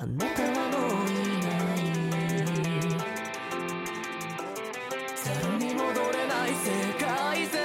[0.00, 1.78] あなたはもういない
[5.16, 6.70] ゼロに戻れない世
[7.04, 7.58] 界線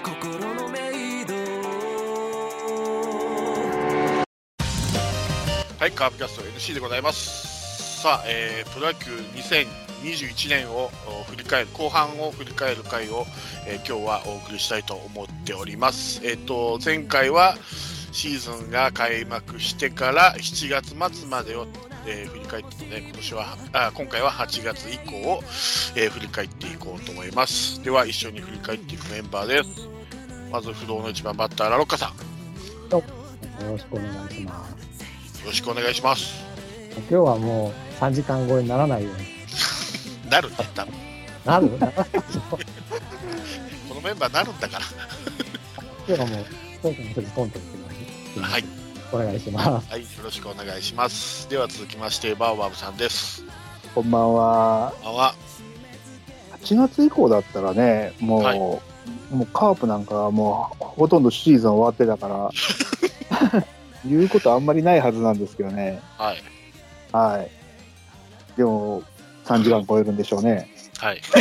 [0.00, 0.78] 心のメ
[1.22, 1.34] イド
[5.76, 8.00] はい、カープキャスト NC でございます。
[8.00, 10.88] さあ、えープロ野球2021年を
[11.30, 13.26] 振り返る、後半を振り返る回を、
[13.66, 16.20] えー今日はお送りしたいと思っております。
[16.24, 17.56] えっ、と、前回は
[18.12, 21.66] シーズンが開幕してから7月末までを、
[22.06, 25.42] えー振り返ってので、今年は、あ今回は8月以降を、
[25.96, 27.82] えー振り返っていこうと思います。
[27.82, 29.88] では、一緒に振り返っていくメンバーです。
[30.50, 32.90] まず、不動の一番バッター、ラロッカさん。
[32.92, 33.04] よよ
[33.72, 35.44] ろしくお願いします。
[35.46, 36.44] ろしくお願いします。
[36.96, 39.20] 今日はもう3時間超えにならないように
[40.30, 40.92] なるって言ったの。
[41.44, 41.68] なる？
[43.88, 44.84] このメンバーなるんだから。
[46.06, 46.46] 今日はもう、
[46.82, 47.81] 今回の時ポンと言ってます。
[48.40, 48.64] はい、
[49.12, 49.90] お願いします。
[49.90, 51.48] はい、よろしくお願いします。
[51.50, 53.44] では続きまして、バーバブさんです。
[53.94, 54.92] こんばんは。
[54.96, 55.34] こんばんは。
[56.62, 58.58] 8月以降だったらね、もう、はい
[59.32, 63.64] もうカープなんかはもうほとんどシーズン終わってたから、
[64.04, 66.00] 言うことあんまりないはずなんですけどね。
[66.18, 66.42] はい。
[67.12, 67.50] はい。
[68.56, 69.02] でも、
[69.46, 70.68] 3時間超えるんでしょうね。
[70.98, 71.22] はい。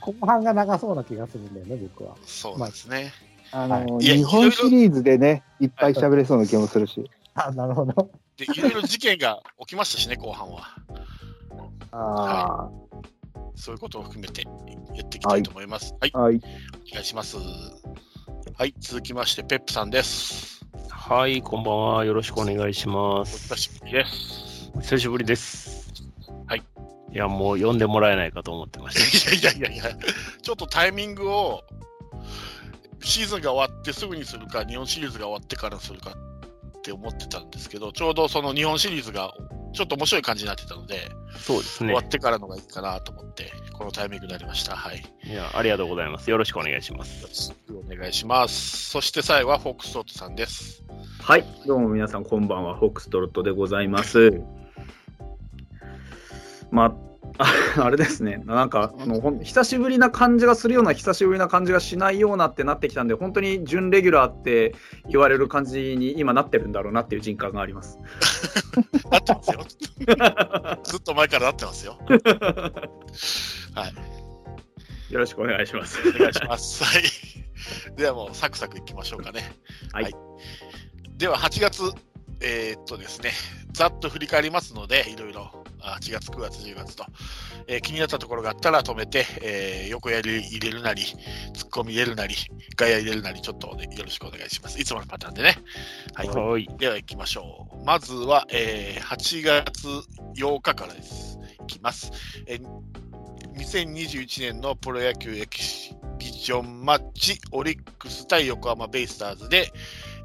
[0.00, 2.14] 後半が長そうな気がするんだよね、僕は。
[2.26, 3.12] そうですね。
[3.14, 7.10] あの、いや日本シリーズでね、いっぱい喋れそうな気もするし。
[7.34, 8.10] あ、なるほど。
[8.36, 10.76] で、いろいろ事件が起きましたしね、後半は。
[11.92, 12.70] あ
[13.54, 14.42] そういうことを含めて
[14.94, 15.94] やっていきたいと思います。
[16.00, 16.36] はい、あ、はい。
[16.36, 16.40] お
[16.94, 17.36] 願いします。
[18.54, 20.64] はい、続きまして、ペップさんです。
[20.88, 22.04] はい、こんばんは。
[22.04, 23.54] よろしくお願いしまおす。
[23.54, 24.70] 久しぶりです。
[24.74, 25.92] お久しぶりです。
[26.46, 26.62] はい。
[27.12, 28.96] いや、もう呼んでもらえないかと思ってまし
[29.36, 29.96] いやいやいやいや、
[30.40, 31.62] ちょっとタイミングを、
[33.02, 36.12] シーズンが終わってすぐにするか、日本シリーズが終わってからするか
[36.78, 39.34] って思ってたんですけど、ちょうどその日本シリーズが
[39.72, 41.38] ちょっと面白い感じになってたので、た。
[41.38, 42.00] そうですね終わ。
[42.00, 44.76] ってからのがいいかなと思って、このタイミングになりました。
[44.76, 45.02] はい。
[45.24, 46.30] いや、ありがとうございます。
[46.30, 47.22] よろしくお願いします。
[47.22, 48.90] よろしくお願いします。
[48.90, 50.84] そして最後はフォックストロットさんです。
[51.20, 54.42] はい、どうも皆さん、こんばんは、フォックストロットでございます。
[56.70, 56.94] まあ、
[57.38, 57.52] あ
[57.84, 64.74] あれですね、なんかあのほん、久しぶりな感じがするような、久しぶりな感じがしないようなってなってきたんで、本当に準レギュラーって
[65.08, 67.98] 言われる感じに今なってるんだろうなっていう実感があります。
[69.10, 69.64] なってますよ。
[70.84, 71.98] ずっと前からなってますよ。
[72.06, 75.12] はい。
[75.12, 75.98] よろしくお願いします。
[76.08, 76.84] お願いします。
[76.84, 77.02] はい。
[77.96, 79.52] ではもうサクサクいきましょうかね。
[79.92, 80.10] はい
[81.22, 81.82] では8月、
[82.40, 83.30] えーっとですね、
[83.72, 87.04] ざっと振り返りますので、いろいろ、あ8月、9月、10月と、
[87.66, 91.02] えー気になったところがあったら止めて、えー横やり入れるなり、
[91.54, 92.34] ツッコミ入れるなり、
[92.76, 94.80] 外野入れるなり、ちょっと、ね、よろしくお願いします。
[94.80, 95.56] いつものパターンでね。
[96.14, 96.28] はい。
[96.28, 96.68] はい。
[96.78, 97.84] では行きましょう。
[97.84, 99.88] まずは、えー8月
[100.36, 101.38] 8日からです。
[101.62, 102.12] いきます。
[102.46, 102.62] えー
[103.54, 109.70] 2021年のプロ野球エキシビジョンマッチ、オリックス対横浜ベイスターズで、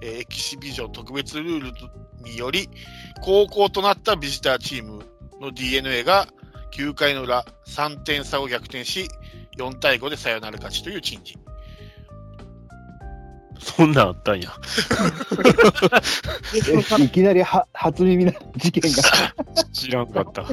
[0.01, 1.71] えーエキシビジョン特別ルール
[2.23, 2.69] により、
[3.21, 5.03] 高校となったビジターチーム
[5.41, 6.27] の d n a が
[6.71, 9.07] 9回の裏、3点差を逆転し、
[9.57, 11.37] 4対5でサヨナラ勝ちという珍事。
[13.59, 14.51] そんなんあったんや。
[16.99, 19.01] えいきなりは初耳な事件が。
[19.73, 20.45] 知らんかった。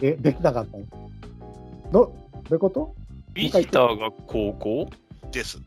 [0.00, 0.84] え、できなかったの？
[1.92, 2.12] ど、ど
[2.50, 2.94] ういうこと？
[3.34, 4.88] ビジターが高校？
[5.30, 5.58] です。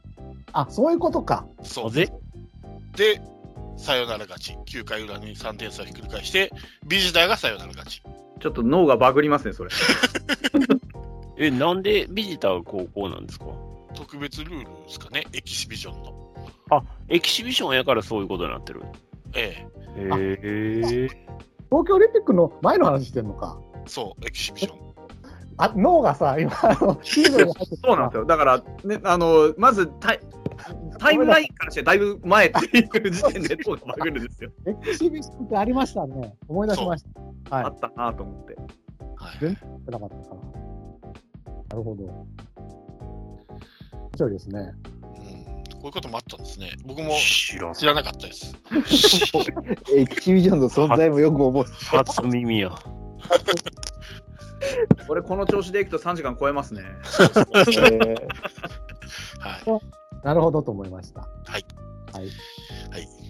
[0.54, 1.46] あ、そういうことか。
[1.64, 1.86] そう。
[1.86, 2.12] なぜ
[2.96, 3.22] で、
[3.78, 4.58] サヨナラ勝ち。
[4.66, 6.52] 9回裏に3点差をひっくり返して、
[6.88, 8.02] ビジターがサヨナラ勝ち。
[8.40, 9.70] ちょっと脳がバグりますね、それ。
[11.38, 13.46] え、なんでビジターが高校なんですか？
[13.96, 16.14] 特別ルールですかね、エキシビジョンの。
[16.72, 18.82] あ、エキシビションやからそういうことになってる。
[19.36, 21.08] えへえ。
[21.70, 23.58] 東京オリンピックの前の話してんのか。
[23.76, 24.78] え、そう、エキシビジョン。
[25.58, 28.26] あ、脳がさ、今、あの、シーズンに入ってそうなんですよ。
[28.26, 29.92] だから、ね、あの、まず
[31.00, 34.52] タイ、ムラインからしてだいぶ前っていう時点で脳がバグるんですよ。
[34.66, 36.36] エキシビションってありましたね。
[36.48, 37.06] 思い出しまし
[37.50, 37.56] た。
[37.56, 37.66] はい。
[37.66, 38.56] あったなと思って。
[39.16, 39.58] はい全
[39.88, 40.60] なかったかな。
[41.70, 42.04] なるほど。
[42.06, 42.28] 面
[44.16, 44.60] 白いですね。
[44.60, 45.06] う
[45.76, 45.80] ん。
[45.80, 46.72] こういうこともあったんですね。
[46.86, 48.56] 僕も知らなかったです。
[49.96, 51.64] エキシビジョンの存在もよく思う。
[51.64, 52.72] 初耳や。
[55.08, 56.82] 俺、この調子でいくと3時間超えますね。
[56.84, 58.16] えー
[59.40, 60.09] はい。
[60.24, 61.22] なるほどと思いました。
[61.22, 61.66] はい。
[62.14, 62.30] はい。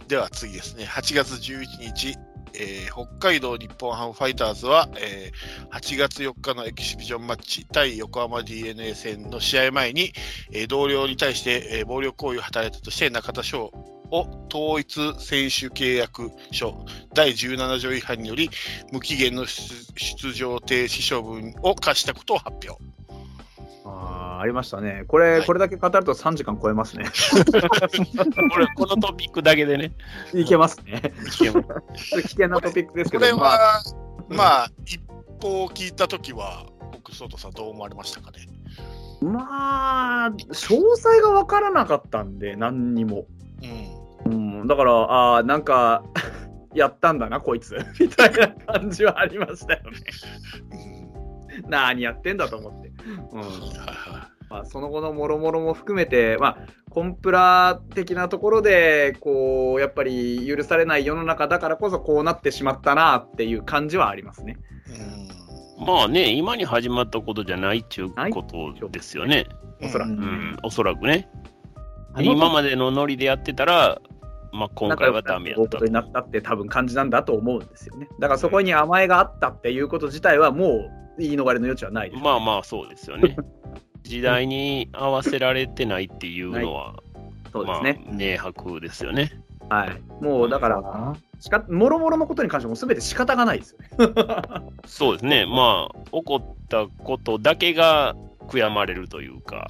[0.07, 2.15] では次ですね、8月11日、
[2.53, 10.13] えー北海道日本ハムファイターズは、えー8月4日のエキシビジョンマッチ対横浜 d n a 戦の試合前に、
[10.51, 13.71] えー同僚に対して、えー暴力行為を働いたとして中田翔
[14.12, 18.50] を統一選手契約書第17条違反により
[18.91, 22.99] 無期限の出出場停止処分を課したことを発表。
[23.86, 25.04] あーありましたね。
[25.07, 27.06] これ、はいこれだけ語ると3時間超えますね。
[28.51, 29.94] これ、このトピックだけでね。
[30.33, 31.13] いけますね。
[31.25, 31.48] 危
[32.21, 33.83] 険なトピックですけこれど、まあ、は、
[34.30, 35.01] まあ、一
[35.42, 38.39] 報を聞いたときは、奥外さんどう思われましたかね。
[39.21, 40.54] まあ、詳
[40.95, 43.25] 細が分からなかったんで、何にも。
[44.25, 44.60] うん。
[44.60, 46.04] うん、だから、ああ、なんか、
[46.74, 47.77] やったんだな、こいつ。
[48.00, 50.00] みたいな感じはありましたよね。
[50.83, 51.00] うん
[51.68, 52.88] 何やってんだと思って。
[53.31, 56.57] うんはいはまあ、その後のもろもろも含めて、まあ、
[56.90, 64.57] コンプラ的なところで、こう、やっぱり許されない世の中だからこそ、こうなってしまったなっていう感じはありますね。
[64.88, 69.46] いうんまあね、今に始まったことじゃないっていうことですよね。
[69.81, 70.12] おそらく。
[70.12, 71.30] ううんん、おそらくね。
[72.19, 74.01] 今までのノリでやってたら、
[74.51, 78.10] まあ今回はダメやったになったって多分感じなんだと思うんですよね。
[78.19, 80.92] だからそこに甘えがあったっていうこと自体はもう
[81.25, 82.24] 言い逃れの余地はないです。
[82.24, 83.36] まあまあそうですよね。
[84.04, 86.95] 時代に合わせられてないっていうのは、
[87.51, 88.01] そうですね。
[88.06, 89.31] まあ、明白ですよね。
[89.69, 90.24] はい。
[90.24, 94.13] もうだから、あしかもろもろのことに関しても全て仕方がないですよね。
[94.86, 95.45] そうですね。
[95.45, 98.15] まあ、起こったことだけが
[98.48, 99.68] 悔やまれるというか、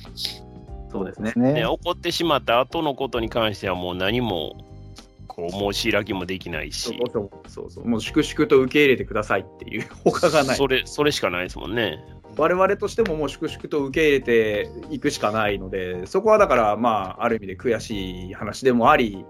[0.92, 1.34] そうですね。
[1.36, 1.62] ね、ね。
[1.62, 4.56] 起こってしまった後のことに関してはもう何も、
[5.40, 7.88] こう、申し開きもできないし、そうそうそう。
[7.88, 10.56] もう粛々と受け入れてくださいっていう他がない。
[10.58, 12.04] それ、それしかないですもんね。
[12.38, 19.26] 我々としてももう粛々と受け入れていくしかないので、そこはだから、まあ、ある意味で悔しい話でもあり、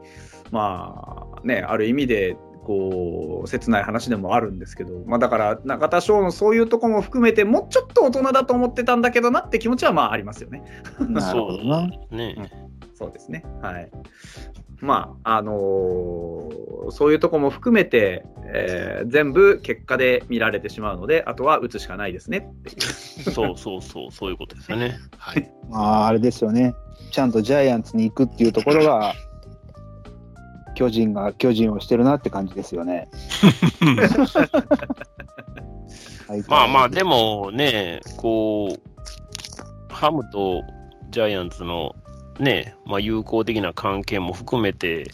[0.52, 2.38] まあね、ある意味で、
[2.70, 10.62] こう、切ない話でもあるんですけど、まあだから、中田翔のそういうとこも含めて、もうちょっと大人だと思ってたんだけどなって気持ちはまあありますよね。
[11.00, 11.88] なるほどな。
[12.12, 12.36] ね。
[13.00, 13.46] そうですね。
[13.62, 13.90] はい。
[14.82, 22.82] まあ、あのーそういうとこも含めて、えー全部結果で見られてしまうので、あとは打つしかないですねっていう。
[23.32, 25.00] そうそうそう、そういうことですよね。
[25.18, 25.50] はい。
[25.70, 26.74] まあ、あれですよね。
[27.12, 29.14] ちゃんとジャイアンツに行くっていうところが、
[30.76, 33.08] 巨人が巨人をしてるなって感じですよね。
[36.50, 40.64] まあまあ、でもね、こう、ハムと
[41.12, 41.96] ジャイアンツの
[42.40, 45.12] ね、まあ、友好的な関係も含めて、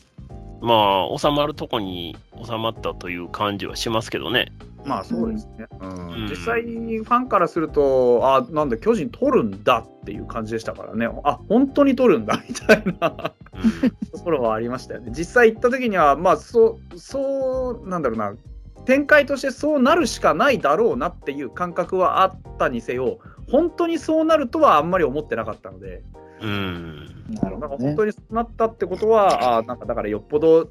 [0.61, 4.51] まあ、収まるとこに収まったという感じはしますけどね。
[4.85, 5.65] まあそうですね。
[5.79, 11.07] うんうん実際にファンからすると、あ、なんだ、巨人取るんだっていう感じでしたからね。
[11.23, 15.11] あ、本当に取るんだみたいなうんところはありましたよね。
[15.15, 18.33] 実際行った時には、まあそう、そう、なんだろうな、
[18.85, 23.19] 展開としてそうなるしかないだろうなっていう感覚はあったにせよ、
[23.51, 26.01] 本当にそうなるとはあんまり思ってなかったので、
[26.41, 27.05] うん。
[27.41, 28.05] なるほどねなんか本当。
[28.05, 30.69] にそうなったってことは、あなんかだからよっぽど、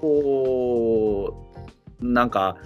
[0.00, 1.48] こ
[2.00, 2.56] う、なんか、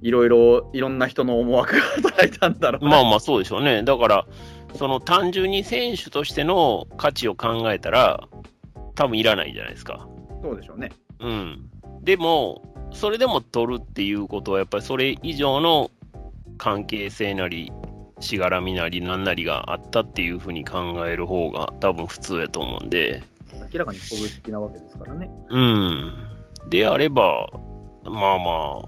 [0.00, 2.90] いろいろ、いろんな人の思惑が働いたんだろうな。
[2.90, 3.82] まあまあ、そうでしょうね。
[3.82, 4.26] だから、
[4.74, 8.28] その単純に選手としての価値を考えたら、
[8.94, 10.08] 多分いらないじゃないですか。
[10.42, 10.90] そうでしょうね。
[11.20, 11.70] うん。
[12.02, 12.62] でも、
[12.92, 15.90] それでも取るっていうことは、やっぱりそれ以上の
[16.58, 17.72] 関係性なり、
[18.20, 23.22] しがらみなり、なんなりがあったっていうふうに考える方が多分普通やと思うんで、
[23.72, 25.30] 明らかに鼓舞的なわけですからね。
[25.50, 26.12] うん。
[26.68, 27.48] であれば、
[28.04, 28.82] まあま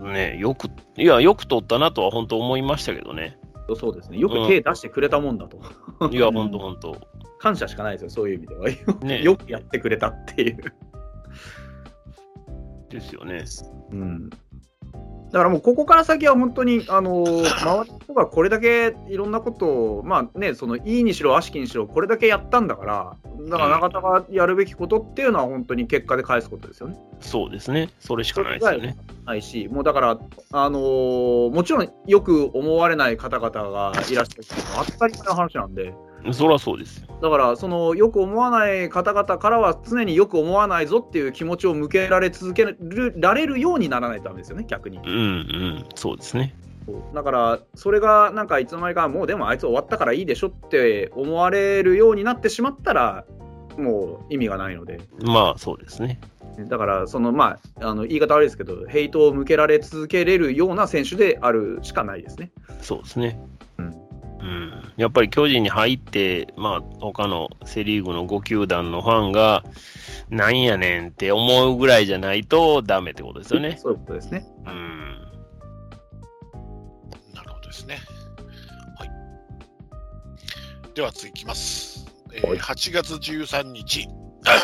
[0.00, 3.38] あ、ね、よく、いや、よく取ったなとは本当思いましたけどね。
[3.74, 4.18] そうですね。
[4.18, 5.58] よく手出してくれたもんだと。
[6.10, 6.96] いや、本当本当。
[7.38, 8.94] 感謝しかないですよ、そういう意味では。
[9.00, 10.56] ね よくやってくれたっていう。
[12.88, 13.44] ですよね。
[13.90, 14.30] うん。
[15.32, 19.66] だからもうここから先は本当に、あのー周りの人がこれだけいろんなこと
[19.98, 23.16] を、まあね、そのいいにしろ悪しきにしろ、これだけやったんだから、
[23.48, 26.96] だから中田がやるべきことっていうのは本当に結果で返すことですよね。
[27.20, 27.90] そうですね。
[27.98, 28.96] それしかないですよね。
[29.24, 30.18] ないし、もうだから、
[30.52, 35.92] あのーもちろんよく思われない方々がいらっしゃるのは当たり前の話なんで、
[36.32, 37.06] そりゃそうですよ。
[37.22, 44.98] だから、そのよく思わない方々からは常によく思わないぞっていう気持ちを向けられ続けるられるようにならないとダメですよね、逆に。
[44.98, 46.54] うんうん、そうですね。
[47.14, 53.24] だから、それがなんかいつの間にか、もうでもあいつ終わったからいいでしょって思われるようになってしまったら、
[53.76, 55.00] もう意味がないので。
[55.22, 56.20] まあ、そうですね。
[56.68, 62.50] だから、そのまあ、あの言い方悪いですけど、ヘイトを向けられ続けれるような選手であるしかないですね。
[62.80, 63.38] そうですね。
[63.78, 64.05] うん
[64.46, 69.64] うん、やっぱり巨人に入って、まあ、他のセ・リーグの5球団のファンが、
[70.30, 73.76] なんやねんって思うぐらいじゃないとダメってことですよね。
[73.76, 74.46] そういうことですね。
[74.66, 75.18] うん。
[77.34, 77.98] なるほどですね。
[78.96, 79.10] はい。
[80.94, 82.06] では次いきます。
[82.32, 84.08] えーはい8月13日、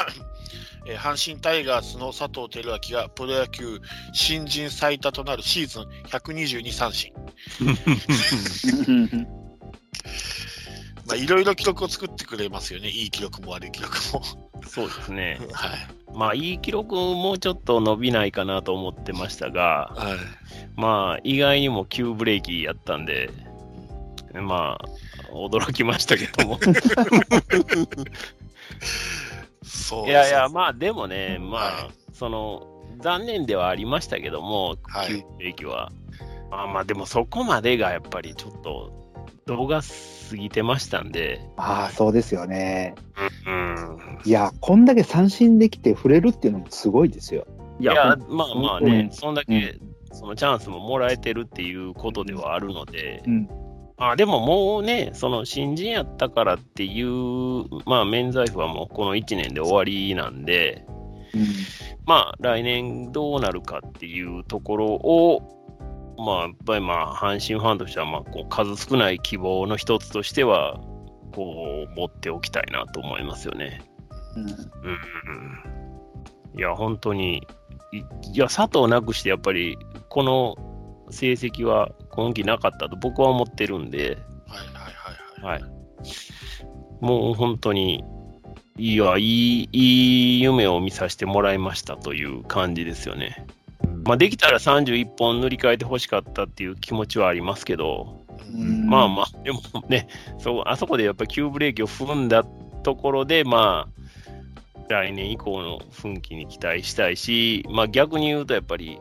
[0.87, 3.81] えー阪神タイガースの佐藤輝明がプロ野球
[4.13, 7.13] 新人最多となるシーズン122三振。
[11.07, 12.89] まあ、いろいろ記録を作ってくれますよね。
[12.89, 14.23] いい記録も悪い記録も。
[14.67, 15.41] そうですね。
[15.53, 15.71] はい。
[16.15, 20.19] まあ、いい記録もうちょっと伸びないかなと思ってましたが、はい。
[20.77, 23.31] まあ、意外にも急ブレーキやったんで、
[24.35, 24.85] まあ、
[25.33, 26.61] 驚きましたけども。
[29.65, 32.63] そういやいや、あ、まあ、でもね、まあ、はいその、
[33.01, 35.91] 残念ではありましたけども、はい急ブレーキは。
[36.51, 39.02] まあまあ、でもそこまでがやっぱりちょっと、
[39.47, 42.95] 動画過ぎてましたんで、ああ、そうですよね。
[43.47, 44.19] うん。
[44.25, 47.47] いや、こんだけ三振できて触れるっていうのもすごいですよ。
[47.81, 49.79] いや、まあまあうねん、そんだけ、
[50.13, 53.49] そのチャンスももらえてるっていうことではあるので、うん。
[53.99, 60.85] まあでももうね、その新人やったからっていう、まあ免罪符はもうこの1年で終わりなんで、
[61.35, 61.43] うん
[62.05, 65.62] まあ来年どうなるかっていうところを、
[66.23, 70.81] まあやっぱりまあ阪神ファンとしてはまあこう数少ない希望の一つとしては、
[71.35, 73.83] こう持っておきたいなと思いますよね。
[74.37, 74.47] うんう
[76.57, 76.59] ん。
[76.59, 77.47] いや、本当に、
[77.93, 78.03] いい
[78.35, 80.57] や、佐藤なくしてやっぱりこの
[81.11, 84.93] 成績は今季なかったと僕は思ってるんで、はいはい
[85.43, 85.61] はいはい。
[85.63, 85.73] はい。
[87.01, 88.05] もう本当に、
[88.77, 93.47] いや、いい、いい夢を見させてもらいましたという感じですよね。
[94.05, 100.09] まあ、できたら31本塗り替えてほしかったっていう気持ちはありますけど、うんまあまあ、でもね、
[100.39, 102.45] そうあそこでやっぱり急ブレーキを踏んだ
[102.83, 104.03] ところで、まあ、
[104.89, 108.99] 来年以降の奮起に期待したいし、まあ逆に言うとやっぱり、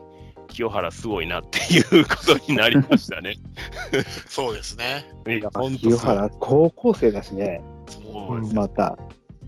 [0.48, 3.36] 清原すごいなっていうことになりましたね。
[4.28, 5.06] そうですね。
[5.24, 8.96] 清原、高校生だしね、そうですまた。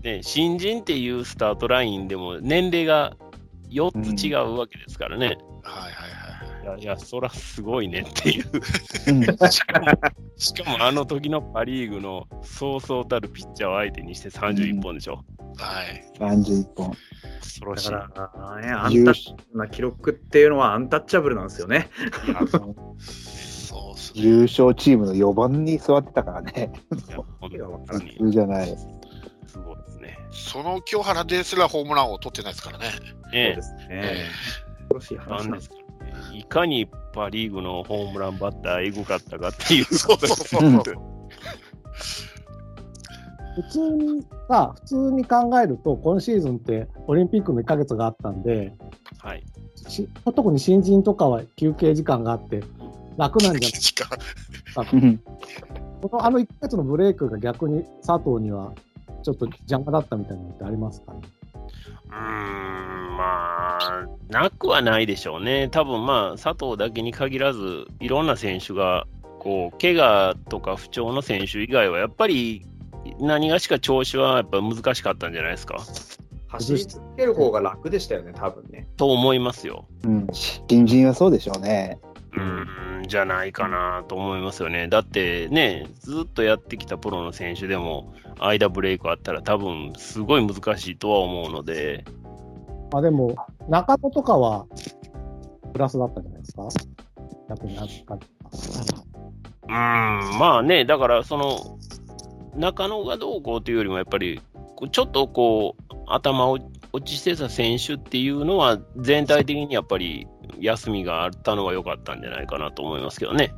[0.03, 3.17] ね、新人っていうスタートラインでも年齢が
[3.75, 5.37] 4つ違うわけですからね。
[5.63, 6.07] はいは
[6.67, 6.79] いはい。
[6.81, 8.45] いや、いや、そらすごいねっていう。
[9.07, 9.87] うんしかも、
[10.37, 15.23] しかもあの時のパ・リーグのそうそうたるピッチャーを相手にして31本でしょ。
[15.57, 16.11] はい。
[16.19, 16.91] 31本。
[17.41, 17.91] 恐ろしい。
[17.91, 21.89] だから、ね、アンタッチャブルな記録っていうのはアンタッチャブルなんですよね。
[22.99, 24.21] そうですね。
[24.21, 26.71] 優勝チームの4番に座ってたからね。
[27.09, 28.75] いや本当普に通じゃない。
[29.55, 30.19] すごいですね。
[30.31, 32.85] その清原ですらホームランを取ってないですからね。
[32.91, 33.85] そうねですね。
[33.89, 34.25] え
[34.89, 35.83] 恐ろしいな話なんですかね。
[36.33, 40.79] いかにパ・リーグのホームランバッターエグかったかっていうそうそうそううん
[43.55, 48.73] 普通に、まあ、普通に考えると、今シーズンってオリンピックの1ヶ月があったんで、
[49.17, 49.45] はい。
[49.87, 52.63] し特に新人とかは休憩時間があって、
[53.17, 54.09] 楽なんじゃない時間
[54.91, 55.17] うん
[56.01, 58.73] このあの1ヶ月のブレイクが逆に佐藤には
[59.23, 61.19] ちょっと邪魔だったみたいなのってありますかね？
[62.07, 65.67] うーん、まあ、なくはないでしょうね。
[65.69, 69.07] 多分まあ、佐藤だけに限らず、いろんな選手が、
[69.39, 72.65] こう、怪我とか不調の選手以外は、やっぱり、
[73.19, 75.77] 何がしか調子はやっぱ難しかったんじゃないですか？
[76.47, 78.87] 走り続ける方が楽でしたよね、多分ね。
[78.97, 79.87] と思いますよ。
[80.03, 81.99] うん新人はそうでしょうね。
[82.35, 84.87] うーん、じゃないかなと思いますよね。
[84.87, 92.05] だってね、ずっとやってきたプロの選手でも、間ブレイクあったら多分すごい難しいとは思うので、
[92.91, 93.35] まあでも、
[93.67, 94.65] 中野とかは
[95.73, 96.67] プラスだったんじゃないですか。
[97.49, 98.25] 逆に預かった。
[99.67, 101.77] うーん、まあね、だからその、
[102.55, 104.41] 中野がどうこうというよりも、やっぱり、
[104.91, 106.59] ちょっとこう、頭を
[106.93, 110.27] 落ちしてた選手っていうのは、全体的にやっぱり
[110.59, 113.53] 休みがあったのが良かったんじゃないかなと思いますけどね。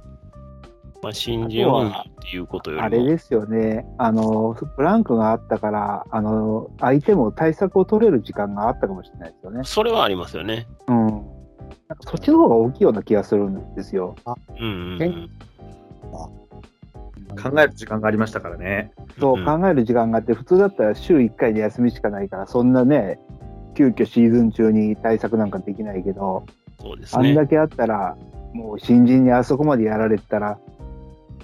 [1.01, 2.86] まあ、新人オンリーっていうことよりも。
[2.86, 3.86] あれですよね。
[3.98, 9.62] あの、ブランクがあったから、あの、相手も対策を取れる時間があったかもしれないですよね。
[9.63, 10.67] それはありますよね。
[10.88, 11.08] うん。
[11.08, 11.25] なんか
[12.01, 14.15] そっちの方が大きいような気がするんですよ。
[14.60, 15.29] うんうんうけん。
[17.38, 18.91] 考える時間がありましたからね。
[19.20, 23.20] そう考える時間があって、普通だったら週1回で休みしかないから、そんなね、
[23.75, 26.46] 急遽シーズン中に対策なんかできないけど、
[26.88, 27.29] そうですね。
[27.29, 28.15] あんだけあったら、
[28.53, 30.58] もう新人にあそこまでやられてたら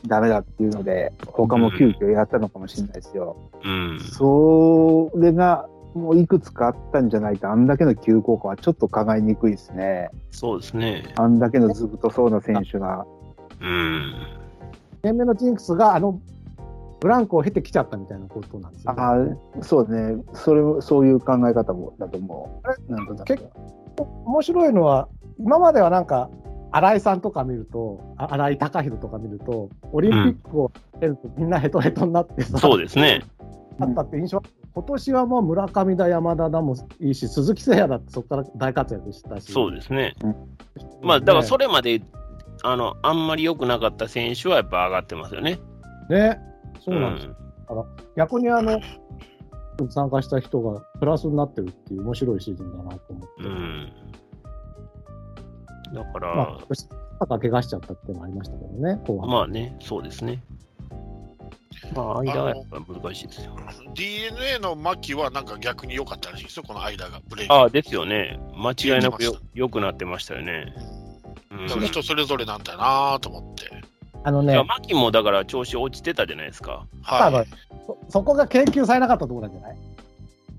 [0.07, 3.35] ダメだっていうので、他も急遽やったのかもしれないですよ。
[3.63, 3.99] うん。
[3.99, 10.09] それがもういくつかあったんじゃないと、あんだけの急降下はちょっと考えにくいですね。
[10.31, 11.03] そうですね。
[11.15, 13.05] あんだけのずぶとそうな選手が。
[13.61, 14.13] うん。
[15.03, 16.19] 年目のジンクスがあの
[17.03, 19.01] ブランクを経てきちゃったみたいなことなんですよ、ね。
[19.01, 20.23] ああ、そうね。
[20.33, 22.91] それも、そういう考え方もだと思う。
[22.91, 23.43] なんとなく結
[23.97, 25.07] 面白いのは、
[25.39, 26.29] 今まではなんか、
[26.71, 33.21] 新井さんとか見ると、あ新井貴弘とか見ると、オリンピックを出るとみんなヘトヘトになってさ、そうですね。
[33.79, 39.51] だったって印象あったんです今年はもう村上だ、山田だもいいし、鈴木誠也だってそこから大活躍したし。
[39.51, 40.15] そうですね。
[40.23, 40.35] うん
[41.03, 42.01] まあ、だからそれまで、
[42.63, 45.59] あの、あんまり良くなかった選手はやっぱ上がってますよね。
[46.09, 46.39] ね、
[46.83, 47.33] そううなんですよ。
[47.33, 47.35] ん。
[48.15, 48.79] 逆にあの、
[49.89, 53.43] 参加した人がプラスになってるっていう面白いシーズンだなと思って。
[53.43, 53.93] うん。
[55.93, 56.87] だかまあ、ら、今年、
[57.19, 59.29] 肩怪我しちゃったっていうのもありましたけどね、後半。
[59.29, 60.43] まあね、そうですね。
[61.95, 63.55] まあ、間はやっぱ難しいですよ。
[63.93, 67.53] DNA の牧はなんか逆に良かったらしいですよ、この間がブレイク。
[67.53, 68.39] ああ、ですよね。
[68.55, 70.73] 間違いなくよ良くなってましたよね。
[71.51, 71.67] うん。
[71.67, 73.82] 人それぞれなんだなと思って。
[74.25, 76.85] あのねいや、、マキもだから調子落ちてたじゃないですか。
[77.01, 77.47] はい。
[77.85, 79.77] そそこが研究されなかったところなんじゃない？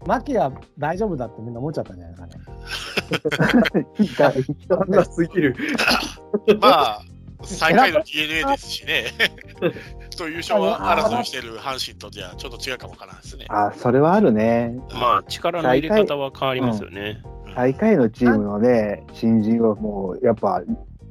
[0.06, 2.36] 牧は大丈夫だってみんな思っちゃったんじゃないで
[3.28, 4.34] すかね。
[4.68, 5.56] そんなすぎる。
[6.60, 7.02] まあ、
[7.42, 9.04] 最下位の DNA ですしね。
[10.16, 13.46] と優勝は争いしてる阪神とじゃちょっと違うかもわからないですね。
[13.48, 14.78] あ、それはあるね。
[14.92, 17.22] まあ、力の入れ方は変わりますよね。
[17.54, 20.62] 最下位のチームのね、新人はもう、やっぱ、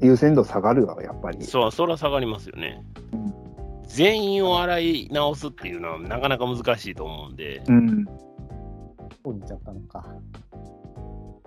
[0.04, 1.44] 優先度下がるわ、やっぱり。
[1.44, 2.84] そう、それは下がりますよね
[3.14, 3.34] うん。
[3.88, 8.06] 全員を洗い直すっていうのはなかなか難しいと思うんで、うん。
[8.06, 8.12] こ
[9.32, 10.06] うに行っちゃったのか。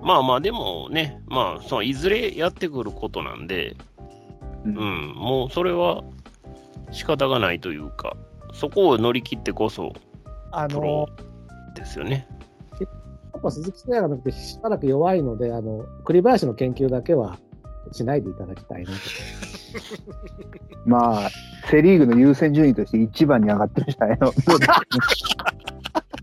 [0.01, 3.77] まあまあ、でもね、まあ、そのいずれやってくることなんで、
[4.65, 6.03] ううんん、もうそれは
[6.91, 8.17] 仕方がないというか、
[8.53, 9.93] そこを乗り切ってこそ
[10.53, 11.09] あの
[11.75, 12.27] ですよね。
[12.81, 17.39] やっぱ鈴木誠也がなくてしばらく弱いので、あの、栗林の研究だけは
[17.93, 18.97] しないでいただきたいなと。
[20.87, 21.31] まあ、
[21.71, 24.33] セ・リーグの優先順位として一番に上がってるじゃないの？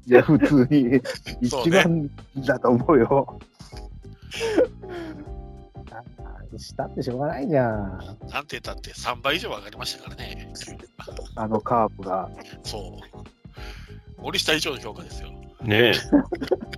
[0.05, 1.01] じゃあ、普通に
[1.41, 2.09] 一番
[2.45, 3.39] だと思うよ。
[6.53, 7.97] あしたってしょうがないじゃん。
[8.29, 10.53] なんて言ったって3倍以上上がりましたからね。
[11.35, 12.29] あのカープが。
[12.63, 14.21] そう。
[14.21, 15.29] 森下以上の評価ですよ。
[15.61, 15.93] ねえ。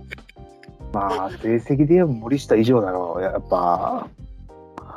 [0.92, 3.22] まあ、成績で言えば森下以上だろう。
[3.22, 4.08] やっぱ、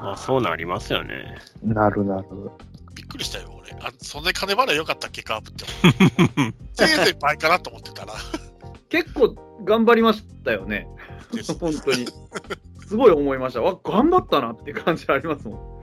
[0.02, 1.36] まあ、そうなりますよね。
[1.64, 2.28] なるなる。
[2.96, 3.72] びっくりしたよ、俺。
[3.82, 5.66] あそんなに金払い良かったっけ、カープって。
[6.74, 8.14] せいぜい倍かなと思ってたら。
[8.90, 9.36] 結構
[9.66, 10.88] 頑張りましたよね。
[11.60, 12.08] 本当に。
[12.88, 13.62] すごい思いました。
[13.62, 15.79] わ、頑張ったなっていう感じありますもん。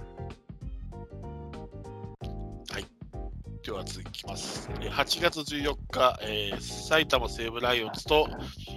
[3.66, 4.70] では続きます。
[4.80, 8.28] えー8月14日、えー埼玉西武ライオンズと、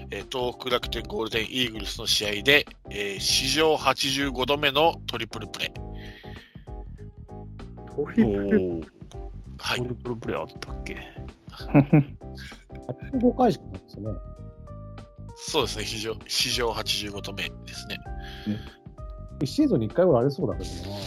[0.10, 5.74] えー東北楽天ゴールデンイーグルスの試合で、えー史上85度目のトリプルプレー。
[7.96, 8.84] トおリプルー
[9.60, 9.84] はいト。
[9.84, 10.98] リプルプレーあったっけ
[13.14, 14.20] ？85回しかないですよね。
[15.36, 18.00] そうですね、史上史上85度目ですね。
[19.40, 20.98] 1シーズンに1回ぐらいありそうだけどな。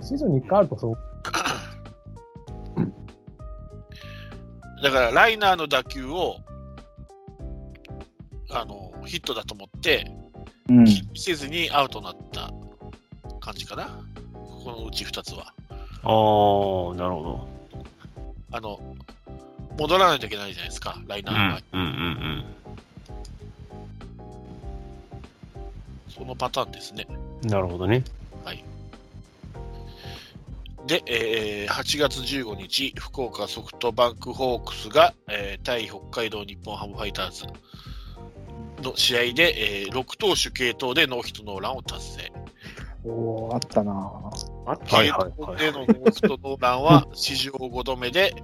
[0.00, 0.96] シーズンに1回あるとそう。
[4.82, 6.38] だから、ライナーの打球を、
[8.50, 10.10] あの、ヒットだと思って、
[10.68, 10.86] うん。
[11.14, 12.52] せずにアウトになった
[13.40, 14.04] 感じかな。
[14.34, 15.54] このうち2つは。
[15.70, 17.48] ああ、なるほど。
[18.50, 18.80] あの、
[19.78, 21.86] 戻らないといけないじゃないですか、ライナうーの場合ん、うん、う
[22.40, 22.44] ん
[26.08, 27.06] そのパターンですね。
[27.42, 27.48] うん。
[27.48, 28.04] なるほどね。
[30.86, 37.44] で、えー8月15日、福岡ソフトバンクホークスが、えー対北海道日本ハムファイターズ
[38.82, 42.32] の試合で、えー6投手継投でノーヒットノーランを達成。
[43.04, 43.92] おーあったな
[44.66, 45.12] あったはい継
[45.44, 48.34] 投でのノーヒットノーランは 史上5度目で、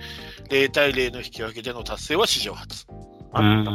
[0.50, 2.86] 0対0の引き分けでの達成は史上初。
[2.90, 2.94] う
[3.32, 3.72] あった。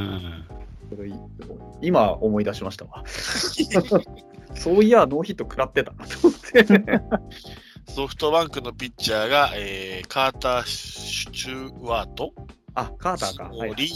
[1.81, 3.03] 今思い出しましたわ。
[4.55, 6.63] そういや、ノーヒット食らってたなと思って。
[7.87, 12.33] ソフトバンクのピッチャーが、えーカーター・シュチュワート、
[12.75, 13.43] あ、カーターか。
[13.45, 13.91] はい、森、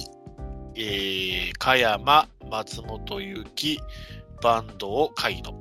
[0.75, 3.79] えー、加山、松本裕樹、
[4.41, 5.51] 坂東、海野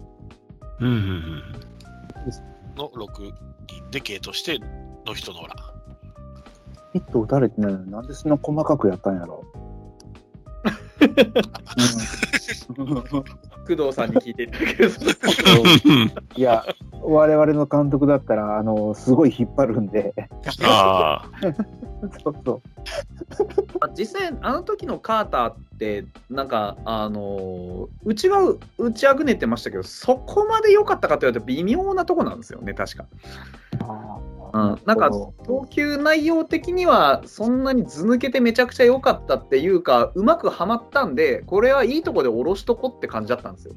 [0.80, 1.42] うん、うん、うん。
[2.76, 3.32] の6
[3.66, 5.56] 人で継投してノーヒットノーラン。
[6.92, 9.44] ヒット打たれてないのになんでそんな細かくやったんやろ。
[9.54, 9.65] うん
[13.66, 15.00] 工藤さんに聞いていただけると
[16.36, 16.64] いや、
[17.02, 20.14] 我々の監督だったら、あの、すごい引っ張るんで、
[20.62, 21.30] ああ、
[22.22, 22.62] そうそう。
[23.96, 33.06] 実際、あの時のカーターって、なんか、あのーうちは打ちあぐねてましたけど、そこまで良かったかと言われると微妙なとこなんですよね、確か。
[34.52, 43.74] うん、なんか投球内容的にはそんなに図抜けてめちゃくちゃ良かったっていうかうまくはまったんでこれはいいとこで下ろしとこって感じだったんですよ。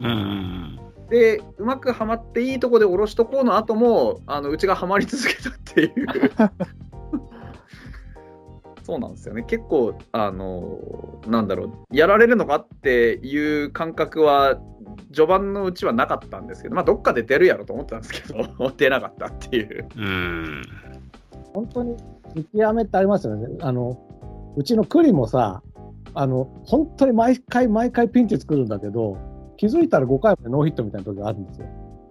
[0.00, 0.80] うん、うん。
[1.10, 6.06] でうまくはまっていいとこで下ろしとこうの後もあのうちがはまり続けたっていう
[8.90, 9.44] そうなんですよね。
[9.44, 10.80] 結構、あの、
[11.28, 14.58] なんだろう、やられるのかっていう感覚は、
[15.12, 18.44] 序盤のうちはなかったんですけど、まあ、どっかで出るやろと思ってたんですけど、
[18.76, 19.86] 出なかったっていう。
[19.96, 20.62] うん。
[21.54, 21.96] 本当に
[22.34, 23.46] 見極めってありますよね。
[23.60, 23.96] あの、
[24.56, 25.62] うちの栗もさ、
[26.14, 29.16] あの、本当に毎回毎回ピンチ作るんだけど、
[29.56, 31.66] 気づいたら5回までノーヒットみたいな時があるんですよ。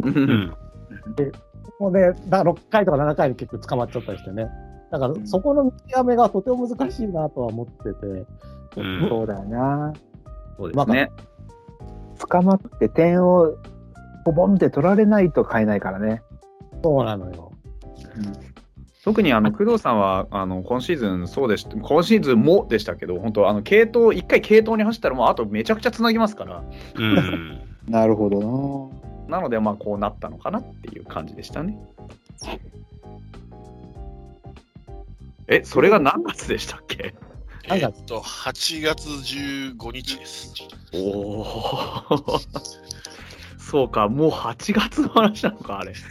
[0.05, 0.53] うん。
[1.81, 4.49] もうね、だから6回とか7回で結構捕まっちゃったりしてね。
[4.91, 8.25] だからそこの見極めがとても難しいなとは思ってて、
[8.77, 9.93] うんそうだよな。
[10.57, 11.11] そうですね。
[12.19, 13.55] 捕まって点を
[14.25, 16.21] ポボンって取られないと買えないからね。
[16.83, 17.51] そうなのよ。
[19.03, 26.63] 特にあの工藤さんはあの今シーズンそうでした、今シーズンもでしたけど、本当、あの系統、一回系統に走ったら、もうあとめちゃくちゃつなぎますから、
[26.95, 27.59] うん。
[27.87, 28.91] なるほど
[29.29, 29.37] な。
[29.37, 31.79] なので、まあこうなったのかなっていう感じでしたね。
[35.49, 37.15] え、それが何月でしたっけ？
[37.65, 40.53] えーっと、8月15日です。
[40.93, 42.39] おお。
[43.57, 45.93] そうか、もう8月の話なのか、あれ。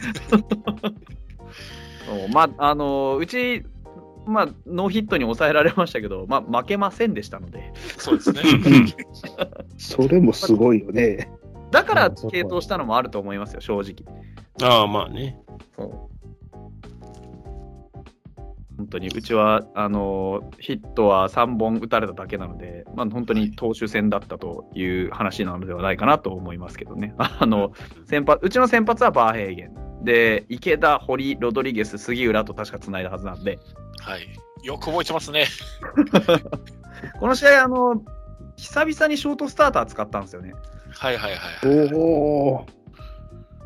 [2.05, 3.63] そうまあ、あの、うち、
[4.25, 8.41] まあ、ノーヒットに抑えられましたけど、まあ、負けませんでしたので、そうですね。
[9.77, 11.31] それもすごいよね。
[11.71, 13.95] だから継投したのもあると思いますよ、正直。
[14.61, 15.37] ああ、まあね。
[15.75, 16.18] そう
[18.79, 27.13] 本当にうちはあのヒットは3本打たれただけなので、まあ、本当に投手戦だったという話なのではないかなと思いますけどね。
[27.19, 27.73] あの
[28.05, 33.59] 先発うちの先発はバーヘイゲンで池田、堀、ロドリゲス、杉浦と確かつないだはずなんで、
[33.99, 34.21] はい。
[34.63, 35.45] よく覚えてますね。
[37.19, 38.01] この試合あの、
[38.55, 40.53] 久々にショートスターター使ったんですよね。
[40.91, 41.93] はいはいはい。
[41.93, 42.65] おお。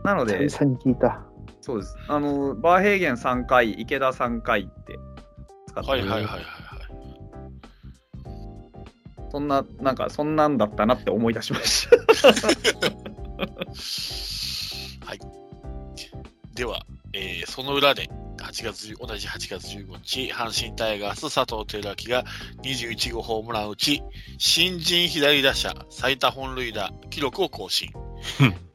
[0.03, 1.21] なので、久々に聞いた。
[1.63, 4.99] そうですあのバーヘイゲン3回、池田3回って
[5.69, 6.43] 使ってはいはいはいはいはい。
[9.31, 11.95] そんな、なんか、そんなんだったなって思い出しました。
[15.07, 15.19] はい。
[16.53, 18.09] では、えーその裏で、
[18.41, 22.25] 8月、同じ8月15日、阪神タイガース佐藤輝明が
[22.61, 24.03] 21号ホームランを打ち、
[24.37, 27.89] 新人左打者最多本塁打記録を更新。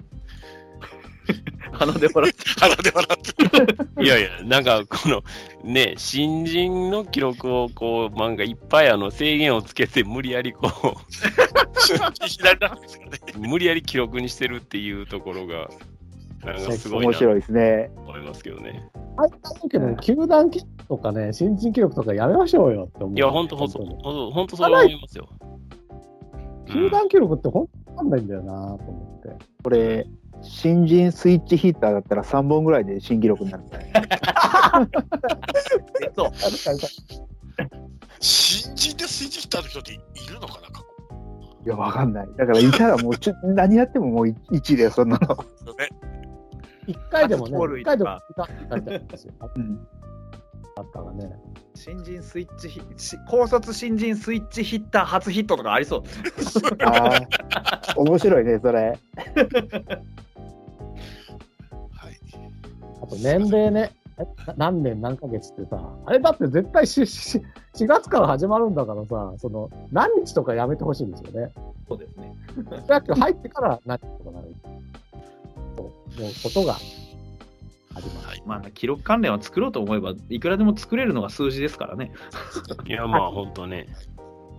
[1.78, 4.04] 鼻で笑って鼻で笑ってる。
[4.04, 5.22] いやいや、なんかこの
[5.64, 10.68] ね、新人の記録をこう、漫画いっぱいあの制限をつけて無理やりこ。
[13.36, 15.68] う、 無理やり記録にしてるっていうところが、
[16.44, 17.90] なんかすごい面白いですね。
[17.96, 18.88] 思いますけどね。
[19.16, 19.38] あだ
[19.68, 23.16] けど、球団記録とかね、新人記録とかやめましょうよって思う。
[23.16, 25.28] いや、本当本当に本当本当そう思いますよ。
[26.70, 29.44] 球団記録って本当わかんないんだよなと思って。
[29.62, 30.06] これ、
[30.42, 33.92] 新人スイッチヒッターだったら3本ぐらいで新記録になるんだね。
[36.16, 36.32] そう。
[38.20, 39.96] 新人でスイッチヒッターの人ってい
[40.28, 40.84] るのかな過
[41.64, 42.28] いや、わかんない。
[42.36, 45.36] だから、いたらもうちょ、何やってももう1だよ、そんなの。
[46.86, 49.34] 一回でもね一回でもといたって書いてあるんですよ。
[49.56, 49.86] うん。
[50.76, 51.30] あったらね。
[51.74, 56.02] 新人スイッチヒし高卒新人スイッチヒッター初ヒットとかありそう。
[56.84, 58.98] ああ、面白いね、それ。
[63.16, 63.92] 年齢ね、
[64.56, 67.40] 何年何ヶ月ってさ、あれだって絶対しし
[67.74, 71.52] 4月から始まるんだからさ、その何日とかやめてほしいんですよね。
[71.88, 72.34] そうですね。
[72.54, 74.54] プロ野球入ってから何日とかなる。
[75.76, 76.74] そうもうことが
[77.94, 78.26] あります。
[78.26, 78.42] はい。
[78.44, 82.10] まあ、記録関連は作ろうと思えば、いくらでも作れるのが数字ですからね。
[82.86, 83.86] いや、 まあ本当ね。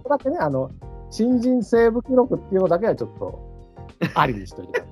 [0.08, 0.72] だってね、あの、
[1.12, 3.40] 新人セーブ記録っていうのだけはちょっと、
[4.16, 4.84] ありにしといて。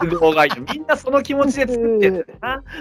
[0.00, 0.52] 都合がいい。
[0.74, 2.62] みんなその気持ちで作ってるんだよな。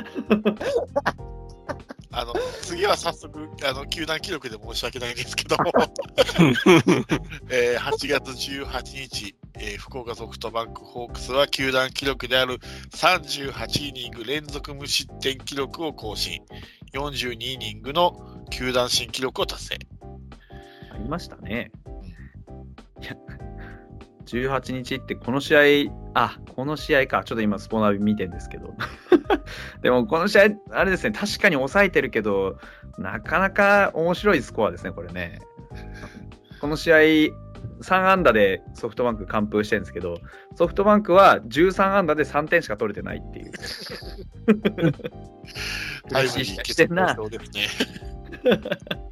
[2.14, 5.72] あの、次は早速、あの、球団記録で申し訳ないんですけども、
[7.50, 12.60] えー8月18日、えー福岡ソフトバンクホークスは球団記録である
[12.92, 16.42] 38イニング連続無失点記録を更新。
[16.94, 19.80] 42イニングの球団新記録を達成。
[20.94, 21.72] ありましたね。
[24.34, 27.24] いや18日ってこの試合、あ、この試合か。
[27.24, 28.74] ちょっと今スポナビ見てんですけど。
[29.82, 32.58] でもこの試合、あれですね、確かに抑えてるけど、
[32.98, 35.40] なかなか面白いスコアですね、これね。
[36.60, 36.98] この試合、
[37.82, 40.20] 3安打でソフトバンク完封してるんですけど、
[40.56, 43.52] ソフトバンクは13安打で3点しか取れてないっていう。
[46.10, 47.16] タイムリーして決んな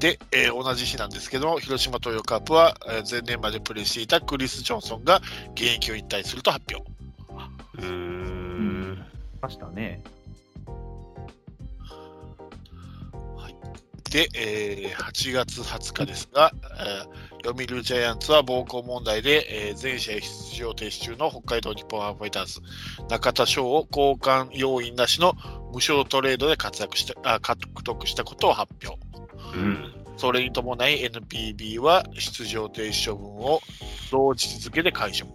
[0.00, 5.20] で、えー同じ日なんですけども、広島東洋カープは、えー前年までプレーしていたクリス・ジョンソンが
[5.52, 6.90] 現役を引退すると発表。
[7.78, 9.04] うーん。
[9.40, 10.02] ましたね。
[14.10, 22.60] て、えー8月20日ですが、えー読売ジャイアンツは暴行問題で、えー全試合出場停止中の北海道日本ハムファイターズ、
[23.08, 25.34] 中田翔を交換要員なしの
[25.72, 29.09] 無償トレードで活躍したあ獲得したことを発表。
[29.54, 29.94] うん。
[30.16, 33.60] それに伴い NPB は出場停止処分を
[34.10, 35.26] 同日付で解除。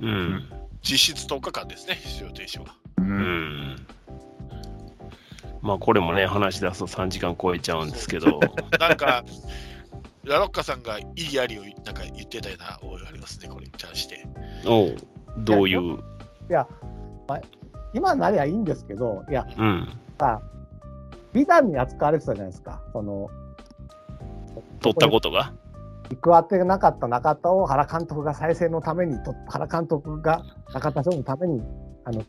[0.00, 0.50] うん。
[0.82, 2.66] 実質10日間ですね、出場停止は。
[2.98, 3.86] うん。
[5.62, 8.38] まあ、これもね、話し出すと3時間超えちゃうんですけど、
[8.78, 9.24] なんか、
[10.24, 14.26] ラロッカさんがいいありをなんか言ってたような覚えがありますね、これに関して。
[14.66, 14.96] おう
[15.38, 15.94] どういう、
[16.50, 16.66] いや、
[17.26, 17.40] まあ、
[17.94, 20.42] 今なりゃいいんですけど、いや、うん、さ、
[21.32, 22.82] 美談に扱われてたじゃないですか。
[22.92, 23.30] その、
[24.84, 25.52] 取ったことが？
[26.10, 30.44] 行く当てがなかった中田を原監督が再生のためにと、原監督が
[30.74, 31.62] 中田翔のために、
[32.04, 32.22] あの、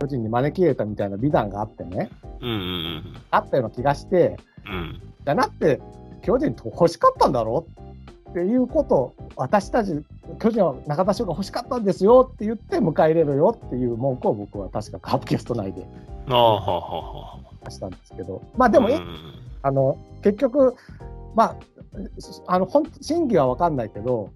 [0.00, 4.72] 巨人に招き入れたみたいな美談があってね、うんうんあったような気がして、うん。
[4.72, 5.02] うん。
[5.24, 5.80] じゃなくて、
[6.22, 7.66] 巨人欲しかったんだろ
[8.30, 10.04] っていうことを、私たち、
[10.40, 15.86] 巨人は中田翔が欲しかったんですよって言って迎え入れろよっていう文句を僕は確かカープキャスト内で
[16.28, 18.80] ああ、はあはあは出したんですけど、まあであ。
[18.80, 20.74] も、うんあの、結局、
[21.34, 21.56] まあ、
[22.46, 24.30] あの、本真偽は分かんないけど、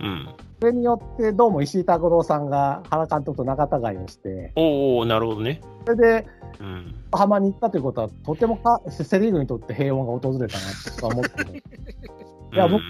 [0.00, 0.28] うん。
[0.60, 5.60] それによってどうも石井拓郎さんが原監督と仲違いをして、おおなるほどね。
[5.86, 6.26] それで
[6.60, 6.94] うん。
[7.06, 10.64] 横浜に行ったということは、とてもかセ・リーグにとって平穏が訪れたな
[10.98, 11.62] と思ってる。
[12.52, 12.82] いや僕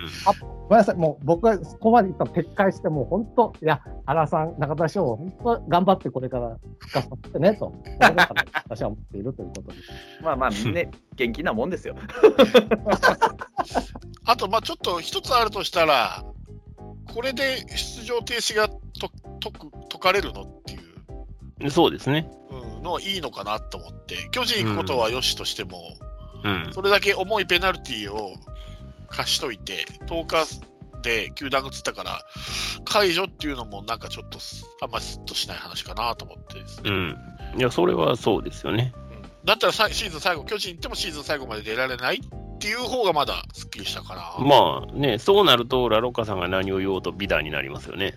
[0.68, 7.72] ごめんなさい、もう僕はそこまで一旦撤回して、もう本当、いや、原さん、中田翔、本当頑張ってこれから復活させてねと、
[8.68, 9.88] 私は思っているということです。
[10.22, 11.96] まあまあ、ね、元気なもんですよ。
[14.26, 16.22] あと、まあちょっと一つあるとしたら、
[17.14, 18.76] これで出場停止がと
[19.40, 20.80] 解く解かれるのっていう。
[21.62, 22.30] うん、そうですね。
[22.50, 25.80] うん、のはいいのかなと思って、巨人行くことはよしとしても、
[26.44, 26.68] うん。
[26.74, 28.34] それだけ重いペナルティーを
[29.08, 30.60] 貸しといて、10日
[31.02, 32.22] で球団が移ったから、
[32.84, 37.16] 解除っていうのもなんかちょっとすあんまりスッとしない話かなと思ってですね、うん。
[37.56, 38.92] いや、それはそうですよね。
[39.02, 39.08] うん
[39.44, 44.44] だったらさシーズン最後、巨人行ってもシーズン最後まで出られないっていう方がまだすっきりしたかな。
[44.44, 48.14] まあね、そうなると、ラロッカさんが何を言おうと美談になりますよね。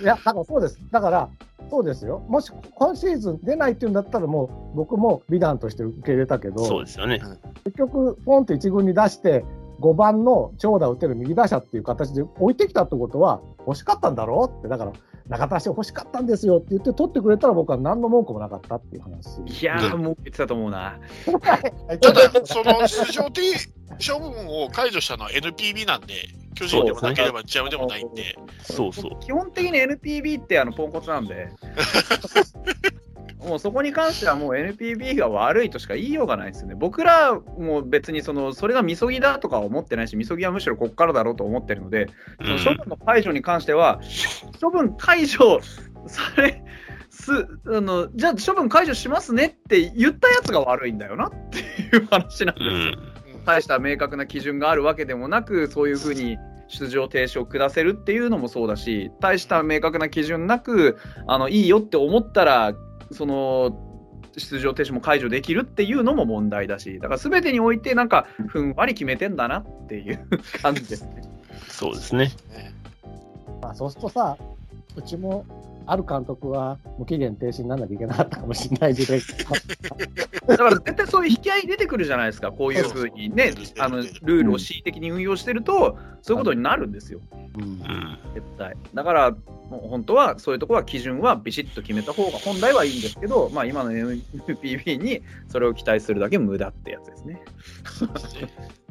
[0.00, 0.78] いや、だからそうです。
[0.90, 1.28] だから、
[1.70, 2.24] そうですよ。
[2.28, 7.20] もし今シーズン出ないっていうんだったら、もう僕も美談として受け入れたけど、そうですよね。
[7.64, 9.44] 結局、ポンと1軍に出して、
[9.80, 14.92] 5番の長打を打てる右打者っていう形で置いてきたってことは、欲しかったんだろうって、だから、
[15.28, 19.40] 中田翔欲しかったんですよって言って、取ってくれたら僕は何の文句もなかったっていう話。
[19.46, 20.98] いやー、もう言ってたと思うな。
[22.00, 23.40] ただ、その出場停
[24.06, 26.14] 処分を解除したのは NPB なんで、
[26.54, 29.20] 巨人でもなければジャムでもないんで、そうそう。
[29.20, 31.50] 基本的に NPB ってあのポンコツなんで、
[33.46, 36.74] もうそこに関してはもう NPB が悪いとしか言いようがないですよね。
[36.74, 42.08] 僕らも別にそのそれがみそぎだとかは思ってないし、みそぎはむしろここからだろうと思ってるので、
[42.40, 44.00] うんその処分の解除に関しては、
[44.60, 45.60] 処分解除
[46.06, 46.64] され
[47.14, 52.72] すあの、じゃあ処分解除しますねって言ったやつが悪いんだよなっていう話なんですよ。
[52.72, 53.23] うん。
[53.44, 62.74] 大した明確な基準があるわけでもなく、そういうふうに出場停止を下せるっていうのもそうだし、大した明確な基準なく、あのいいよって思ったら、
[63.12, 63.78] その
[64.36, 70.26] 出場停止も解除できるっていうのも問題だし、だから全てにおいて、なんか、ふんわり決めてんだなっていう
[70.62, 71.22] 感じですね。
[71.68, 72.32] そうですね。
[73.62, 74.36] まあ、そうするとさ、
[74.96, 75.44] うちも
[75.86, 79.20] ある監督は無期限停止にならなきゃいけなかったかもしれない時代
[80.46, 87.20] だから絶対そういう引き合い出てくるじゃないですか、こういうふうにね、あのルールを恣意的に運用してると、そういうことになるんですよ。
[87.32, 87.78] うん。
[88.34, 88.76] 絶対。
[88.92, 97.42] だから、もう本当はそういうところは基準はビシッと決めた方が本来はいいんですけど、まあ、今の NPB にそれを期待するだけ無駄ってやつですね。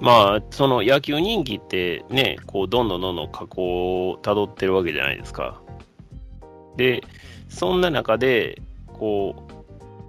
[0.00, 5.60] まあ、その野球人気ってね、こう、どんどんどんどん下降をたどってるわけじゃないですか。
[6.76, 7.02] で、
[7.48, 9.46] そんな中で、こ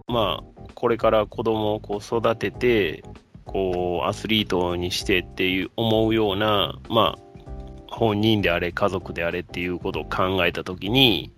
[0.07, 0.43] う、まあ、
[0.75, 3.03] これから子供をこう育てて、
[3.45, 7.27] こう、アスリートにしてっていう思うような、まあ、
[7.87, 11.31] 本人であれ、家族であれっていうことを考えたときに、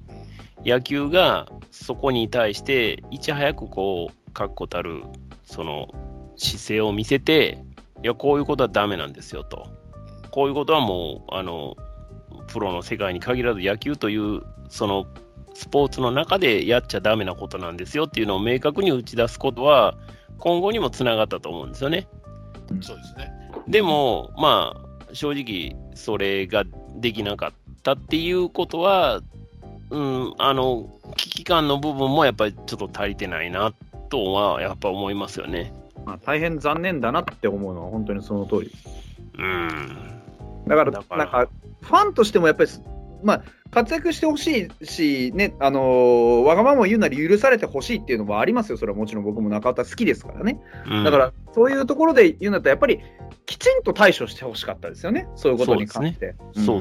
[0.65, 5.03] 野球がそこに対して、いち早くこう、確固たる、
[5.45, 5.87] その、
[6.35, 7.63] 姿勢を見せて、
[8.03, 9.67] いや、こういうことはダメなんですよと。
[10.31, 11.75] こういうことはもう、あの、
[12.47, 15.05] プロの世界に限らず野球という、その、
[15.53, 19.95] スポーツの中でやっちゃダメなことなんですよっていうのを明確に打ち出すことは、
[20.37, 22.07] 今後にもつながったと思うんですよね。
[22.81, 23.31] そうですね。
[23.67, 26.63] でも、まあ、正直、それが
[26.95, 27.51] できなかっ
[27.83, 29.21] たっていうことは、
[29.89, 33.73] うん、あの、危機感の部分もやっぱりちょっと足りてないな
[34.09, 35.73] とは、やっぱ思いますよね。
[36.05, 38.71] まあ、大変残念だなって思うのは本当にその通り。
[39.37, 39.79] うん。
[40.67, 41.47] だから、だからなんか、
[41.81, 42.69] ファンとしてもやっぱり、
[43.23, 48.77] まあ、活躍してほしいし、ね、あのーわがままを言うなり許されてほしいっていうのもありますよ。
[48.77, 50.59] それはもちろん僕も中田好きですからね。
[50.89, 52.99] うんだから、そういうところで言うんだったら、やっぱり、
[53.45, 55.27] きちんと対処してほしかったですよね。
[55.35, 56.35] そういうことに関して。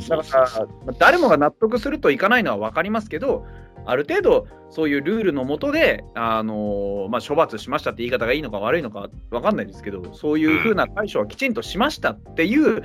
[0.08, 3.46] だから、まあ誰もが納得するといかないのは分かりますけど、
[3.86, 12.82] ある程度、そういうルールのもとで、あのーまあ、処罰しましたって言い方がいいのか悪いのか分かんないですけど、そういうふうな対処はきちんとしましたっていう、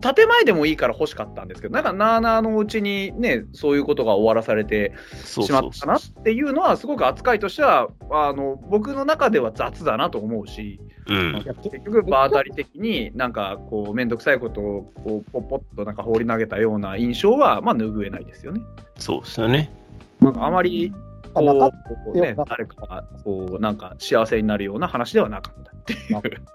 [0.00, 4.92] 建前でもいいから欲しかったんですけど、なんか、なあなあのうちにね、そういうことが終わらされて
[5.24, 18.62] そうしまったなっていうのは、すごく扱いとしては、あの僕の中では雑だなと思うし、うん結局、場当たり的になんかこう、面倒くさいことをこうポッポッとなんか放り投げたような印象は、まあ、拭えないですよね。
[18.96, 19.79] そうですよね。
[20.20, 20.92] なんかあまり
[21.34, 26.42] こう、ね、誰かがこうなんか幸せになるような話ではなかったっていう。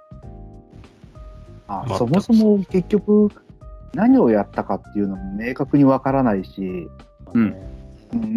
[1.68, 1.86] あ。
[1.98, 3.30] そもそも結局、
[3.94, 6.90] 何をやったかっていうのも明確にわからないし、
[7.34, 7.42] うん。
[7.42, 7.76] うん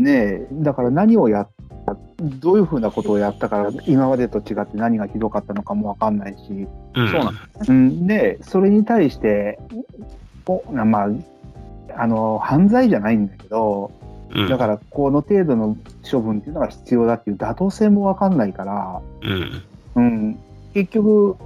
[0.02, 1.48] ねえ、だから何をやっ
[1.86, 7.08] た、どういうふうなことをやったから、今までと違って何がひどかったのかもわかんないし、うん。
[7.08, 7.34] そうなん
[7.68, 9.58] うん、で、それに対して、
[10.46, 11.08] おまあ、
[11.96, 13.92] あの、犯罪じゃないんだけど、
[14.42, 14.48] うん。
[14.48, 15.76] だから、この程度の
[16.10, 19.62] 処分っていうのが必要だっていう妥当性もわかんないから、うん。
[19.96, 20.38] うん、
[20.74, 21.36] 結局、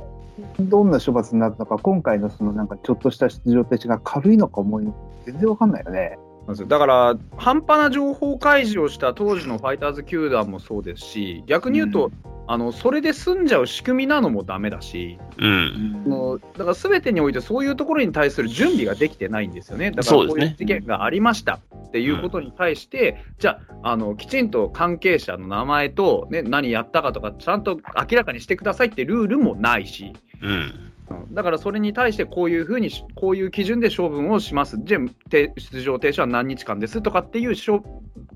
[0.60, 6.18] どんな処罰になるのか、今回のそのなんかちょっとした出場停止が軽いのか重いのか、全然わかんないよね。
[6.66, 12.10] だから、半端な情報開示をした当時のファイターズ球団もそうですし、逆に言うと、
[12.48, 16.02] あのそれで済んじゃう仕組みなのもダメだし、うん。
[16.04, 19.92] あのだから全てにおいてそういうところに対する準備ができてないんですよね。
[19.92, 27.78] だからこういう事件がありましたっていうことに対して、じゃああの、きちんと関係者の名前と、ね、何やったかとか、ちゃんと
[28.10, 30.12] 明らかにしてくださいってルールもないし。
[30.42, 30.91] うん。
[31.12, 37.82] うんだからそれに対してこういうふうにし、こういう基準で処分をします、じゃあて出場停止は何日間ですとかっていうしょ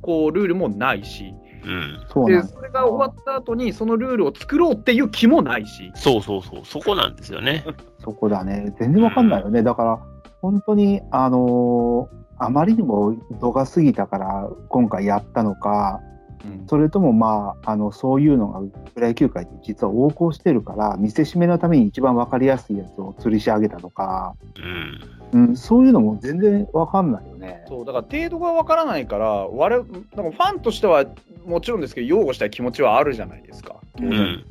[0.00, 1.34] こうルールもないし、
[1.64, 2.26] うん。
[2.26, 6.64] でそれが終わった後に、そのルールを作ろうっていう気もないし、そうそうそう。
[6.64, 7.64] そこなんですよね。
[7.98, 8.74] そこだね。
[8.78, 9.62] 全然わかんないよね。
[9.62, 9.98] だから、
[10.40, 16.00] 本当に、あのーあまりにも度が過ぎたから今回やったのか、
[16.68, 18.60] それともまあ、あの、そういうのが
[18.94, 24.34] プロ野球界って実は横行してるから、見せしめのために一番わかりやすいやつを吊りし上げたとか、
[25.32, 25.48] うん。
[25.48, 27.64] うん、そういうのも全然わかんないよね。
[27.68, 31.04] そうだから程度がわからないから、我々なんかファンとしては
[31.44, 33.76] もちろんですけど、擁護したい気持ちはあるじゃないですか。
[34.00, 34.44] うん。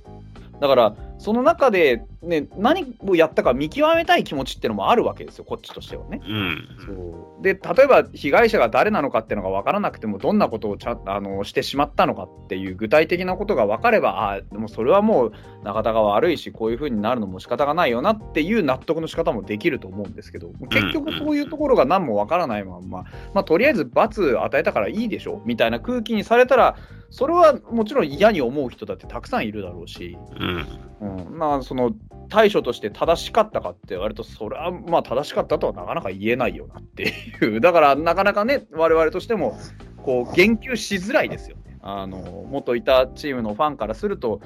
[0.59, 6.21] だから、その中で、ね、何をやったか見極めたい気持ちっていうのもあるわけですよ、こっちとしてはね。
[6.25, 6.67] うん。
[6.85, 15.31] そうで例えば被害者が誰なのかっていうのが分からなくてもどんなことをちゃあのしてしまったのかっていう具体的なことが分かればあでもそれはもう
[15.63, 23.03] 中田が悪いしこういうふうになるのも仕方がないよなっていう納得の仕方もできると思うんですけど結局そういうところが何も分からないまんま、
[23.35, 26.77] まあ、とりあえず罰与えたからいいでしょみたいな空気にされたら
[27.15, 30.65] それはもちろん嫌に思う人だってたくさんいるだろうし、うん。
[30.99, 31.93] うん、まあその
[32.28, 39.58] 対処として正しかったかって言われるとそれはまあ正しかったとはなかなか言えないよなっていう だからなかなかね我々としても
[40.04, 44.41] こう言及しづらいですよねあの元いたチームのファンからすると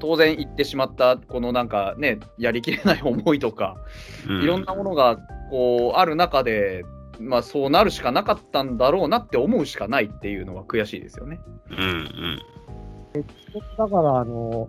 [0.00, 3.76] 当然言ってしまったこのなんかねやりきれない思いとか
[4.28, 4.42] うん。
[4.42, 5.18] いろんなものが
[5.50, 6.84] こうある中で
[7.18, 11.40] まあそうなるしかなかったんだろうなって思うしかないっていうのは悔しいですよね。
[11.70, 11.78] うん。
[11.78, 12.38] うん。
[13.76, 14.68] だから、あの、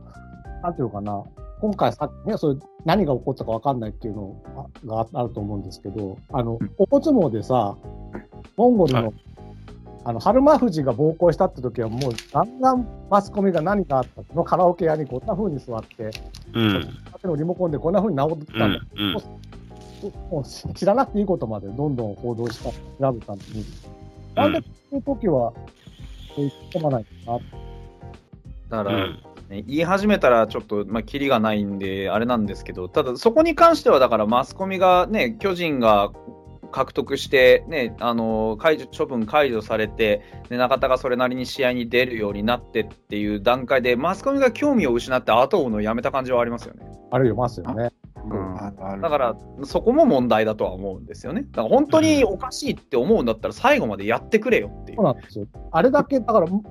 [0.63, 0.75] なん。
[0.75, 1.23] ていうかな、
[1.61, 3.79] 今回さっきね、そういう何が起こったか分かん。
[3.79, 4.41] ないっていうの
[4.85, 5.63] があると思うん。
[5.63, 7.77] ですけど、あの、大相撲でさ、
[8.57, 9.13] モンゴルの、はい
[10.05, 12.59] あの、春馬富士が暴行したって時は、もう、だん。
[12.61, 12.87] だん。
[13.09, 15.27] マスコミが何があったのカラオケ屋にこん。
[15.27, 16.09] な風に座って、
[16.53, 16.89] うん。
[17.11, 17.93] 縦のリモコンでこん。
[17.93, 18.59] な風に直ってたん。
[18.59, 18.71] だ、ん。
[18.71, 19.17] うん。
[20.29, 23.65] もう知らなくていいことまでどんどん報道した、調べたのに、
[24.35, 25.53] なんでこういう時は、
[26.35, 27.43] そういう込まないのか
[28.69, 29.23] なだから、うん。
[29.49, 36.11] ね、言い始めたらちょっと、まあ、キリがないんで、あれなんですけど、ただ、そこに関しては、だから、マスコミがね、巨人が
[36.71, 46.85] 獲得して、ね、あの解除処分解除されて、で中田がそれなりに試合に出るようになってっていう段階で、マスコミが興味を失って後を追うのをやめた感じはありますよね。
[47.11, 47.91] あるよ、ますよね。
[48.29, 51.45] うんだから、そこも問題だとは思うんですよね。
[51.51, 55.05] だから、本当におかしいって思うんだったら、最後までやってくれよっていうそう。
[55.05, 55.47] なんですよ。
[55.71, 56.61] あれだけ、だから、んん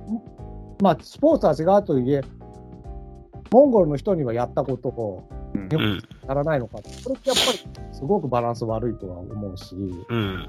[0.81, 2.21] まあ、スポーツは違うとはいえ、
[3.51, 5.99] モンゴルの人にはやったことをうんうん。
[6.27, 9.75] やらないのか、これってやっぱりすごくバランス悪いとは思うし、
[10.09, 10.47] うん。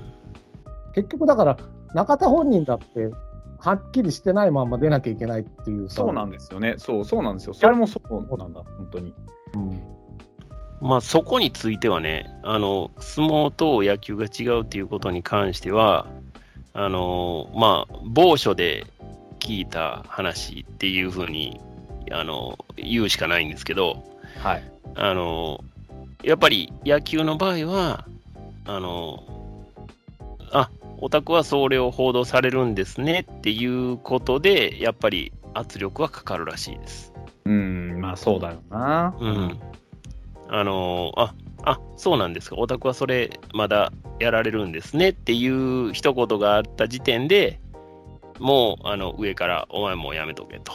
[0.95, 1.57] 結局だから、
[1.95, 3.11] 中田本人だって、
[3.59, 6.75] はっきりしてないまま出なきゃいけないっていうさ、そうなんですよね。
[6.79, 7.55] そう、そうなんですよ。
[7.55, 9.15] それもそうなんだ、本当に。
[9.55, 9.83] うん
[10.81, 16.07] まあ、そこについてはね、あの相撲と野球が違うということに関しては、
[16.73, 18.87] あのまあ、某所で
[19.41, 21.61] 聞いた話っていうふうに
[22.11, 24.05] あの言うしかないんですけど、
[24.43, 25.63] はい、あの
[26.23, 28.07] やっぱり野球の場合は、
[28.65, 29.25] あの
[30.53, 37.13] あオタクはそれを報道されるんですねっていうことで、やっぱり圧力はかかるらしいです。
[37.45, 39.15] うん、まあそうだよな。
[39.19, 39.61] うん。
[40.53, 47.61] あのああそうなんですか、オタクはそれまだやられるんですねっていう一言があった時点で
[48.39, 50.73] もうあの上からお前もうやめとけと、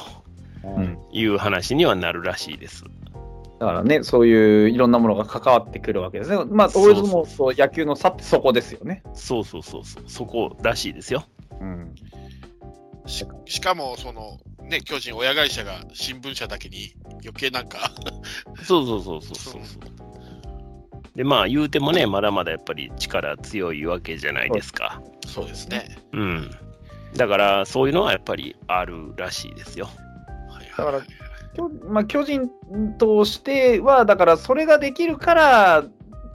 [0.63, 2.85] うん、いう話にはなるらしいです。
[3.59, 6.43] だからね、そういういろんなものが関わってくるわけですね。
[6.45, 9.01] まあ、俺もそう野球の差ってそこですよね。
[9.13, 11.23] そうそうそうそう、そこらしいですよ。
[11.61, 11.95] うん、
[13.05, 17.91] ししかも、その、ね、巨人親会社が新聞社だけに余計なんか
[18.63, 19.61] そうそうそうそうそう。
[21.15, 25.01] で、まあ、言うてもね、まだまだやっぱり力強いわけじゃないですか。
[25.25, 25.97] そうですね。
[26.11, 26.51] うん。
[27.15, 29.89] だから、そういうのはやっぱりあるらしいですよ。
[30.49, 31.01] はい、だから、
[31.87, 32.49] まあ、巨人
[32.97, 35.83] としては、だからそれができるから、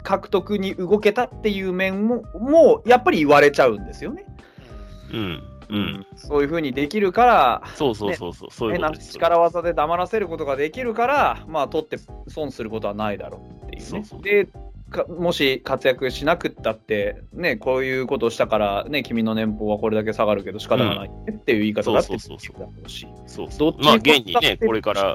[0.02, 4.24] 獲得に動けたっていう面も、もうやっぱり言われちゃうんですよね。
[5.12, 5.42] うん。
[5.70, 11.98] うん、そういうふうにできるから、そうそうそうそう、ね、そういう力技で黙らせることができるから、まあ、取って
[12.28, 13.86] 損することはないだろうっていうね。
[13.86, 14.48] そうそうで
[15.08, 23.06] もし活躍しなくったって、ね、こういうことをしたから、ね、君の年俸はこれだけ下がるけど仕方がないっていう言い方だってそうそうし。
[23.26, 25.14] そうそうまあ、現にね、これから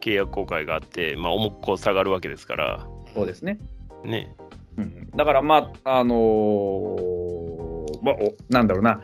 [0.00, 2.86] 契約更改があって、まあ、重く下がるわけですから。
[3.12, 3.58] そうですね。
[4.04, 4.34] ね。
[4.76, 8.14] うん、だから、まあ、あのー、まあ、
[8.48, 9.02] なんだろうな、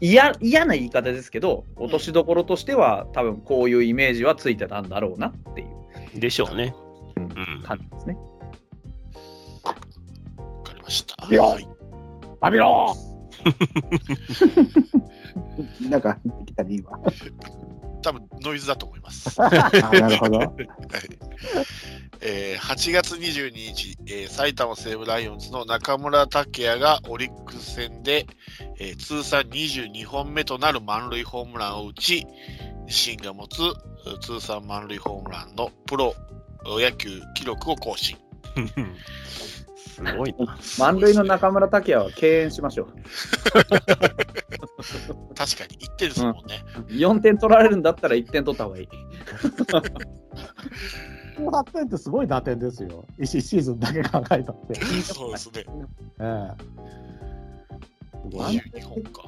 [0.00, 5.64] 嫌な言い方ですけど、落としどころとしては、多分こういうイメージはついてたんだろうなってい
[6.16, 6.20] う。
[6.20, 6.74] でしょうね。
[7.16, 8.16] うん、感じですね。
[9.64, 9.74] わ
[10.62, 11.16] かりました。
[11.22, 11.56] バビロ
[12.40, 12.94] バビロ
[15.88, 16.90] なんか入ってきたね、今。
[18.06, 19.34] 多分ノイズだと思います。
[19.42, 19.58] な
[20.08, 20.38] るほど。
[20.38, 20.50] はい
[22.20, 28.26] えー、8月22日、えー、埼玉西武ライオンズの中村拓也がオリックス戦で、
[28.78, 32.26] えー、通算22本目となる満塁ホームランを打ち、
[32.86, 33.56] 自身が持つ
[34.20, 36.14] 通算満塁ホームランのプロ
[36.64, 38.16] 野球記録を更新。
[39.96, 40.58] すごいな。
[40.78, 42.86] 満塁の中村拓也は敬遠しましょう。
[45.34, 46.96] 確かに、1点ですもんね、うん。
[46.96, 48.88] 4点取られるんだったら1点取った方がいい。
[51.38, 53.06] 8点ってすごい打点ですよ。
[53.18, 54.74] 1シーズンだけ考えたって。
[55.02, 55.64] そうですね。
[56.20, 56.86] ええ。
[58.28, 59.22] 22本か。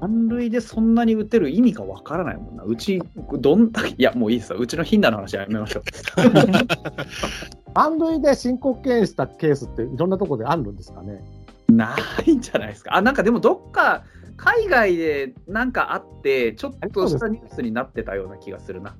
[0.00, 2.64] 満塁でそんなに打てる意味がわからないもんな。
[2.64, 3.02] うち、
[3.40, 4.58] どんだけ、いや、もういいですよ。
[4.58, 5.82] うちのヒンダの話はやめましょう。
[7.78, 11.22] 満塁で申告敬遠したケースっていろんなところであるんですかね？
[11.68, 11.94] な
[12.26, 12.96] いんじゃないですか。
[12.96, 14.02] あ、なんかでもどっか、
[14.36, 18.96] 海外でなんかあって、ちょっとしたニュースになってたような気がするな。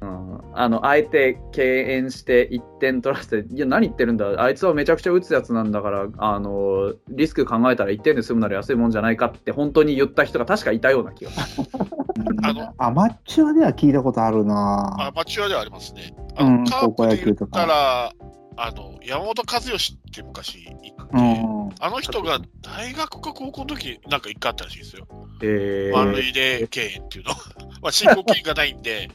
[0.00, 11.32] うん、あのあえて敬遠して1点取らせて、いや、何言ってるんだ、あいつはめちゃくちゃ打つやつなんだから、あのリスク考えたら1点で済むなら安いもんじゃないかって本当に言った人が確かいたような気が。
[12.44, 16.14] あのアマチュアでは聞いたことあるなアマチュアではありますね。
[16.38, 18.12] あの、うん、カープで言ったら、
[18.60, 25.06] あの山本和義って昔行って、うん、あの人が大学か高校の時なんか一回あったらしいですよ。
[25.42, 27.34] えー、満塁で敬遠っていうの。
[27.80, 29.08] まあ申告敬遠がないんで、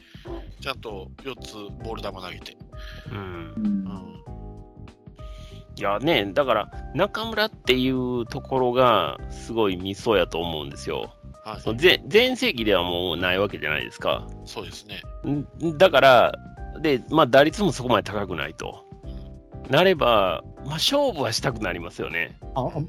[0.60, 1.54] ちゃんと4つ
[1.84, 2.56] ボール球投げて。
[3.10, 3.52] うん。
[3.56, 3.86] うん、
[5.76, 11.12] いやね、だから中村っていうところがすごいミソやと思うんですよ。
[11.44, 14.26] はい、前前世紀ではもうないわけじゃないですか。
[14.46, 15.02] そうですね。
[15.76, 16.32] だから、
[16.84, 18.84] で、まあ、打率もそこまで高くないと。
[19.70, 22.38] なれば、まあ、勝負はしたくなりますよね。
[22.54, 22.86] あも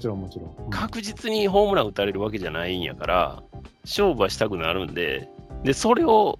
[0.00, 3.42] ちろんもちろん、確実にホームラン打たれるわけじゃないんやから、
[3.84, 5.28] 勝負はしたくなるんで、
[5.62, 6.38] で、それを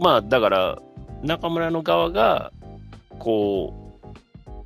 [0.00, 0.78] まあ、だから、
[1.22, 2.52] 中村の側が、
[3.18, 3.94] こ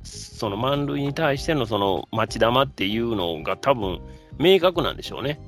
[0.03, 4.01] う、その満塁に対してのその待ち玉っていうのが多分
[4.37, 5.39] 明確なんでしょうね。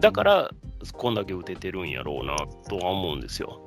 [0.00, 0.50] だから、
[0.92, 2.36] こんだけ打ててるんやろうな
[2.68, 3.60] とは思うんですよ。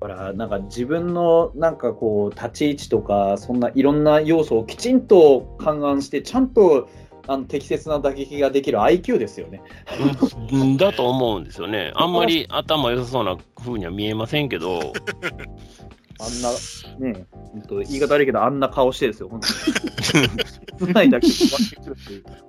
[0.00, 6.88] だからなんか自分のなんかこう立ち位置とかそんないろんな要素をきちんと勘案してちゃんと
[7.26, 9.62] あの適切な打撃ができる IQ ですよね。
[10.78, 11.92] だと思うんですよね。
[11.94, 14.92] あんまり頭良さそうな風には見えませんけど、
[16.22, 16.50] あんな、
[17.12, 19.48] ねえ、本当言い方悪いけど、あんな顔してですよ、本当
[20.18, 20.28] に。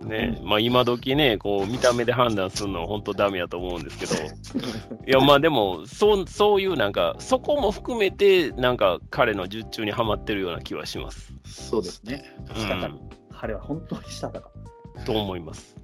[0.09, 4.13] ね、まあ今時ね、こう見た目で判断するのは本当ダメやと思うんですけど、
[5.07, 11.33] いやまあでも、そうそういうなんか、そこも含めて、なんか彼の術中にはまってるような気はします。
[11.45, 12.23] そうですね。
[12.53, 12.95] したたか。
[13.31, 14.49] 彼は本当にしたたか。
[14.95, 15.77] うん、と思います。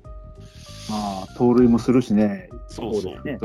[0.90, 2.50] まあ、盗塁もするしね。
[2.68, 3.22] そうそう。
[3.24, 3.38] ね、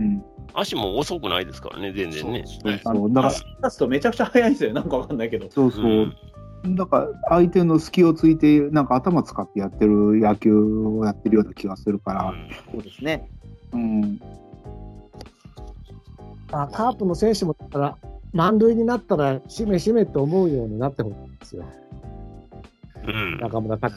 [0.00, 0.24] うん。
[0.54, 2.44] 足も遅くないですからね、全然ね。
[2.46, 5.50] そうそうだから、出すとめちゃくちゃ速いんですよ、なんかわかんないけど。
[5.50, 6.12] そうそう。
[6.64, 12.24] うん、だから、相手の隙をついて、なんか頭使ってやってる野球をやってるような気がするから。
[12.30, 13.28] うん、そうですね。
[13.72, 14.20] うん。
[16.52, 17.96] あカープの選手もだから、
[18.32, 21.64] 満塁になったら、しめしめって思うようになってほしいんですよ。
[23.06, 23.96] うん、中村拓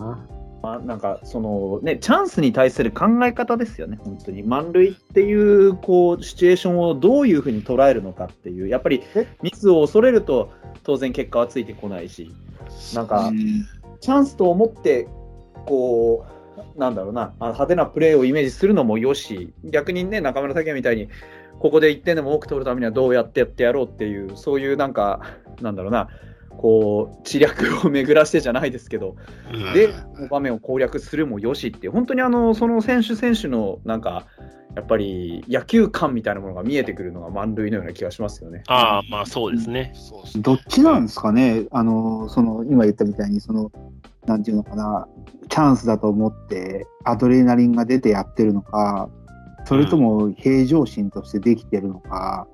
[0.00, 0.18] あ
[0.64, 4.42] まあ、なんかそのね、チャンスに対する考え方ですよね、本当に。
[4.42, 9.02] 満塁っていうこうシチュエーションをどういうふうに捉えるのかっていう、やっぱり
[9.42, 10.50] ミスを恐れると、
[10.82, 12.32] 当然結果はついてこないし、
[12.94, 13.30] なんか、
[14.00, 15.06] チャンスと思って、
[15.66, 16.24] こ
[16.76, 21.08] う、なんだろうな、派手なプレーをイメージするのもよし、逆にね、中村拓也みたいに、
[21.58, 25.20] ここで1点でも多く取るためにはどうやってやってやろうっていう、そういうなんか、
[25.60, 26.08] なんだろうな、
[26.58, 29.16] こう、知略を巡らしてじゃないですけど、
[29.74, 29.94] で、
[30.30, 34.26] 場面を攻略するもよしって、本当にあの、その選手選手の、なんか、
[34.74, 38.64] やっぱり野球感みたいなものが見えてくるのが満塁のような気がしますよね。
[38.66, 39.92] ああ、まあそうですね。
[40.36, 43.70] どっちなんですかね、あの、その、今言ったみたいに、その、
[44.26, 45.06] なんていうのかな、
[45.48, 49.08] チャンスだと思って、アドレナリンが出てやってるのか、
[49.64, 52.46] それとも平常心としてできてるのか、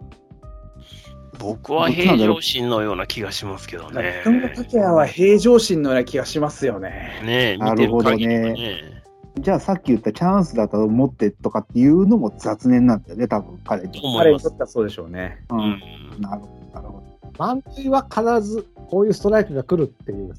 [1.41, 4.23] 僕は平常心のような気がしますけどね。
[4.25, 7.21] 中村拓也は平常心のような気がしますよね。
[7.25, 9.03] ね見てる限りはねね。
[9.39, 14.01] じゃあさっき言ったチャンスだと思ってとかっていうのも雑念なんだよね、多分彼に。
[14.19, 15.43] 彼にとってはそうでしょうね。
[15.51, 15.59] うん。
[15.61, 15.63] う
[16.19, 17.33] ん、なるほど、なるほど。
[17.39, 20.35] 満塁は必ずこういうストライクが来るっていう。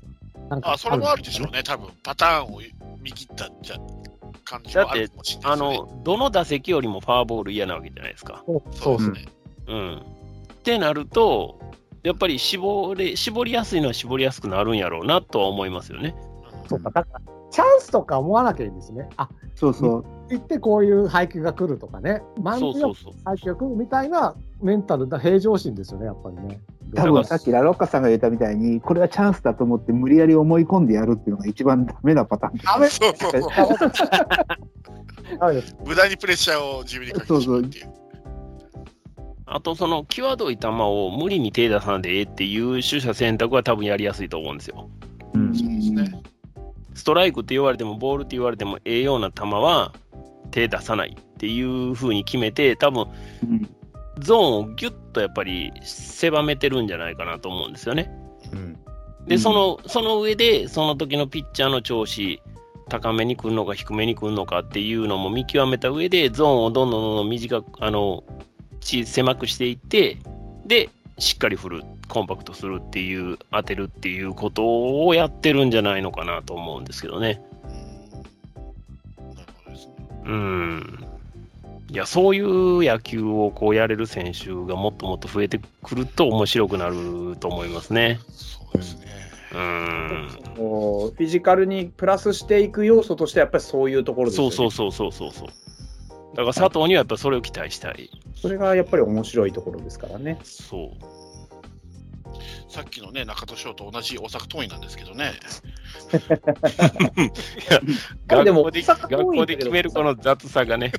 [0.50, 2.62] あ、それもあるでしょうね、多分パターンを
[3.02, 3.78] 見切ったじゃ
[4.44, 8.44] 感じはあるかもしれない、ね、あの、どの打席よりもファーボール嫌なわけじゃないですか。
[8.72, 9.26] そうですね。
[9.68, 10.04] うん。
[10.62, 11.60] ってなると、
[12.04, 16.16] やっぱり絞れ絞りやすいのは絞りやすくなるんやろうなとは思いますよね。
[16.70, 19.10] そうか、だから、チャンスとか思わなきゃいいんですね。
[19.18, 20.06] あそうそう。
[20.30, 22.94] 言ってこういう配球が来るとかね、満塁の
[23.26, 26.62] 配球が来るみたいなメンタルだ、平常心ですよね、やっぱりね。
[26.94, 32.58] 多分さっきラロッカさんが言ったみたいに、これはチャンスだと思って無理やり思い込んでやるっていうのが一番ダメなパターン。
[32.58, 33.52] ダ メそうそうそう。
[35.86, 38.01] 無駄にプレッシャーを自分にかけてしまうっていう。
[39.54, 44.90] あと、その際どい球を無理に手出さんでええっていう取捨選択は多分やりやすいと思うんですよ。
[45.34, 46.22] うん、そうですね。
[46.94, 49.92] ストライクって言われても、ボールって言われても、ええような球は
[50.52, 53.08] 手出さないっていうふうに決めて、多分、
[53.44, 53.70] うん、
[54.20, 58.10] ゾーンをギュッとやっぱり狭めてるんじゃないかなと思うんですよね。
[58.54, 58.78] うん、
[59.28, 62.42] で、その、その上で、その時のピッチャーの調子、
[62.88, 68.24] 高めに来るのか低めに来るのかっていうのも見極めた上で、ゾーンをどんどんどんどん短く、あの、
[68.82, 70.18] 狭くしていって、
[70.66, 77.42] で、しっかり振る、コンパクトするっていう、当てるっていうことをやってるんじゃないのかなと思うんですけどね。
[80.26, 81.06] うん。
[81.90, 88.20] いや、そういう野球をこうやれる選手がもっともっと増えてくると面白くなると思いますね。
[88.30, 89.08] そうですね。
[89.54, 90.28] うん。
[90.32, 94.56] フィジカルにプラスしていく要素としてやっぱりそういうところですよね。
[94.56, 95.48] そうそうそうそうそう。
[96.32, 98.10] だから佐藤にはやっぱそれを期待したい。
[98.36, 100.40] それがやっぱり面白いところですからね。
[100.44, 100.90] そう。
[102.70, 105.34] さっきのね、中戸翔と同じ大阪桐蔭なんですけどね。
[108.28, 110.94] 学校で学校で決めるこの雑さがね。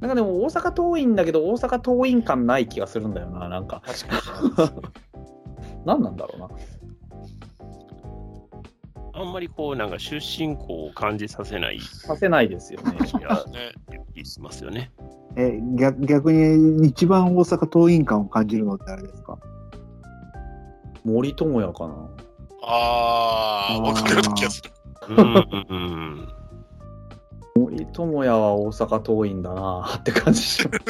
[0.00, 3.80] なんかでも大阪桐蔭だけど大阪桐蔭感ない気がするんだよな、なんか。
[5.86, 6.48] 何なんだろうな。
[9.16, 11.80] あんまりこう、なんか出身校を感じさせない。
[11.80, 12.96] させないですよね。
[13.18, 14.90] いや、ね、しますよね。
[15.36, 19.38] え逆逆に一番大阪桐蔭感を感じるのってあれですか？
[21.04, 21.94] 森友哉かな。
[22.62, 24.70] ああ、分かるような気がする。
[25.08, 25.18] うん
[25.68, 26.28] うん、
[27.56, 30.80] 森友哉は大阪桐蔭だな って感じします。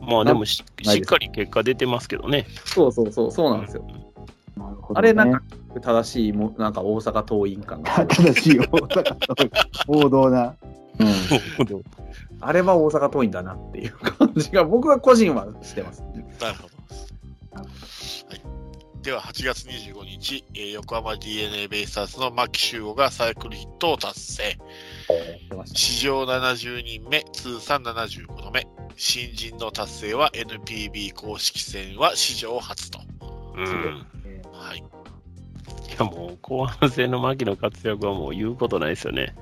[0.00, 2.46] まあでもししっかり結果出てますけどね。
[2.66, 3.84] そうそうそう、そうなんですよ。
[3.86, 4.13] なるほど、
[4.56, 5.42] ね、あれなんか
[5.80, 8.06] 正しいも、なんか大阪桐蔭感が。
[8.06, 9.64] 正しい大阪桐蔭。
[9.88, 10.54] 王道な。
[10.98, 11.82] うん、
[12.40, 16.02] あれは大阪桐蔭だなっていう感じが僕は個人はしてます、
[16.40, 16.74] なるほど。
[17.56, 17.64] は
[18.36, 24.58] い、では8月25日、えー横浜 d n a ベイスターズの牧秀悟がサイクルヒットを達成。
[25.66, 28.66] 史上70人目、通算75度目。
[28.96, 33.00] 新人の達成は NPB 公式戦は史上初と。
[33.56, 34.06] うん。
[35.98, 39.34] やもう後半戦の牧の活躍はもう言うことないですよね。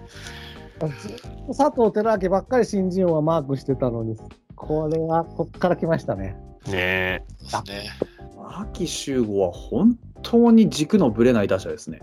[0.81, 1.11] ずっ
[1.47, 4.17] と佐藤輝明ばっかり新人王はマークしてたのに、
[4.57, 6.37] これはこっから来ましたね。
[6.67, 7.91] ねそうですね。
[8.37, 12.01] 牧秀悟は本当に軸のぶれない打者ですね。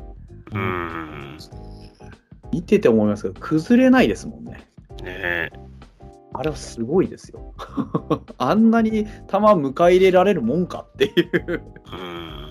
[0.54, 0.56] え。
[0.56, 1.38] うん。
[2.52, 4.52] 見てて思いますけど、崩れないですもんね。
[4.52, 4.60] ね
[5.06, 5.50] え。
[6.34, 7.54] あれはすごいですよ。
[8.38, 11.62] あんなに球迎え入れられるもんかっていう。
[11.92, 12.49] うん。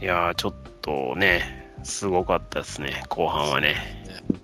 [0.00, 3.76] いやー、ちょっとね、すごかったですね、後半はね。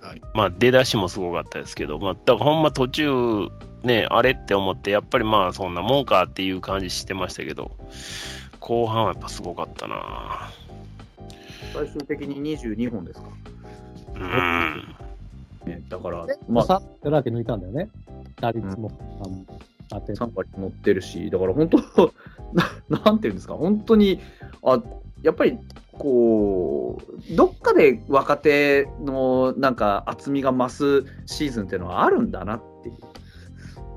[0.01, 0.21] はい。
[0.33, 3.49] まあ、出だしもすごかったですけど、まあ、だからほんま途中、
[3.83, 7.71] ね、あれって思って、やっぱりまあ、そんなもんかっていう感じしてましたけど、
[8.59, 10.49] 後半はやっぱすごかったな
[11.73, 13.27] 最終的に22本ですか？
[14.15, 14.95] うん。
[15.65, 17.89] ね、だからで、、まあ、佐藤輝明抜いたんだよね？
[18.41, 18.91] 打率も、
[19.23, 19.45] あの
[19.89, 21.77] 当て3割乗ってるし、だから本当
[22.89, 24.19] な、なんていうんですか、本当に、
[24.63, 24.81] あ
[25.25, 25.57] やっぱり
[25.93, 32.95] こう、どっかで若手のなんか厚みが増すシーズンっていうのはあるんだなっていう。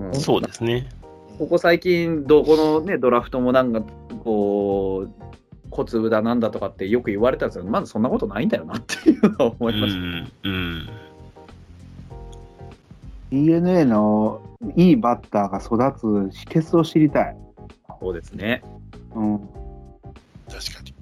[0.07, 0.89] うんそうですね。
[1.39, 3.83] ここ最近、どこの、ね、ドラフトもなんか
[4.25, 5.13] こう、
[5.71, 9.95] 小粒だなんだとかってよく言われたんですけど、まずそんなことないんだよなっていうのは思ういます。
[9.95, 10.33] ん。
[10.45, 10.89] うん。
[13.31, 14.41] DNA の
[14.77, 17.37] いいバッターが育つ秘訣を知りたい。
[18.01, 18.63] そうですね。
[19.15, 19.39] うん。
[20.49, 20.98] 確かに。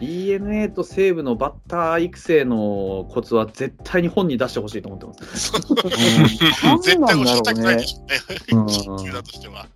[0.00, 5.52] DNA と西武のバッター育成のコツは絶対に本に出してほしいと思ってます。
[5.52, 8.70] 絶対教えたくないでしょうね。
[8.88, 9.66] うん球団としては。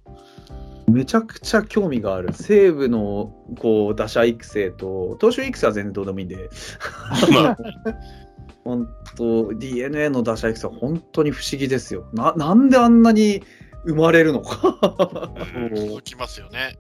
[0.89, 2.33] めちゃくちゃ興味がある。
[2.33, 6.51] 西武のこう打者育成と、投手育成は全然どうでもいいんで、
[7.33, 7.59] まあ、
[8.64, 12.07] 本当 DNA の打者育成は本当に不思議ですよ。
[12.12, 13.43] ななんであんなに
[13.85, 15.33] 生まれるのか。
[15.75, 16.79] 続きますよね。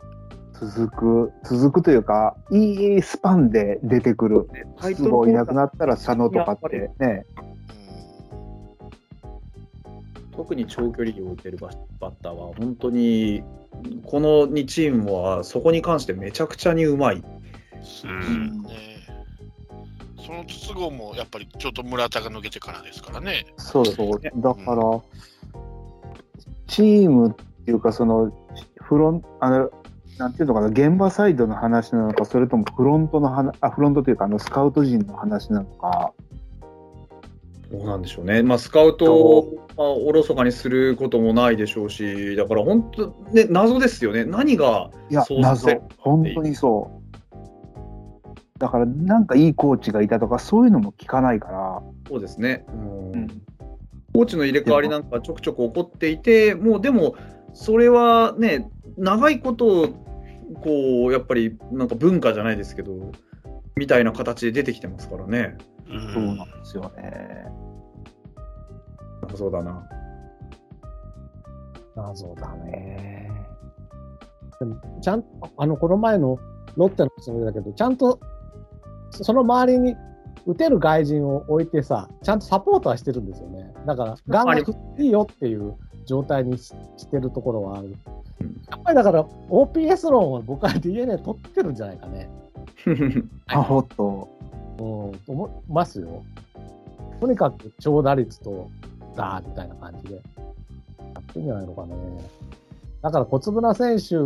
[0.62, 4.48] 続く、続くというか、いいスパンで出てくる。
[4.96, 7.26] 都合いなくなったら佐野とかってね。
[10.30, 13.42] 特に長距離を打てるババッターは本当に
[14.06, 17.16] この2チームはそこに関してめちゃくちゃにうまい。
[17.16, 18.62] うん。
[18.62, 18.68] ね
[20.24, 23.46] その筒香もやっぱりちょっと村田が抜けてからですからね。
[23.56, 24.20] そうそう。
[24.36, 25.60] だから、
[26.68, 28.32] チームっていうか、その、
[28.80, 29.70] フロンあの、
[30.22, 36.12] なんていうのかな、現場サイドの話なのか、それともフロントの話、あ、フロントというか、あの、スカウト陣の話なのか、
[37.72, 38.40] どうなんでしょうね。
[38.44, 44.24] まあ、スカウトを、まあ、おろそかにすることもないでしょうし、だから本当、ね、謎ですよね。
[44.24, 45.88] 何が、いや、そうさせ謎。
[45.98, 48.60] 本当にそう。
[48.60, 52.64] だから、なんかいいコーチがいたとか、そういうのも聞かないから、そうですね。
[52.68, 53.42] うんうん
[54.14, 57.14] コーチの入れ替わりなんかちょくちょく起こっていて、もうでも、
[57.54, 58.68] それはね、
[58.98, 59.88] 長いこと、
[60.54, 63.12] こう、やっぱりなんか文化じゃないですけど、
[63.76, 65.56] みたいな形で出てきてますからね。
[65.88, 67.46] うそうんなんですよね。
[69.34, 69.88] そうだな。
[71.96, 73.30] 謎だね。
[74.58, 76.38] でも、ちゃんと、あの、この前の
[76.76, 78.20] ロッテのつもりだけど、ちゃんと、
[79.10, 79.96] その周りに
[80.46, 83.72] 打てる外人を置いてさ、ちゃんとサポートはしてるんですよね。
[83.86, 85.76] だから、ガンガン振っていいよっていう
[86.06, 87.96] 状態にししてるところはある。
[88.42, 92.28] うんやっぱりだから、OPS 論を僕は DNA 取ってるんじゃないかね。
[93.46, 94.28] あ、ほっと。
[94.78, 96.22] うん、と思いますよ。
[97.20, 98.68] とにかく長打率と
[99.14, 100.14] ダーみたいな感じで。
[100.14, 100.20] や
[101.20, 101.94] ってんじゃないのかね。
[103.02, 104.16] だから小粒な選手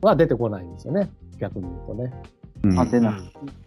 [0.00, 1.10] は出てこないんですよね。
[1.38, 2.12] 逆に言うとね。
[2.76, 3.20] 当てな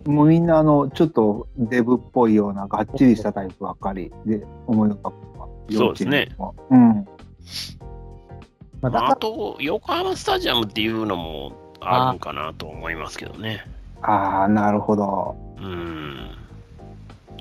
[0.06, 5.26] もうみんな、あの、ちょっとデブっぽいような、がっちりしたタイプばっかりで思い浮かぶ
[5.72, 6.30] そうですね。
[6.38, 7.06] 幼稚園の
[8.90, 13.66] まあ、あ、と、横浜スタジアムっていうのもあるんかなと思いますけどね。
[13.98, 14.06] うん。
[14.06, 15.36] ああ、なるほど。
[15.58, 16.30] うん。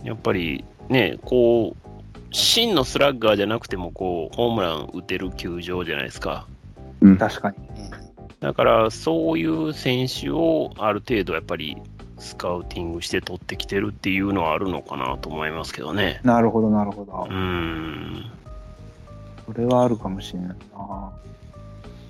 [0.02, 1.84] やっぱりね、こう、
[2.30, 6.46] 真のスラッガーじゃなくても、こう、ホームラン打てる球場じゃないですか。
[7.18, 7.56] 確かに。
[8.40, 11.76] だから、そういう選手をある程度やっぱり
[12.18, 16.20] スカウティングして取ってきてるっていうのはあるのかなと思いますけどね。
[16.24, 17.32] なるほど、なるほどう。
[17.32, 18.30] ん。
[19.46, 21.12] それはあるかもしれないな。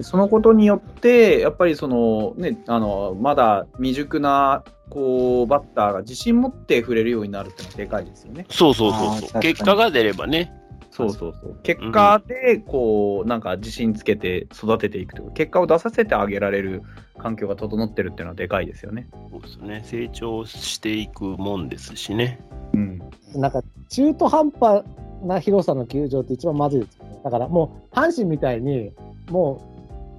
[0.01, 8.47] そのことによって、やっぱりその、ね、あのまだ未熟なこうバッターが自信持って触れるようになるっていうのはでかいですよね。
[8.51, 9.41] そうそうそうそう。
[9.41, 10.53] 結果が出ればね。
[10.95, 11.57] そうそうそう。
[11.65, 16.83] 結果で、こう、なんか自信つけて育てていくというか、結果を出させてあげられる
[17.19, 19.09] 環境が整ってるっていうのはでかいですよね。
[19.33, 19.83] そうですね。
[19.85, 22.41] 成長していくもんですしね。
[22.75, 23.03] うん。
[23.35, 24.85] なんか中途半端
[25.25, 27.21] な広さの球場って一番まずいですよね。
[27.25, 28.93] だからもう阪神みたいに、
[29.31, 29.61] も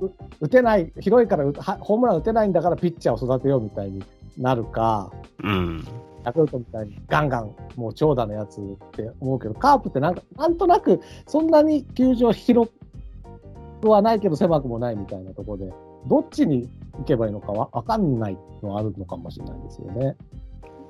[0.01, 0.11] うう
[0.41, 1.45] 打てない、広いから
[1.79, 4.03] ホームラン打てないんだからピッチャーを育てようみたいに
[4.37, 5.11] なるか、
[5.41, 5.87] うん。
[6.25, 12.71] ヤクルトみたいにガンガンもう長打のやつって思うけど、カープってなんか、なんとなくそんなに球場広
[13.81, 15.73] くはないけど狭くもないみたいなところで、
[16.07, 16.67] どっちに
[16.97, 20.15] 行けばいいのかわわかんないのはあるのかもしれないですよね。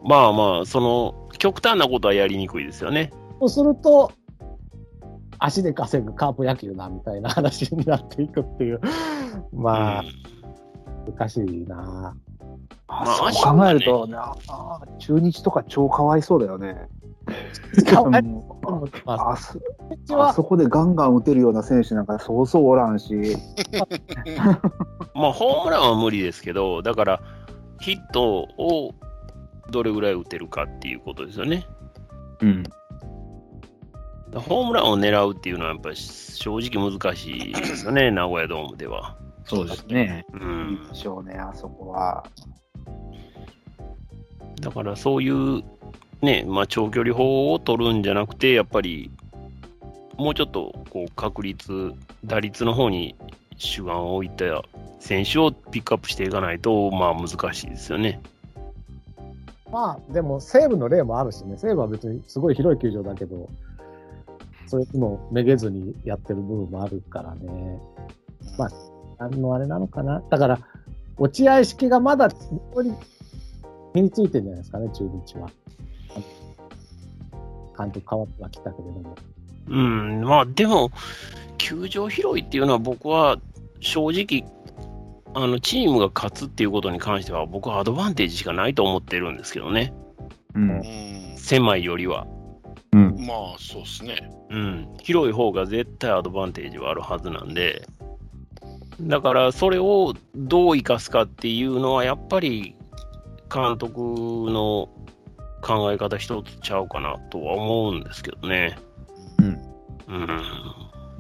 [0.04, 3.12] まあまあ、その、極端なことはやりにくいですよね。
[3.40, 4.12] そうすると、
[5.40, 8.80] 足で稼ぐカープ野球だみたいな話になっていくっていう、
[9.52, 10.04] まあ、
[11.18, 12.16] 難しいな。
[12.88, 16.88] あまあそう考えると、ね、あ中日とか超かわいそうだよね。
[17.88, 19.60] あそ
[20.14, 23.36] あ、はあそこでガンガン打てるような選手なんかそうそうおらんし、
[25.16, 27.22] まあ、ホームランは無理ですけど、だから、
[27.80, 28.94] ヒットを
[29.72, 31.66] どれぐらい打てるかっていうことですよね。
[32.42, 32.64] うん。
[34.36, 39.18] ホームランを狙うっていうのは、やっぱり正直難しいですよね、名古屋ドームでは。
[39.46, 40.26] そうですね。
[40.34, 40.88] うん。
[40.90, 42.26] でしょうね、あそこは。
[44.62, 45.64] だからそういう、
[46.22, 49.12] ね、まあ、長距離法を取るんじゃなくて、やっぱり、
[50.18, 51.94] もうちょっとこう確率、
[52.24, 53.16] 打率の方に
[53.58, 54.64] 主眼を置いた
[55.00, 58.22] 選手をピックアップしていかないと、まあ難しいですよね。
[59.72, 63.50] まあ、でも西武の例もあるしね、西武は別にすごい広い球場だけど、
[64.68, 67.80] そういうのめげずにやってる部分もあるからね。
[68.58, 68.70] まあ、
[69.20, 70.24] 何のあれなのかな。
[70.30, 70.60] だから、
[71.18, 72.30] 落合式がまだ
[73.96, 75.50] 身についてるんじゃないですかね、中日は。
[77.78, 79.16] 監督変わってはきたけれども。
[79.68, 80.92] うん、まあでも、
[81.58, 83.38] 球場広いっていうのは僕は
[83.80, 84.46] 正直、
[85.34, 89.94] あのチームが勝つっていうことに関しては僕はアドバンテージしかないと思ってるんですけどね。
[90.54, 90.74] うんう。
[90.82, 92.28] ん、狭いよりは。
[92.92, 93.16] うん。
[93.26, 94.30] まあ、そうですね。
[94.50, 97.88] うん、広い方が絶対アドバンテージはあるはずなんで、
[99.02, 102.75] だからそれをどう生かすかっていうのは、やっぱり
[103.56, 104.90] 監督の
[105.62, 108.78] 考え方一つちゃうかなとは思うんですけどね。
[109.40, 109.62] うん。
[110.08, 110.42] うん、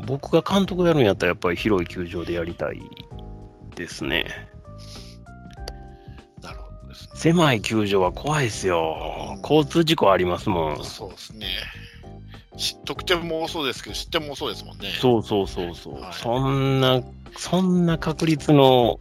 [0.06, 2.82] 僕が監督やるんやったら、やっぱり広い球場でやりたい
[3.76, 4.26] ですね。
[6.42, 7.10] なるほどですね。
[7.16, 9.38] 狭い球場は怖いですよ。
[9.42, 10.84] 交通事故ありますもん。
[10.84, 11.48] そうですね。
[12.58, 14.90] し得点も多そうですけど、失点も多そうですもんね。
[15.02, 16.02] そうそうそうそう。
[16.02, 17.02] はいそんな、
[17.38, 19.00] そんな確率の、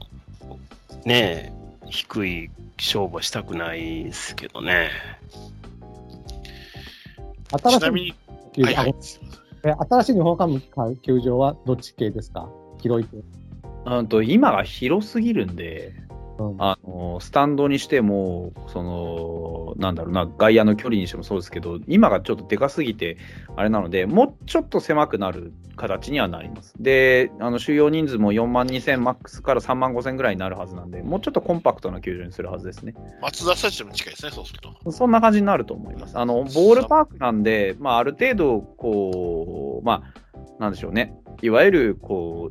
[1.04, 1.63] ねえ、
[1.94, 4.90] 低い勝負はしたくないですけどね。
[7.62, 8.14] 新しちないみに、
[8.52, 8.94] 球場、はいはい
[9.62, 10.60] 新しい日本ハム
[10.96, 12.50] 球場はどっち系ですか？
[12.82, 13.18] 広い系。
[13.86, 16.03] あと今が広すぎるんで、うん
[16.58, 23.16] あのスタンドにしても、そのなんだろうな、外野の距離にしてもそうですけど、今がちょっとでかすぎて、
[23.56, 26.74] あれなので、もうちょっと狭くなる形にはなります。
[26.78, 32.94] で、あの収容人数も4万2000マックスから3万5000ぐらいになるはずなんで、もうちょっとコンパクトな球場にするはずですね。
[33.22, 34.92] 松田スタジアムに近いですね、そうすると。
[34.92, 36.18] そんな感じになると思います。
[36.18, 41.16] あの、ボールパークなんで、まあ、ある程度、こう、まあ、なんでしょうね。
[41.42, 42.50] いわゆる、こ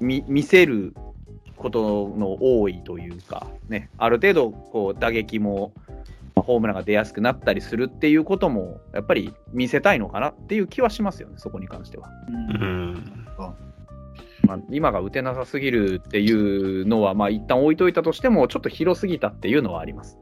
[0.00, 0.94] う、み見せる
[1.64, 5.72] ことの多いというか、ね、ある程度、こう、打撃も、
[6.34, 12.10] まあホームランが出やすくなったりするっていうことも、やっぱり見せたいのかなっていう気はしますよね、そこに関しては。
[12.28, 13.26] うん。
[14.46, 20.18] まあ、今が打てなさすぎるっていうのは、まあ、一旦置いといたとしても、ちょっと広すぎたっていうのはあります。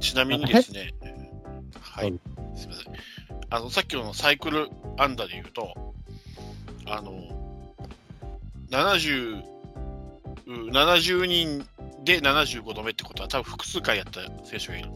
[0.00, 0.92] ちなみにですね、
[1.80, 2.20] はい、
[2.56, 2.94] すみません。
[3.50, 4.68] あの、さっきのサイクル
[4.98, 5.94] アンダーで言うと、
[6.90, 7.12] あの、
[8.70, 9.42] 70、
[10.46, 11.66] う70人
[12.04, 14.90] で75度目ってことは、多分複数回やった選手がいる。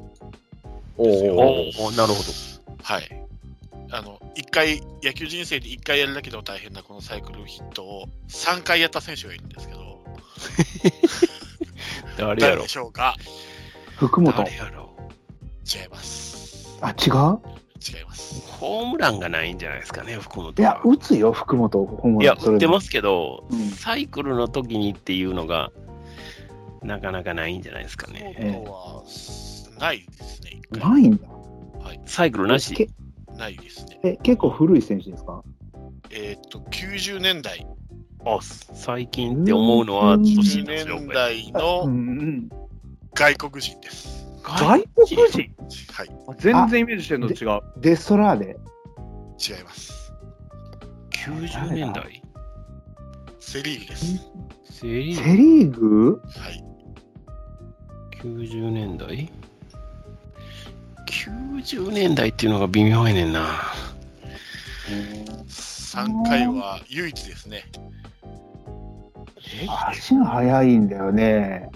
[0.97, 2.82] おおおなるほど。
[2.82, 3.26] はい。
[3.90, 10.05] あの、一回、野球人生で1回やるだけでも大変なこのサイクルヒットを3回やった選手がいるんですけど、
[12.18, 13.14] 誰やろ誰でしょうか？
[13.97, 14.32] 福本。
[14.36, 14.90] 誰やろ
[15.64, 16.78] 違います。
[16.80, 17.38] あ、違う？
[17.87, 18.43] 違います。
[18.51, 20.82] ホームランがないんじゃないですかね、福本いやは、。
[20.85, 21.85] 打つよ、福本。
[21.85, 25.70] ホームいや、ランそれで打ってますけど、うんサイクルの時にっていうのが、
[26.82, 28.64] なかなかないんじゃないですかね。
[28.66, 29.03] は、
[29.78, 30.61] ないですね。
[30.70, 31.28] ないんだ。
[32.07, 32.74] サイクルなし？
[32.74, 32.89] け
[33.37, 34.01] ないですね。
[34.03, 35.43] え、結構古い選手ですか？
[36.11, 37.66] えーっと、90年代、
[38.24, 42.49] あ、最近って思うのは、うんちょっとしん90どいですよ年代うのんうん。
[43.14, 44.24] 外国人です。
[44.45, 45.55] 外国人？
[45.92, 47.61] はい、あ全然イメージしてるのと違う。
[47.78, 48.45] デストラーデ。
[48.47, 50.12] 違います。
[51.11, 52.22] 90年代？
[53.40, 54.30] セ・リーグです。
[54.64, 56.20] セリセーリーグ？
[56.26, 56.64] はい。
[58.22, 59.32] 90年代
[61.09, 63.47] ?90 年代っていうのが微妙やねんな。
[65.49, 67.64] 3回は唯一ですね。
[69.88, 71.70] 足が速いんだよね。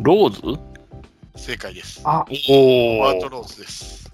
[0.00, 0.60] ローズ？
[1.38, 2.00] 正解です。
[2.04, 4.10] あ、おワートローズです。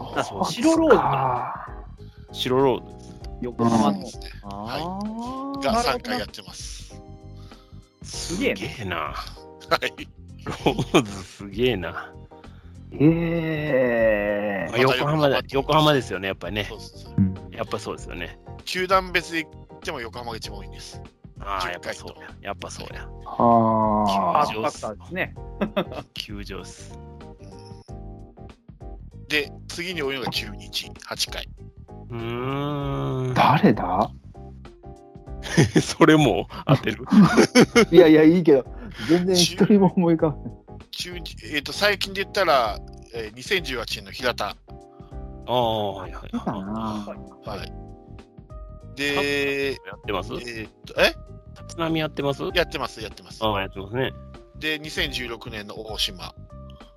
[0.00, 3.08] あそう白ローズ白ローズ。
[3.42, 4.00] 横浜の。
[4.00, 7.00] ですねあーが3なるほど回やってます。
[8.02, 8.96] すげえな。
[8.96, 9.14] は
[9.82, 10.08] い。
[10.44, 12.12] ローズすげえな。
[12.92, 16.76] ええまあ横浜だ、横浜ですよね、やっぱりねそ。
[16.76, 17.14] うそうそう
[17.54, 18.38] やっぱそうですよね。
[18.64, 21.02] 球団別で言っても横浜が一番多いんです。
[21.40, 22.28] ああ、10やっぱそうや。
[22.42, 23.06] やっぱそうや。
[23.24, 25.34] はパートファクターですね。
[26.14, 26.98] 球場っす。
[29.28, 31.48] で、次に多いのが中日、8回。
[32.10, 33.34] うーん。
[33.34, 34.10] 誰だ？
[35.82, 37.04] それも当てる？
[37.92, 38.64] いやいや、いいけど、
[39.08, 40.52] 全然一人も思い浮かばない。
[40.90, 42.78] 中日、えっ、と、最近で言ったら、
[43.14, 44.56] えー、2018年の平田。
[45.46, 46.30] ああ、はいはい。
[46.34, 47.87] はい。
[48.98, 50.32] で、やってます？
[50.34, 51.14] えーっと、え？
[51.62, 52.42] 立浪やってます？
[52.54, 53.44] やってます、やってます。
[53.44, 54.12] ああ、やってますね。
[54.58, 56.34] で、2016年の大島。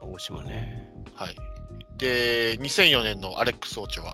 [0.02, 0.90] 大島ね。
[1.16, 1.36] はい。
[1.98, 4.14] で、2004年のアレックス・オチョア。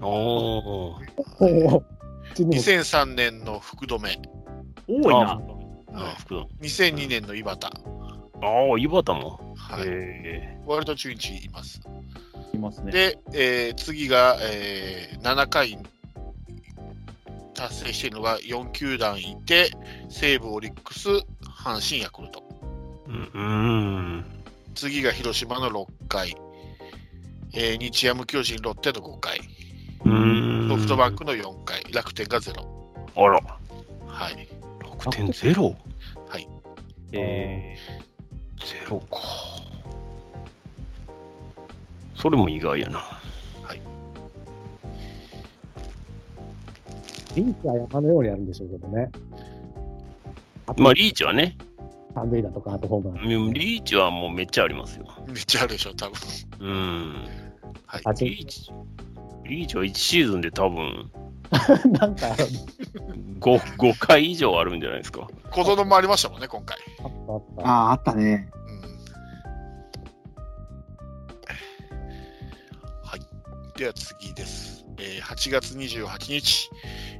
[0.00, 0.96] おお。
[1.40, 1.78] おお。
[1.78, 1.84] う
[2.34, 4.08] ちにも2003年の福留。
[4.86, 5.32] 多いな。
[5.32, 5.40] あ
[5.94, 6.46] あ、福田。
[6.62, 7.58] 2002年の井端。
[7.64, 7.68] あ
[8.42, 9.54] あ、井端も？
[9.56, 9.82] はい。
[9.86, 11.80] へ割と中日います。
[12.54, 12.92] いますね。
[12.92, 15.76] で、えー次が、えー7回
[17.60, 19.70] 達成しているのが4球団いて、
[20.08, 21.08] 西武、オリックス、
[21.44, 22.42] 阪神、ヤクルト。
[23.06, 23.10] え。
[23.10, 23.30] うん。
[23.34, 23.38] う
[24.20, 24.24] ん。
[24.74, 26.34] 次が広島の6回、
[27.52, 29.40] えー日ハム、巨人、ロッテの5回、
[30.06, 30.68] うん。
[30.70, 32.54] ソフトバンクの4回、楽天が0。
[33.14, 33.40] あら、
[34.06, 34.48] はい。
[34.80, 35.76] 楽天ゼロ？
[36.28, 36.48] はい。
[37.12, 39.18] えー、ゼロか。
[42.14, 43.19] それも意外やな。
[47.34, 49.10] リーチは山のようにやるんでしょうけどね。
[50.76, 51.56] まあ、リーチはね、
[52.14, 53.32] 三塁打とか、あとホームラン。
[53.46, 55.06] うんリーチはもうめっちゃありますよ。
[55.26, 56.18] めっちゃあるでしょ、多分。
[56.60, 57.14] うん。
[57.86, 58.24] はい。
[58.24, 58.70] リーチ、
[59.44, 61.10] リーチは1シーズンで多分
[61.98, 62.34] なんか、あ
[63.40, 65.28] 5, 5回以上あるんじゃないですか。
[65.50, 66.78] 小園もありましたもんね、今回。
[66.78, 67.66] ったあった。
[67.66, 68.48] ああ、あったね。
[68.54, 68.60] うん
[73.02, 73.78] はい。
[73.78, 74.69] では次です。
[75.00, 76.70] えー8月28日、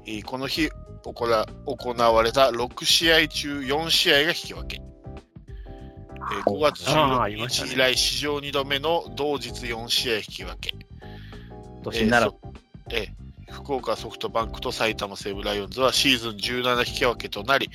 [0.07, 0.71] えーこの日
[1.03, 4.81] 行わ行われた6試合中4試合が引き分け。
[4.81, 10.75] えー5月あーあ16りましたね日以来史上2度目の同日4試合引き分け。
[11.83, 12.31] 年になら
[12.91, 13.21] ええー
[13.51, 17.69] 福岡ソフトバンクと埼玉西武ライオンズはシーズン17引き分けとなり、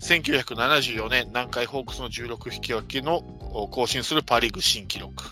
[0.00, 3.18] 1974年南海ホークスの16引き分けの
[3.52, 5.24] お更新するパ・リーグ新記録。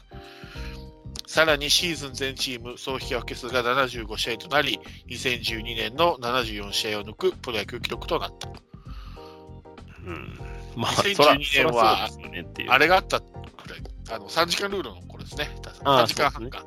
[1.27, 8.49] さらにシーズン全チーム総引き分け数が75試合となり、2012年の74試合を抜くプロ野球記録となった。
[8.49, 10.39] うん。
[10.77, 12.75] まあ、2012そら年は。
[12.75, 13.25] あれがあったく
[13.69, 15.51] らい、あの3時間ルールの頃ですね。
[15.85, 16.65] あー3時間半か。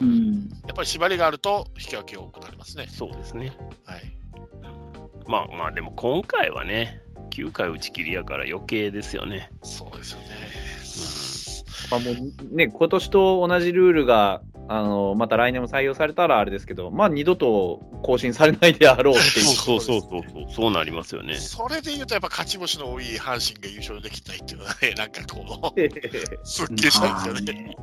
[0.00, 0.48] うん。
[0.66, 2.86] やっぱり縛りがあると引き分け多くなりますね。
[2.90, 3.52] そうですね。
[3.84, 4.16] はい。
[5.26, 9.50] まあまあ、でも今回はね、9回打ち切りやから余計ですよね。
[9.62, 11.25] そうですよね。
[11.90, 19.46] まあもうね、今年と同じルールが、あの、また来年も採用されたらあれですけど、まあ二度と更新されないであろうっていう。
[19.54, 21.34] そうそうそうそう、そうなりますよね。
[21.36, 25.80] それで言うと、やっぱ勝ち星の多い阪神が優勝できないっていうのはね、 なんかこう、
[26.44, 27.76] すっきりしたんですよね。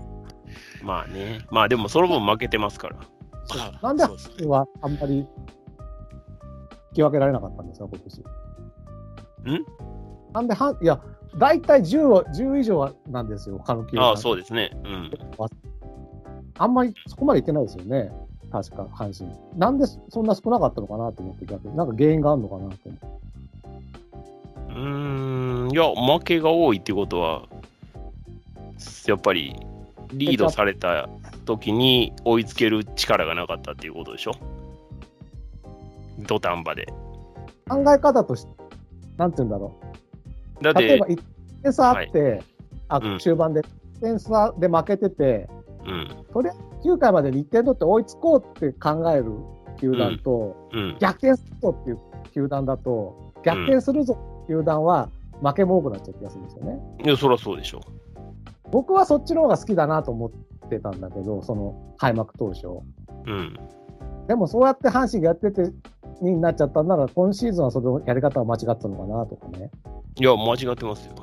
[0.82, 1.46] まあね。
[1.50, 2.96] まあでもその分負けてますから。
[2.98, 5.28] まあなんでそうですねはあんまり引
[6.96, 8.20] き分けられなかったんですか、今年。
[8.20, 9.66] ん？
[10.34, 11.00] なんでは、いや、
[11.38, 14.06] 大体10は、10以上はなんですよ、他の球団。
[14.06, 14.72] ああ、そうですね。
[14.84, 15.12] うん。
[16.58, 18.12] あんまりそこまでいってないですよね、
[18.52, 19.36] 確か、阪神。
[19.58, 21.76] なんでそんな少なかったのかなと思って、逆に。
[21.76, 22.90] なんか原因があるのかなって。
[22.90, 27.44] うーん、いや、負けが多いってことは、
[29.08, 29.56] やっぱり
[30.14, 31.10] リードされた
[31.46, 34.34] 時に追いつける力がなかったっていうことでしょ？
[36.28, 36.86] 土壇場で。
[37.68, 38.52] 考え方として、
[39.18, 39.74] なんて言うんだろ
[40.64, 40.80] だっう。
[40.82, 41.22] 例えばて、1
[41.64, 42.44] 点差あって、
[42.90, 45.50] あうん中盤で1点差で負けてて、
[45.86, 49.26] うん、とりあえず9回までに1点取って追いつこうって考える
[49.80, 52.00] 球団と、うん、逆転するぞっていう
[52.34, 55.10] 球団だと、逆転するぞっていう球団は
[55.42, 56.80] 負けも多くなっちゃう気がするんですよね。
[57.06, 57.82] いや、そりゃそうでしょ。
[58.72, 62.68] 僕はそっちの方が好きだなと思ってたんだけど、その開幕当初。
[63.26, 63.58] うん。
[64.28, 65.72] でもそうやって阪神がやってて、
[66.22, 69.72] になっちゃったんなら、今シーズンはそのやり方は間違ったのかなとかね。
[70.20, 71.14] いや、間違ってますよ。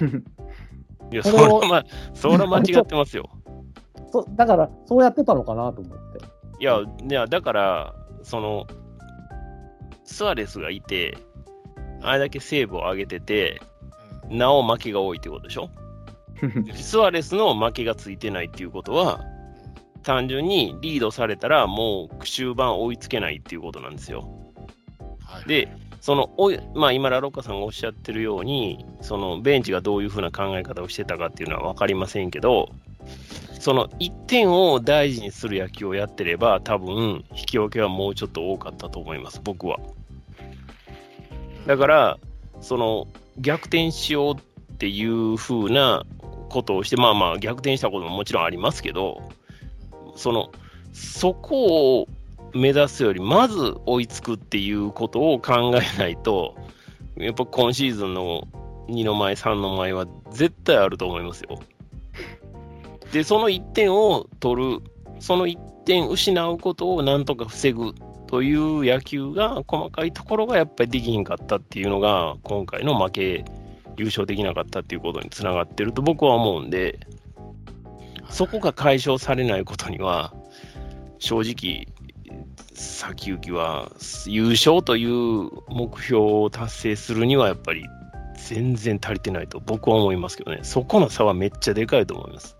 [1.12, 3.28] いや、それは、ま、それは間違ってますよ。
[4.12, 6.18] そだから、そうやってたのかなと思って。
[6.60, 8.66] いや、いやだから、その、
[10.04, 11.16] スアレスがいて、
[12.02, 13.60] あれだけセーブを上げてて、
[14.28, 15.68] なお負けが多いってことでしょ？
[16.74, 19.20] スアレスの負けがついてないっていうことは、
[20.02, 24.28] 単純にリードされたらもう終盤追いつけないっていうことなんですよ。
[25.24, 25.68] はい、で、
[26.00, 32.70] そのおいまあ、今、ラロッカさんがおっしゃってるように、そのベンチがどういうふうな考え方をしてたかっていうのは分かりませんけど、
[33.60, 39.78] その1点を大事にする野球をやってれば、多分引き分けはもうちょっと多かったと思います、僕は。
[41.66, 42.18] だから、
[42.62, 43.06] その
[43.38, 46.04] 逆転しようっていうふうな
[46.48, 49.20] ことをして、まあまあ、逆転したことももちろんありますけど、
[50.16, 50.50] その
[50.92, 52.08] そこを
[52.52, 56.56] 目指すより、まず追いつくっていうことを考えないと、
[57.16, 58.48] やっぱ今シーズンの
[58.88, 61.60] 2の前、3の前は絶対あると思いますよ。
[63.12, 64.82] で、その1点を取る、
[65.20, 67.94] その1点失うことをなんとか防ぐ
[68.26, 73.44] という野球が、細かいところがやっぱりできひんかったっていうのが、今回の負け、
[73.96, 76.98] 優勝できなかったっていうことにつながってると僕は思うんで、
[78.30, 80.32] そこが解消されないことには、
[81.18, 81.86] 正直、
[82.72, 83.90] 先行きは
[84.26, 87.84] 優勝という目標を達成するにはやっぱり
[88.48, 92.56] 全然足りてないと僕は思いますけどね、そこの差はめっちゃでかいと思います。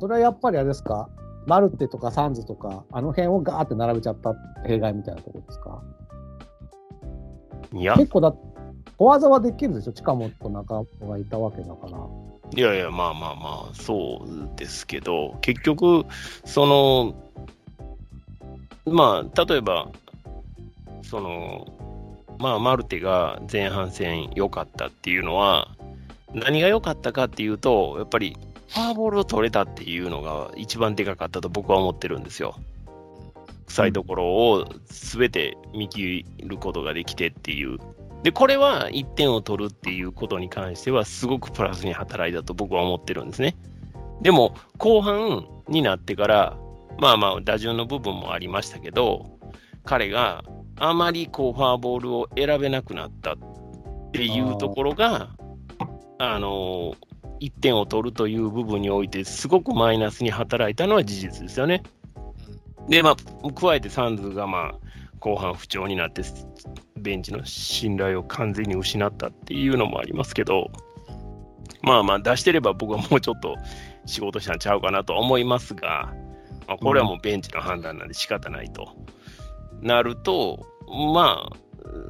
[0.00, 1.08] それはやっぱりあれですか、
[1.46, 4.34] マルテとかサンズとか、あの辺をガーって並べちゃった
[4.66, 5.82] 弊害みたいなところですか？
[7.74, 8.34] いや、結構だ、
[8.96, 11.98] 小技はできるでしょ、近本と中尾がいたわけだから。
[12.56, 16.04] いやいや、まあまあまあ、そうですけど、結局、
[16.44, 17.14] その、
[18.86, 19.90] まあ、例えば、
[21.02, 21.66] その、
[22.38, 25.68] まあ、マルテが前半戦良かったっていうのは、
[26.34, 28.36] 何が良かったかっていうと、やっぱり、
[28.68, 32.54] フォアボールを取れたっていうのが一番でかかったと僕は思ってるんですよ。
[33.66, 37.78] 臭いところを全て見切ることができてっていう。
[38.22, 43.56] で、これは1点を取るっていうことに関しては、すごくプラスに働いたと僕は思ってるんですね。
[44.22, 46.58] でも、後半になってから、
[46.98, 49.38] まあまあ、打順の部分もありましたけど、
[49.84, 50.42] 彼が
[50.76, 53.36] あまりこうフォアボールを選べなくなったっ
[54.12, 55.30] ていうところが、
[56.18, 56.94] あの
[57.40, 61.82] 1点を取るという部分において、すごくマイナスに働いたのは事実ですよね。
[62.88, 64.74] で、まあ、加えてサンズがまあ
[65.20, 66.22] 後半不調になって、
[66.98, 70.70] ベンチの信頼を完全に失ったっていうのもありますけど、
[71.82, 73.54] まあまあ、出してれば僕はもうちょっと
[74.06, 76.12] 仕事したんちゃうかなと思いますが、
[76.66, 78.88] まあ、これはもうベンチの判断なんで仕方ないと。
[79.80, 80.66] なると、
[81.14, 81.56] まあ、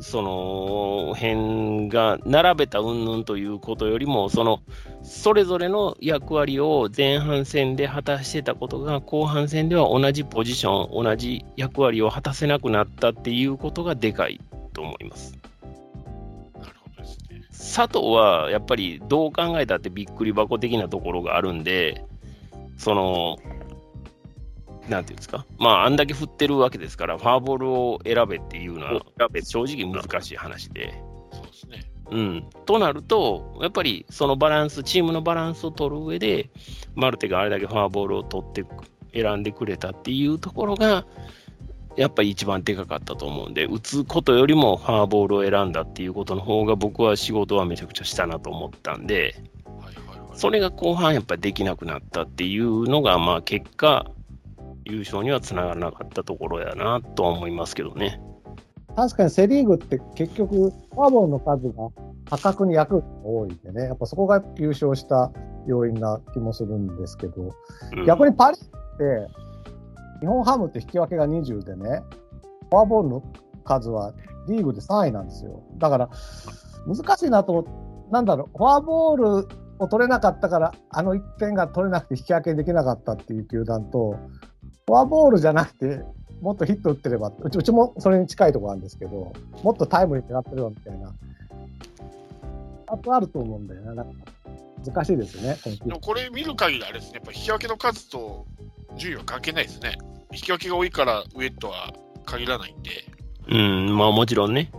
[0.01, 4.61] その辺が並べた云々ということよりも、その
[5.03, 14.41] それぞれの役割を前半戦で果たしてたことが、後半戦では同じポジション、同じ役割を果たせなくなったっていうことがでかい
[14.79, 15.37] と思います。
[16.55, 17.43] なるほどですね。
[17.51, 22.05] 佐藤はやっぱりどう考えたってびっくり箱的なところがあるんで、
[22.76, 23.39] その、
[24.89, 29.03] なんていうんですか、まあ、あんだけ振ってるわけですから、フォアボールを選べっていうのは、
[29.43, 30.95] 正直難しい話で。
[31.33, 31.91] そうですね。
[32.11, 36.51] うん、となると、やっぱりそのバランス、チームのバランスを取る上で、
[36.95, 38.64] マルテがあれだけフォアボールを取って
[39.12, 41.05] 選んでくれたっていうところが、
[41.99, 49.34] やっぱり一番でかかったと思うんで、打つことよりもフォアボールを選んだっていうことの方が、僕は仕事はめちゃくちゃしたなと思ったんで、
[49.64, 50.38] はいはいはい。
[50.38, 54.07] それが後半やっぱりできなくなったっていうのが、まあ結果、
[54.84, 58.20] 優勝にはつながらなかったところやなとは思いますけどね。
[58.94, 61.88] 確かにセ・リーグって結局、フォアボールの数が
[62.30, 65.32] 破格に役が多いんでね、やっぱそこが優勝した
[65.66, 67.55] 要因な気もするんですけど、
[67.92, 69.47] うん逆にパ・リーグって、
[70.20, 72.02] 日本ハムって引き分けが20でね、
[72.70, 73.22] フォアボールの
[73.64, 74.14] 数は
[74.48, 75.62] リーグで3位なんですよ。
[75.78, 76.10] だから、
[76.86, 77.66] 難しいなと、
[78.10, 79.48] なんだろう、フォアボール
[79.78, 84.16] を取れなかったから、あの1点が取れなくて引き分けできなかったっていう球団と、
[84.86, 86.02] フォアボールじゃなくて、
[86.40, 91.14] もっとヒット打ってれば、うちうちもそれに近いところあるんですけど、もっとタイムリー狙ってるよみたいな、
[92.97, 93.95] とあると思うんだよね。
[93.95, 94.12] なんか
[94.84, 98.47] 難しいですよね、でもこれ見る限りあれですね、やっぱ引き分けの数と
[98.97, 99.99] 順位は関係ないですね。
[100.32, 101.93] 引き分けが多いから上とは
[102.24, 102.91] 限らないんで。
[103.49, 104.70] うん、まあもちろんね。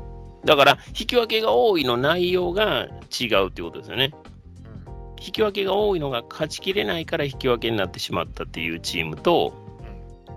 [0.46, 2.88] だから、引き分けが多いの内容が
[3.20, 4.14] 違うっていうことですよね。
[5.22, 9.54] 引き分けが多いのが勝ちきれないから引き分けになってしまったっていうチームと、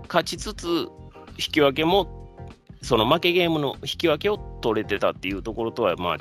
[0.07, 0.67] 勝ちつつ
[1.37, 2.35] 引き分けも、
[2.81, 6.17] その負けゲームの引き分けを取れてたっていうところとは、まあ、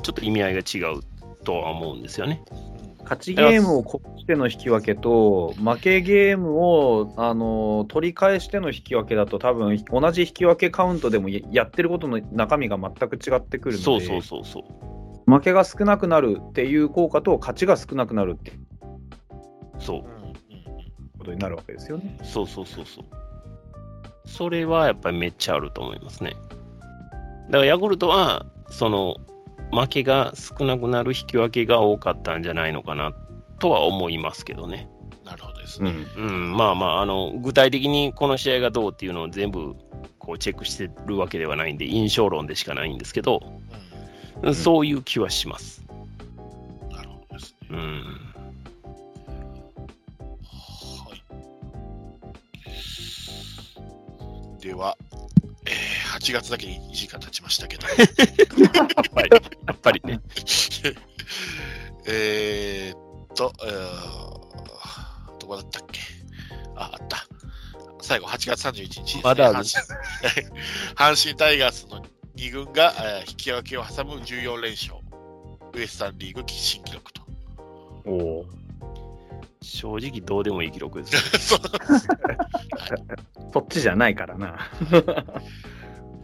[0.00, 1.00] ちょっと意味合いが違う
[1.44, 2.42] とは思うんですよね。
[3.02, 15.30] 勝ちゲームをこしての引き分けと、負けゲームをあの取り返しての引き分けだと、多分同じ引き分けカウントでもやってることの中身が全く違ってくるので、そうそうそうそう。
[15.30, 18.52] 負けが少なくなるっていう効果と、勝ちが少なくなるって
[19.78, 20.04] そう。
[21.18, 22.18] ことになるわけですよね。
[22.22, 23.04] そうそうそうそう。
[24.24, 26.36] それはやっぱりめっちゃあると思いますね。
[27.46, 29.16] だからヤクルトは、その、
[29.72, 33.12] 負けが少なくなる引き分けが多かったんじゃないのかな
[33.58, 34.88] とは思いますけどね。
[35.24, 35.94] なるほどですね。
[36.16, 39.76] うん、うん、まあまああの、具体的にこの試合がどうっていうのを全部
[40.18, 43.40] こうチェックしてるわけではないんで、印象論でしかないんですけど、
[44.42, 45.84] うん、そういう気はします。
[46.90, 47.68] なるほどですね。
[47.70, 48.02] うん。
[50.98, 51.14] は
[54.58, 54.62] い。
[54.62, 54.99] では、えー、
[56.20, 57.86] 8月だけに2時間経ちましたけど。
[57.88, 57.94] や
[58.84, 60.20] っぱり、やっぱりね。
[62.06, 63.00] えーっ
[63.34, 66.00] と、えー、どこだったっけ？
[66.76, 67.26] あ、あった。
[68.02, 69.22] 最後、8月31日です、ね。
[69.24, 69.84] まだある阪
[70.94, 72.02] 神阪神タイガースの
[72.36, 74.94] 2軍が、えー引き分けを挟む14連勝。
[75.72, 77.22] ウエスタンリーグ新記録と。
[78.06, 78.44] お
[79.62, 81.54] 正直どうでもいい記録です
[83.52, 84.58] そっちじゃないからな。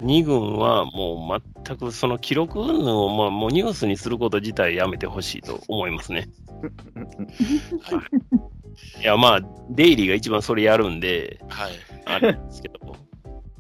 [0.01, 6.29] 2軍はもう全くその記録云々をまあもうニュースにすること自体やめてほしいと思いますね。
[9.01, 9.41] いやまあ、
[9.71, 11.73] デイリーが一番それやるんで、はい。
[12.05, 12.79] あれですけど、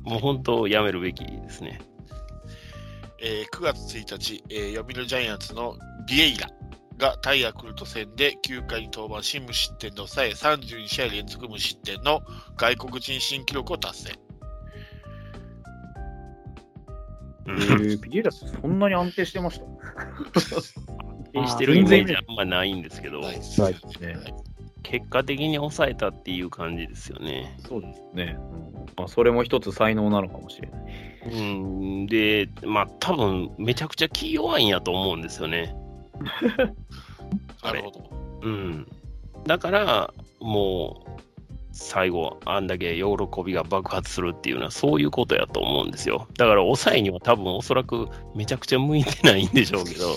[0.02, 1.80] もう本当やめるべきですね。
[3.18, 5.76] えー9月1日、えー読売ジャイアンツの
[6.06, 6.50] ビエイラ
[6.98, 12.22] がタイヤクルト戦で9回に登板し無失点で抑え32試合連続無失点の
[12.56, 14.25] 外国人新記録を達成。
[17.48, 19.66] えー、ピエラスそんなに安定してました？
[21.38, 23.76] 安定してるイメージあんまないんですけど、ないですよね
[24.82, 27.56] 結果的に抑えたっていう感じですよね。
[27.58, 28.36] そうですね。
[28.38, 28.66] うん
[28.96, 30.82] まあ、それも一つ才能なのかもしれない。
[31.32, 31.40] う
[32.04, 35.74] ん、で、まあ多分めちゃくちゃ気弱いんやと思うんですよね。
[37.62, 38.10] なるほど。
[38.42, 38.86] うん。
[39.44, 41.10] だから、もう、
[41.78, 43.04] 最後、あんだけ喜
[43.44, 46.26] びが爆発するっていうのは、そういうことやと思うんですよ。
[46.38, 50.14] だから、抑えには多分、おそらくめちゃくちゃ向いてないんでしょうけど、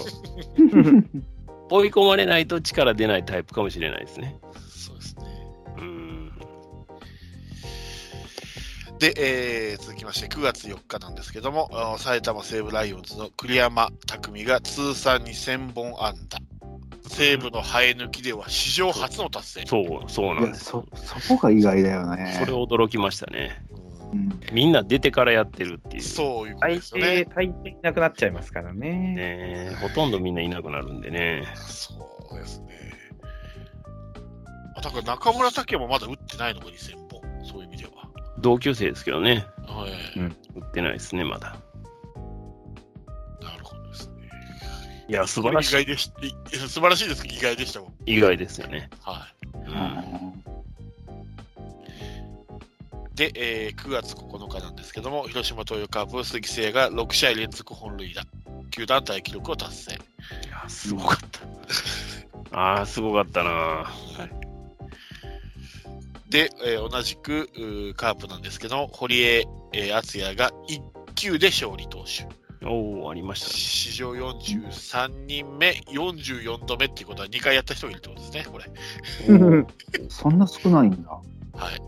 [1.69, 4.39] 追い込まれないと力出ないタイプかもしれないですね。
[4.69, 5.25] そうですね。
[5.77, 6.31] うん。
[8.99, 16.39] で、えー続きまして9月4日なんですけども、埼玉西武ライオンズの栗山巧が通算2000本安打。
[17.09, 19.65] 西武の生え抜きでは史上初の達成。
[19.65, 20.65] そう、そうなんです。
[20.65, 22.37] そ、そこが意外だよね。
[22.39, 23.63] それ驚きましたね。
[23.73, 26.03] うんうんみんな出てからやってるっていう。
[26.03, 27.35] そういうこと大ですよね抵、。
[27.35, 28.89] 大抵いなくなっちゃいますからね。
[29.15, 31.43] ねほとんどみんないなくなるんでね。
[31.55, 31.93] そ
[32.31, 32.67] うですね。
[34.75, 37.45] あだから中村拓也もまだ打ってないのが2000本。
[37.45, 37.91] そういう意味では。
[38.39, 40.19] 同級生ですけどね、はい。
[40.19, 41.55] うん打ってないですね、まだ。
[45.09, 45.81] いや、素晴らしい。
[45.81, 46.11] 意外でし
[46.51, 47.93] い素晴らしいですけど、意外でしたもん。
[48.05, 48.89] 意外ですよね。
[49.01, 49.47] はい。
[49.57, 50.29] うん
[53.15, 58.23] で、えー9月9日なんですけども、広島東洋カープ鈴木誠也が6試合連続本塁打、
[58.71, 59.91] 球団タイ記録を達成。
[59.93, 59.95] い
[60.49, 61.29] や、すごかっ
[62.51, 62.55] た。
[62.57, 63.91] ああ、すごかったな。
[66.29, 70.81] で、えー同じくカープなんですけども、堀江、えー敦也が1
[71.15, 72.25] 球で勝利投手。
[72.63, 73.53] おお、ありましたね。
[73.53, 80.07] 史上43人目、44度目っていうことは2回やった人がいるってことですね、これ。
[80.09, 81.09] そんな少ないんだ。
[81.53, 81.81] はい。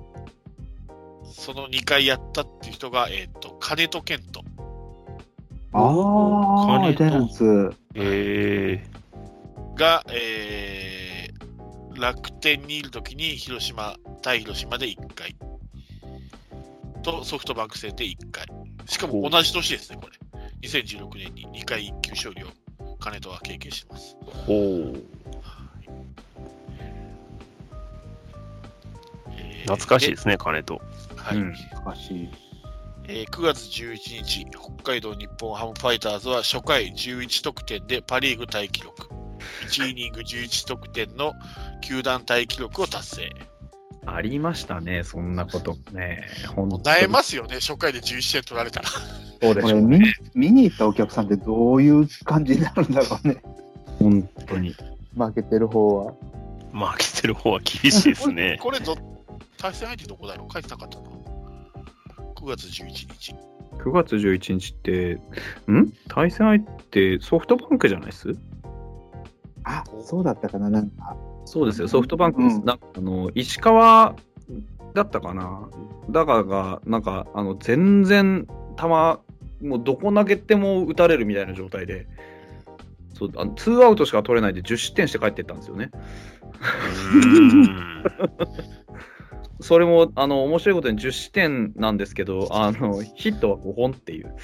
[1.26, 4.44] その2回やったっていう人が、えっ、と、金戸健人。
[5.74, 7.74] ああ、金とジャイアンツ。
[7.96, 8.84] え
[9.76, 11.02] が、えー
[12.02, 15.36] 楽天にいるときに広島、対広島で1回。
[17.04, 18.46] と、ソフトバンク戦で1回。
[18.88, 20.31] しかも同じ年ですね、これ。
[20.62, 22.48] 2016年に2回1球勝利を
[23.00, 24.16] 金戸は経験してます。
[24.48, 25.04] えー
[29.62, 30.82] 懐かしいですね、金と。
[31.16, 32.30] はい、うんしかし、
[33.08, 39.08] えー9月11日、北海道日本ハムファイターズは初回11得点でパ・リーグタイ記録。
[39.68, 41.34] 1イニング11得点の
[41.82, 43.51] 球団タイ記録を達成。
[44.06, 46.28] ありましたね、そんなことね。
[46.56, 48.90] 本当に悩ますよね、初回で11点取られたら。
[48.90, 50.14] そうでしょうこれ見にね。
[50.34, 53.42] 見に行ったお客さんってどういう感じになるんだろうね。
[54.00, 54.76] 本当に。
[55.16, 56.14] 負けてる方は。
[56.74, 58.58] 負けてる方は厳しいですね。
[58.62, 58.96] これど、
[59.58, 60.54] 対戦相手どこだろう？
[60.54, 61.06] 書いてなかったな。
[62.36, 63.36] 9月11日。
[63.84, 65.20] 9月11日って、
[65.72, 65.94] ん？
[66.08, 66.60] 対戦相
[66.90, 68.36] 手、ソフトバンクじゃないです？
[69.64, 71.16] あ、そうだったかな、なんか。
[71.46, 72.42] そうですよ、ソフトバンク。
[72.42, 74.16] うんなあの石川
[74.94, 75.70] だったかな？
[76.10, 78.48] だからが、なんか、あの全然
[78.78, 79.24] 球、も
[79.78, 82.08] うどこ投げても打たれるみたいな状態で、
[83.14, 85.92] そうあのツーアウトしか取れないで10失点して帰ってったんですよね。
[89.62, 94.34] それもあの面白いことに10失点なんですけど、あのヒットは5本っていう。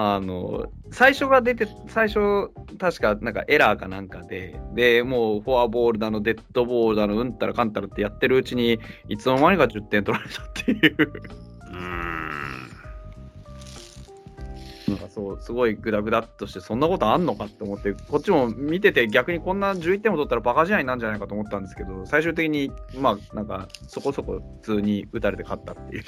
[0.00, 10.96] あの最初が出て、最初、確かなんかエラーかなんかで、でもうフォアボールだの、デッドボールだの、うんたらかんたらってやってるうちに、いつの間にか10点取られたっていう。
[11.00, 12.18] うーん
[14.86, 26.04] なんかそう、すごいグダグダっとして、そんなことあんのかって思って、こっちも見てて、逆にこんな11点も取ったらバカ試合になるんじゃないかと思ったんですけど、最終的に、まあ、なんか、そこそこ普通に打たれて勝ったっていう。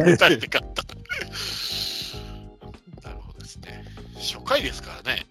[0.14, 0.82] 打たれて勝った。
[3.60, 3.84] ですね。
[4.16, 5.26] 初回ですからね。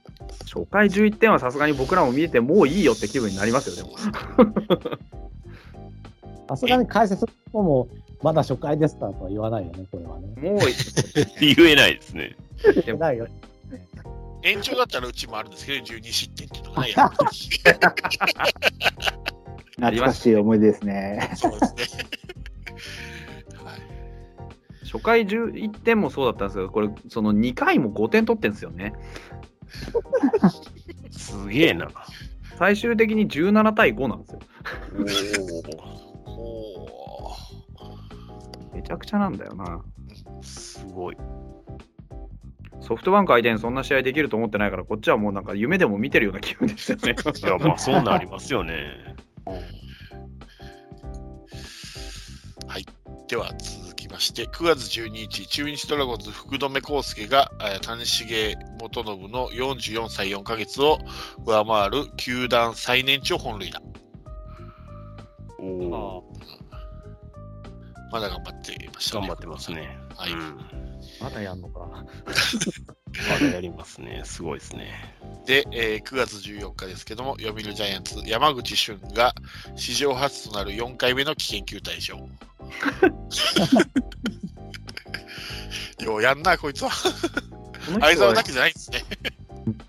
[0.46, 3.98] 初回11点はさすがに僕らも見てて、もういいよって気分になりますよ、でも。
[6.48, 7.88] さすがに解説もも
[8.22, 10.28] まだ初回ですからとは言わないよね、これはね。
[10.42, 10.60] もう
[11.40, 12.36] 言えないですね。
[12.86, 13.28] でもないよ。
[14.44, 17.26] 延長だったらうちもあるんですけど、12失点っていうのがね、 やっぱ
[19.76, 21.30] 懐かしい思い出ですね。
[21.32, 22.04] りそうですね。
[24.86, 28.94] はい、初回11点もそうだったんですけど、これ、その2回も5点取ってんですよね。
[31.12, 31.88] すげえな。
[32.58, 34.40] 最終的に17対5なんですよ。
[38.72, 39.84] おめちゃくちゃなんだよな。
[40.42, 41.18] すごい。
[42.82, 47.16] ソフトバンク相手にそんな試合できると思ってないから、こっちはもうなんか夢でも見てるような気分でしたね。
[47.16, 49.16] いや、まあ、 そうなりますよね。
[53.28, 61.00] では続きまして、9月12日、中日ドラゴンズ福留孝介が、えー谷繁元信の44歳4ヶ月を
[61.46, 63.82] 上回る球団最年長本塁打。
[65.60, 66.34] おお
[68.10, 69.28] まだ頑張っていましたね。
[69.28, 69.98] 頑張ってますね。
[70.16, 70.58] はいうん
[71.22, 71.80] まだやんのか。
[73.30, 74.22] まだやりますね。
[74.24, 75.14] すごいですね。
[75.46, 79.34] で、えー9月14日ですけども、読売ジャイアンツ、山口俊が
[79.76, 82.30] 史上初となる4回目の危険球退場。
[86.04, 86.90] ようやんな、こいつは。
[87.86, 89.04] この相沢だけじゃないんですね。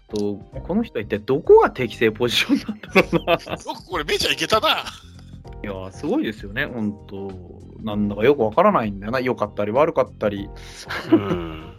[0.09, 0.37] と
[0.67, 3.33] この人は一体どこが適正ポジションなんだろうな。
[3.33, 4.85] よくこれメジャーいけたな。
[5.63, 7.31] いや、すごいですよね、本当
[7.83, 9.21] なんだかよくわからないんだよな。
[9.21, 10.49] 良かったり悪かったり。
[11.13, 11.73] うん。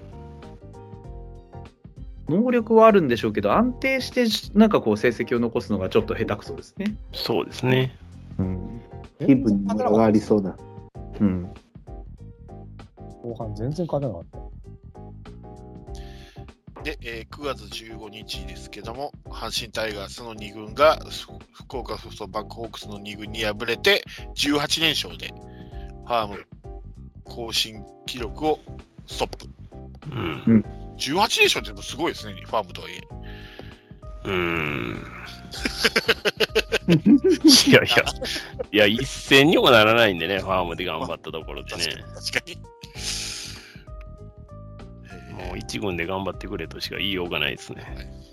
[2.30, 4.26] 能力はあるんでしょうけど、安定して
[4.58, 6.98] なんかこう成績を残すのがちょっと下手くそですね。
[7.14, 7.96] そうですね。
[8.38, 8.82] うん。
[9.26, 10.56] 気分にありそうだ。
[11.20, 11.54] うん。
[13.24, 14.48] 後半全然勝てなかった。
[16.84, 24.04] で、えー9月15日ですけども、阪神タイガースの2軍がふ福岡ソフトバンクホークスの2軍に敗れて、
[24.36, 25.34] 18連勝で、
[26.06, 26.46] ファーム
[27.26, 28.60] 更新記録を
[29.06, 29.48] ストップ。
[30.12, 30.66] うん。
[30.98, 33.02] 18連勝ってもすごいですね、ファームとはいえ。
[34.26, 35.04] うん。
[36.88, 38.04] いやいや、
[38.72, 41.84] いや、一戦にもならないんでね、ファームで頑張ったところでね。
[42.16, 42.58] 確かに。
[45.48, 48.28] もう一軍で頑張ってくれとしか言いようがないですね。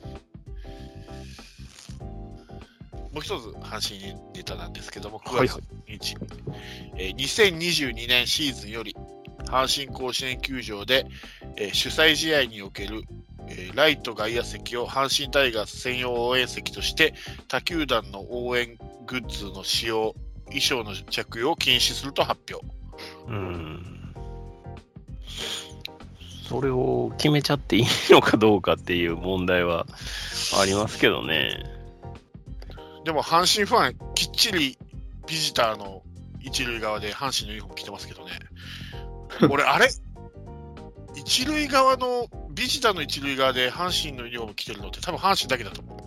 [3.13, 6.17] もう一つ阪神ネタなんですけども、9はい月日、
[6.97, 8.97] えー2022年シーズンより、
[9.47, 11.07] 阪神甲子園球場で、
[11.57, 13.03] えー主催試合における、
[13.49, 17.15] えーライト外野席を阪神タイガース専用応援席として、
[17.49, 18.77] 他球団の応援
[19.07, 20.15] グッズの使用、
[20.47, 22.67] 衣装の着用を禁止すると発表。
[23.29, 24.15] うん。
[26.49, 29.87] それを決めちゃっていいのかどうかっていう問題は
[30.61, 31.65] ありますけどね。
[33.05, 34.79] でも阪神ファン、きっちり
[35.27, 36.03] ビジターの
[36.41, 38.33] 一塁側で阪神のユニフォーム着てますけどね。
[39.51, 39.89] 俺、あれ？
[41.17, 45.99] 一塁側の、ビジターの一塁側で阪神のユニフォーム着てるのって多分阪神だけだと思う。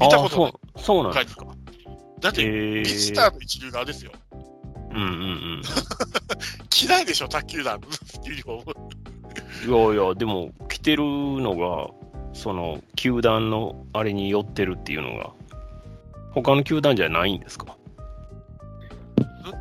[0.00, 1.20] 見たことないあそうそうなんでか。
[1.20, 1.54] 書いてるか。
[2.20, 4.12] だって、えービジターの一塁側ですよ。
[4.90, 5.62] うんうん
[6.70, 7.86] 着ないでしょ、卓球団の
[8.28, 8.74] ユニフォーム。
[9.66, 9.94] うん。
[9.94, 11.90] いやいや、でも、着てるのが、
[12.32, 15.30] その、球団のあれに寄ってるっていうのが、
[16.32, 17.76] 他の球団じゃないんですか？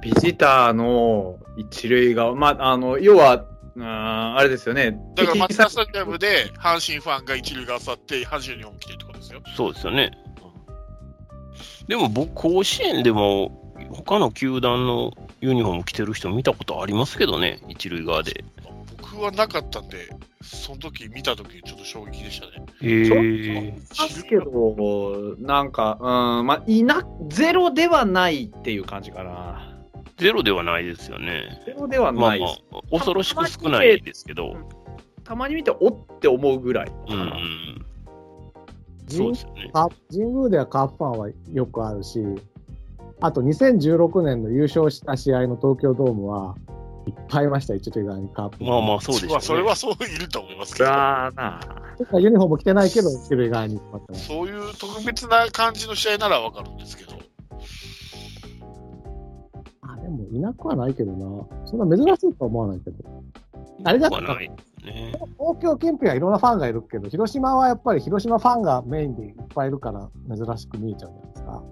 [0.01, 3.45] ビジターの一塁側、まあ、あの要は
[3.79, 4.99] ああれですよね。
[5.15, 9.41] だから松田スタジアムで阪神ファンが一塁側去って、阪神ユニフォーム着てるってことですよ。
[9.57, 10.11] そうですよね。
[11.87, 13.59] でも僕、甲子園でも、
[13.91, 15.11] 他の球団の
[15.41, 18.45] ユニフォーム着てる人見たことありますけどね、一塁側で。
[19.01, 20.09] 僕はなかったんで、
[20.43, 22.65] その時見た時ちょっと衝撃でしたね。
[22.81, 23.73] へえ。
[23.97, 26.03] ますけど、なんか、う。
[26.43, 28.83] ん、まあ、いな、ゼロではないっていう。
[28.83, 29.73] 感じかな。
[30.17, 31.61] ゼロではないですよね。
[31.65, 32.63] ゼロではまあまないです。
[32.71, 34.55] あ、恐ろしく少ないですけど。
[35.23, 36.59] たまに見て、おって思う。
[36.59, 36.91] ぐらい。
[37.07, 37.13] う。
[37.13, 37.23] んう。
[37.23, 37.85] ん。
[39.07, 39.31] そう。
[39.31, 39.71] ですよね。
[39.73, 42.19] カ神宮ではカープファンはよくあるし、
[43.21, 46.55] あと2016年の優勝した試合の東京ドームは
[47.07, 48.63] いっぱいいました、一塁側にカープ。
[48.63, 49.33] まあまあ、そうでしょう、ね。
[49.33, 51.59] まあ、それはそういると思いますけど、あな
[52.19, 57.13] ユニフォーム着てないけど、一塁側に行ってますそういう特別な感じの試合ならわかるんですけど、
[59.81, 61.45] あ、でもいなくはないけどな。
[61.65, 62.97] そんな珍しいとは思わないけど。
[63.85, 64.49] あれだったらはない
[64.83, 65.13] ね。
[65.37, 71.63] 東京近辺はいろんなファンがいるけど、広島はやっぱり広島ファンがメインでいっぱいいるから珍しく見えちゃうんじゃないですか。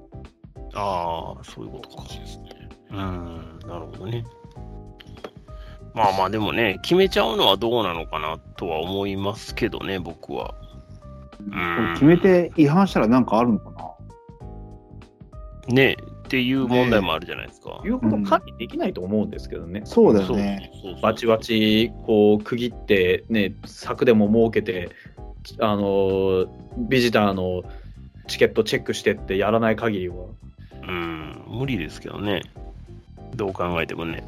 [0.74, 2.10] ああ、そういうことか欲。
[2.10, 2.70] しいですね。
[2.91, 4.24] うん、なるほどね。
[5.94, 10.56] まあまあ、でもね、決めちゃうのはどうなのかなとは思いますけどね、僕は。
[11.40, 13.72] うん決めて違反したらなんかあるのか
[15.68, 15.74] な？
[15.74, 17.82] ねっていう問題もあるじゃないですか。
[17.84, 19.82] 言うこと管理できないと思うんですけどね。
[19.84, 20.72] そうだそうよね。
[21.02, 24.90] バチバチ、こう、区切って、ね、柵でも設けて、
[25.60, 26.46] あの、
[26.78, 27.64] ビジターの
[28.28, 30.16] チケットチェックしてってやらない限りは。
[30.88, 32.44] うん、無理ですけどね。
[33.36, 34.24] どう考えてもね。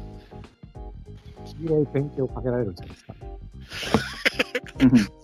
[1.60, 3.14] 黄色いペンキをかけられるんじゃないですか。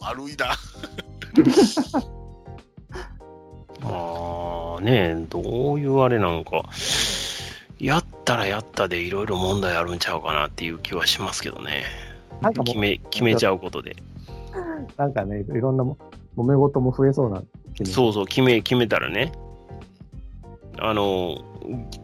[0.01, 0.47] 丸いな。
[3.82, 6.65] まあね、どういうあれなんか、
[7.78, 11.85] やったらやったでいろいろ問題あるんちゃうかなっていう気はしますけどね。
[12.40, 13.97] なんか決め、決めちゃうことで。
[14.97, 15.97] なんかね、いろんなも
[16.36, 17.43] 揉め事も増えそうな
[17.85, 19.32] そうそう、決め、決めたらね。
[20.78, 21.39] あの、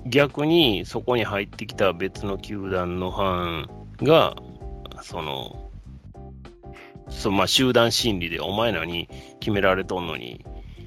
[0.06, 4.34] 逆にそこに入ってきた別の球団のファンが、
[5.02, 5.70] その、
[7.08, 9.08] そうまあ、集団心理でお前らに
[9.40, 10.44] 決められとんのに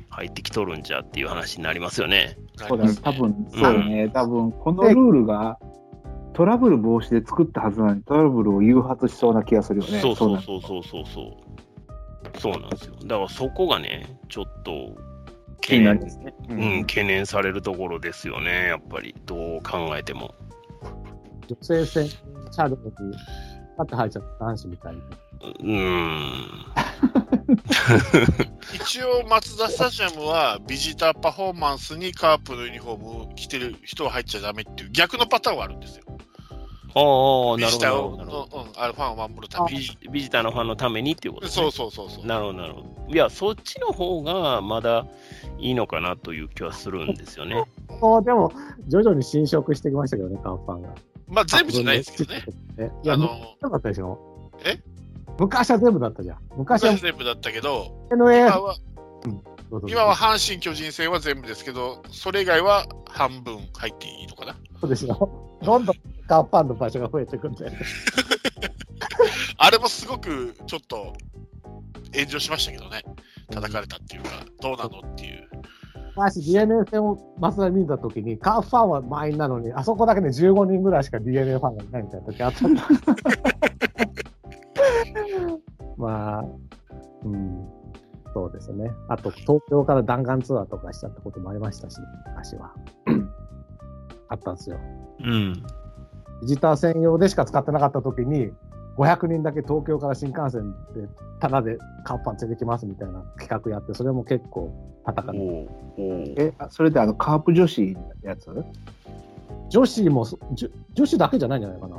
[0.10, 2.38] 入ってきとるんじゃっていう話になりますよね。
[2.56, 2.96] そうだね。
[3.02, 4.10] 多分、そうだね。
[4.10, 5.58] 多分、このルールが
[6.34, 10.00] トラブル防止で作ったはずなのに、トラブルを誘発しそうな気がするよね。
[10.00, 12.40] そうそうなそうそうそうそう。
[12.40, 12.96] そうなんですよ。
[13.04, 14.96] だからそこがね、ちょっと
[15.62, 16.34] 気になりますね。
[16.50, 20.34] うん、懸念されるところですよね、やっぱり、どう考えても。
[21.50, 22.10] 女性戦
[22.52, 22.78] 車両に
[23.78, 25.02] 縦入っちゃった男子みたいに。
[25.02, 26.70] うーん。
[28.76, 36.04] 一応、松田スタジアムはビジターパフォーマンスにカープのユニフォームを着てる人は入っちゃダメっていう逆のパターンはあるんですよ。
[36.96, 38.50] ああ、ビなるほどジターを、なるほど。
[38.52, 39.78] うんうん、あのファンを守るために。
[39.78, 41.52] ビジビジターのファンのためにっていうことね。
[41.52, 42.26] そうそうそうそう。
[42.26, 43.14] なるほど、なるほど。
[43.14, 45.06] いや、そっちの方がまだ
[45.60, 47.66] いいのかなという気はするんですよね。
[48.02, 48.52] そう、でも、
[48.88, 50.90] 徐々に侵食してきましたけどね、カープファンが。
[51.30, 52.44] まあ全部じゃないですけどね。
[52.78, 52.92] ね。
[53.04, 54.52] いや、あの昔なかったでしょ？
[54.66, 54.80] え？
[55.40, 56.40] 昔は全部だったじゃん。
[56.58, 58.78] 昔は全部だったけど、今は
[59.88, 64.56] 今は阪神・巨人戦は全部ですけど、それ以外は半分入っていいのかな？
[64.82, 65.60] そうですよ。
[65.64, 65.96] どんどん
[66.28, 67.72] カープファンの場所が増えてくんで。
[69.58, 71.14] あれもすごくちょっと
[72.14, 73.04] 炎上しましたけどね。
[73.52, 74.30] 叩かれたっていうか、
[74.62, 75.48] どうなのっていう。
[76.20, 82.84] 昔 DNA 戦を増田に見たときに、カープファンは満員なのに、あそこだけで15人ぐらいしか DNA ファンがいないみたいな時あったんだ。
[85.98, 86.46] まあ、
[87.24, 87.68] うん、
[88.34, 88.92] そうですね。
[89.08, 92.74] あと、東京から弾丸ツアーとかしちゃったこともありましたし、昔は。
[94.28, 94.78] あったんですよ。
[95.22, 95.54] うん。
[96.42, 98.52] ビジター専用でしか使ってなかった時に、
[99.00, 101.08] 500人だけ東京から新幹線で、
[101.40, 104.74] ただでカープファン連れてきますみたいな企画やって、それも結構
[105.06, 105.70] 叩かれて
[106.36, 108.50] え、あそれであの、カープ女子のやつ？
[109.70, 110.28] 女子も
[110.94, 111.96] 女子だけじゃないんじゃないかな。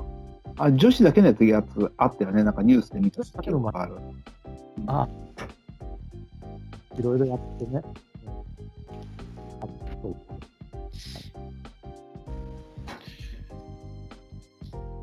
[0.58, 2.44] あ、女子だけのやつあったよね。
[2.44, 3.96] なんかニュースで見た記憶がある。
[4.86, 5.08] あ
[6.98, 7.82] いろいろやってね。
[9.62, 9.66] あ
[10.02, 10.16] そう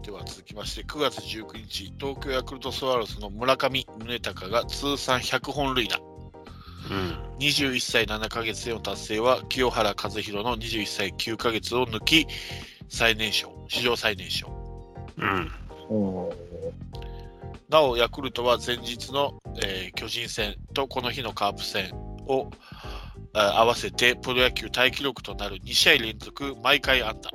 [0.07, 5.99] では続きまして、9月19日、東京ヤクルトスワローズの村上宗隆が通算100本塁打。
[5.99, 7.35] うん。
[7.39, 12.25] 21歳7ヶ月での達成は、清原和博の21歳9ヶ月を抜き、
[12.88, 14.47] 最年少、史上最年少。
[15.17, 15.51] うん。
[17.67, 21.93] なお、ヤクルトは前日の、えー巨人戦とこの日のカープ戦
[22.27, 22.49] を
[23.34, 27.29] あ合わせてプロ野球タイ記録となる2試合連続毎回安打。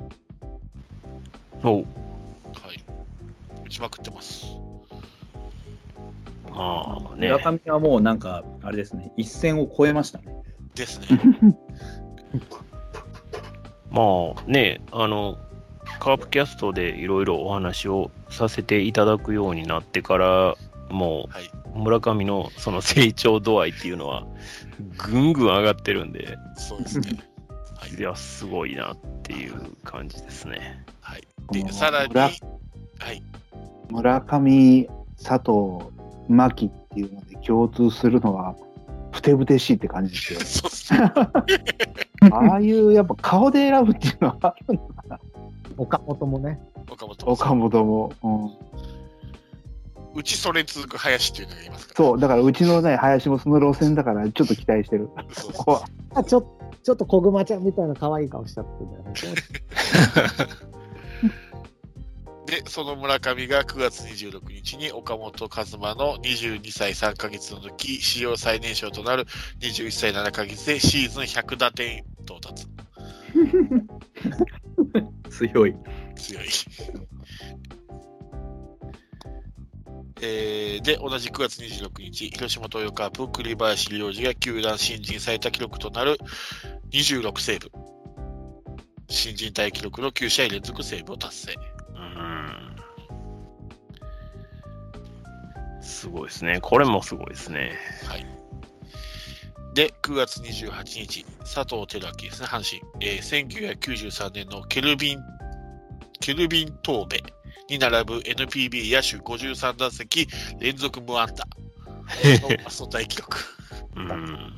[3.73, 4.45] ちまくってます。
[6.49, 7.31] まあね。
[7.31, 10.43] 村上はもうなんか、あれですね、一線を越えましたね。
[10.75, 11.07] ですね。
[13.89, 14.01] ま
[14.37, 15.37] あね、あの、
[15.99, 20.55] カープキャストでいろいろお話をさせていただくようになってから、
[20.89, 21.45] もはい。
[21.75, 24.27] う村上のその成長度合いっていうのは、
[24.97, 27.17] ぐんぐん上がってるんで、そうですね。
[27.75, 30.85] はいいや、すごいなっていう感じですね。
[31.01, 31.27] はい。
[31.51, 32.29] で、さらに、村は
[33.11, 33.23] い。
[33.93, 34.89] 村上、
[35.21, 35.91] 佐藤、
[36.27, 38.55] 牧っていうので共通するのは、
[39.11, 40.39] ふてぶてしいって感じですよ。
[40.43, 40.99] そうっすね。
[42.31, 45.19] ああいうやっぱ顔で選ぶっていうのはあるのかな。
[45.77, 46.59] 岡本もね。
[46.89, 48.11] 岡本も岡本も。
[48.23, 48.51] うん
[50.15, 52.07] うちそれに続く林っていうのがいますから。
[52.07, 55.09] そう、だからうちのね、林もその路線だから、ちょっと期待してる。
[55.31, 55.81] そうそうここは。
[56.13, 56.45] あちょ
[56.83, 59.13] ちょっと小熊ちゃんみたいな可愛い顔しちゃってるんだよね。
[62.53, 69.25] で、その村上が9月26日に岡本和真の22歳3ヶ月の時、史上最年少となる
[69.59, 72.67] 21歳7ヶ月でシーズン100打点到達。
[75.31, 75.75] 強い。
[76.15, 76.43] 強い。
[80.21, 86.17] えーで、同じ9月26日、広島東洋カープ、栗林良二が球団新人最多記録となる
[86.91, 87.71] 26セーブ。
[89.09, 91.72] 新人タイ記録の9試合連続セーブを達成。
[92.03, 92.09] う
[95.79, 95.81] ん。
[95.81, 96.59] すごいですね。
[96.61, 97.73] これもすごいですね。
[98.07, 98.25] はい。
[99.73, 102.81] で、9月28日、佐藤輝明ですね、阪神。
[103.01, 105.19] えー1993年のケルビン、
[106.19, 107.23] ケルビン・トーベ
[107.69, 110.27] に並ぶ NPB 野手53打席
[110.59, 111.47] 連続無安打
[112.63, 113.37] の総体記録。
[113.95, 114.53] うん。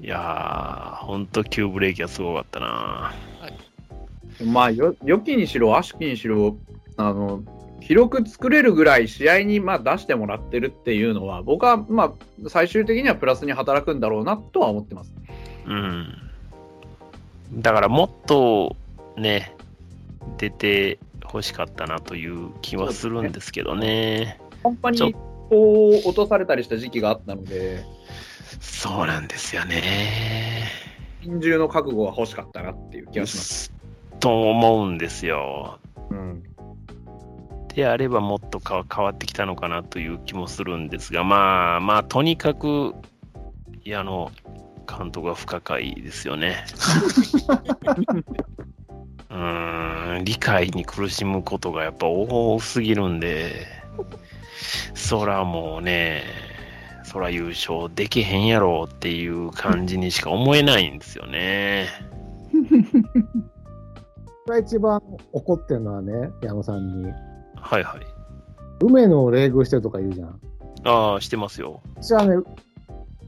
[0.00, 3.14] いやー、ほんと急ブレーキはすごかったな。
[4.42, 6.56] まあ、よ、良きにしろ、悪しきにしろ、
[6.96, 7.42] あの、
[7.80, 15.12] 記録作れるぐらい試合にまあ出してもらってるっていうのは、僕はまあ、最終的にはプラスに働くんだろうなとは思ってます。
[15.66, 16.06] うん。
[17.52, 18.74] だからもっと
[19.16, 19.54] ね、
[20.38, 24.40] 出て欲しかったなという気はするんですけどね。
[24.62, 27.84] 本当ちょにこう落とされたりした時期があったので、
[28.60, 30.68] そうなんですよね。
[31.22, 33.73] 心中の覚悟が欲しかったなっていう気がします。
[34.24, 35.78] と思うんですよ。
[36.08, 36.42] うん。
[37.74, 42.94] であればもっとか変わってきたのかなという気もするんですが、まあまあ、とにかく、
[43.84, 44.32] 矢野
[44.88, 46.64] 監督は不可解ですよね。
[49.28, 53.66] うーん、理解に苦しむことがやっぱ多すぎるんで、
[54.94, 56.22] そらもうね、
[57.02, 61.88] そら優勝できへんやろっていう感じにしか思えないんですよね。
[64.46, 65.00] が一番
[65.32, 67.12] 怒ってるのはね、矢野さんに。
[67.56, 68.00] はいはい。
[68.80, 70.40] 梅野を冷遇してるとか言うじゃん。
[70.84, 71.80] ああ、してますよ。
[71.96, 72.36] 私はね、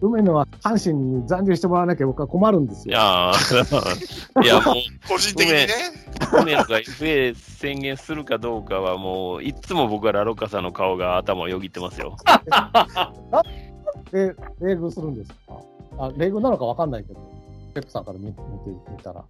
[0.03, 2.93] 梅野は阪神に残留してもらわなきゃ僕は困るんですよ。
[2.93, 4.75] いやー いやもう、
[5.09, 5.69] 個人的にね。
[6.43, 12.17] 梅野が FA 宣言するかどうかはもう、いつも僕はラロッカさんの顔が頭をよぎってますよ。
[14.13, 15.55] で、冷遇するんですか？
[15.99, 17.21] あ、冷遇なのかわかんないけど、
[17.75, 18.41] ペップさんから見見て
[18.91, 19.25] みたら。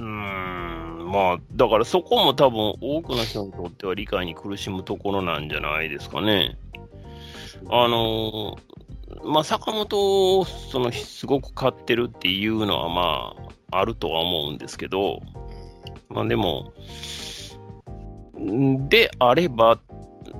[0.00, 6.58] うーん、まあ、だからそこも多分多くの人にとっては理解に苦しむところなんじゃないですかね。
[7.68, 8.70] あのー
[9.24, 13.34] まあ、坂本をそのすごく買ってるっていうのはま
[13.70, 15.20] あ、あるとは思うんですけど、
[16.08, 16.72] まあでも、
[18.38, 19.78] んであれば、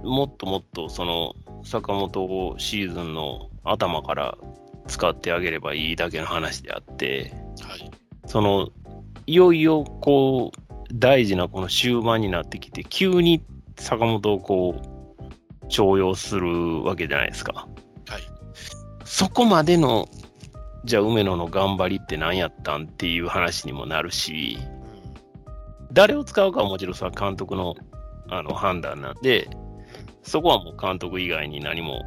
[0.02, 4.38] もっともっとその坂本をシーズンの頭から
[4.86, 7.90] 使ってあげればいいだけの話であって、はい。
[8.26, 8.70] その
[9.30, 13.44] いよいよこう大事なこの終盤になってきて、急に
[13.76, 17.68] 坂本をこう重用するわけじゃないですか。
[18.08, 18.22] はい。
[19.04, 20.08] そこまでの、
[20.84, 24.58] じゃあ梅野の頑張りって何やったんっていう話にもなるし、
[25.92, 27.76] 誰を使うかはもちろんさ監督の
[28.30, 29.48] あの判断なんで、
[30.24, 32.02] そこはもう監督以外に何も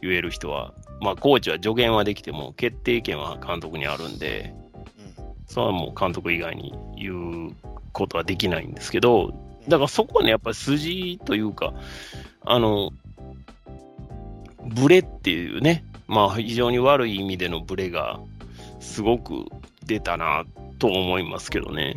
[0.00, 4.54] 言える人は、まあコーチは助言はできても決定権は監督にあるんで、
[5.50, 7.56] それはもう監督以外に言う
[7.92, 9.34] ことはできないんですけど、
[9.68, 11.74] だからそこはね、やっぱり筋というか、
[12.42, 12.92] あの、
[14.64, 18.20] ブレっていうね、まあ非常に悪い意味でのブレが
[18.78, 19.46] すごく
[19.86, 20.44] 出たな
[20.78, 21.96] と思いますけどね。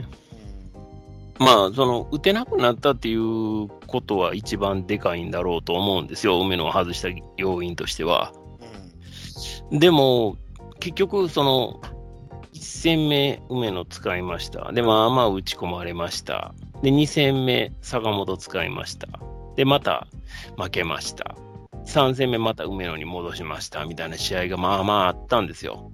[1.38, 6.39] まあ、その、打てなくなったっていうことは一番でかいんだろうと思うんですよ。
[6.41, 8.34] 梅野を外した要因としては。
[9.71, 10.38] でも、
[10.80, 12.02] 結局、その、1
[12.64, 14.72] 戦目、梅野使いました。
[14.72, 16.53] で、まあまあ打ち込まれました。
[16.81, 19.07] で、2戦目、坂本使いました。
[19.56, 20.07] で、また、
[20.57, 21.35] 負けました。
[21.85, 25.91] 3戦目また梅野に戻しましたみたいな試合がまあまああったんですよ。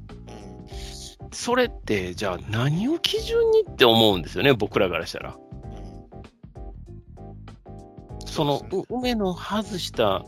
[1.32, 5.38] それって、じゃあ何を基準にって思うんですよね、僕らからしたら。
[8.26, 10.24] そのう梅野外した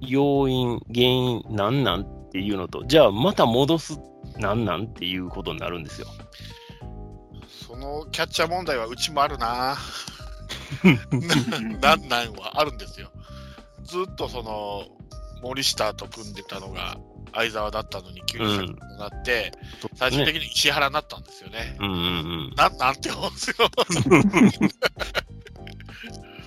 [0.00, 3.98] 要因、原因、なんなんっていうのと、じゃあまた戻す
[4.38, 6.06] なんなんっていうことになるんですよ。
[7.66, 9.76] そのキャッチャー問題はうちもあるな。
[11.80, 13.10] な なんなんはあるんですよ。
[13.84, 14.84] ずっとその
[15.42, 16.98] 森下と組んでたのが
[17.32, 19.52] 相沢だったのに急になって、
[19.94, 21.76] 最終的に石原になったんですよね。
[21.78, 22.00] うんうんう
[22.50, 22.54] ん。
[22.56, 23.56] なんなんて思うんですよ。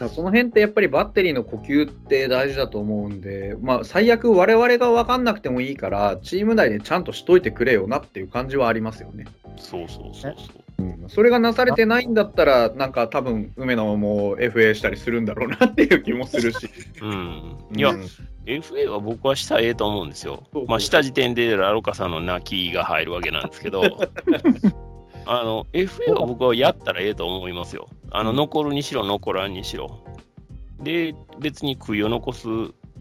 [0.07, 9.26] その辺ってやっぱりバッテリーの呼吸って大事だと思うんで、まあ、最悪我々が分かんなくてもいいから、チーム内でちゃんとしといてくれよなっていう感じはありますよね。
[9.57, 10.59] そうそうそうそう。
[10.80, 16.69] うん、それがなされてないんだったら、なんか多分梅野も FA したりするんだろうなっていう気もするし。
[17.01, 17.57] うん。
[17.76, 18.05] いや、うん
[18.45, 20.43] FA は僕はしたらええと思うんですよ。
[20.67, 23.84] まあ、した時点でラロカさんの泣きが入るわけなんですけど、
[25.31, 27.88] あの、FA は僕はやったらええと思いますよ。
[28.10, 30.03] あの、残るにしろ、残らんにしろ。
[30.81, 32.47] で、別に悔いを残す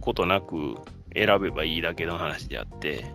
[0.03, 0.75] ことなく
[1.15, 3.07] 選べばいいだけの話であって、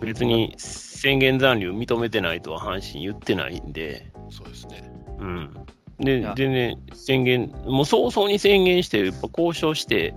[0.00, 4.92] 別に宣言残留認めてないとは阪神言ってないんで、そうですね。
[5.20, 5.54] うん。
[6.00, 10.16] で全然宣言、もう早々に宣言して、やっぱ交渉して、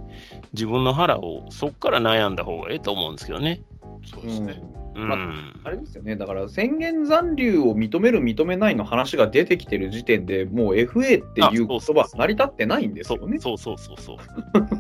[0.54, 3.62] 自分の腹をそっから悩んだ方がええと思うんですけどね。
[4.04, 4.60] そうですね。
[4.64, 4.85] うん。
[4.96, 5.18] ま
[5.64, 13.40] あれですよね、だから宣言残留を認める、認めないの話が出てきてる時点でもう FA っていう言葉は成り立ってないんですそよね。
[13.40, 14.18] そうそうそうそ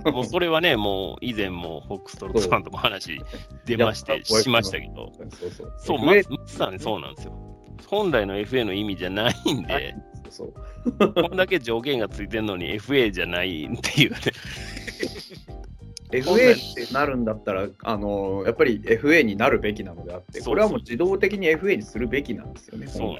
[0.05, 0.11] う。
[0.11, 3.19] もうそれはね、もう以前もフォックストロットさんとも話
[3.65, 6.13] 出まして、しましたけど、そうそうそう、ま
[6.45, 7.33] さにそうなんですよ。
[7.87, 9.95] 本来の FA の意味じゃないんで、
[10.29, 10.53] そう
[11.13, 14.17] こんだけ条件がついてるのに FA じゃないっていうね。
[16.11, 23.17] FA ってなるんだったら、あのやっぱり FA になるべきなのであって、これはもう自動的に FA にするべきなんですよね、そう。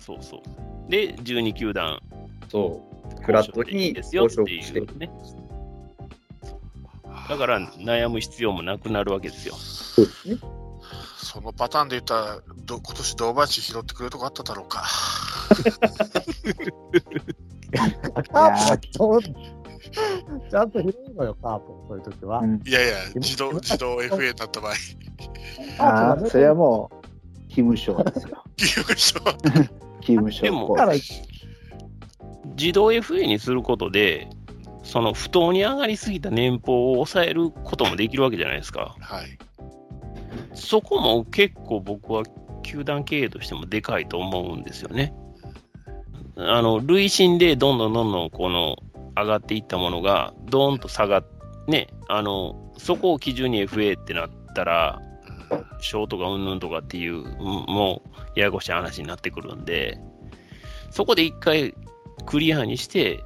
[0.00, 0.90] そうそう。
[0.90, 2.00] で、12球団、
[2.48, 3.16] そう。
[3.18, 5.10] 食らった時にいいですよって交渉していうね。
[7.28, 9.54] だから悩む必要もなくなるわけですよ。
[9.54, 10.36] そうですね。
[11.16, 14.84] そのパターンで言ったら、ど今年堂林拾ってくれるとこあっただろうか。
[20.50, 22.38] ちゃんと拾うのよ、カープ、そういう時は。
[22.40, 24.72] うんいやいや、自動、自動 FA になった場合、
[25.78, 27.02] ああ、それはもう、
[27.48, 28.42] 勤務省ですよ。
[28.58, 29.20] 優勝。
[30.00, 30.76] 勤務省でも
[32.56, 34.28] 自動 FA にすることで、
[34.82, 38.96] その不当に上がりすぎた年俸を抑えることもできるわけじゃないですか。
[39.00, 39.38] はい。
[40.54, 42.24] そこも結構僕は
[42.62, 45.14] 球団経営としてもでかいと思うんですよね。
[46.36, 48.76] あの、累進でどんどんどんどんこの
[49.16, 51.24] 上がっていったものが、どーんと下がっ
[51.66, 55.00] ね、あの、そこを基準に FA ってなったら、
[55.80, 58.02] ショートがうんぬんとかっていう、も
[58.36, 59.98] うややこしい話になってくるんで、
[60.90, 61.74] そこで一回
[62.26, 63.22] クリアにして、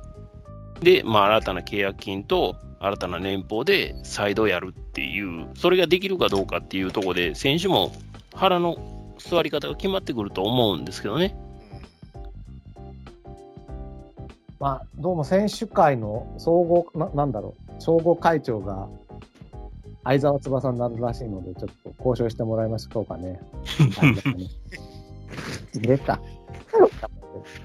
[0.80, 7.92] で、まあ、新たな契約金と新たな年俸で再度やるっていう、それができるかどうかっていうところで、選手も
[8.34, 11.36] 腹の座り方が決まってくると思うんですけどね。
[14.58, 18.88] まあ、どうも選手会の総合な、なんだろう、総合会長が
[20.04, 23.40] 相沢翼になるらしいので、ちょっと交渉してもらいましょうかね。
[25.74, 26.20] 出た。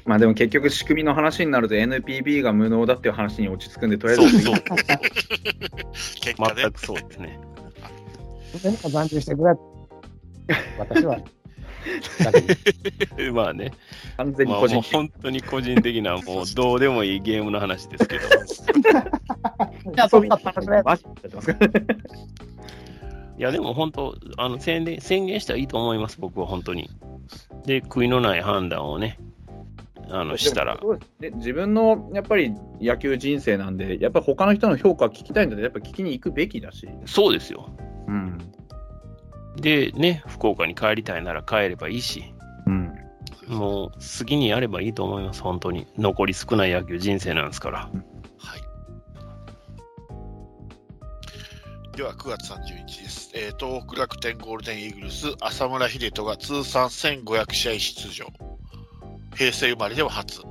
[0.05, 4.63] まあでも結局仕組みの話になると NPB が無能だっていう話に落ち着くんで、とりあえずそうそう、
[6.21, 6.71] 結果ね全。
[6.71, 7.39] くそうですね。
[8.61, 9.55] でも残留してくれ。
[10.77, 11.17] 私は。
[13.33, 13.71] まあね、
[14.17, 18.21] まあ、完全に個人もう本当に個人的な、もうどうでもいいゲームの話ですけど、
[19.93, 20.37] じゃあ、そんな
[23.37, 26.89] いや、でも本当、あの宣言宣言したらいいと思います、僕は本当に。
[27.65, 29.17] で、悔いのない判断をね、
[30.09, 30.79] あのしたら
[31.19, 31.31] で。
[31.31, 36.87] 自分のやっぱり野球人生なんで、やっぱり他の人の評価を聞きたいんだったら、やっぱ聞きに行くべきだし。
[37.05, 37.69] そうですよ。
[38.07, 38.37] うん。
[39.55, 42.33] で、ね、福岡に帰りたいなら帰ればいいし、
[42.65, 42.93] うん。
[43.47, 45.87] もう好きにやればいいと思います、本当に。
[45.97, 47.79] 残り少ない野球人生なんですから。
[47.79, 47.89] は
[51.93, 51.97] い。
[51.97, 53.31] では9月31日です。
[53.33, 58.25] えー東北楽天ゴールデンイーグルス、浅村秀人が通算1500試合出場。
[59.35, 60.41] 平成生まれでは初。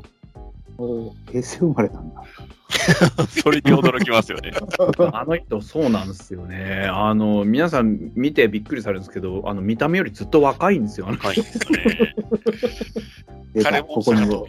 [1.31, 2.23] 平成生まれなんだ。
[3.43, 4.53] それに驚きますよね。
[5.13, 6.89] あの人、そうなんですよね。
[6.91, 11.09] あの、皆さん見てびっくりされるんですけど、あの、見た目よりずっと若いんですよ。
[11.09, 12.15] あのはいですよね。
[13.63, 14.47] 彼もここにも。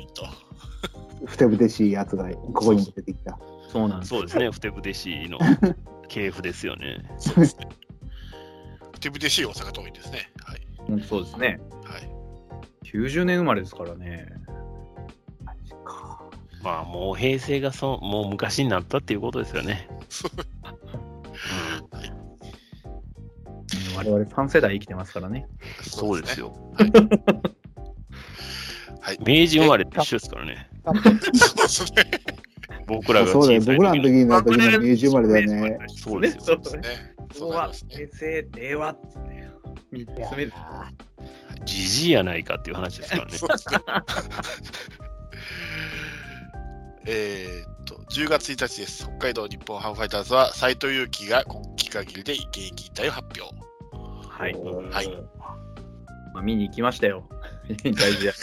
[1.26, 3.38] ふてぶてしいやつが、ここにも出てきた。
[3.72, 5.38] そうなんですそうですね、ふてぶてしいの
[6.08, 7.06] 系譜ですよね。
[7.20, 7.68] そうですね。
[9.00, 10.32] 手ぶてしい大阪桐蔭ですね。
[10.44, 10.62] はい。
[10.90, 11.60] うんそうですね。
[11.84, 12.10] はい。
[12.86, 14.28] 90年生まれですからね。
[16.64, 19.88] まあ、もう平成がそもう昔になったっていうことですよね。
[23.96, 25.48] 我々3世代生きてますからね。
[25.82, 26.40] そうです。
[26.40, 26.54] よ。
[26.76, 26.92] はい。
[29.02, 29.20] はい。
[29.20, 30.70] 明治生まれと一緒ですからね。
[30.86, 30.94] そう
[31.56, 32.12] ですね。
[32.88, 35.78] 僕らがそうだよ、小さい僕らの時の時の明治生まれだよね。
[35.88, 36.42] そうですよ。
[36.42, 37.16] そうそうですね。
[37.34, 38.36] 昭和そうなります、ね。
[38.36, 39.52] 平成、令和ってね。
[39.92, 40.58] 3つ目です。
[41.66, 43.32] じじいやないかっていう話ですからね。
[47.06, 49.06] えーっと、10月1日です。
[49.06, 53.56] 北海道日本ハムファイターズは斎藤佑樹が今季限りで現役引退を発表。
[54.28, 54.54] はい。
[54.54, 55.08] はい。
[56.34, 57.28] まあ、見に行きましたよ。
[57.84, 58.34] 大事や。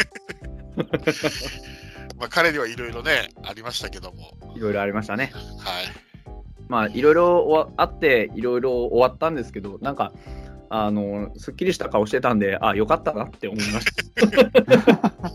[2.19, 4.37] まあ、彼にはいろいろね、ありましたけども。
[4.57, 5.33] いろいろありましたね。
[5.61, 5.85] はい。
[6.69, 10.13] まあ、いろいろあって、いろいろ終わったんですけど、なんか、
[10.69, 15.23] あの、すっきりした顔してたんで、あ、よかったなって思いました。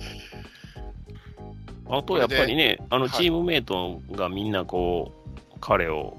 [1.90, 3.12] あとやっぱりね、あのはい。
[3.12, 5.12] チームメイトがみんなこ
[5.56, 6.18] う、彼を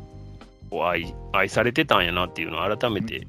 [0.70, 3.26] こう愛愛されてたんやなっていうのを改めて、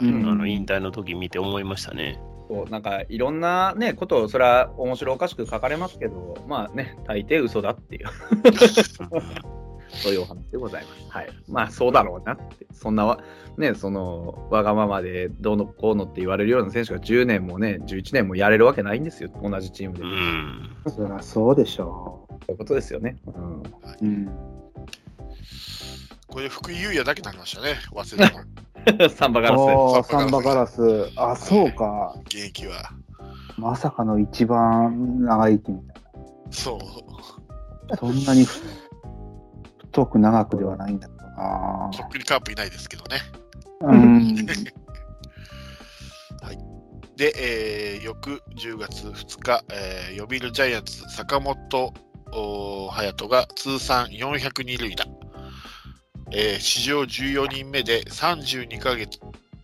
[0.00, 0.28] うん。
[0.28, 2.18] あの引退の時見て思いましたね。
[2.48, 8.06] こうなんかいろんなね、ことを、それは面白おかしく書かれますけど、まあね、大抵嘘だっていう、
[9.94, 11.10] そういうお話でございます。
[11.10, 11.28] はい。
[11.48, 13.18] まあ、そうだろうなって、そんなわ、
[13.56, 20.04] ね、その、わがままでどうのこうのって言われるような選手が10年もね、11年もやれるわけないんですよ、同じチームで。
[20.04, 21.06] うそん。
[21.06, 23.16] そりゃそうでしょういうことですよね。
[23.26, 23.62] うん。
[23.62, 23.64] う。
[24.02, 24.28] うん。
[26.26, 27.76] これ、福井優也だけになりましたね。
[27.92, 28.44] 忘れたの。
[29.08, 29.60] サンバガラス。
[29.60, 30.82] ああ、サンバガラス。
[31.16, 32.16] あ、そうか。
[32.26, 32.90] 現役は。
[33.56, 35.96] まさかの一番長生きみたい
[36.50, 36.78] そう。
[37.88, 37.96] な。
[37.96, 38.44] そんなに
[39.94, 41.88] 太く長くではないんだけどな。
[41.96, 43.18] とっくにカープいないですけどね。
[43.80, 44.34] うん。
[47.16, 51.94] で、えー翌10月2日、えー、読売ジャイアンツ、坂本
[52.32, 55.06] おー隼人が通算402塁打、
[56.32, 59.20] えー史上14人目で32ヶ月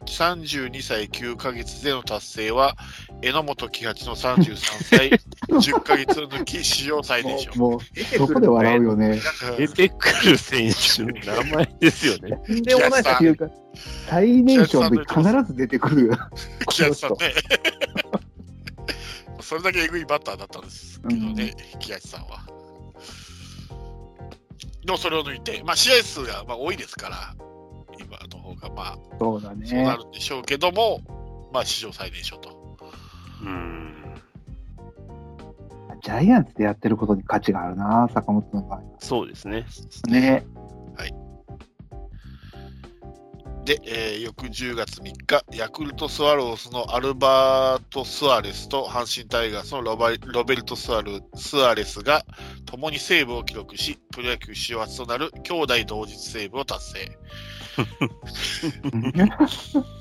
[0.06, 2.76] 32歳9ヶ月での達成は、
[3.22, 5.10] 榎本喜八の33歳
[5.48, 7.52] 10ヶ月を抜き、史上最年少。
[7.56, 7.80] もう、
[8.16, 9.20] そこで笑うよね。
[9.58, 11.12] 出てくる選手の
[11.44, 12.38] 名前ですよね。
[12.46, 13.48] とんでもないさっていうか、
[14.08, 16.18] 最年少の時必ず出てくるよ。
[16.70, 17.34] 喜八さんね。
[19.40, 22.40] それだけえぐいバッターだったんですけどね、喜八さんは。
[24.84, 27.34] でもそれを抜いて、まあ、試合数がまあ多いですから、
[27.98, 29.96] 今の方がまあそうだそうなね。
[29.98, 31.00] るんでしょうけども、
[31.52, 32.59] まあ史上最年少と。
[33.42, 33.94] うん。
[36.02, 39.66] ジャイアンツでやってることに価値があるな、坂本の場合そうですね。
[40.06, 40.12] は。
[40.12, 40.46] ね。
[43.64, 52.24] で、えー翌10月3日、ヤクルトスワローズのアルバート・スアレスと阪神タイガースのロバロベルトスアル・スアレスが
[52.64, 57.18] 共にセーブを記録し、プロ野球史上初となる兄弟同日セーブを達成。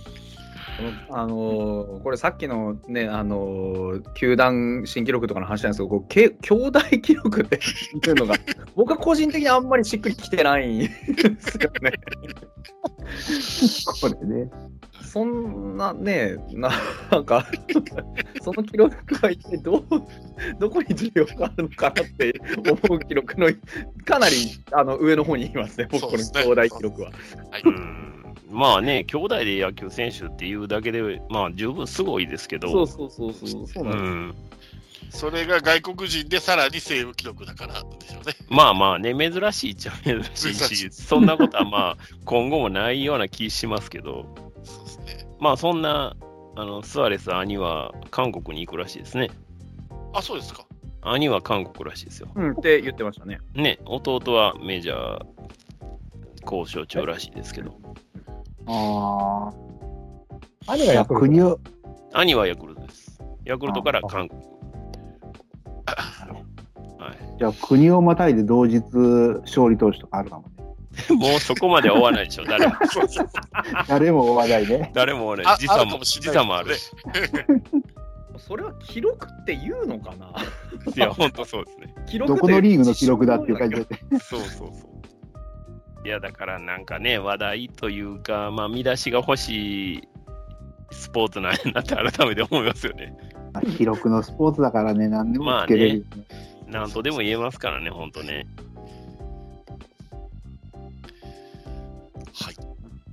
[1.10, 8.36] あのーこれさっきのね、あのー球団新記録とかの話なんですけど、こうけ兄弟記録っていうのが、
[8.76, 10.90] 僕は個人的にあんまりしっくりきてないんで
[11.40, 11.92] すよね。
[14.02, 14.50] これね。
[15.10, 16.72] そんなね、な
[17.10, 17.48] なんか、
[18.44, 18.96] その記録
[19.26, 19.84] は一体どう、
[20.60, 22.34] どこに需要があるのかなって
[22.88, 23.48] 思う記録の、
[24.06, 24.36] かなり
[24.72, 27.10] あの上の方にいますね、僕、この兄弟記録は。
[27.10, 27.64] はい。
[28.50, 35.18] うんまあね、兄弟で野球選手っていうだけで、まあ十分すごいですけど、そうそうそうそう、そううなんです。
[35.18, 38.34] ん、それが外国人でさらにセーブ記録だからでしょうね。
[38.50, 44.26] まあまあね、珍しいっちゃ珍しいし、そんなことはまあ 今後もないような気しますけど、
[44.64, 45.28] そうですね。
[45.40, 46.16] まあそんな
[46.56, 49.30] あのスアレス兄は韓国に行くらしいですね。
[50.14, 50.66] あ、そうですか。
[51.02, 52.30] 兄は韓国らしいですよ。
[52.36, 53.40] うん、って言ってましたね。
[53.54, 55.26] ね、弟はメジャー
[56.44, 57.76] 交渉中らしいですけど、
[58.68, 59.52] あ
[60.68, 60.74] あ。
[60.74, 61.60] 兄がヤクルト。
[62.14, 63.20] 兄はヤクルトです。
[63.46, 64.42] ヤクルトから韓国。
[67.00, 68.84] はい、じゃあ国をまたいで同日
[69.44, 70.50] 勝利投手とかあるかもね。
[71.16, 72.74] もうそこまでは追わないでしょ、誰も。
[73.88, 74.92] 誰も追わないね。
[74.94, 75.58] 誰も追わないあ。
[75.58, 76.92] 時差もあるかもし時差もあるし。
[78.38, 80.28] それは記録って言うのかな？
[80.96, 81.94] いや、本当そうですね。
[82.08, 83.86] 記録どこのリーグの記録だっていう感じで。
[84.20, 84.89] そうそうそう。
[86.06, 90.08] いや、だからなんかね、話題というか、まあ、見出しが欲しい
[90.92, 93.16] スポーツなんやなって改めて思いますよね。
[93.54, 96.06] まあ、記録のスポーツだからね、何でもつけれる、ね、
[96.68, 96.80] ま。
[96.80, 98.48] なんとでも言えますからね、本当ね。
[102.34, 102.56] はい。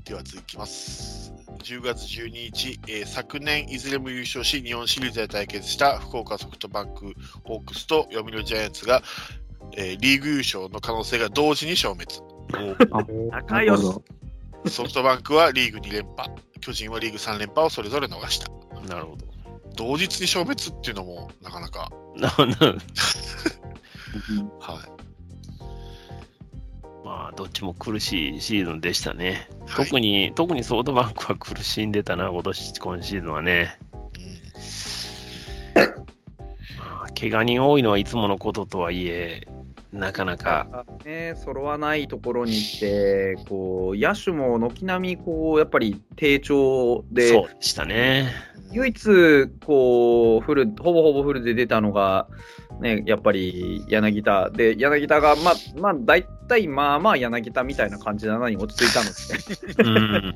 [0.05, 1.33] では続きます。
[1.65, 9.03] 10月12日、えー、昨年いずれも優勝し、日本シリーズで対決した福岡ソフトバンクホークスと読売ジャイアンツが、
[9.77, 12.36] えー、リーグ優勝の可能性が同時に消滅。
[13.31, 13.83] 仲良し
[14.67, 18.51] ソフトバンクはリーグ2連覇、巨人はリーグ3連覇をそれぞれ逃した。
[18.89, 19.27] なるほど。
[19.77, 22.35] 同日に消滅っていうのもなかなか、なな
[24.59, 24.97] はい。
[27.05, 29.49] まあ、どっちも苦しいシーズンでしたね。
[29.67, 33.79] はい特に、特にソフトバンクは苦しんでたな、今年、今シーズンはね。
[36.79, 39.47] まあ怪我人多いのはいつものこととはいえ、
[39.97, 48.31] なかなか、ね、揃わないところに来て、こう野手も軒並みこうやっぱり低調で、そうでしたね。
[48.73, 52.29] 唯一こうフル、ほぼほぼフルで出たのが、
[52.81, 60.35] ね、やっぱり柳田で、柳田が、まあ、まあ、大体まあまあ柳田みたいな感じなのに落ち着いたので、うん。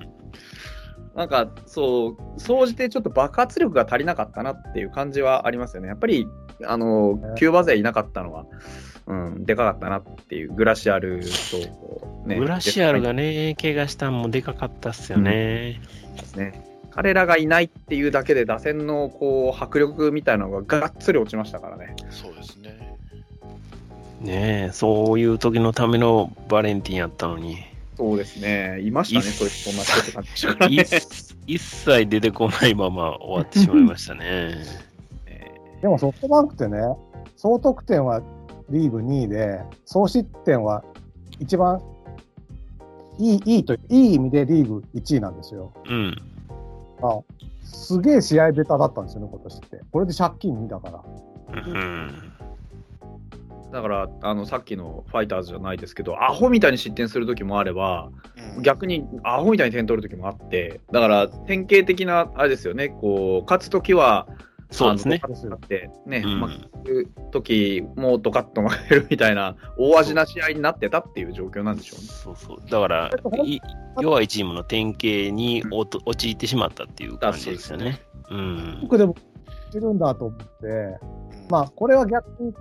[1.14, 5.88] なんかそう、総じてちょっと爆発力が足りなかったなっていう感じはありますよね。
[5.88, 6.26] やっぱり、
[6.64, 8.46] あの、キューバ勢いなかったのは、
[9.10, 11.20] うん、でかかったなっていう、グラシアル
[11.50, 15.80] と、ね、グラシアルがね、怪我したんもでかかったっすよね。
[16.16, 16.64] ですね。
[16.90, 21.96] 彼らがいないっていうだけで打線のこう迫力みたいなのががっつり落ちましたからね。
[22.10, 22.96] そうですね。
[24.20, 27.58] ねえ、そういう時のためのバレンティンやったのに、
[27.96, 28.80] そうですね。
[28.80, 30.76] いましたね、そういうそんな人って感じでしたからね。
[30.86, 34.54] 一一切出てこないまま終わってしまいましたね。
[35.82, 36.78] でもソフトバンクってね、
[37.36, 38.22] 総得点は
[38.70, 40.84] リーグ2位で、総失点は
[41.38, 41.80] 一番
[43.18, 45.72] いいいいといい意味でリーグ1位なんですよ。
[45.88, 46.16] うん。
[47.02, 47.20] あ
[47.62, 49.80] すげえ試合ベタだったんですよね、今年って。
[49.92, 51.02] これで借金2だから。
[51.52, 52.32] うん。
[53.72, 58.10] だからあのさっきのファイターズじゃないですけど、アホみたいに失点する時もあれば、
[58.56, 64.26] うん逆にアホみたいに点取る時もあって、だから典型的なあれですよね、こう勝つ時は、
[64.70, 72.06] そうですねあの勝って、ね、うん負ける時もドカッと負けるみたいな、大味な試合になってたっていう状況なんでしょうね。
[72.06, 72.70] そうそう。
[72.70, 73.10] だから、
[73.44, 73.60] い
[74.00, 78.00] 弱いチームの典型におと陥ってしまったっていう感じですよね。
[78.30, 78.78] うん。
[78.82, 79.16] 僕でも
[79.74, 80.46] いるんだと思って、
[81.48, 82.54] まあ、これは逆に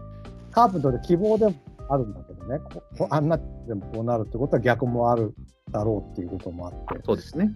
[0.52, 1.56] カープにとって希望でも
[1.90, 3.38] あるんだけどね、ここあんな
[3.68, 5.34] でもこうなるってことは逆もある
[5.72, 7.04] だろうっていうこともあって。
[7.06, 7.52] そうですね。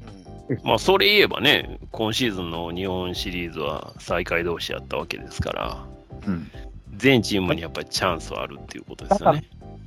[0.63, 5.85] まあ、それ言えばね、今シーズンの日本シリーズは最下位同士やったわけですから、
[6.27, 6.51] うん
[6.97, 9.43] 全チームにやっぱりチャンスはあるっていうことですよね。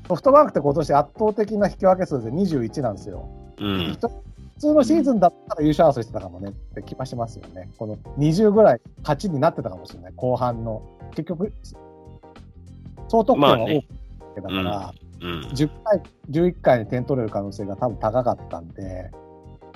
[0.09, 3.28] ソフトバンクって今年圧倒的な引き分け数で21なんですよ。
[3.59, 3.98] うん。
[4.01, 7.70] 普通のシーズンだったら優勝争いしてたかもねって気がしますよね。
[7.78, 10.82] この20ぐらい勝ちになってたかもしれない、後半の。
[11.11, 11.53] 結局、
[13.09, 15.40] 総得点は多くだから、うん。
[15.52, 19.10] 10回、11回に点取れる可能性が多分高かったんで、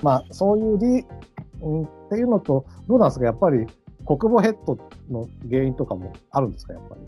[0.01, 1.05] まあ、そういうリ、
[1.61, 3.67] うん、っていうのと、どうなんですか、やっぱり
[4.05, 4.77] 国母ヘッド
[5.09, 7.01] の原因とかもあるんですか、やっぱり。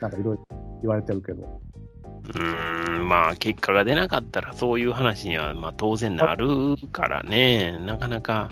[0.00, 0.46] なんかいろいろ
[0.82, 1.42] 言われてるけど。
[1.42, 8.50] うーん、まあ、結果が出なかったら、そういう話には、まあ、当然なるからね、なかなか、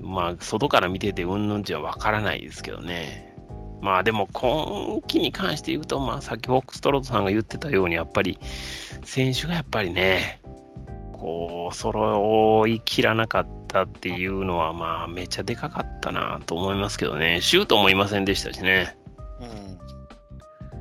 [0.00, 3.33] まあ、外から見てて、うんぬんじゃわからないですけどね。
[3.84, 8.38] まあ、でも、今季に関して言うと、まあ、さっきフォックストロートさんが言ってたように、やっぱり、
[9.04, 10.40] 選手がやっぱりね、
[11.12, 17.42] こう、揃いきらなかったっていうのは、まあ、めっちゃでかかったなと思いますけどね。
[17.42, 18.96] シュートもいませんでしたしね。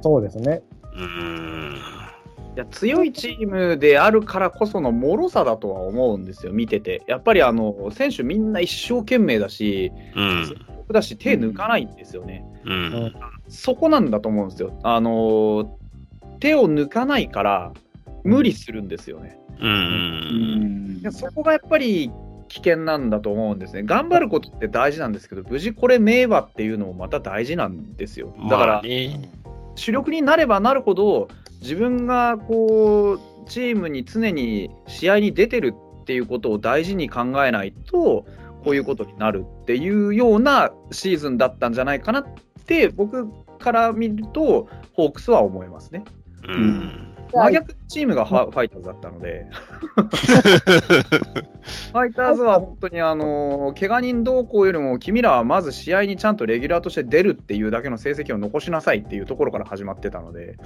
[0.02, 0.62] そうですね。
[0.94, 1.76] うーん。
[2.56, 7.04] いや強いチームであるからこその脆さだとは思うんですよ、見てて。
[7.08, 10.66] やっぱりあの選手みんな一生懸命だし、うん。
[10.92, 12.44] だし手抜かないんですよね。
[12.66, 13.14] うん。
[13.48, 14.78] そこなんだと思うんですよ。
[14.84, 15.78] あの
[16.40, 17.72] 手を抜かないから
[18.24, 19.40] 無理するんですよね。
[19.62, 21.02] うん。
[21.02, 22.12] でそこがやっぱり
[22.50, 23.84] 危険なんだと思うんですね。
[23.84, 28.36] 頑張ることって大事なんですけど、無事これ名馬っていうのもまた大事なんですよ。
[28.50, 28.82] だから、
[29.76, 31.30] 主力になればなるほど
[31.62, 33.14] 自分がこ
[33.46, 38.26] うチームに常に試合に出てるっていうことを大事に考えないと
[38.64, 42.26] こういうことになるっていうようなシーズンだったんじゃないかなっ
[42.66, 43.28] て僕
[43.60, 46.04] から見るとホークスは思いますね。
[46.48, 47.14] うん。
[47.34, 49.48] 真逆チームがファファイターズだったので
[49.98, 60.58] ファイターズは本当にあの怪我人動向よりも君らはまず試合にちゃんとレギュラーとして出るっていうだけの成績を残しなさいっていうところから始まってたので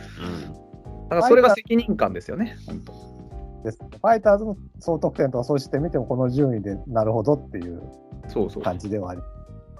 [1.10, 3.17] だからそれが責任感ですよね、本当。
[3.64, 3.80] です。
[3.80, 7.82] ファイターズの総得点とかそうしてみても、この順位でなるほどっていう
[8.28, 8.64] そうそう。
[8.64, 9.22] 感じではあり。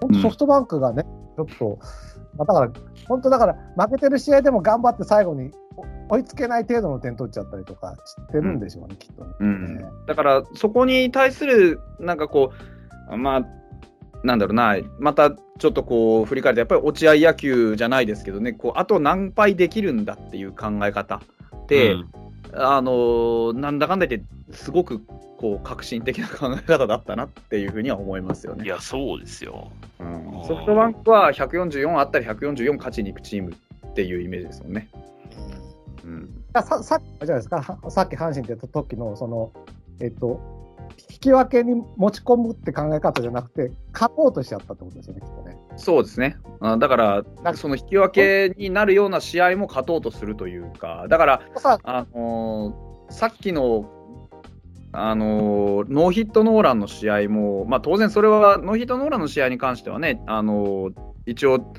[0.00, 1.04] 本当ソフトバンクがね、
[1.36, 1.78] ちょっと、
[2.36, 2.72] まあ、だから、
[3.08, 5.50] 本当だから、負けてる試合でも頑張って最後に
[6.08, 9.30] 追いつけない程度の点取っちゃったりとかしてるんでしょうね、きっとね。
[9.40, 12.52] うん、だから、そこに対する、なんかこ
[13.10, 13.46] う、まあ、
[14.24, 21.20] なんだろうな、またちょっとこう、振り返ると、やっぱり落合野球じゃないですけどね、こうあと何敗できるんだっていう考え方
[21.68, 22.10] で、うん
[22.54, 25.00] あのなんだかんだ言って、すごく
[25.38, 28.64] こう革新的な考え方だったなっていうふうには思いますよね。
[28.64, 29.70] いや、そうですよ。
[30.00, 34.88] うんソフトバンクは144あったり144勝ちに行くチームっていうイメージですもんね。
[36.04, 39.52] うんささっきじゃないですか、はさっき阪神って言った時の、その、
[40.00, 40.40] えっと、
[41.10, 45.56] 引き分けに持ち込むって考え方じゃなくて、勝とうとしちゃったってことですよね、きっとね。
[45.76, 46.36] そうですね。
[46.60, 53.90] あだからなんか、その引き分けになるような試合も勝とうとするというか、だから、さあのーさっきの、
[54.92, 60.92] あのーノーヒットノーランの試合も、まあ、当然それはノーヒットノーランの試合に関してはね、あのー
[61.26, 61.72] 一応、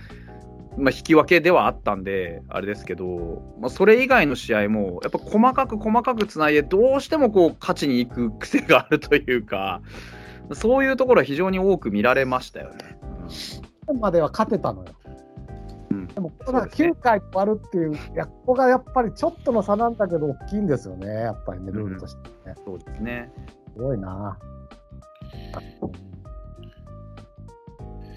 [0.78, 9.82] まあ、引き分けではあったんで、あれですけど、まあ、それ以外の試合も、やっぱ細かく細かくつないで、どうしてもこう勝ちに行く癖があるというか、
[10.54, 13.00] そういうところは非常に多く見られましたよね。
[14.00, 14.92] までは勝てたのよ。
[15.92, 22.56] うんでも、ここが9回終わるっていう、いやここがやっぱりちょっとの差なんだけど、大きいんですよね、やっぱりね、ルールとしてね。
[22.66, 23.32] そうですね。
[23.76, 24.38] すごいな。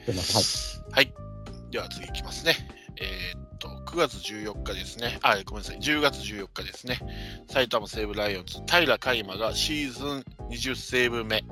[0.06, 0.18] でも、
[0.90, 1.21] はい。
[1.78, 1.78] はい。
[1.78, 2.56] では次いきますね。
[2.96, 5.18] えーっと、9月14日ですね。
[5.22, 5.78] あ、ごめんなさい。
[5.78, 6.98] 10月14日ですね。
[7.50, 11.44] 埼玉西武ライオンズ、平海馬がシーズン20セーブ目。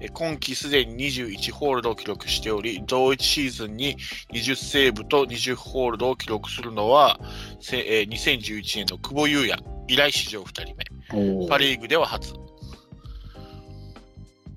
[0.00, 3.98] えー今季すでに21ホールドを記録しており、同一シーズンに
[4.32, 7.20] 20セーブと20ホールドを記録するのは、
[7.60, 11.48] せえー2011年の久保優也以来史上2人目。
[11.48, 12.32] パ・リーグでは初。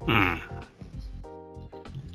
[0.08, 0.42] うん。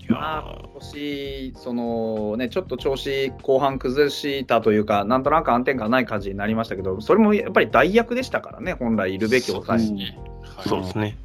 [0.09, 9.81] いまあ、今年そのね、ちょっと調子後半崩したというか、なんとなく安定感ない感じになりましたけど、それもやっぱり代役でしたからね、本来いるべき抑え。
[9.81, 10.05] そうですね。
[10.05, 10.29] はい
[10.69, 11.17] そうですね。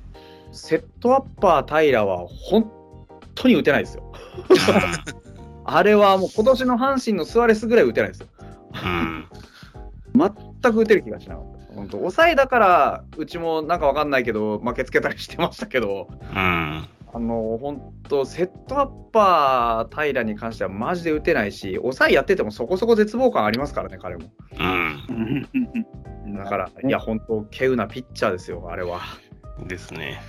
[0.51, 2.71] セットアッパー平は本
[3.33, 4.03] 当に打てないですよ。
[5.65, 8.27] あれはもう今年の阪神のスアレスぐらい打てないですよ。
[8.83, 9.27] うん。
[10.15, 11.73] 全く打てる気がしなかった。
[11.73, 16.87] 本当抑えだから、うちもなんかわかんないけど、負けつけたりしてましたけど、うん。
[17.15, 24.31] あの本当、セットアッパー平に関してはマジで打てないし、抑えやっててもそこそこ絶望感ありますからね、彼も。
[24.59, 25.47] うん。
[26.35, 29.01] だから、いや、本当、稀有なピッチャーですよ、あれは。
[29.67, 30.21] ですね。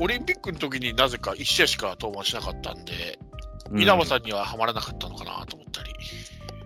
[0.00, 3.18] オリンピックの時になぜか1試合しか登板しなかったんで、
[3.70, 5.90] うん稲葉さんにははまらなかったのかなと思ったり。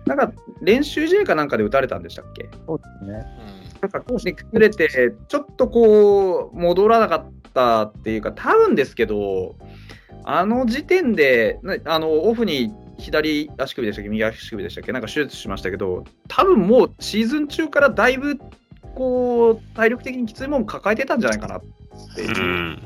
[0.07, 2.49] なんか、練習試合かなんかで打たれたんでしたっけ？
[2.65, 3.23] そうですね。
[3.49, 3.54] うん
[3.85, 9.55] なんか、ね、崩れて、ちょっとこう、戻らなかったっていうか、多分ですけど、
[10.23, 18.39] あの時点で、ねあのオフに左足首でしたっけ、右足首でしたっけ、なんか手術しましたけど、多分もうシーズン中からだいぶ、
[18.95, 21.61] こう、体力的にきついもの抱えてたんじゃないかなっ
[22.15, 22.43] ていうう。
[22.43, 22.81] ん。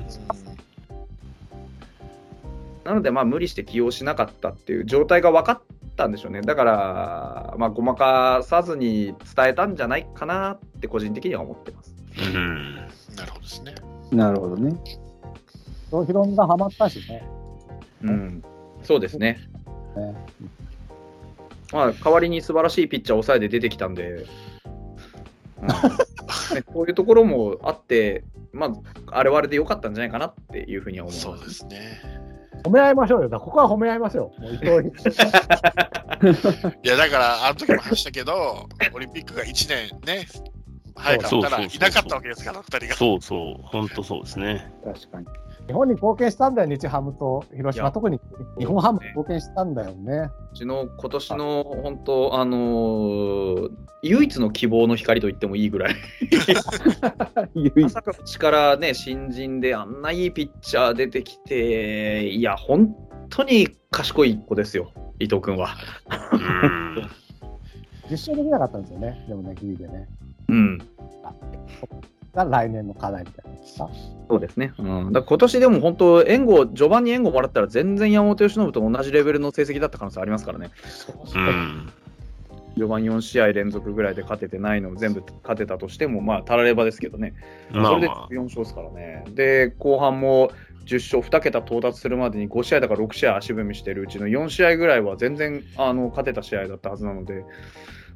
[2.84, 5.62] なので、まあ、無理して起用しなかったっていう状態が分かっ
[6.00, 6.42] たんでしょうね。
[6.42, 11.94] だから、まあ、ごまかさずに伝えたんじゃないかなって、個人的には思ってます。
[12.18, 12.76] うん。
[13.16, 13.76] なるほどですね。
[14.12, 14.76] なるほどね。
[15.92, 17.28] そうヒロミがハマったしね。
[18.02, 18.44] うん、
[18.82, 19.50] そうですね。
[19.96, 20.16] ね
[21.74, 24.26] まあ、代わりに素晴らしいピッチャーを抑えて出てきたんで、うん
[26.56, 28.24] ねこういうところもあって、
[28.54, 31.26] まあ、あれはあれで良かったんじゃないかなっていうふうには思います。
[31.26, 32.29] そうですね。
[32.64, 33.30] 褒め合いましょうよ。
[33.30, 34.42] ここは褒め合いましょう。
[34.42, 34.92] もう伊藤に。
[36.84, 40.28] いや、だから、あの時も話したけど、オリンピックが1年ね、
[40.96, 42.96] 早かったらいなかったわけですから、2人が。
[42.96, 43.62] そうそう。
[43.64, 44.72] 本当そうですね。
[44.84, 45.28] 確かに。
[45.70, 47.92] 日本に貢献したんだよ、日ハムと広島。
[47.92, 48.20] 特に
[48.58, 50.32] 日本ハムに貢献したんだよね。
[50.52, 53.72] うちの今年の本当、あのー
[54.02, 55.96] 唯一の希望の光と言ってもいいぐらい。
[57.76, 62.96] まさかうちからね、新人であんないいピッチャー出てきて、いや、本
[63.30, 65.76] 当に賢い子ですよ、伊藤君は。
[66.32, 67.10] うん。
[68.10, 69.26] 実証できなかったんですよね。
[69.28, 70.08] でもね、ギリでね。
[70.48, 70.78] うん。
[72.34, 73.90] が来年の課題みたいなさ。
[74.30, 74.74] そうですね。
[74.78, 80.72] うん、だから今年でも本当、援護、序盤に援護もらったら全然山本由伸と同じレベルの成績だった可能性ありますからね。
[81.36, 81.90] うん。
[82.76, 87.34] 序盤4試合連続ぐらいで勝ててないのを全部勝てたとしても、まあ、たらればですけどね。
[87.72, 89.26] それでまあま4勝ですからね。
[89.30, 90.52] で、後半も
[90.86, 97.44] 10勝、2桁到達するまでに5試合だから6試合足踏みしてるうちの4試合ぐらいは全然あの勝てた試合だったはずなので、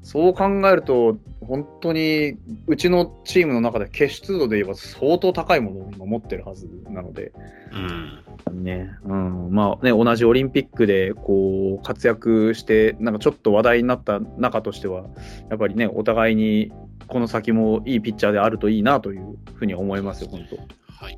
[0.03, 7.31] そう考えると、本当にうちのチームの中で決出度で言えば相当高いものを今持ってるはずなので、
[7.71, 7.77] あ。
[8.51, 8.63] うん。
[8.63, 15.05] ね、うん、まあね、同じオリンピックでこう活躍して、なんかちょっと話題になった中としては、
[15.49, 16.71] やっぱりね、お互いに
[17.07, 20.57] この先もいいピッチャーであるといいなというふうに思いますよ、本当。
[21.05, 21.17] はい。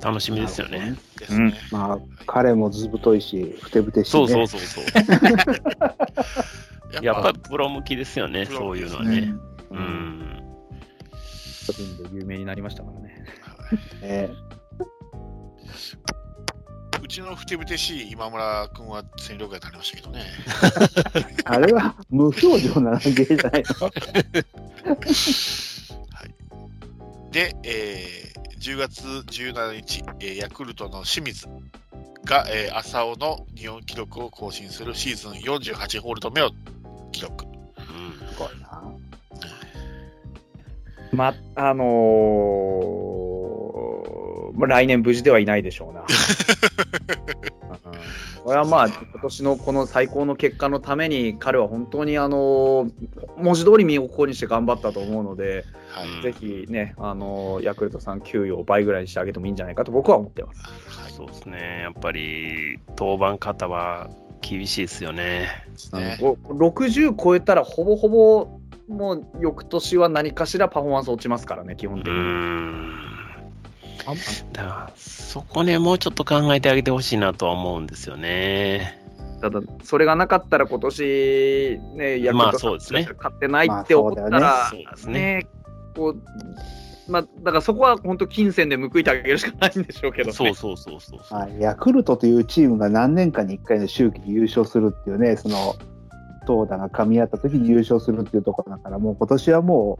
[0.00, 0.96] 楽しみですよね。
[1.18, 1.54] ですね。
[1.70, 4.32] まあ、彼もずぶといし、ふてぶてしい、そうね。
[4.32, 4.84] そうそうそう。
[6.94, 9.20] ややっぱりプロ向きですよね、そういうのはうね。
[9.20, 9.40] ん
[9.70, 10.42] うん。
[11.72, 13.24] 分で有名になりましたからね。
[14.02, 14.30] ね
[17.02, 20.24] うちのふてぶてしい今村君は戦力外になりましたけどね。
[21.44, 23.90] あれは無表情なだけじゃないの？
[27.30, 28.34] で、えー
[28.64, 31.46] 10月17日、えーヤクルトの清水
[32.24, 36.50] が、えー浅尾の日本記録を更新するシーズン48ホールド目を
[37.14, 37.44] 記録。
[37.44, 38.82] うんすごいな。
[41.12, 46.00] ま、あのーまあ来年無事ではいないでしょうな。
[46.02, 46.06] うん
[48.44, 52.90] これはまあ、今年のこの最高の結果のために、彼は本当に、あのー
[53.38, 56.08] 文字通り身をこにして頑張ったと思うので、はい。
[56.08, 60.62] うんぜひね、あのーヤクルトさん給与を倍ぐらいにしてあげてもいいんじゃないかと僕は思ってます。
[60.62, 61.80] はいそうですね。
[61.82, 64.10] やっぱり、登板方は
[64.46, 65.48] 厳しいですよね。
[65.92, 72.18] ねこう60超えたら、ほぼほぼ、もう翌年は何かしらパフォーマンス落ちますからね、基本う的に。
[72.18, 73.04] ん。
[74.06, 74.16] あん
[74.52, 79.02] だからそこね、もうちょっと考えてあげてほしいなとは思うんですよね。
[79.40, 85.46] ただ、それがなかったら今年、ね、ヤクルまあトそうですね勝ってないって思ったら、まあそうだよねそうですねね
[85.94, 86.22] こう、
[87.08, 91.38] まあ、だからそこは本当、金銭で報いてあげるしかないんでしょうけど、ね、そうそうそうそうそう。
[91.38, 95.74] はい、ヤクルトというチームが何年かに1回の周期で優勝するっていうね、その
[96.46, 99.98] 投打が噛み合った時に優勝するっていうところだから、もう今年はも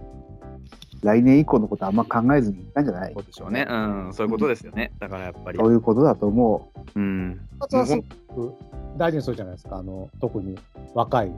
[1.03, 3.13] う、来年以降のことはあんま考えずにいったんじゃない？
[3.13, 5.59] そうでしょうね、うん、そういうことですよね、だからやっぱり。
[5.59, 6.99] そういうことだと思う。
[6.99, 7.41] うん。
[7.61, 7.95] 発はす
[8.29, 8.55] ごく
[8.97, 10.59] 大事にするじゃないですか、あの特に
[10.95, 11.33] 若い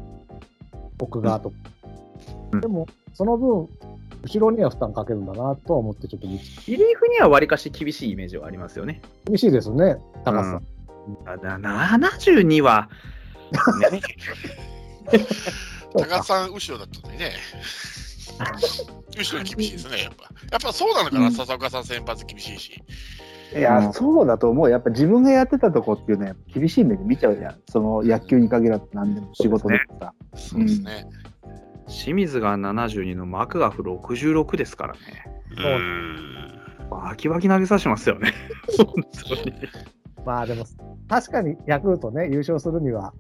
[1.01, 1.51] 奥側と。
[1.51, 1.57] か。
[2.53, 2.61] うん。
[2.61, 3.69] でも、その分、
[4.23, 9.01] 後ろには負担かけるんだなとは思って、ちょっとリリーフにはわりかし厳しいイメージはありますよね。
[9.27, 10.61] 厳しいですね、高さ。
[11.25, 12.89] ただ72は、
[13.91, 14.01] ね、
[15.97, 17.33] 高さん後ろだったのにね。
[19.17, 20.25] 後ろ厳しいですね、やっぱ。
[20.51, 22.83] やっぱそうなのかな、うん笹岡さん先発厳しいし。
[23.55, 24.71] いや、うんそうだと思う。
[24.71, 27.61] やっぱ自分がやってたとこっていうのは厳しい目で見ちゃうじゃん。
[27.69, 30.13] その野球に限らず何でも仕事でもさ。
[30.35, 31.07] そうですね。
[31.87, 35.01] 清水が72のマクガフ66ですからね。
[35.57, 36.61] うん。
[36.91, 38.33] バキバキ投げさせてますよね。
[38.79, 38.87] 本
[39.29, 39.55] 当に。
[40.25, 40.65] まあでも、
[41.09, 43.13] 確かにヤクルトね、優勝するには、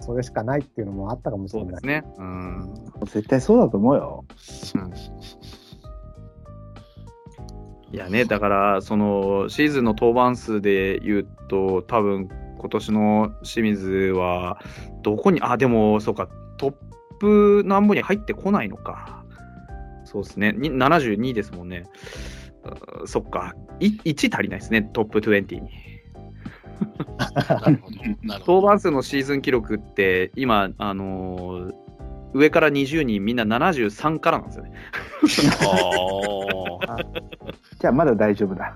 [0.00, 1.70] それしかないっていうのもあったかもしれない。
[1.72, 2.04] そうですね。
[2.18, 2.74] うん。
[3.04, 4.24] 絶対そうだと思うよ。
[4.74, 4.92] うん
[7.90, 12.28] いやね、だから、そのシーズンの登板数で言うと、多分
[12.58, 14.58] 今年の清水は、
[15.02, 16.28] どこに、あ、でも、そうか、
[16.58, 16.74] トッ
[17.18, 19.24] プ何本に入ってこないのか。
[20.04, 21.84] そうですね、に72ですもんね。
[22.64, 25.70] あそっか、い1足りないですね、トップ20に。
[28.46, 31.87] 登板 数のシーズン記録って、今、あのー
[32.34, 34.72] 上から20人、みんな73からなんですよね。
[36.86, 36.98] ああ。
[37.80, 38.74] じゃあまだ大丈夫だ。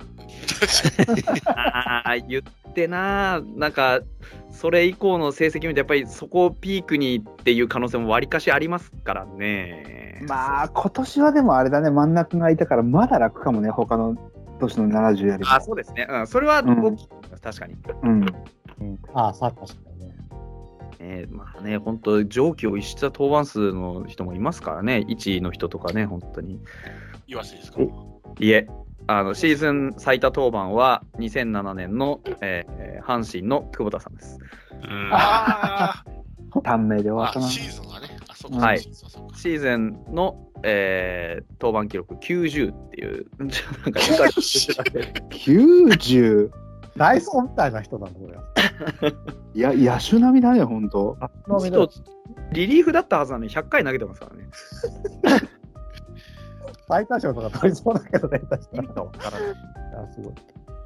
[1.46, 4.00] ああ、言ってな、なんか、
[4.50, 10.22] それ以降の成績見て、やっぱりそこをピークにっていう可能性もわりかしありますからね。
[10.28, 14.16] まあ今年はでもあれだね、真ん中がいたからまだ楽かもね、他の
[14.60, 15.52] 年の70よりも。
[15.52, 16.06] あそうですね。
[16.08, 17.08] うん、それはうん大きい、
[17.42, 17.76] 確かに。
[18.02, 18.20] うん。
[18.80, 19.91] うん、ああ、さ確かに
[21.02, 21.08] ね。
[21.20, 26.60] えーまあね、本当、上記を逸した登板数の人もいますからね、1位の人とかね、本当に。
[27.26, 27.80] 岩瀬ですか？
[28.38, 28.66] いえ、
[29.08, 34.38] あのシーズン最多登板は2007年の、えー阪神の久保田さんです。
[34.84, 36.04] うんあ
[36.62, 37.46] 短命で終わったな。
[37.48, 38.16] シーズンがね。
[38.28, 38.58] あ、そうか。
[38.58, 43.56] はいシーズンはそうかシーズンの、えー登板記録90っていう、 なんか
[43.86, 46.50] 理解してたんで 90!
[46.96, 48.38] ダイソーみたいな人なんだ、これ。
[49.54, 51.16] いや、野手並みだね、ほんと。
[51.46, 51.88] の人
[52.52, 54.48] リリーフだったはずなのに100回投げてますからね。
[56.88, 58.88] 最多勝とか取りそうだけどね、確かに。
[58.88, 60.34] すごい。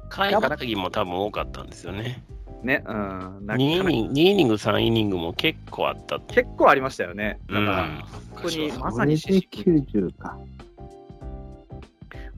[0.09, 2.23] 開幕時も多分多かったんですよね。
[2.63, 3.45] ね、うん。
[3.45, 6.19] な2イニング、2イニング、3イニングも結構あった。
[6.19, 7.39] 結構ありましたよね。
[7.47, 8.03] だから、うん
[8.37, 10.37] 本当にまさに四死球90か。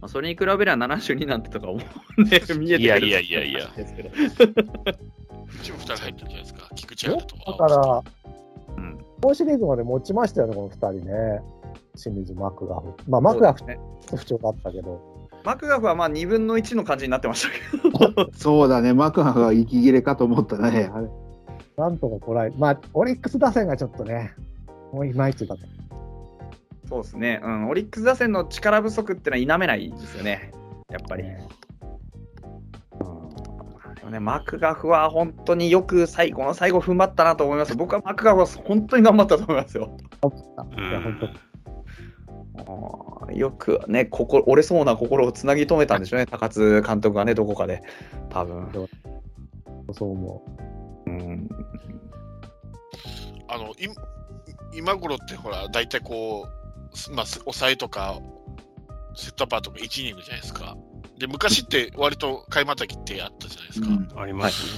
[0.02, 1.82] まあ、それに比べれば72なんてとか思
[2.18, 4.10] うね、見えてくるいやいやいやいやですけど。
[4.10, 4.14] う
[5.62, 6.70] ちも2人入ってるじゃないですか。
[6.76, 7.08] 菊池。
[7.10, 8.04] だから、
[8.78, 11.42] うん今シリーズまで持ちましたよね、この2人ね。
[11.98, 12.94] 清水、マクガフ。
[13.10, 13.78] まあ、マクガフね
[14.16, 15.28] 不調だったけど。
[15.44, 18.32] マクガフはまあ2分の1の感じになってましたけど。
[18.36, 20.90] そうだね、マクハが息切れかと思ったね。
[20.94, 21.10] あれ
[21.78, 24.34] なんとかこらえ、まあ、オリックス打線がちょっとね、
[24.94, 25.89] もういまいちだった。
[26.90, 30.52] そうですね、うん、オリックス打線の力不足ってのは否めないですよね、
[30.90, 31.24] やっぱり。
[31.24, 31.30] で
[34.04, 37.76] もね、マクガフは本当によく最後の最後踏ん張ったなと思います。
[37.76, 39.96] 僕はマクガフは本当に頑張ったと思いますよ。
[43.34, 47.84] よくね、心折れそうな心をつなぎ止めたんでしょうね、高津監督がね、どこかで、
[48.30, 48.72] 多分。
[49.94, 50.44] そう思
[51.06, 51.12] う。
[51.12, 51.50] ん。
[53.48, 53.88] あの、い
[54.74, 56.59] 今頃ってほら、大体こう、す
[57.12, 58.20] まあ、す抑えとか、
[59.16, 60.78] セットアッパーとか1イニングじゃないですか。
[61.18, 63.88] で、昔って割と買いまたぎってあったじゃないですか。
[63.88, 64.72] うんありますね。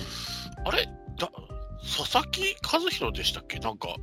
[0.66, 0.86] あれ
[1.18, 1.30] だ
[1.98, 3.60] 佐々木和弘でしたっけ？
[3.60, 3.96] なんか、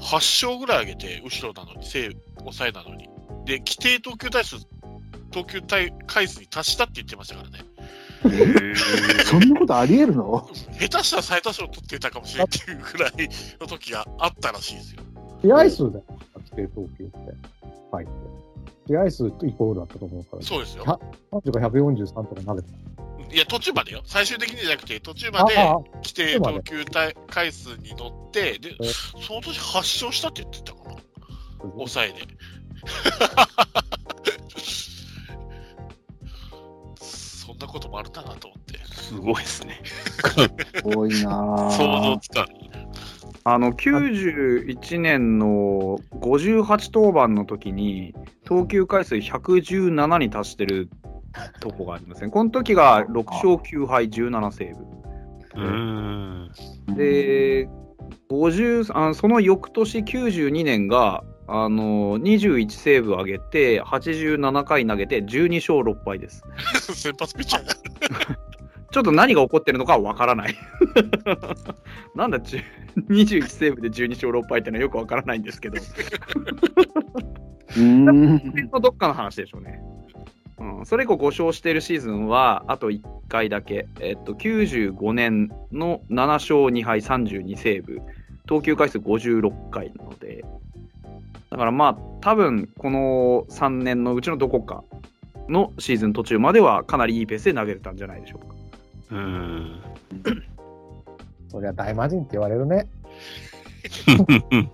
[0.00, 0.14] 8
[0.46, 2.10] 勝ぐらい上げて、後ろなのに、正
[2.40, 3.08] 抑えなのに。
[3.44, 4.56] で、規定投球回数、
[5.30, 7.64] 投球回回数に達したって言ってましたからね。
[9.24, 10.48] そんなことありえるの？
[10.80, 13.12] 下手したら最多勝取ってたかもしれんっていうぐらい
[13.60, 15.02] の時があったらしいですよ。
[15.42, 15.46] う。
[15.46, 16.04] 試合数だよ、
[16.56, 17.18] 規定投球って。
[17.90, 18.06] はい。
[18.86, 20.42] 試合数とイコールだったと思うから。
[20.42, 20.84] そうですよ。
[21.32, 22.68] 30か143とか投げて
[23.32, 24.02] いや、途中までよ。
[24.04, 25.42] 最終的にじゃなくて、途中た。
[25.42, 28.84] までああ、規定投球回回数に乗って、でえ、
[29.26, 30.96] その年8勝したって言ってたかな。
[31.72, 32.14] 抑えで。
[37.00, 38.78] そんなこともあるんだなと思って。
[38.94, 39.80] すごいですね。
[40.76, 42.18] すごいな 想像ぁ。
[42.20, 42.63] つかん。
[43.46, 48.14] あの91年の58登板の時に
[48.44, 50.88] 投球回数117に達してる
[51.60, 52.30] とこがありますね。
[52.30, 54.94] この時が6勝9敗17セーブ。
[56.96, 57.68] で、
[58.30, 66.42] 50あその翌年92年があの21セーブ上げて87回投げて12勝6敗です。
[66.94, 68.53] 先発ピッチャーが。
[68.94, 70.54] ちょっと何が起こってるのかはわからない。
[72.14, 72.60] なんだちゅ、
[73.08, 78.04] 21セーブで12勝6敗ってのはよくわからないんですけど、うーん。
[78.70, 79.82] のどっかの話でしょうね。
[80.58, 88.00] うん、それ以降5勝しているシーズンはあと1回だけ、えっと、95年の7勝2敗32セーブ、
[88.46, 90.44] 投球回数56回なので、
[91.50, 94.84] だからまあ、多分この3年のうちのどこか
[95.48, 98.53] のシーズン途中まではかなりいいペースで投げれたんじゃないでしょうか。
[99.14, 99.80] うーん。
[101.48, 102.88] そりゃ大魔人って言われるね。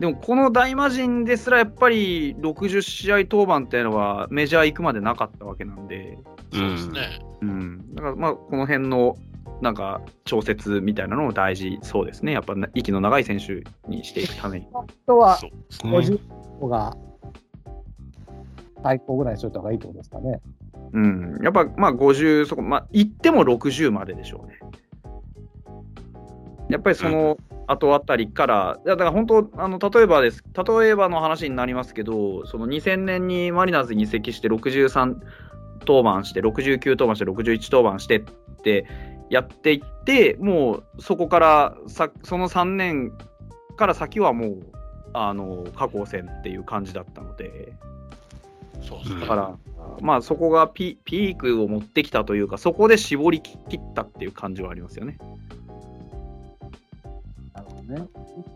[0.00, 6.18] でもこの大魔神ですらやっぱり60試合登板っていうのはメジャー行くまでなかったわけなんで、
[6.52, 7.20] そうですね。
[7.40, 9.16] うん、だからまあこの辺の
[9.60, 14.66] なんか調節みたいなのも大事そうですね、やっぱ息の長い選手にしていくために。
[14.74, 15.92] あとはそうですね。
[15.92, 16.18] 50
[16.58, 16.96] 個が
[18.82, 20.40] 最高ぐらいにしといた方がいいってことですかね。
[20.92, 24.58] うん、やっぱまあ50、そこ、まあ行っても60まででしょうね。
[26.68, 27.36] やっぱりその
[27.66, 35.16] 後あたりから、いやだから本当、あの例えばです、例えばの話になりますけど、その2000年にマリナーズに移籍して63
[35.86, 38.22] 登板して、69登板して、61登板してっ
[38.62, 38.86] て
[39.30, 43.12] やっていって、もうそこからさ、その3年
[43.76, 44.66] から先はもう、
[45.14, 47.74] あの過去戦っていう感じだったので。
[48.82, 49.20] そうですね。
[49.20, 49.56] だから、
[50.00, 55.18] まあそこがピピークを持ってきたというか、そこで絞り切ったっていう感じはありますよね。
[57.54, 58.08] なるほどね。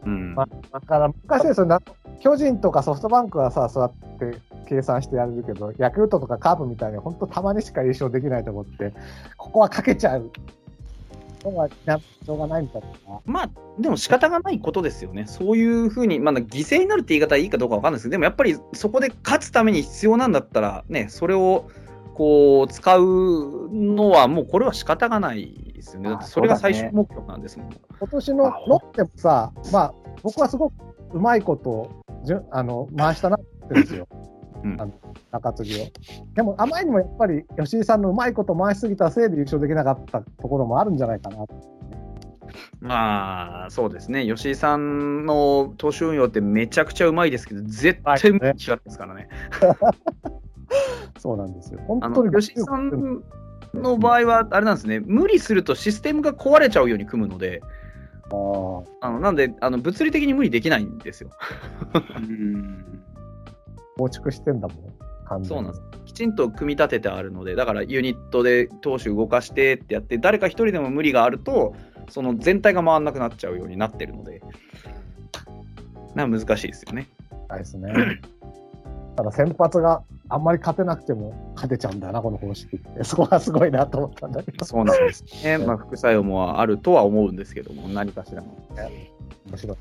[0.04, 0.34] うん。
[0.34, 1.76] まだから難しいですよね。
[2.20, 4.38] 巨人とかソフトバンクはさ、そうやって
[4.68, 8.92] 計算してやれるけど、ヤクルトとかカープみたいに本当たまにしか優勝できないとこって、
[9.36, 10.30] ここはかけちゃう。
[11.50, 13.20] しょうがないみたいな。
[13.24, 15.26] まあ、でも仕方がないことですよね。
[15.26, 21.68] そういうふうに、まあ、犠牲になるって言い方はいいかどうかわかんないですけど、でもやっぱりそこで勝つために必要なんだったら、ね、それを
[22.14, 26.10] こう使うのは、もうこれは仕方がないですよね。
[26.10, 27.70] だってそれが最終目標なんですもん。
[27.98, 30.74] 今年のロッテもさ、まあ、僕はすごく
[31.12, 31.90] うまいこと
[32.24, 34.08] じゅあの回したなってんですよ、
[34.64, 34.92] うんあの
[35.30, 35.86] 中継ぎを。
[36.34, 41.44] でも、あまりにもやっぱり吉井さんのうまいこと回しすぎたせいで優勝できなかったところもあるんじゃないかな。
[42.80, 44.26] まあ、そうですね。
[44.26, 48.54] 吉井さんの投手運用ってめちゃくちゃうまいですけど、絶対無理で
[48.90, 49.28] すからね。
[51.18, 51.80] そうなんですよ。
[51.86, 53.22] 本あ当にの吉井さん
[53.74, 57.62] の場合は、あれなんですね、無理するとシステムが壊れちゃうように組むので、
[58.28, 61.30] あーあのなんであの、物理的に無理できないんですよ。
[63.96, 64.76] 構築してんだもん、
[65.26, 65.82] 完全にそうなんです。
[66.06, 71.74] きちんと組み立ててあるので、だからユニットで投手動かしてってやって、誰か一人でも無理があると、
[72.08, 74.42] その全体が回らなくなっちゃうようになってるので、
[76.14, 77.08] な難しいですよね。
[77.48, 77.92] ないですね。
[79.16, 83.04] ただ先発があんまり勝てなくても勝てちゃうんだよな、この方式って。
[83.04, 84.64] そこがすごいなと思ったんだけど。
[84.64, 85.58] そうなんですね。
[85.64, 88.48] まあ、副作用もあるとは思うんですけども、何かしらの。
[89.48, 89.76] 面白い。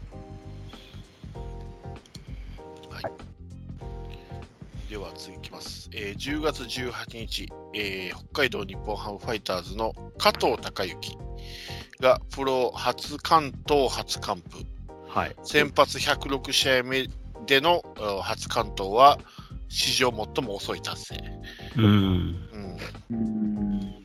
[4.95, 5.89] では次いきます。
[5.93, 11.17] えー10月18日、えー北海道日本ハムファイターズの加藤隆之
[11.99, 14.63] がプロ初完投初完封。
[15.09, 15.35] はい。
[15.43, 17.09] 先発106試合目
[17.45, 19.19] でのあ初完投は
[19.67, 21.15] 史上最も遅い達成。
[21.75, 21.83] うん。
[21.83, 22.37] うん
[23.11, 24.03] うん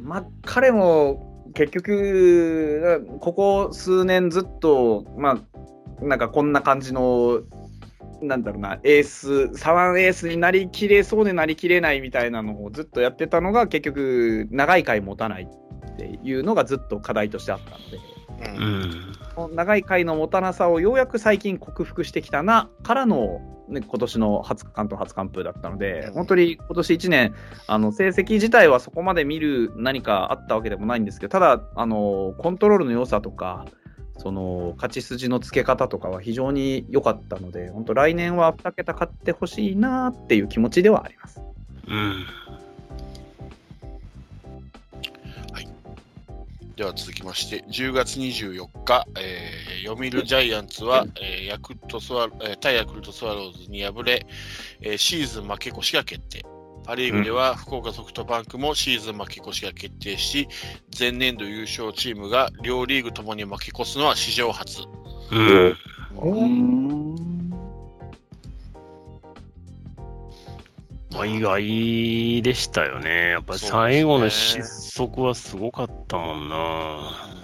[0.00, 5.40] まあ、彼も結局、ここ数年ずっと、ま
[6.00, 7.40] あ、なんかこんな感じの、
[8.20, 18.18] なんだろうな、エース、左腕エースになりきれそうでなりきれないみたいなのをずっとやってたのが、結局、長い回持たないっていうのがずっと課題としてあったので。
[18.40, 18.64] うう
[19.48, 27.34] ん長い回の持たなさをようやく最近克服してきたなからの、ね、今年の初完投初完封だったので、うん本当に今年1年
[27.66, 33.66] あの成績自体はそこまで見る何かあったわけでもないんですけどただあのコントロールの良さとか
[34.18, 41.40] その勝ち筋のつけ方とかは非常に良かったので本当来年は2桁勝ってほしいなっていう気持ちではあります。
[41.86, 42.26] うん。
[46.78, 54.26] では続きまして、10月24日、えー読売ジャイアンツは、えーヤクルトスワえー対ヤクルトスワローズに敗れ、
[54.82, 56.44] えーシーズン負け越しが決定。
[56.88, 60.48] パ・リーグでは福岡ソフトバンクもシーズン負け越しが決定し、
[60.98, 64.84] 前年度優勝チームが両リーグともに負け越すのは史上初。
[65.30, 65.76] うん。
[71.14, 73.32] うん、意外でしたよね。
[73.32, 77.37] やっぱり最後の失速はすごかったもんな。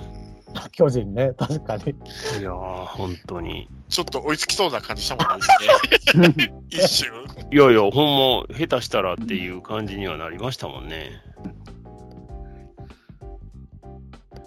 [0.72, 1.82] 巨人ね、確かに。
[1.84, 3.68] いやー、本当に。
[3.88, 6.52] ちょっと追いつきそうな感じしたもんね。
[6.70, 7.08] 一瞬。
[7.52, 11.10] いやいや、ほんま、下手したらっていう感じにはなりましたもんね。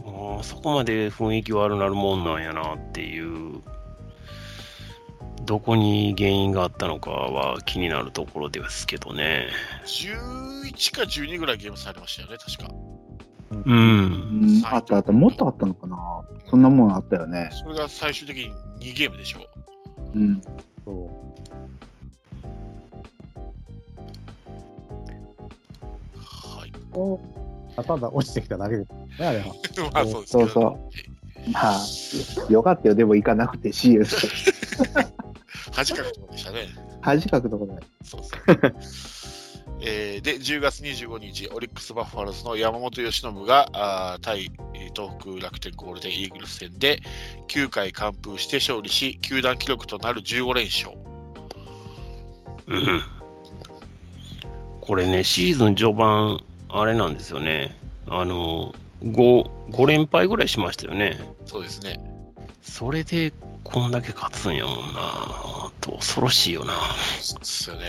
[0.06, 3.62] ああ、そこまで雰囲気悪なるもんなんやなっていう、
[5.46, 9.48] どこに原因があったのかは気になるところですけどね。
[9.86, 12.97] 11か12ぐらいゲームされましたよね、確か。
[13.52, 13.62] うん。
[13.64, 15.12] うんあったあった。
[15.12, 15.98] もっとあったのかな
[16.50, 17.50] そんなもんあったよね。
[17.52, 19.40] それが最終的に2ゲームでしょ
[20.16, 20.20] う。
[20.20, 20.42] うん。
[20.86, 20.96] そう
[26.16, 26.74] はい。
[26.92, 27.22] こ
[27.78, 29.46] うただ落ちてきただけですね、あれは。
[29.94, 31.80] まあそうですそうそうまあ、
[32.50, 32.96] よかったよ。
[32.96, 34.28] でも行かなくて CS。
[35.72, 36.68] 恥かくところでしたね。
[37.02, 37.84] 恥かくところで。
[38.04, 38.74] そうそう。
[39.80, 47.02] えーで、10月25日、オリックス・バファローズの山本由伸があー対えー東北楽天ゴールデンイーグルス戦で
[47.48, 50.98] 9回完封して勝利し、球団記録となる15連勝。
[52.68, 53.04] う ん
[54.82, 57.78] これね、シーズン序盤、あれなんですよね。
[58.08, 58.74] あの、
[59.04, 61.20] 5、5連敗ぐらいしましたよね。
[61.46, 62.00] そうですね。
[62.62, 63.34] それで、
[63.64, 65.72] こんだけ勝つんやもんな。
[65.82, 66.74] と恐ろしいよな。
[67.20, 67.84] そうですよね。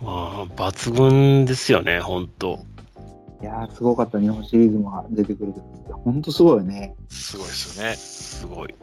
[0.00, 2.60] まあ、抜群ですよね、ほんと。
[3.42, 4.20] いやー、すごかった。
[4.20, 5.96] 日本シリーズも出てくるけど。
[5.96, 6.94] ほんとすごいよね。
[7.08, 7.94] すごいですよね。
[7.94, 8.74] すごい。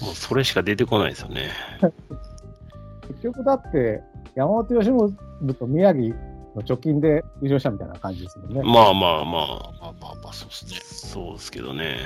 [0.00, 1.50] もうそれしか出てこないですよね。
[3.08, 4.02] 結局だって、
[4.34, 6.14] 山本由伸と宮城
[6.54, 8.62] の貯金で優勝したみたいな感じですもんね。
[8.62, 9.38] まあまあまあ、ま
[9.80, 10.80] あまあまあ、そうですね。
[10.82, 11.98] そうですけどね。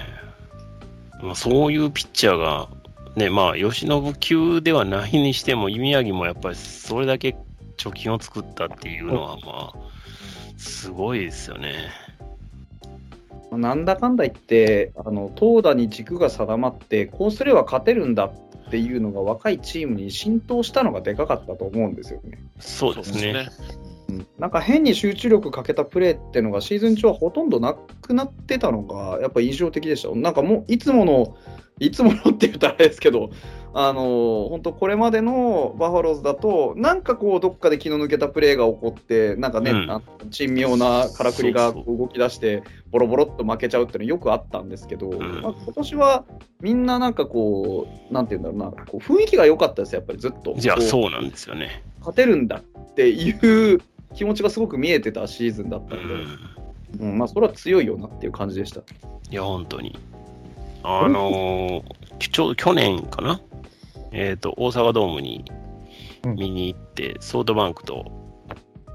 [1.23, 2.69] まあ、そういうピッチャーが、
[3.17, 7.37] ね、まあ、吉信級ではないにしても、宮城もやっぱりそれだけ
[7.77, 9.73] 貯金を作ったっていうのは、まあ、
[10.59, 11.75] すごいですよね。
[13.53, 22.39] なんだかんだ言って、あの投打に軸が定まって、こうすれば勝てるんだっていうのが若いチームに浸透したのがでかかったと思うんですよね。
[22.59, 23.49] そうですね。
[23.71, 23.97] うん
[24.39, 30.15] なんか変に集中力かけたプレーっていうのがシーズン中はほとんどなくなってたのがやっぱ印象的でした。
[30.15, 31.37] なんかもういつもの、
[31.79, 33.31] いつものって言ったらあれですけど、
[33.75, 46.25] あの本当これまでのバファローズだと、なんかこうどっかで気の抜けたプレーが起こって、なんかね、うんあの珍妙なからくりが動き出して、ボロボロっと負けちゃうっていうのよくあったんですけど、んまあ、今年は
[46.63, 50.55] みんななんかこう、なんて言うんだろうな、こう雰囲気が良かったですやっぱりずっと。
[50.57, 51.83] じゃあ、そうなんですよね。
[52.01, 53.31] 勝てるんだってい
[53.75, 53.83] う
[54.15, 57.11] 気持ちがすごく見えてたシーズンだったので、うん。
[57.11, 58.81] うんまあ、それは強いよなっていう感じでした。
[58.81, 59.99] いや、本当に。
[60.89, 61.83] あのー
[62.19, 63.41] ちょ去年かな？
[64.13, 65.45] えっ、と、大阪ドームに
[66.25, 68.07] 見に行って、ソフトバンクと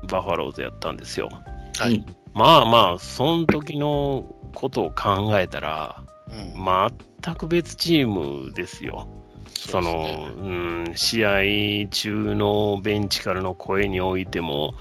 [0.10, 1.30] バファローズやったんですよ。
[1.78, 2.04] はい。
[2.34, 6.92] まあまあ、その時のことを考えたら、うん
[7.24, 9.08] 全く別チームですよ。
[9.54, 10.50] その、う
[10.90, 14.74] ん、試合中のベンチからの声においても、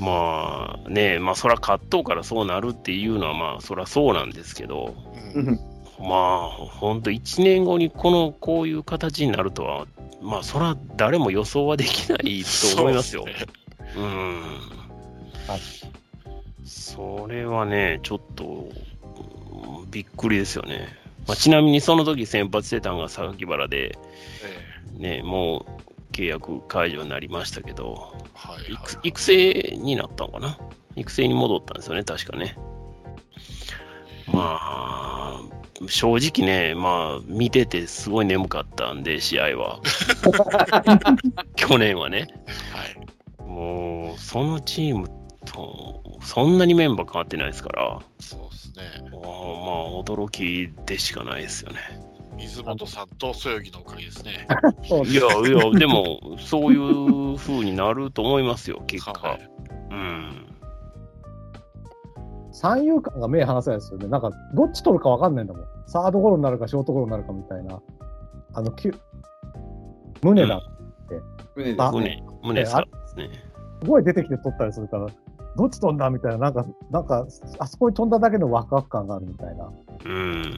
[0.00, 4.94] まあね、まあそら勝っとうからそうなるっていうのはまあそらそうなんですけど、
[5.34, 5.60] うんうん
[6.00, 9.86] まあ、本当、1年後にこのこういう形になるとは、
[10.20, 12.44] まあ、それは誰も予想はできない
[12.74, 13.24] と思いますよ。
[13.24, 13.52] そうですね
[13.96, 14.40] うん
[15.46, 15.60] はい。
[16.64, 18.94] それはね、ちょっと、うん
[19.90, 20.88] びっくりですよね。
[21.28, 23.96] まあ、ちなみにその時先発してたのが榊原で、
[24.98, 25.64] えね、も
[26.10, 30.58] う契約解除になりましたけど、えはいはい育育成になったのかな？
[30.96, 32.56] 育成に戻ったんですよね、確かね。
[34.26, 35.40] まあ、
[35.88, 39.80] 正直ね、まあ、見ててすごい眠かったんで、試合は。
[41.56, 42.28] 去年はね。
[42.72, 43.44] はい。
[43.48, 45.08] もう、そのチーム
[45.44, 48.84] と、そんなにメンバー変わってないですから、そうですね。
[49.10, 49.30] まあ、まあ
[50.02, 51.78] 驚きでしかないですよね。
[52.36, 54.46] 水本さんとそよぎのおかげですね。
[55.06, 59.48] いやいや、でも、そういう風になると思いますよ、結は果い。
[59.90, 60.53] うん。
[62.54, 64.06] 三遊間が目離せないですよね。
[64.06, 65.66] なんか、どっち取るか分かんないんだもん。
[65.86, 67.82] サードゴロになるか、ショートゴロになるかみたいな。
[68.54, 68.94] あの、きゅ
[70.22, 70.54] 胸だ。
[70.56, 70.62] あ
[71.56, 71.90] 胸ですね。
[71.92, 73.30] 胸、胸さですね。
[73.82, 75.08] すごい出てきて取ったりするから、
[75.56, 77.26] どっち飛んだみたいな、なんか、なんか、
[77.58, 79.72] あそこに飛んだだけのワクワク感があるみたいな。
[80.04, 80.54] うん。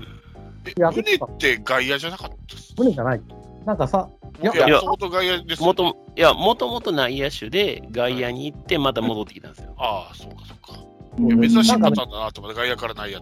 [0.76, 1.02] 胸っ
[1.38, 3.20] て外野じゃなかったっす胸じゃない。
[3.64, 4.10] なんかさ、
[4.42, 9.74] いやいや、いや相当外野ですよもとも、いや、もともと内野手で外野に行って、また戻ってきたんですよ。
[9.78, 10.85] ああ、そうかそうか。
[11.16, 13.20] 珍しいパターンだなと思って、外野から内野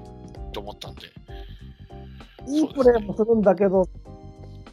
[0.53, 1.03] と思ったんで。
[2.47, 3.89] いいプレーもするんだけど、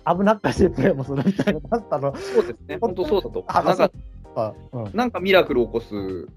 [0.06, 2.16] 危なっかしいプレーもするみたいな、だったの。
[2.16, 2.78] そうですね。
[2.82, 3.46] 本当そうだと。
[3.48, 3.92] あなんか、
[4.36, 6.28] あうん、いなんかミラクル起こすね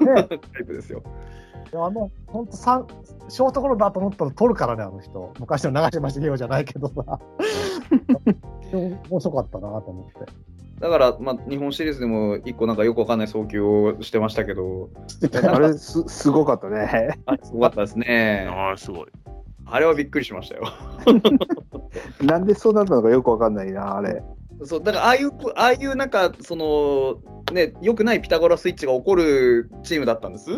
[0.28, 1.02] タイプですよ。
[1.72, 2.86] やあの、本当三
[3.28, 5.32] ショートゴロだと思ったら取るからね、あの人。
[5.40, 7.20] 昔の長嶋茂雄じゃないけどさ。
[8.72, 10.32] 面白かったなと思って。
[10.82, 14.90] だから、まあ、日本シリーズでも一個なんかよくわかんない送球をしてましたけど、
[15.48, 17.20] あれす、すごかったね。
[17.24, 18.48] あすごかったですね。
[18.50, 19.06] ああ、すごい。
[19.64, 20.64] あれはびっくりしましたよ。
[22.20, 24.24] なんでそうなったのかよくわかんないな、あれ。
[24.64, 27.18] そうだからああいう、ああいうなんか、その、
[27.54, 30.50] ね、よくないピタゴラスイッチが起こるチームだったんです。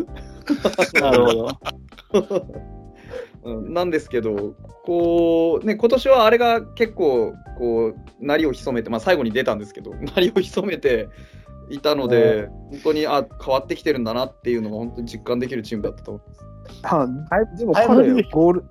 [0.99, 2.45] なるほど。
[3.45, 11.09] うんなんですけど、こう、ね、今年はあれが結構、こう、鳴りを潜めて、まあ最後に出たんですけど、 鳴りを潜めて
[11.69, 16.45] いたので、本当に、あ、変わってきてるんだなっていうのが本当に実感できるチームだったと思います。
[16.83, 18.63] あはい、でも彼ゴール、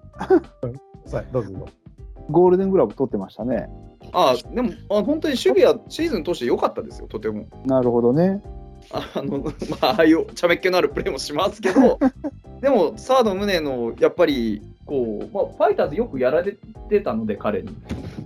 [1.06, 1.66] さ あどうぞどうぞ。
[2.30, 3.68] ゴールデングラブ取ってましたね。
[4.12, 7.46] あでもあ、本当に守備はシーズン通して良かったですよ、とても。
[7.64, 8.42] なるほどね。
[8.94, 11.98] あの、まあ、ああいう茶目っ気のあるプレーもしますけど、
[12.60, 16.56] でも、サード宗の、やっぱり、こう、まあ、ファイターズよくやられ
[16.88, 17.70] てたので、彼に。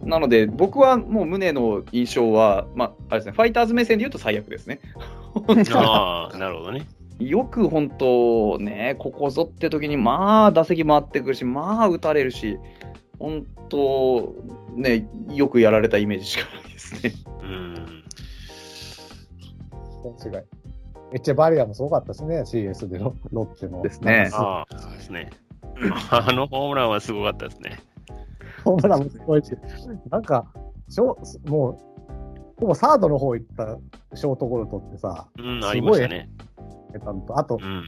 [0.05, 4.81] なので、僕はもう宗の印象は、まあ、あれですね、ファイターズ目線で言うと最悪ですね。
[5.75, 6.87] ああ、なるほどね。
[7.19, 12.59] よく本当ね、ここぞって時に、まあ、打席回ってくるし、まあ、打たれるし、
[13.19, 14.35] 本当、
[14.77, 17.13] ね、よくやられたイメージしかないですね。
[17.43, 18.05] うん。
[20.25, 20.43] 違い。
[21.13, 23.83] エチェバリアもすごかったしね、CS でのロッテの。
[23.83, 25.31] ですねああ、そうですね。
[26.11, 27.79] あのホームランはすごかったですね。
[28.65, 29.53] ホームランもすごいし、
[30.11, 30.47] なんか、
[30.89, 31.17] ショ
[31.49, 31.79] もう、
[32.61, 33.79] ほぼサードの方行った
[34.17, 36.29] ショートゴロ取ってさ、うん、ありましたね。
[37.35, 37.85] あとう、ん。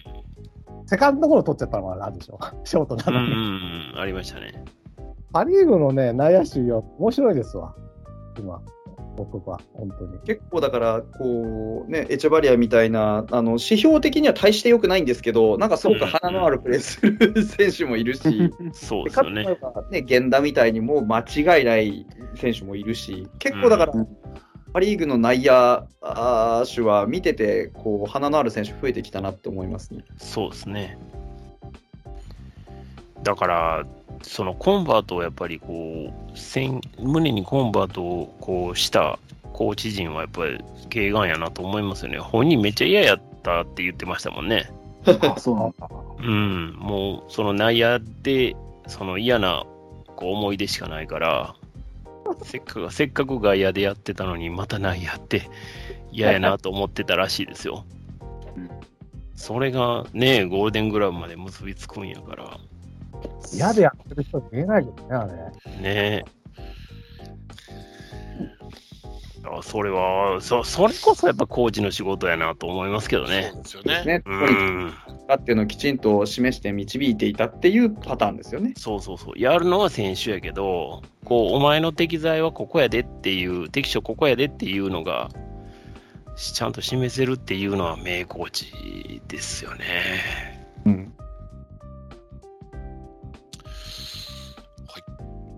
[0.86, 3.30] セカンドゴロ取っちゃったのもあるでしょ、 ショートなのに。
[3.30, 4.64] んうん、ありましたね。
[5.32, 7.74] パ・リーグのね、内野手よ、面白いですわ、
[8.38, 8.60] 今、
[9.24, 10.18] 僕は、本当に。
[10.24, 18.20] 結構だから、こうね、エチェバリアみたいな、あの指標的には大して良くないんですけど、なんかすごく鼻のあるプレーする選手もいるし、
[18.72, 19.44] そうですよね。
[19.90, 24.08] ね、源田みたいにもう間違いない選手もいるし、結構だから、うん
[24.72, 25.88] パ・リーグの内野
[26.64, 30.04] 手は見てて、こう鼻のある選手増えてきたなって思いますね。
[30.16, 30.96] そうですね。
[33.22, 33.86] だから、
[34.22, 39.18] そのコンバートをやっぱりこう、戦胸にコンバートをこうした
[39.52, 40.58] コーチ陣はやっぱり
[40.90, 42.18] 軽眼やなと思いますよね。
[42.18, 44.70] 本人めっちゃ嫌やったって言ってましたもんね。
[45.06, 45.88] あ、そうなんだ。
[46.18, 48.56] うん、もうその内野で
[48.86, 49.64] その嫌な
[50.16, 51.54] こう思い出しかないから、
[52.42, 55.48] せっかくせっかく外野でやってたのに、また内野って
[56.12, 57.84] 嫌やなと思ってたらしいですよ
[58.56, 58.70] うん。
[59.36, 62.58] それがね、ゴールデングラブまで結びつくんやから、
[63.52, 65.82] 嫌でやってる人見えないけどね、あれ。
[65.82, 66.24] ね
[69.42, 73.82] あそれはそ、それこそやっぱコーチの仕事やなと思いますけどねそう。
[73.82, 74.04] ですよね。
[74.04, 74.94] ね、うん、
[75.30, 78.74] かっていうのをきちんと示して導いていたっていうパターンですよね。
[78.76, 79.38] そうそうそう。
[79.38, 85.30] やるのは選手やけど、こう、お前の適材はここやでっていう、適所ここやでっていうのが、
[86.36, 89.84] しちゃんと示せるっていうのは名コーチですよね。
[90.84, 91.12] うん、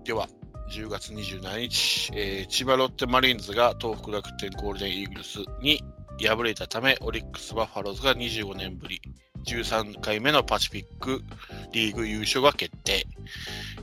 [0.03, 0.27] では、
[0.69, 5.81] 10月27日、えー千葉ロッテマリーンズが東北楽天ゴールデンイーグルスに
[6.19, 9.01] 敗れたため、オリックス・バファローズが25年ぶり、
[9.45, 11.21] 13回目のパシフィック
[11.71, 13.05] リーグ優勝が決定。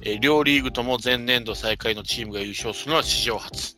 [0.03, 3.77] えー両リーグとも前年度最下位のチームが優勝するのは史上初。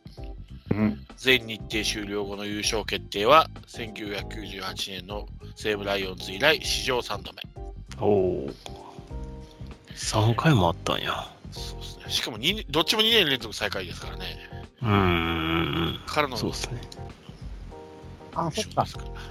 [0.71, 5.25] うん全日程終了後の優勝決定は、1998年の
[5.55, 7.63] 西武ライオンズ以来史上3度目。
[8.01, 8.49] おお。
[9.95, 11.32] 3回もあったんや。
[11.53, 12.03] そうですね。
[12.09, 14.25] しかも二年どっちも2年連続最下位ですからね。
[14.81, 15.99] うーん。
[16.05, 16.81] からのそうですね。
[18.35, 18.81] あ、優そっか。
[18.81, 19.23] 勝ですから。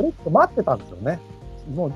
[0.00, 1.20] ロッテ待ってたんですよね。
[1.74, 1.92] もう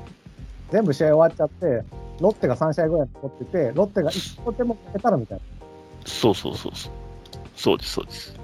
[0.71, 1.83] 全部試合終わっちゃって、
[2.21, 5.41] ロッテが3試合ぐらい残ってて、ロッテが1個でも負けたらみたい
[6.07, 6.93] そうそうそうそう。
[7.57, 8.35] そうです、そうです。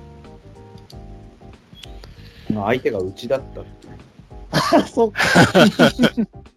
[2.52, 4.82] まあ相手がうちだった。
[4.86, 5.20] そうか。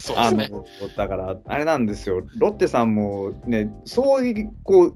[0.00, 0.50] そうですね。
[0.96, 4.94] だから、あれなんですよ、ロッテさんもね、そういう、こう、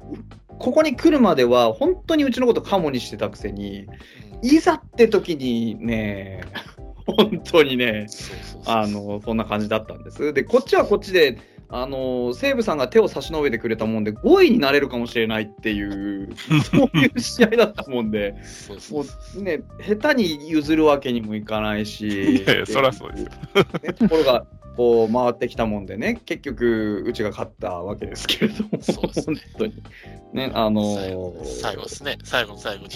[0.59, 3.87] ここに来るまでは、本当にうちのことカモにしてたくせに、
[4.43, 4.47] うん。
[4.47, 6.43] いざって時にね、
[7.07, 8.07] 本当にね、
[8.67, 10.33] あのそんな感じだったんです。
[10.33, 16.29] で、こっちはこっちで、あの西武さんが手を差し伸べてくれたもんで、5位になれるかもしれないっていう、
[16.71, 18.35] そういう試合だったもんで、
[18.91, 19.05] も
[19.37, 23.31] うね、下手に譲るわけにもいかないし、いやいやそらそうですよ。
[23.83, 29.83] ね、ところがこう回ってきたもんでね、結局、うちが勝ったわけですけれども、そうですね本当に。
[30.33, 32.19] ね、あの最後最後ですね。
[32.25, 32.91] 最後の最後に。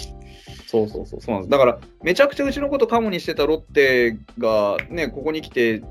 [0.67, 1.51] そうそうそう、そうなんです。
[1.51, 5.81] だから、めちゃくちゃうちのことカモにしてたロッテが、ね、ここに来て、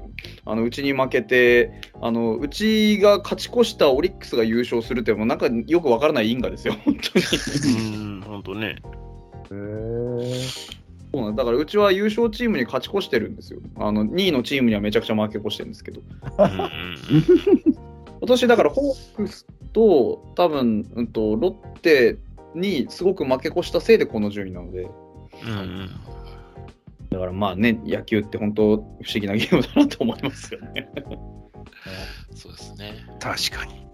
[0.44, 1.70] あのうちに負けて
[2.00, 7.24] あの、うちが勝ち越したオリックスが優勝するって、もうなんかよくわからない因果ですよ、本当に。
[7.24, 8.76] うーん、ほんとね。
[9.50, 10.77] へー
[11.12, 13.60] そうなんだから、うちは優勝チームに勝ち越してるんですよ。
[13.76, 16.00] あの2位のチームにはめちゃくちゃ負け越してるんですけど。
[18.20, 22.18] 今年だからホークスと多分、うん、とロッテ
[22.54, 24.86] にすごく負け越したせいでこの順位なので、う
[25.46, 25.90] んうん
[27.10, 30.90] だからまあね、野球って本当不思議なゲームだなと思いますよね。
[32.34, 32.94] そうですね。
[33.18, 33.87] 確かに。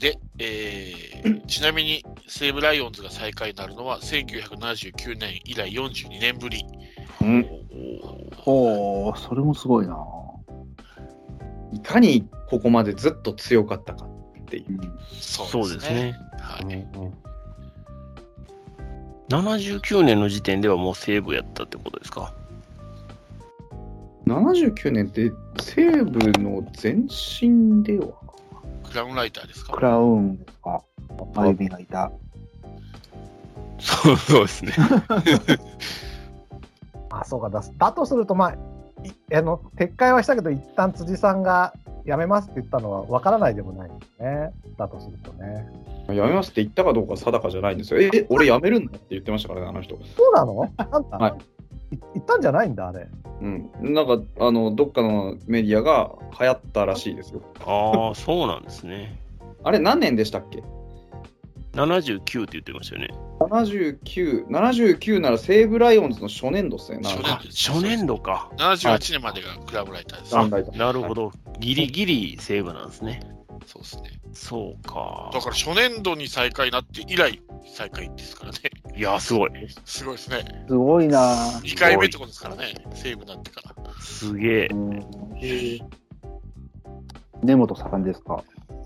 [0.00, 6.64] で、えーちなみに西武ライオンズが最下位になるのは1979年以来42年ぶり。
[7.20, 7.46] うん、
[8.46, 9.96] おー、それもすごいな。
[11.72, 14.80] いかにここまでずっと強かったかっていう。
[15.20, 16.14] そそうですね。
[16.38, 16.86] はい。
[19.28, 22.32] 79年の時点ではもう西武やったってことですか
[24.26, 28.19] ？79年って西武の前身では
[28.90, 29.72] クラウンライターですか？
[29.72, 30.82] クラウンですか。
[31.36, 32.10] あゆみがいた。
[33.78, 34.72] そう そうですね。
[37.10, 37.62] あ、そうかだ。
[37.78, 38.56] だとすると、まあ、い
[39.36, 41.72] あの撤回はしたけど、一旦辻さんが
[42.04, 44.52] 辞めますって言ったのは分からないでもないですね。
[44.76, 45.66] だとするとね。
[46.08, 48.00] やめますって言ったかどうか定かじゃないんですよ。
[48.00, 49.96] え、俺辞めるんだって言ってましたからね、あの人。
[50.16, 50.68] そうなの？
[50.76, 51.34] なんだ、はい
[51.90, 53.08] 言ったんじゃないんだ、あれ。
[53.40, 53.70] うん。
[53.80, 57.42] なんか、あの、どっかのメディアが流行ったらしいですよ。
[57.64, 59.18] ああ、そうなんですね。
[59.64, 60.62] あれ何年でしたっけ
[61.72, 63.08] ？79って言ってましたよね。
[63.40, 67.00] 79、79なら西武ライオンズの初年度っすね。
[67.02, 68.50] 初年度です初年度か。
[68.56, 70.36] 78年までがクラブライターです。
[70.36, 71.32] あライトなるほど。
[71.58, 73.20] ギリギリ西武なんですね。
[73.66, 74.10] そうですね。
[74.32, 75.40] そうかだ。
[75.40, 77.40] から初年度に最下位になって以来
[77.74, 78.58] 最下位ですからね。
[78.96, 79.50] いや、すごい。
[79.84, 80.64] すごいですね。
[80.68, 81.60] すごいな。
[81.62, 82.74] 2回目ってことですからね。
[82.94, 83.92] 西武になってから。
[84.00, 84.74] すげえう。
[84.74, 85.00] ん
[87.42, 88.42] 根本さんですか？
[88.68, 88.80] うん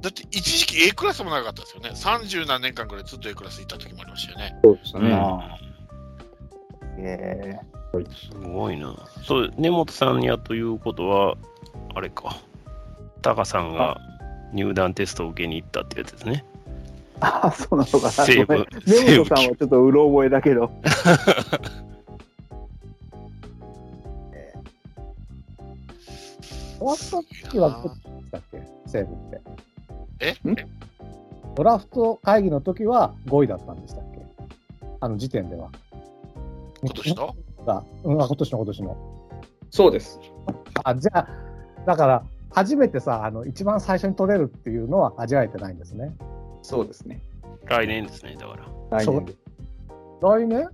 [0.00, 1.90] だって一時期 A クラスも長かったですよね。
[1.90, 4.58] 30何年間ぐらいずっと A クラスいた時もありましたよね。
[4.64, 5.10] そうでしたね。
[6.96, 7.58] うえ
[8.10, 8.94] すごいな。
[9.26, 11.36] そう、根本さんやということは、
[11.94, 12.36] あれか。
[13.20, 14.00] タカさんが
[14.52, 16.44] 入団テストを受けに行ったってやつですね。
[17.20, 18.10] ー、あ、そうなのかな。
[18.10, 20.70] 西武ごめん根本さんはちょっとうろ覚えだけど。
[26.80, 28.62] ドラフト時はどっちでしたっけ？
[28.86, 29.40] 西武って。
[30.20, 30.48] え？
[30.48, 30.56] ん？
[31.54, 34.20] ドラフト会議の時は5位だったんでしたっけ？
[35.00, 35.70] あの時点では。
[36.82, 37.36] 今年の？
[37.66, 38.96] がうん、あ今年の今年の。
[39.70, 40.18] そうです。
[40.82, 41.28] あ、じゃあ、
[41.86, 46.14] だから、初めてさ、あの、一番最初に取れるっていうのは味わえてないんですね。
[46.62, 47.22] そうですね。
[47.66, 48.98] 来年ですね、だから。
[48.98, 49.34] 来年で。
[50.20, 50.68] 来年？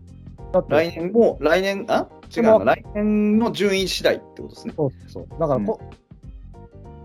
[0.53, 1.13] だって、来年？
[1.13, 2.09] も、来年、あ？
[2.35, 2.75] 違うな。
[2.75, 4.75] 来年の順位次第ってことですね。
[4.77, 5.27] そうそう。
[5.39, 5.81] だからこ、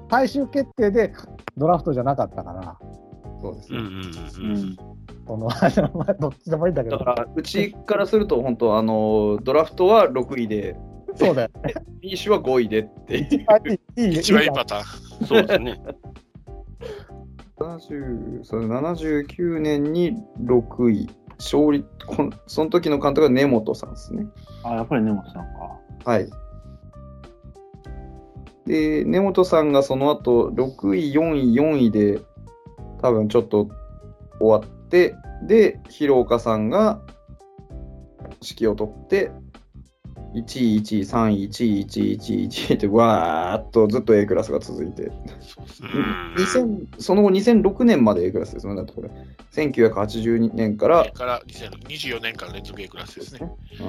[0.10, 1.14] 最終決定で
[1.58, 2.78] ドラフトじゃなかったから、
[3.42, 3.80] そうですね。
[3.80, 4.78] うんうんうんうん。
[5.28, 10.76] その、あのまあどっちでもいいんだけど、だから、うちからすると、本当、あの、ドラフトは6位で、
[11.16, 11.50] そうだよ。
[11.54, 11.74] フィ
[12.04, 13.26] ニッシュは5位でっていう。
[13.96, 15.28] いいいい一番いいパターン。
[15.28, 15.82] そうですね。
[17.58, 21.10] 70その79年に6位。
[21.38, 24.28] 勝利こんその時の監督は根本さんですね。
[24.64, 25.80] あ、やっぱり根本さんか。
[26.06, 26.30] はい。
[28.68, 32.22] で、根本さんがその後、6位、4位、4位で、
[33.02, 33.70] 多分ちょっと
[34.40, 35.16] 終わって、
[35.48, 37.02] で、広岡さんが
[38.48, 39.32] 指揮を取って、
[40.34, 45.90] 1位、1位、3位、1位、1位、1位、1位って、わーっとずっと A クラスが続いて、そうですね。
[45.94, 49.10] うん2000その後2006年まで A クラスですよね、だってこれ。
[49.52, 53.52] 1982年からから2024年間連続 A クラスですね。
[53.72, 53.80] うん、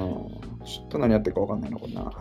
[0.67, 2.13] ちょっと何やってるか分かんないな、これな。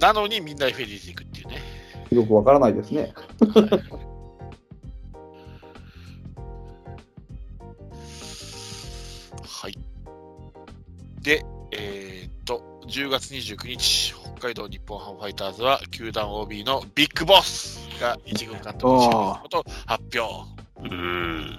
[0.00, 1.58] なのにみんな FA で行くっていうね。
[2.10, 3.12] よく分からないですね。
[3.40, 4.13] はい。
[11.24, 11.42] で、
[11.72, 20.50] えーっと、10月29日、北海道日本ハムファイターズは、球団 OB のビッグボスが一軍監督に就任することを発表。
[20.82, 21.58] うん。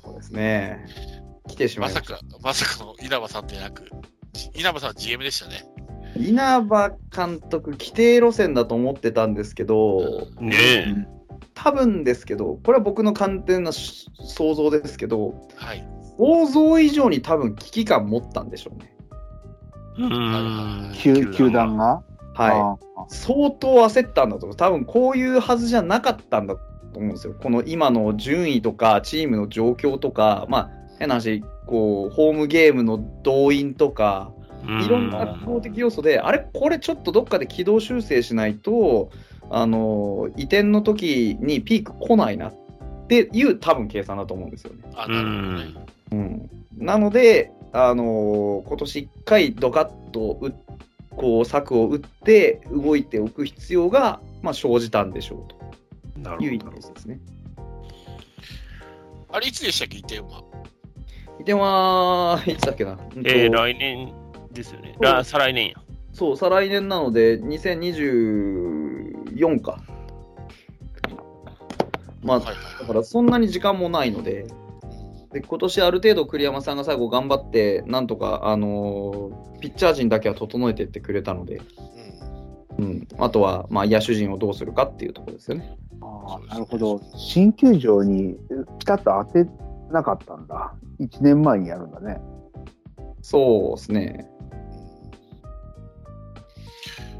[0.00, 0.86] そうですね。
[1.48, 2.12] 来てしまいました。
[2.12, 3.90] まさか、まさかの稲葉さんでなく、
[4.54, 5.66] 稲葉さんは GM でしたね。
[6.16, 10.84] 稲葉監督、規定路線だと思ってたんですけど、ねえ。
[11.54, 15.84] 多分ですけど、これは僕の完全なし想像ですけど、はい。
[16.18, 18.94] 想像以上に多分危機感持ったんでしょうね。
[19.98, 20.92] うん。
[20.94, 22.02] 球球団が？
[22.34, 23.06] はあい。
[23.08, 24.56] 相当焦ったんだと思う。
[24.56, 26.60] 多分こういうはずじゃなかったんだと
[26.98, 27.34] 思うんですよ。
[27.40, 34.32] この今の順位とか、チームの状況とか、まあ、変な話、こう、ホームゲームの動員とか、
[34.64, 39.10] いろんな複合的要素で、あれ、これちょっとどっかで軌道修正しないと、
[39.50, 42.54] あの移転の時にピーク来ないなっ
[43.08, 44.90] ていう多分計算だと思うんですよね。
[44.94, 45.86] あ、うなるほどね。
[46.14, 46.50] ん。
[46.78, 50.54] うん、なので、あの今年1回ドカッとう
[51.16, 55.46] こう策を打って動いておく必要が、まあ、生じたんでしょ
[56.16, 56.72] うなというイるほど。
[56.72, 57.18] メージですね。
[59.30, 60.44] あれ、いつでしたっけ、移転は。
[61.40, 64.12] 移転はいつだっけな、えー、来年
[64.52, 64.94] ですよね。
[65.00, 65.74] ら再来年や。
[66.12, 69.82] そう、再来年なので、2024か。
[72.22, 72.54] まあ、だ
[72.86, 74.46] からそんなに時間もないので、
[75.34, 81.60] で今年ある程度栗山さんが最後頑張って、なんとか、あのーピッチャー陣だけは整えていってくれたので、
[82.78, 82.84] うん。
[82.84, 85.76] うん、あとは、まあ、野手陣をどうするかっていうところですよね。
[86.02, 87.00] あーなるほど。
[87.16, 88.36] 新球場に
[88.78, 89.50] ピタッと当て
[89.90, 90.74] なかったんだ。
[91.00, 92.20] 1年前にやるんだね。
[93.22, 94.30] そうですね。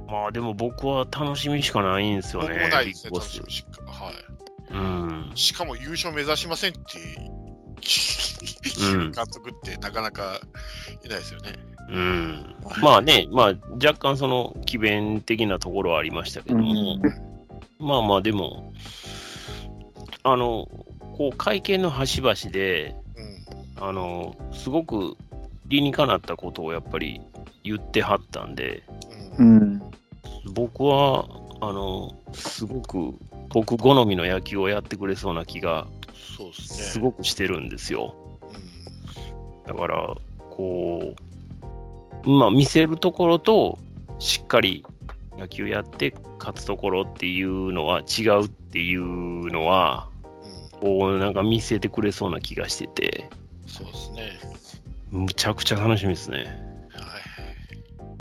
[0.07, 2.69] まあでも僕は楽しみしかないんですよね僕も。
[2.69, 3.83] ないですね、楽しみしか。
[3.91, 4.73] はい。
[4.73, 5.33] うん。
[5.35, 6.81] しかも優勝目指しませんって、
[7.39, 7.44] うん
[9.13, 10.41] 監督ってなかなか
[11.05, 11.53] いないですよね。
[11.91, 12.57] うん。
[12.83, 16.99] まあね、まあ若干その奇弁的なところはありましたけども、
[17.79, 18.73] まあまあでも、
[20.23, 20.69] あの、
[21.17, 22.97] こう会見の端々で、
[23.79, 23.89] うん。
[23.89, 25.17] あの、すごく
[25.67, 27.21] 理にかなったことをやっぱり
[27.63, 28.83] 言ってはったんで、
[29.39, 29.57] うん。
[29.57, 29.83] うん。
[30.55, 31.27] 僕は、
[31.61, 33.15] あの、すごく
[33.51, 35.87] 僕好みの野球をやってくれそうな気が
[36.37, 36.67] そうですね。
[36.67, 38.15] すごくしてるんですよ。
[38.19, 38.35] うん
[39.67, 40.15] だから、
[40.51, 41.15] こ
[42.25, 43.79] う、まあ見せるところと、
[44.19, 44.85] しっかり
[45.39, 49.03] 野球やって勝つところっていうのは違うっていう
[49.47, 50.09] のは、
[50.75, 50.81] うん。
[50.81, 53.31] こうなんか見せてくれそうな気がしてて、
[53.67, 54.41] そうですね。
[55.11, 56.74] むちゃくちゃ楽しみですね。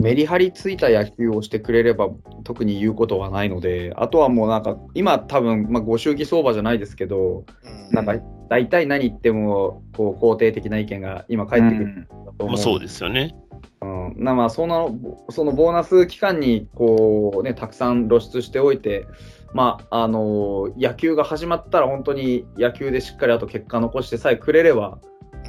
[0.00, 0.02] い。
[0.02, 2.08] メリハリついた野球をしてくれれば
[2.44, 7.94] 特に言うことはないので、あとはもうなんか、今多分、まあ、ご祝儀相場じゃないですけど、うん。
[7.94, 8.14] なんか
[8.48, 12.46] 大体何言ってもこう肯定的な意見が今返ってくると思う。
[12.48, 13.34] まあそうですよね。
[13.80, 14.96] うん、なまあその
[15.30, 19.06] そのボーナス期間にこう、ね、たくさん露出しておいて、
[19.52, 24.98] まああの野球が始まったら本当に野球でしっかりあと結果残してさえくれれば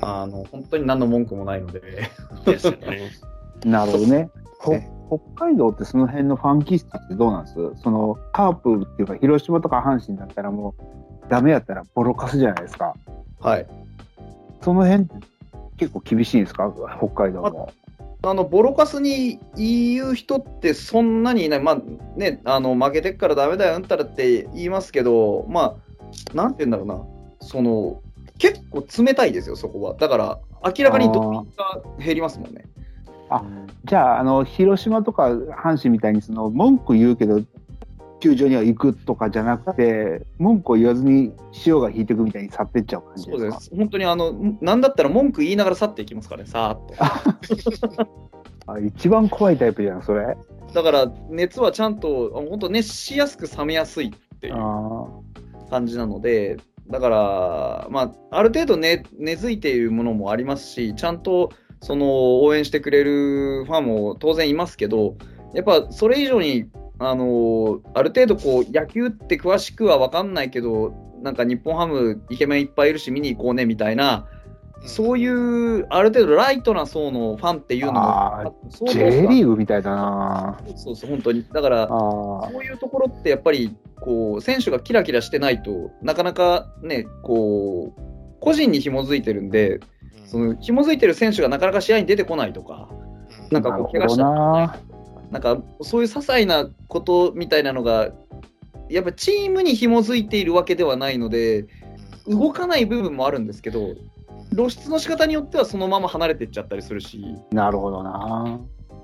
[0.02, 2.10] あの本当に何の文句もないので
[2.46, 3.12] ですよね。
[3.66, 4.30] なるほどね。
[5.08, 7.56] 北海道ってその辺のファン気質ってどうなんです？
[7.84, 10.84] そのカープっていうか広島とか阪神だったらもう
[11.30, 12.96] ダメやったらボロカスじゃないですか。
[13.40, 13.68] はい
[14.62, 15.08] その辺
[15.78, 16.74] 結構厳しいんですか？
[16.98, 17.72] 北海道も。
[18.24, 21.78] あのボロカスに言う人ってそんなにいない、まあ
[22.16, 25.76] ね、あの負けてっからダメだよ、うんたらって言いますけど、ま
[26.34, 28.02] あ、なんて言うんだろうな、その
[28.40, 29.94] 結構冷たいですよ、そこは。
[29.94, 30.40] だから、
[30.76, 32.66] 明らかに動員が減りますもんね。
[33.38, 33.44] あ
[33.86, 37.42] じゃああの広島とか阪神みたいにその文句言うけど
[38.20, 43.38] 球場には行くとかじゃなくて、文句を言わずに潮が引いていくみたいに去っていっちゃう感じですか？
[43.38, 43.76] そうです。
[43.76, 48.06] 本当にあの、なんだったら文句言いながら去っていきますからね、さーっと。
[48.74, 50.36] あ一番怖いタイプじゃん、それ。
[50.74, 55.08] だから、熱はちゃんと、あ本当熱しやすく冷めやすいっていうあ
[55.70, 56.58] 感じなので、
[56.90, 61.52] だから、まあ、ある程度ね、根付いているものもありますし、ちゃんと、
[61.86, 65.16] その、応援してくれるファンも当然いますけど、
[65.54, 66.66] やっぱそれ以上に、
[66.98, 74.28] あのある程度こう、野球って詳しくは分かんないけど、なんか日本ハムイケメンいっぱいいるし見に行こうねみたいな、
[74.88, 78.56] そういうある程度ライトな層のファンっていうのも
[78.88, 80.60] J リーグみたいだな。
[80.76, 81.46] そうそう、本当に。
[81.54, 88.02] だから、そういうところってやっぱりこう選手がキラキラしてないとなかなかねこう
[88.40, 89.82] 個人に紐づいてるんでうん
[90.26, 94.80] その紐づいてる選手がなかなか試合に出てこないとかうんなんかこう怪我したな。
[95.32, 98.10] なんかそういう些細なことみたいなのが
[98.90, 101.66] やっぱチームに紐づいているわけではないので
[102.28, 103.96] 動かない部分もあるんですけど
[104.52, 108.60] 露出の仕方によってはそのまま離れていっちゃったりするしなるほどな。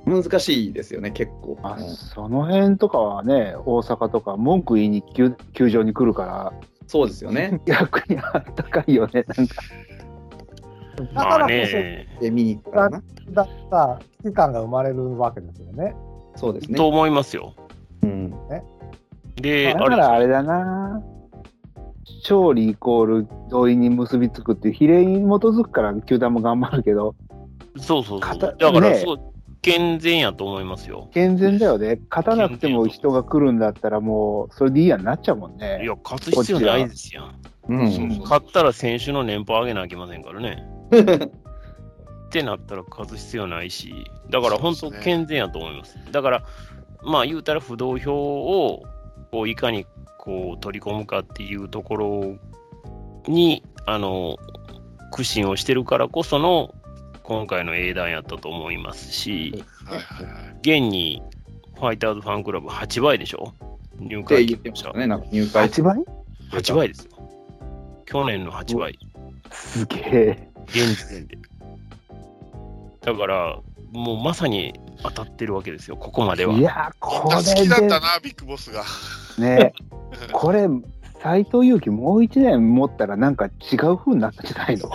[0.06, 1.58] 難しいですよね結構。
[1.62, 6.54] あうんその辺とかはね、大阪とか文句言いに球球場に来るから、
[6.88, 7.62] そうですよね。
[7.66, 9.56] 逆にあったかいよね、なんか。
[11.08, 13.04] だまあからこね、で見に行くからな。
[13.26, 15.96] そ、だった危機感が生まれるわけですよね。
[16.36, 16.88] そうですねと。
[16.88, 17.54] 思いますよ。
[18.04, 18.34] うん
[19.36, 21.02] で、だあれからあれだな。
[22.24, 27.16] 勝利イコール同意に結びつくっていう比例に基づくから球団も頑張るけど、
[27.78, 28.40] そうそうそう。
[28.40, 29.20] だから、ねそう、
[29.62, 31.10] 健全やと思いますよ。
[31.14, 32.00] 健全だよね。
[32.10, 35.82] 勝たなくても人が来るんだったらもう、それでいいやになっちゃうもんね。
[35.84, 37.36] いや、勝つ必要ないですやん。
[37.68, 40.64] うん勝ったら選手の年俸上げなきゃいけませんからね。
[40.92, 43.94] ってなったら勝つ必要ないし、
[44.30, 45.98] だから本当健全やと思います。
[46.12, 46.44] だから、
[47.04, 48.84] まあ言うたら不動票を
[49.32, 49.86] こういかに
[50.18, 52.36] こう取り込むかっていうところ
[53.28, 54.38] に、あの、
[55.12, 56.74] 苦心をしてるからこその
[57.24, 59.64] 今回の英断やったと思いますし、
[60.62, 61.22] 現に
[61.76, 63.54] ファイターズファンクラブ8倍でしょ？
[64.00, 65.68] 入会言ってましたね、なんか入会。
[65.68, 65.98] 8倍
[66.52, 67.11] ？8倍ですよ。
[68.12, 69.00] 去年の8倍。
[69.52, 70.50] すげえ。
[70.68, 71.38] 現時点で。
[73.06, 73.58] だから、
[73.94, 76.54] もうまさに当たってるわけですよ、ここまでは。
[76.54, 78.84] いや、こみんな好れできだったな、ビッグボスが。
[79.38, 79.74] ね、
[80.34, 80.68] これ、
[81.24, 84.90] 斎藤佑樹もう1年持ったらなんか違う風になったんじゃないの？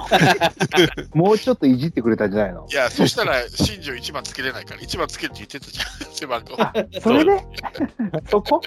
[1.15, 2.66] もうちょっといじってくれたんじゃないの？
[2.70, 6.55] いや、そしたら、新庄1番つけれないから、1番つけるって言ってたじゃん、 背番号。
[6.62, 7.42] あ、それで？
[8.28, 8.60] そこ？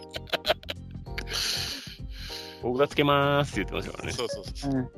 [2.62, 4.14] 僕がつけまーすって言ってましたからね。
[4.14, 4.72] そうそうそう。
[4.72, 4.78] うん。
[4.82, 4.90] も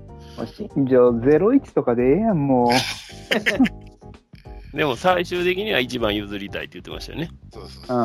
[0.43, 2.71] う新庄01とかでええやん、もう。
[4.77, 7.29] でも最終的には1番譲りたいって言ってましたよね。
[7.51, 8.01] そうそうう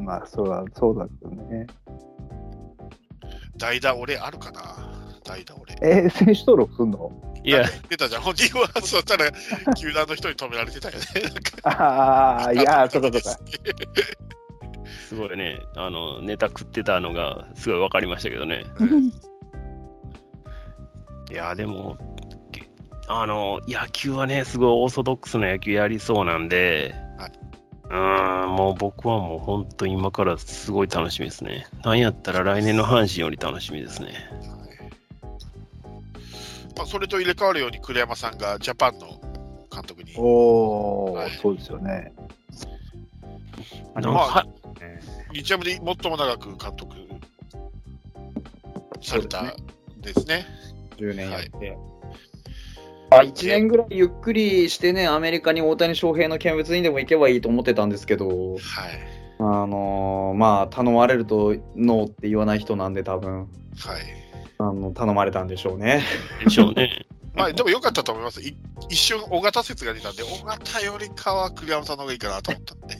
[0.00, 1.66] ん、まあ、そうだ、そうだけどね。
[3.56, 4.60] 代打俺あるかな？
[5.24, 5.76] 代打俺。
[5.82, 7.12] えー選手登録すんの？
[7.44, 9.30] いや、出たじゃん、本人は、そしたら、
[9.74, 11.04] 球団の人に止められてたよね。
[11.62, 13.38] ああ、いや、そうかそうか。
[15.08, 18.64] すごいね、あの、ネタ食ってたのがすごい分かりましたけどね。
[21.30, 21.96] いや、でも、
[22.52, 22.68] け
[23.08, 27.32] あの、野球はね、すごいオーソドックスな野球やりそうなんで、はい、
[27.84, 31.66] うーん、もう僕はもう本当今からすごい楽しみですね。
[31.84, 34.14] なんやったら来年の阪神より楽しみですね。
[36.76, 39.20] まあ、それと入れ替わるように栗山さんがジャパンの
[39.72, 40.14] 監督に。
[40.16, 42.12] おはいそうですよね。
[43.94, 44.46] なんかまあは
[45.32, 46.96] 日ハムで最も長く監督
[49.02, 49.54] された
[49.98, 50.46] ですね。
[50.96, 51.76] 10年やって。
[53.12, 58.60] あ1年ぐらいゆっくりしてね、アメリカに大谷翔平の見物にでも行けばいいと思ってたんですけど、はい。
[59.38, 63.48] あのーまあ、頼まれるとノーって言わない人なんで、多分はい。
[64.58, 66.02] あの頼まれたんでしょうね。
[66.44, 67.06] でしょうね。
[67.34, 68.40] まあ、でも良かったと思います。
[68.40, 68.56] い
[68.88, 72.96] 一瞬、尾形説が出たんで、尾形よりかは栗山さんの方がいいかなと思ったんで、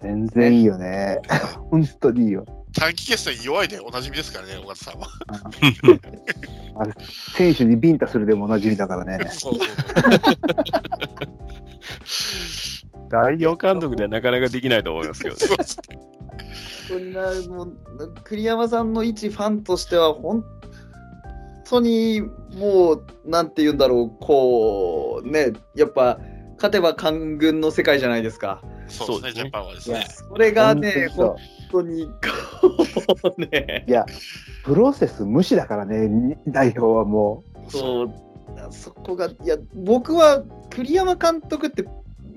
[0.02, 1.20] 全然いいよね。
[1.70, 2.46] 本当にいいよ。
[2.74, 5.08] 短期決戦弱いでおなじみですからね、尾形さんは。
[7.36, 9.18] 選手にビンタするでもおなじみだからね。
[9.30, 9.66] そうそう
[13.08, 15.40] 代表監督ではなかなかできないと思いますけどね。
[15.40, 15.56] そう。
[15.56, 15.66] 本
[16.88, 17.76] 当にな、もう、
[18.24, 20.44] 栗山さんの一ファンとしては、本
[21.64, 22.22] 当に
[22.56, 26.18] もう、なんて言うんだろう、こう、ね、やっぱ、
[26.56, 28.62] 勝てば官軍の世界じゃないですか。
[28.88, 30.06] そうですね、ジャパンはですね。
[30.28, 31.36] それがね、本本
[31.70, 32.06] 当に、
[33.20, 34.06] こうね、いや、
[34.64, 38.10] プロセス無視だからね、代表はもそう、
[38.70, 41.84] そこが、いや、僕は栗山監督って、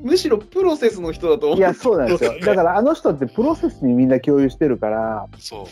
[0.02, 1.58] むしろプロセスの人だと思う。
[1.58, 2.34] いや、そうなんですよ。
[2.42, 5.68] だからあの人ってプロセスにみんな共有してるから、そ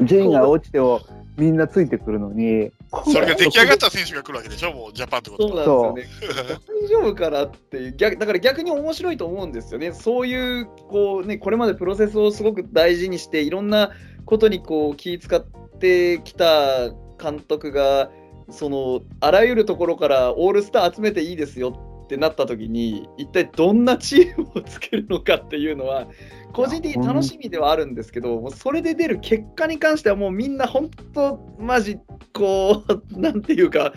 [0.00, 0.04] う。
[0.04, 1.00] 順位が落ちても
[1.36, 5.86] みんなついてくるのに、それが出来上がった選手が来るわけでしょ、もうジャパンってことそうは。
[5.88, 6.60] なんですよね。
[6.82, 9.92] 大丈夫かなっていう逆、だから逆に面白いと思うんですよね。
[9.92, 13.90] そういう、こうね、これまでプロセスをすごく大事にして、いろんな
[14.24, 15.44] ことにこう気使っ
[15.78, 16.90] てきた
[17.20, 18.10] 監督が、
[18.50, 26.06] その、あらゆるところからオールスター集めていいですよってなった時に、一体どんなチームを作るのかっていうのは、
[26.52, 31.98] 個人的に楽しみではあるんですけど、もうそれで出る結果に関してはもうみんな本当、マジ、
[32.32, 33.92] こう、 なんていうか、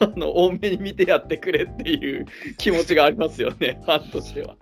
[0.00, 4.56] あの多めに見てやってくれっていう気持ちがありますよね、ファンとしては。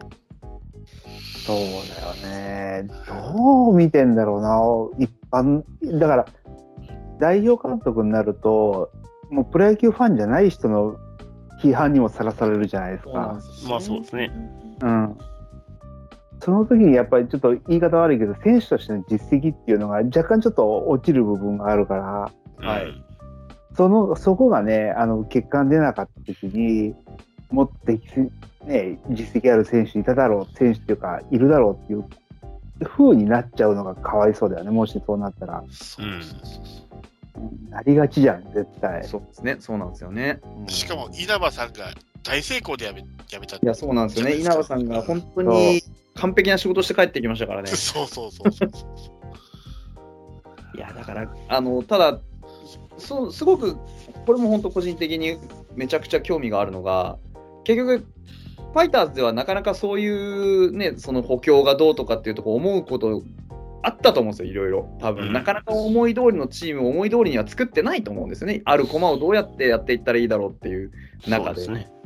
[1.47, 2.89] そうだよね。
[3.07, 5.63] どう見てんだろうな、一般。
[5.99, 6.27] だから、
[7.19, 8.91] 代表監督になると、
[9.31, 10.97] もうプロ野球ファンじゃない人の
[11.63, 13.41] 批判にもさらされるじゃないですか。
[13.69, 14.31] まあそうですね。
[14.81, 15.19] うん。
[16.41, 21.97] その時にやっぱりちょっと言い方悪いけど、選手としての実績っていうのが若干ちょっと落ちる部分があるか
[22.61, 22.85] ら、はい。
[22.85, 23.05] うん
[23.79, 26.97] その、そこがね、あの、結果が出なかった時に、
[27.53, 27.93] もっと
[28.67, 32.05] ね、実績ある選手いただろう、選手っていうか、いるだろうっていう
[32.85, 35.63] 風になっちゃうのがかわいそうだよね、もしそうなったら。
[35.71, 37.71] そうそうそうそううん。
[37.71, 39.05] なりがちじゃん、絶対。
[39.05, 39.21] そう。
[39.21, 40.41] ですね、そうなんですよね。
[40.59, 40.67] うん。
[40.67, 41.93] しかも稲葉さんが
[42.29, 45.83] 大成功でやめやめたいや、そうなんですよね、稲葉さんが本当に
[46.15, 47.69] 完璧な仕事して帰ってきましたからね。
[47.69, 48.69] そうそうそうそう。
[50.77, 52.21] いや、だから、あのただ
[52.99, 53.77] そう、すごく、
[54.27, 55.39] これも本当、個人的に
[55.75, 57.19] めちゃくちゃ興味があるのが、
[57.65, 60.09] 結局、ファイターズではなかなかそうい
[60.67, 63.23] うね、その補強がどうとかっていうとこ思うこと
[63.83, 64.99] あったと思うんですよ、いろいろ。
[65.01, 68.61] 多分、うんなかなか思い通りのチームを思い通りには作ってないと思うんですよね。
[68.65, 70.91] ある駒をどうやってやっていったらいいだろうっていう
[71.27, 71.63] 中で。
[71.65, 71.98] そうですね。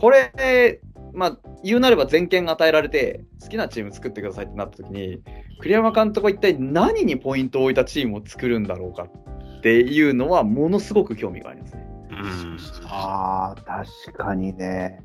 [0.00, 0.80] これ、
[1.12, 5.22] まあ、言うなれば全権与えられて、好きなチーム作ってくださいってなった時に、
[5.60, 11.86] 栗山監督は一体何にポイントを置いたチームを作るんだろうかっていうのは、ものすごく興味がありますね。
[12.10, 12.58] うん。
[12.86, 15.00] ああ、確かにね。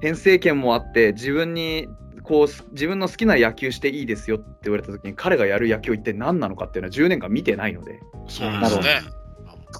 [0.00, 1.88] 編成権もあって、自分に
[2.24, 9.02] こう自分の好きな野球していいですよって言われた時に、彼がやる野球一体何なのかっていうのは10年間見てないので、そうですね。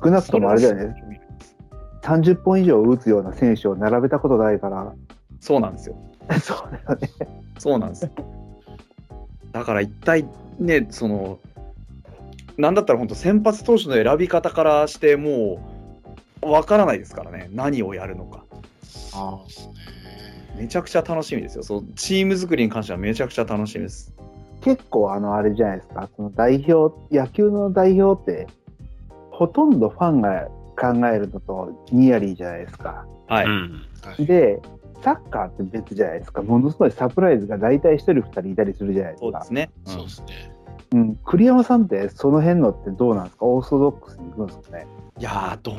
[0.02, 0.94] 少なくともあれだよね。
[2.04, 4.92] 30本以上打つような選手を並べたことないから。
[5.40, 5.96] そうなんですよ。
[6.40, 7.08] そうだよね。
[7.58, 8.10] そうなんです。
[9.52, 10.26] だから一体
[10.58, 11.38] ね、その、
[12.58, 15.58] なんだったら本当先発投手の選び方からしても
[16.42, 18.44] う、わからないですからね、何をやるのか。
[18.82, 19.74] そうですね。
[20.58, 21.62] めちゃくちゃ楽しみですよ。
[21.62, 24.14] そうチーム作りに関してはめちゃくちゃ楽しみです。
[24.60, 26.08] 結構あのあれじゃないですか。
[26.14, 28.46] その代表、野球の代表って、
[29.30, 33.06] ほとんどファンが考えるのとニアリーじゃないですか。
[33.28, 33.44] は
[34.18, 34.26] い。
[34.26, 34.60] で、
[35.02, 36.42] サッカーって別じゃないですか。
[36.42, 39.46] ものすごいサプライズが大体1人2人いたりするじゃないですかそうで。
[39.46, 39.70] すね。
[39.86, 40.50] うんそうですね。
[40.92, 43.46] うん、栗山さんってその辺のってどうなんですか？
[43.46, 44.86] オーソドックスに行くんですかね？
[45.18, 45.72] いやー、ど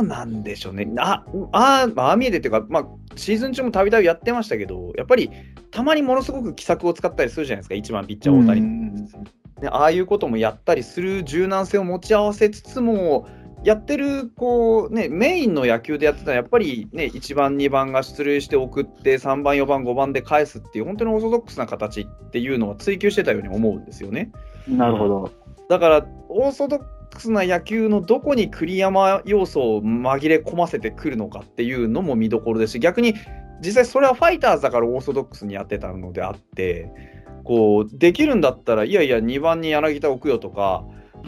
[0.00, 0.90] うなんでしょうね。
[0.98, 5.30] あ、あー、まあああ見えてっていうか、まあ、シーズン中もたびたびやってましたけど、やっぱり
[5.70, 8.60] たまにものすごく奇策を使ったりするじゃないですか、一番ピッチャー大谷。
[8.60, 9.08] うん
[9.60, 13.26] でああいうこともやったりする柔軟性を持ち合わせつつも、
[13.64, 24.30] やってるこう、ね、メインの野球でやってたのは、やっぱり、ね、1番、2番が出塁して送って、3番、4番、5番で返すっていう、本当にオーソドックスな形っていうのを追求してたように思うんですよね。
[24.68, 25.30] なるほど。
[25.68, 26.80] だから、オーソドッ
[27.14, 33.14] クスな野球のどこに栗山要素を紛れ込ませてくるのかっていうのも見どころですし、逆に
[33.60, 36.92] 実際それはファイターズだからオーソドックスにやってたのであって、
[37.44, 40.84] こうできるんだったら、いやいや、2番に柳田置くよとか、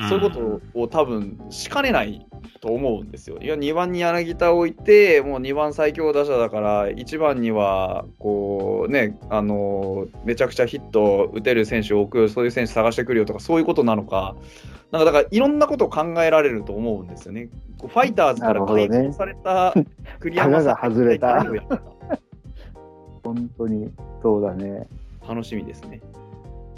[0.08, 2.26] そういうことを多分しかねない
[2.60, 3.38] と思うんですよ。
[3.40, 14.36] いや、2番に柳田を置いて、もう2番最強打者だから、1番には、こうね、あのめちゃくちゃヒット打てる選手を置くよ、そういう選手探してくるよとか、そういうことなのか、
[14.90, 17.48] なんかだからいろんなことを考えられると思うんですよね。
[17.78, 19.74] こうファイターズから解放された
[20.20, 21.44] 栗山さんタガが外れた
[23.22, 23.90] 本当に、
[24.22, 24.86] そうだね。
[25.28, 26.00] 楽しみですね。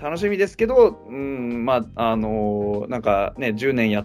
[0.02, 4.04] 楽しみですけど、うん、まあ、あのーなんかね、10年や、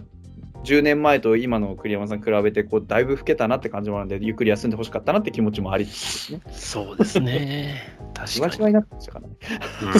[0.62, 6.40] 10年前と今の栗山さん比べて、こう、だいぶ老けたなって感じもあるので、ゆっくり休んでほしかったなって気持ちもありつつですね。
[6.52, 7.98] そうですね。
[8.14, 8.66] 確かに。
[8.66, 9.34] になってましたからね。
[9.82, 9.92] うん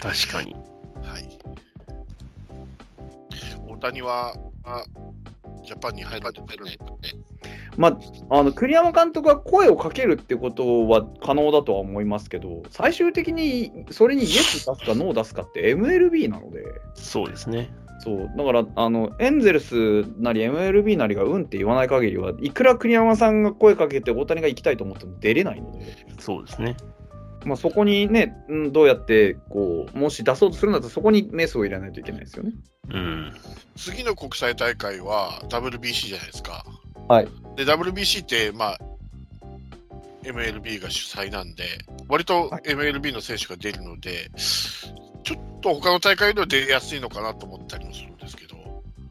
[0.00, 0.52] 確かに。
[1.04, 1.38] はい。
[3.68, 4.84] 大谷は、あ
[5.64, 6.48] ジャパンに入るとね。
[7.76, 17.72] まあ、あの、栗山監督は声をかけるってことは可能だとは思いますけど、最終的にそれにイエス出すかノー出すかって MLB なので、そうですね。
[18.02, 26.76] そうだからあのエンゼルスなり MLB なりがうんって言わない限りはいくら栗山さんが声かけて大谷が行きたいと思っても出れないので、そうですね。
[27.44, 32.52] まあ、そこにね、うん、どうやってこうもし出そうとするんだったらそこにメスを入れないといけないですよね。
[32.90, 33.32] うん。
[33.76, 36.64] 次の国際大会は WBC じゃないですか。
[37.08, 37.28] はい。
[37.56, 38.78] で、WBC って、まあ、
[40.24, 41.64] MLB が主催なんで、
[42.08, 48.56] 割と MLB の選手が出るので、ちょっと他の大会では出やすいのかなと思ったりもするんですけど、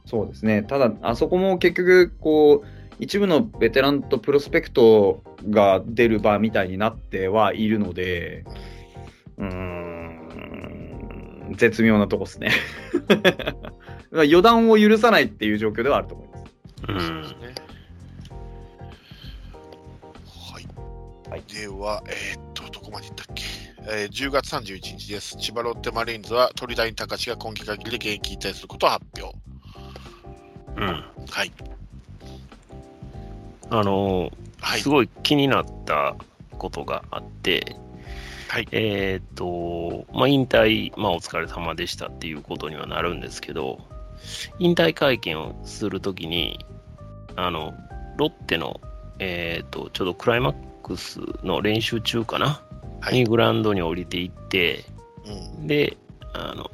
[0.06, 0.64] そうですね。
[0.64, 2.68] ただ、あそこも結局、こう、
[3.00, 8.46] 一部のベテランとプロスペクトが出る場みたいになってはいるので、
[9.38, 9.82] うーん、
[11.56, 12.52] 絶妙なとこですね。
[14.28, 16.38] 予断を許さないっていう状況ではあると思いま
[17.00, 17.12] す。
[17.12, 17.16] う。
[20.54, 20.68] はい。
[21.30, 23.44] はいでは、えーっと、どこまでいったっけ、
[23.88, 25.38] えー ?10 月31日です。
[25.38, 29.38] 千葉ロッテマリーンズは鳥谷隆が今季限りで現役引退することを発表。
[30.78, 30.86] うん。
[31.30, 31.52] はい。
[33.70, 34.90] あのーはいす。
[34.90, 36.16] ごい気になった
[36.58, 37.76] ことがあって、
[38.48, 38.68] はい。
[38.72, 43.80] えーっと、まあ、引退、まあ、お疲れ様でしたっていうことにはなるんですけど、
[44.60, 46.60] 引退会見をするときに、
[47.36, 47.74] あの、
[48.18, 48.82] ロッテの、
[49.20, 52.62] えーっと、ちょうどクライマックスの練習中かな、
[53.00, 54.86] はいにグラウンドに降りていって、
[55.26, 55.68] うん。
[55.68, 55.98] で、
[56.34, 56.70] あの、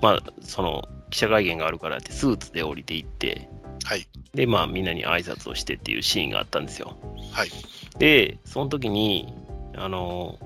[0.00, 3.48] まあ、その、記者会見があるからって、スーツで降りていって、
[3.84, 4.06] はい。
[4.34, 6.96] で、まあ、みんなに挨拶をしてっていうシーンがあったんですよ。
[7.32, 7.50] はい。
[7.98, 9.32] で、その時に、
[9.76, 10.38] あの、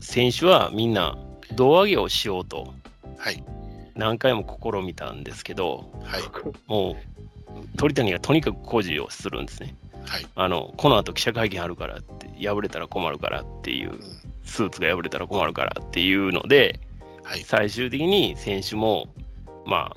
[0.00, 1.18] 選手はみんな
[1.54, 2.74] 胴上げをしようと
[3.18, 3.42] はい。
[3.94, 6.22] 何回も試みたんですけど、はい。
[6.66, 9.74] もう鳥谷がとにかく工事をするんですね。
[10.04, 10.26] はい。
[10.34, 14.00] あの、この後記者会見あるからって、破れたら困るからっていううん、
[14.44, 16.78] スーツが破れたら困るからっていうので、
[17.24, 17.42] はい。
[17.42, 19.08] 最終的に選手も、
[19.64, 19.96] まあ、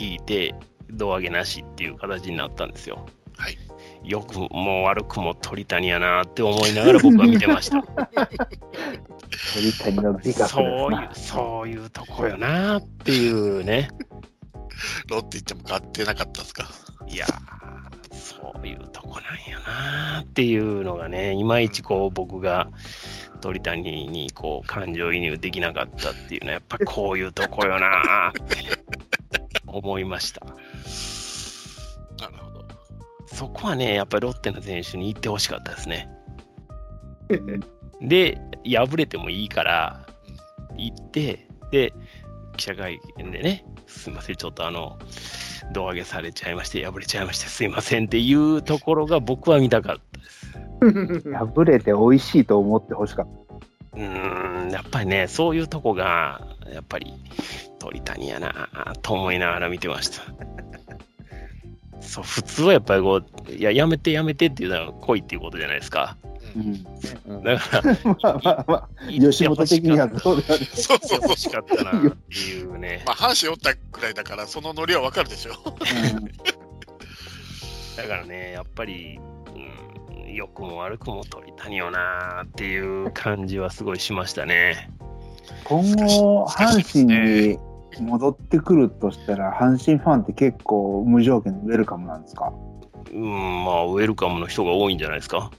[0.00, 0.54] 引いて、
[0.90, 3.06] 胴上げなしっていう形になったんですよ。
[3.36, 3.58] はい。
[4.04, 7.82] よくも悪くも鳥谷やなって思いながら僕は見てました。
[9.54, 13.88] 鳥谷の美学ですそういうな。、そういうとこよなっていうね。
[15.08, 16.68] ロッテ行っても買ってなかったですか？
[17.08, 22.68] いやー、そういうとこなんやなっていうのがね、いまいちこう僕が
[23.40, 28.32] 鳥谷にこう感情移入できなかったっていうのは、やっぱこういうとこよな
[29.66, 30.46] 思いました。
[32.20, 32.64] なるほど。
[33.26, 36.08] そこはね、やっぱりロッテの選手に言ってほしかったですね。
[38.00, 40.06] で、敗れてもいいから、
[40.76, 41.92] 行って、で、
[42.56, 44.98] 記者会見でね、すいません、ちょっとあの、
[45.72, 51.32] 胴上げされちゃいまして、敗れちゃいまして、すいませんっていうところが僕は見たかったです。
[51.32, 53.45] 破れて美味しいと思ってほしかっ
[53.96, 57.14] うーん、やっぱりね、そういうとこが、やっぱり
[57.78, 58.68] 鳥谷やな
[59.02, 60.22] と思いながら見てました。
[62.00, 66.16] そう、普通はやっぱりこう、いや、やめてやめてっていうのは来いっていうことじゃないですか。
[66.22, 66.28] た。
[67.26, 70.64] うんうんだから、まあまあまあ、吉本的にはそうだね。
[70.64, 71.38] そうそうそう欲。
[71.38, 73.02] しかったなっていうね。
[73.06, 75.52] まあ、阪神おったくらいだから、そのノリはわかるでしょ。
[77.96, 79.18] だからね、やっぱり、
[79.54, 79.85] うん、
[80.36, 84.90] 良くも悪くも鳥谷よなっていう感じはすごいしましたね。
[85.64, 87.58] 今後、阪神に
[87.98, 92.52] 戻ってくるとしたら、阪神ファンって結構無条件でウェルカムなんですか？
[93.12, 95.50] うん、まあ、ウェルカムの人が多いんじゃないですか。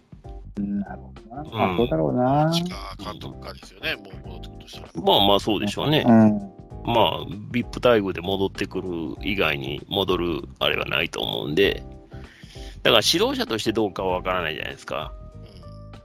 [0.58, 1.42] うんなるほどな。
[1.42, 2.52] うんまあ、そうだろうな。
[2.54, 2.70] 近
[3.04, 4.88] 監督がですよね、もう戻ってくるとしたら。
[5.04, 6.04] まあまあ、そうでしょうね。
[6.06, 6.40] うん。
[6.86, 8.88] まあ、VIP 待遇で戻ってくる
[9.22, 11.84] 以外に戻るあれはないと思うんで、
[12.88, 15.12] だから指導者としてどうかはわからないじゃないですか。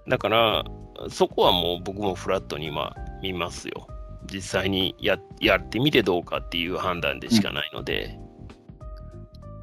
[0.09, 0.65] だから、
[1.11, 3.87] そこはもう僕もフラットに今見ますよ。
[4.27, 8.19] 実際にややってみてどうかっていう判断でしかないので、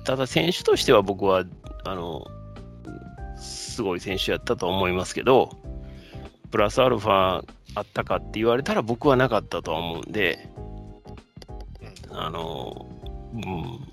[0.05, 1.43] ただ選手としては僕は、
[1.83, 2.25] あの、
[3.35, 5.49] すごい選手やったと思いますけど、
[6.51, 7.43] プラスアルファ
[7.75, 10.49] あったかって言われたら僕はなかったとは思うんで、
[12.11, 12.85] あの、
[13.33, 13.43] うん、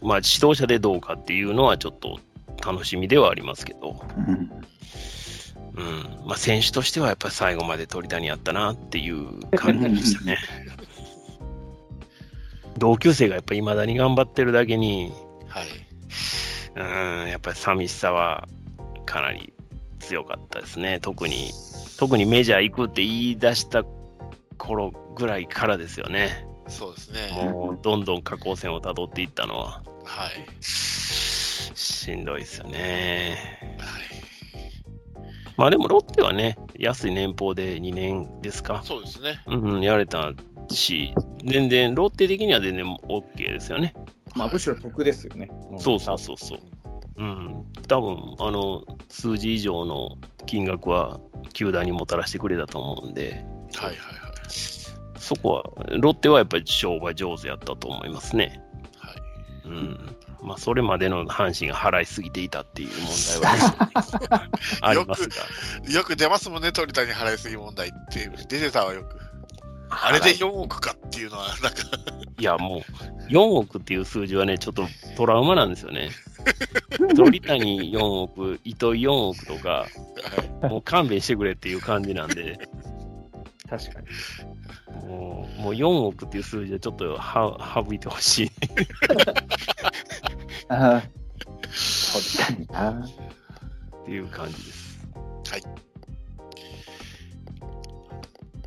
[0.01, 2.21] まあ指導者でどうかっていうのはちょっと
[2.65, 4.51] 楽しみではありますけど、うん
[5.77, 10.39] うん、まあ選手としてはやっぱり最後まで鳥谷やったなっていう感じでしたね。
[12.79, 15.13] 同級生がやっぱり未だに頑張ってるだけに、
[15.49, 15.67] はい。
[17.23, 18.49] うん、やっぱり寂しさは
[19.07, 19.53] かなり
[19.99, 20.99] 強かったですね。
[21.01, 21.51] 特に、
[21.99, 23.85] 特にメジャー行くって言い出した
[24.59, 26.47] 頃ぐらいからですよね。
[26.69, 27.33] そうですね。
[27.33, 29.83] もうどんどん下降線をたどっていったのは。
[30.05, 30.47] はい。
[31.75, 33.59] しんどいですよね。
[33.79, 34.27] はい。
[35.57, 38.83] まあでもロッテはね、安い年俸で2年ですか。
[38.85, 39.41] そうですね。
[39.47, 40.33] うん、やれた
[40.69, 43.95] し、全然、ロッテ的には全然 OK ですよね。
[44.35, 45.51] まあ、むしろ得ですよね。
[45.79, 46.59] そうそうそうそう。
[47.19, 51.19] うん、多分あの数字以上の金額は
[51.55, 53.97] 球団にもたらしてくれたと思うんで、はいはいはい。
[55.19, 58.63] そこは、ロッテはやっぱり商売上手やったと思いますね。
[58.99, 60.16] はい、うん。
[60.43, 63.59] まあ、それまでの阪神が払いすぎていたっていう問題
[64.31, 64.51] は
[64.83, 65.37] ありますが。
[65.89, 68.31] よく出ますもんね、鳥谷払いすぎ問題って。
[68.49, 69.19] 出てたわ、よく。
[69.89, 71.69] あれで4億かっていうのは、なんか
[72.39, 72.83] いや、も
[73.29, 76.11] う、4億っていう数字はね、ちょっとトラウマなんですよね。
[77.17, 79.87] 鳥谷4億、糸井4億とか、
[80.63, 82.59] もう勘弁してくれっていう感じなんで、
[83.69, 85.07] 確かに。
[85.09, 88.51] もうもう4億っていう数字はちょっとは省いてほしい。
[90.69, 91.03] ああ、
[92.13, 92.91] 鳥谷な。
[93.05, 94.87] っていう感じです。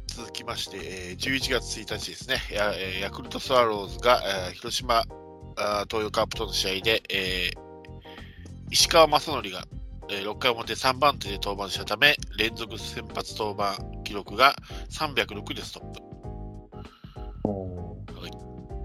[0.08, 5.04] 続きまして、えー11月1日ですね、ヤえーヤクルトスワローズが、えー広島
[5.56, 7.60] あー東洋カープとの試合で、えー
[8.72, 9.66] 石川雅則が、
[10.12, 14.56] えー6回表3番手で登板したため、連続先発登板記録が
[14.90, 16.02] 306でストップ。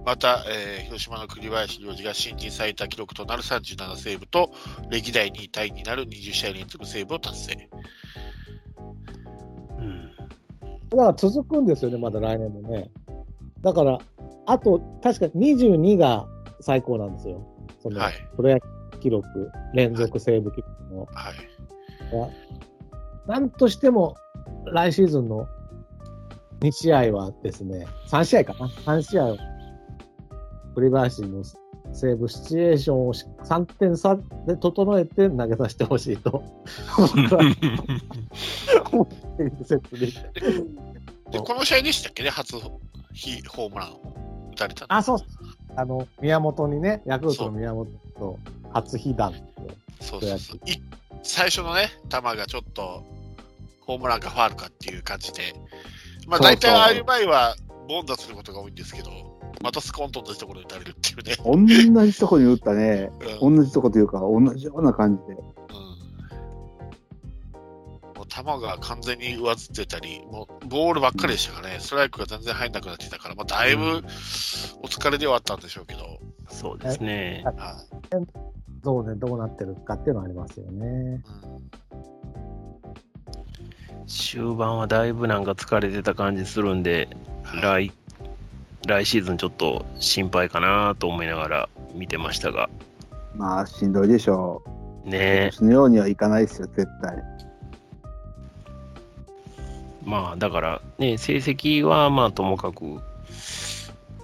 [0.04, 4.52] また、えー広島の栗林良二が新人最多記録となる37セーブと、
[4.90, 7.70] 歴代2位タイになる20試合連続セーブを達成。
[9.78, 10.10] うん。
[10.90, 12.90] だから続くんですよね、まだ来年もね。
[13.62, 13.98] だから、
[14.44, 16.26] あと、確か22が
[16.60, 17.40] 最高なんですよ。
[17.82, 18.73] その、はいプロ野球
[19.05, 19.28] 記録、
[19.74, 21.07] 連続セーブ記録の。
[21.12, 23.28] はい。
[23.28, 24.16] なんとしても、
[24.73, 25.47] 来シーズンの
[26.60, 29.39] 2試合はですね、3試合かな ?3 試合を、
[30.74, 31.44] 栗林の
[31.92, 34.16] セーブシチュエーションをし3点差
[34.47, 36.42] で整えて投げさせてほしいと、
[36.97, 37.42] 僕は
[38.91, 40.07] 思っている説で。
[41.31, 42.57] で、この試合でしたっけね、初
[43.12, 44.94] ヒホームランを打たれたの。
[44.94, 45.18] あ、そう。
[45.76, 47.86] あの、宮本にね、ヤクルトの宮本
[48.18, 48.39] と
[48.74, 49.32] 初被弾。
[50.00, 50.60] そうそうそう。
[50.66, 50.82] い
[51.22, 53.02] 最初のね、球がちょっと、
[53.80, 55.54] ホームランかファールかっていう感じで、
[56.26, 57.56] まあ大体ああいう場合は、
[57.88, 59.10] 凡打することが多いんですけど、
[59.62, 61.36] またスコンと同じところに打たれるっていうね。
[61.44, 63.10] 同じとこに打ったね。
[63.40, 63.56] うん。
[63.56, 65.32] 同じとこというか、同じような感じで。
[65.32, 65.44] うん。
[68.14, 74.02] もう球が完全に上ずってたり、もうボールばっかりでしたからね、ストライクが全然入んなくなってたから、まあ、だいぶ
[74.82, 76.18] お疲れではあったんでしょうけど、
[76.50, 77.44] そうですね。
[78.84, 81.22] はどうね、どうなってるかっていうのはありますよね。
[84.06, 87.08] 終盤はだいぶなんか疲れてた感じするんで、
[87.42, 87.92] はい来
[88.86, 92.68] 来シーズンちょっと心配かなと思いながら見てましたが、
[93.34, 94.62] まあ、しんどいでしょ
[95.06, 95.08] う。
[95.08, 97.22] ねそのようにはいかないですよ、絶対。
[100.04, 103.00] まあだからね、成績はまあともかく、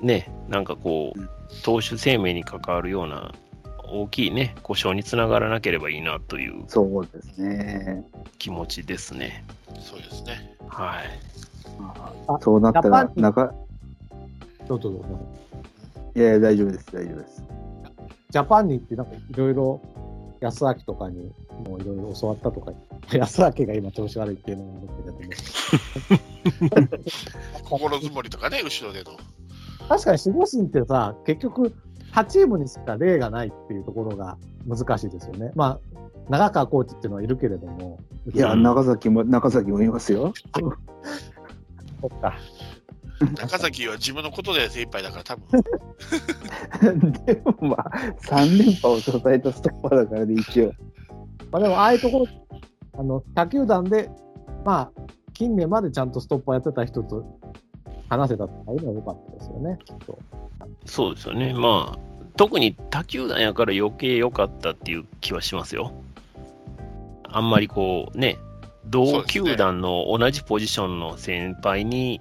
[0.03, 1.21] ね、なんかこう、
[1.63, 3.33] 投手生命に関わるような
[3.93, 8.05] 大きいね、故障につながらなければいいなというそうですね。
[8.39, 9.45] 気持ちですね。
[9.81, 10.57] そうですね。
[10.69, 11.81] はい。
[11.81, 13.55] まああ、そうなったらジャパン、に中、
[14.69, 15.07] どうぞどうぞ。
[16.15, 17.43] いやいや、大丈夫です、大丈夫です。
[18.31, 19.81] ジャパンに行って、なんかいろいろ、
[20.41, 21.33] 安明とかに
[21.67, 22.73] もいろいろ教わったとか、
[23.13, 24.89] 安明が今調子悪いっていうのもある
[26.59, 26.99] けれども、
[27.65, 29.13] 心づもりとかね、後ろでの。
[29.89, 31.75] 確かに守護神ってさ、結局、
[32.13, 35.53] 他チームにしか例がないっていうところが難しいですよね。
[35.55, 37.99] まあ、長川コーチっていうのはいるけれども、
[38.33, 40.33] いや、うん中崎も、中崎もいますよ。
[42.01, 42.35] そっか。
[43.37, 47.91] 中崎は自分のことで精一杯だから、多分 でもまあ、
[48.23, 50.73] 3連覇を支えたストッパーだからね、一応。
[51.53, 52.27] まあでも、ああいうところ、
[52.99, 54.11] あの、他球団で、
[54.65, 55.03] まあ、
[55.35, 57.39] 近年までちゃんとストッパーやってた人と
[58.11, 60.19] 話せたっていうのは良かったですよね、きっと。
[60.85, 61.55] そうですよね。
[61.55, 61.99] まあ、
[62.37, 65.93] 特に他球団やから余計良かったっていう気はしますよ。
[67.25, 68.39] あんまりこうね、
[68.87, 72.21] 同球団の同じポジションの先輩に、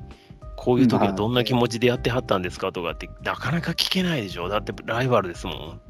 [0.56, 4.50] こういう時はどんな気持ちでやってはったんですかとかって、なかなか聞けないでしょ。
[4.50, 5.82] だってライバルですもん。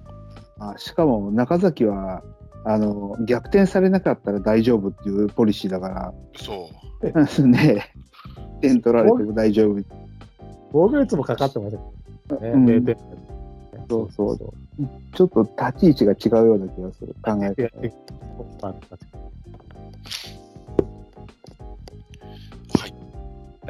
[0.60, 2.24] あしかも、中崎は、
[2.64, 6.80] あの、逆転されなかったら大丈夫っていうポリシーだから、そう。
[7.48, 7.94] ね、
[8.60, 9.84] 点取られても大丈夫。
[10.72, 12.98] 防御率もかかってましたけどうんね、0点。
[13.90, 14.38] そうそう
[15.16, 17.70] ちょっと立ち位置が違うような気がする、考えいや
[18.60, 18.68] 方。
[18.68, 18.76] は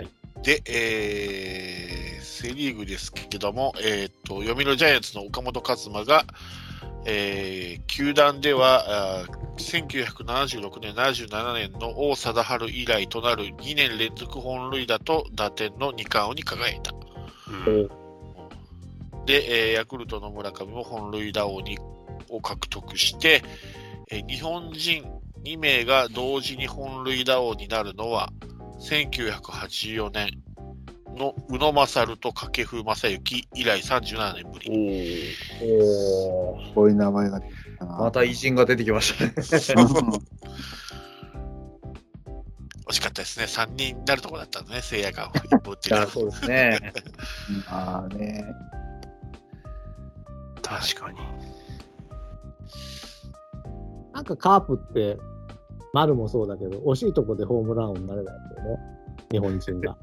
[0.01, 0.43] い。
[0.43, 6.25] で、えー、セ・リーグですけども、えーっと、読売ジャイアンツの岡本和真が、
[7.05, 16.93] えー球団では、あー1976年、77年の王貞治以来となる2年連続本塁打と打点の2冠王に輝いた。
[17.51, 17.89] うん
[19.25, 21.77] で、えーヤクルトの村上も本塁打王に
[22.29, 23.43] を獲得して、
[24.09, 25.05] えー日本人
[25.43, 28.29] 2名が同時に本塁打王になるのは、
[28.79, 30.29] 1984年
[31.15, 34.69] の宇野勝と掛布正幸以来37年ぶおり。
[34.69, 37.41] ーおーこういう名前が。
[37.79, 39.33] また偉人が出てきましたね。
[42.89, 43.45] 惜しかったですね。
[43.45, 46.79] 3人になるところだったんでね、聖夜が一歩打ってるいや、そうですね。
[47.69, 48.43] まあね。
[50.63, 51.19] 確かに。
[54.13, 55.17] なんかカープって、
[55.93, 58.79] 丸もそうだけど、惜しいとこでホームラン王になれないんだよね。
[59.31, 59.95] 日本人が。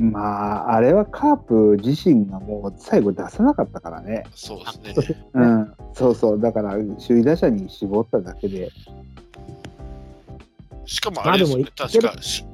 [0.00, 4.24] うんまあ、あれはカープ自身がもう最後出さなかったからね。
[4.34, 5.24] そうですね。
[5.34, 5.74] うん。
[5.92, 6.40] そうそう。
[6.40, 8.70] だから、首位打者に絞っただけで。
[10.86, 12.44] しかもあれですよね、確か、し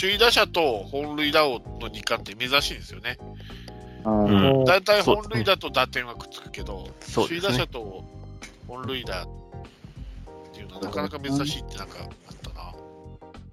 [0.00, 3.18] 首位打者と本塁打王の2冠って珍しいんですよね。
[4.04, 8.04] 大体そう本塁打と打点はくっつくけど、首位打者と
[8.66, 9.26] 本塁打っ
[10.52, 12.72] ていうのはなかなか珍しいってなんかあったな。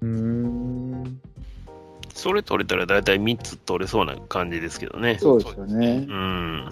[0.02, 1.20] うーん。
[2.14, 5.18] それ取れたら大体3つ取れそうな感じですけどね。
[5.18, 6.06] そうですよね。
[6.08, 6.68] うん。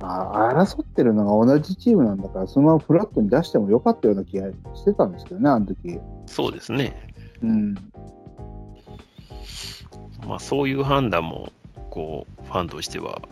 [0.00, 6.00] まあ、争ってるのが同じチームなんだから、そのままフラットに出してもよかったような気がしてたんですけどね、あの時。
[6.26, 7.14] そうですね。
[7.42, 7.74] うん。
[10.26, 11.52] まあそういう判断も、
[11.90, 13.22] こう、ファンとしては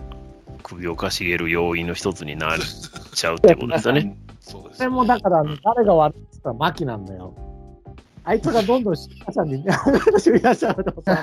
[0.63, 2.59] 首をかしげる要因の一つになっ
[3.13, 4.17] ちゃうってことですよね。
[4.39, 7.35] そうです、それもだから、誰が悪いって言ったら牧なんだよ。
[8.25, 9.65] あいつがどんどん首位打者に、
[10.23, 11.15] 首位打者のさ、だ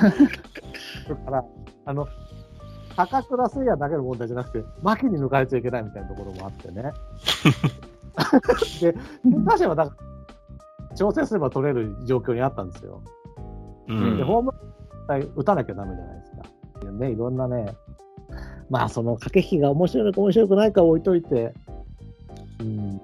[1.16, 1.45] から、
[1.85, 2.08] あの、
[2.95, 6.92] 高倉誠也だけの問題じゃなくて、牧に抜かれちゃいけないみたいなところもあってね。
[8.82, 8.95] で、
[9.45, 9.95] 打者はだか
[10.90, 13.03] ら、調整すれば取れる状況にあったんですよ。
[13.88, 14.26] うで、ん。
[14.26, 14.51] ホーム
[15.08, 16.92] ラン打たなきゃダメじゃないですか。
[16.92, 17.76] ね、いろんなね、
[18.69, 21.53] まあ、その駆け引きが面白いのか面白くないかは置いといて、
[22.59, 23.01] うん、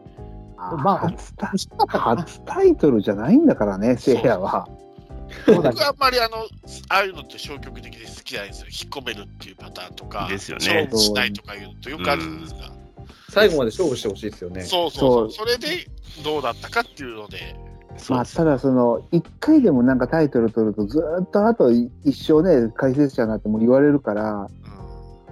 [0.77, 4.67] まあ初初タイトルじゃないんだからね、せいやは。
[5.47, 6.37] 僕はあんまりあの、
[6.89, 8.67] ああいうのって消極的で好きじゃないんですよ。
[8.67, 12.71] 引っ込めるっていうパターンとか、ですよね勝負しないとかいうのとよくあるじゃないですか。
[13.29, 14.61] 最後まで勝負してほしいですよね。
[14.61, 15.31] そうそうそう。
[15.31, 15.87] そそれで
[16.23, 17.55] どうだったかっていうので、
[18.09, 24.49] まあ、ただその、一回でもなんかタイトル取ると、ずーっとあと一生ね、解説者になっても言われるから、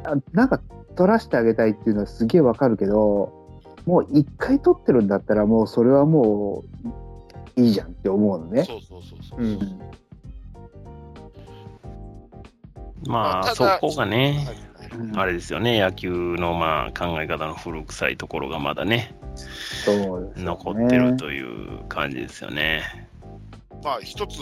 [0.03, 0.60] うん、あなんか
[0.95, 3.40] 取らせてあげたいっていうのはすげえわかるけど、
[3.85, 6.64] もう一回取ってるんだったら、もうそれはも
[7.56, 8.64] ういいじゃんって思うのね。
[8.64, 9.43] そうそうそうそう。
[9.43, 9.82] うん。
[13.08, 14.72] まあ、そだこがね、はいうん
[15.18, 19.16] あれですよね、野球のまあ考え方の古臭いところがまだね、
[19.85, 23.08] そうね残ってるという感じですよね。
[23.84, 24.38] まあ、一つ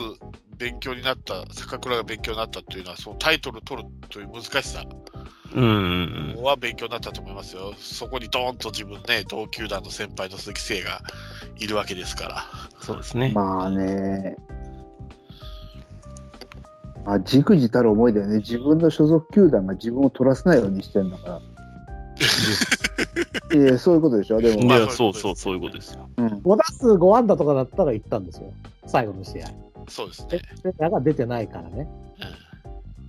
[0.58, 4.84] 勉強になった、坂倉が勉強になったというのは、そのタイトル取るという難しさ
[5.56, 6.36] うん。
[6.42, 7.74] は勉強になったと思いますよ。
[7.78, 11.02] そこにドーンと自分ね、同球団の先輩の鈴木誠也が
[11.58, 12.46] いるわけですから。
[12.80, 13.32] そうですね。
[13.34, 14.38] まあね。
[17.06, 18.38] まあ、じくじたる思いだよね。
[18.38, 21.42] 自分の所属球団が自分を取らせないようにしてんだから。
[23.58, 24.40] いや、そういうことでしょ。
[24.42, 26.10] でも、いや、まあそそううそう、そういうことですよ。
[26.18, 28.54] うん、5打数5安打とかだったら行ったんですよ。
[28.86, 29.48] 最後の試合。
[29.88, 30.28] そうですね
[30.64, 31.88] で。、セヤが出てないからね。
[32.22, 32.39] うん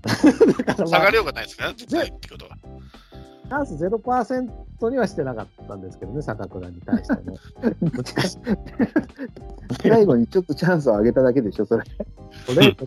[0.03, 0.15] だ
[0.65, 2.57] から、まあ下がり、ようがないですからね、絶対ってことは。
[3.51, 7.39] チャンス0%にはしてなかったんですけどね、坂倉に対しても。
[9.83, 11.85] 最後にちょっとチャンスを上げただけでしょ、それ。
[12.47, 12.81] それ、チ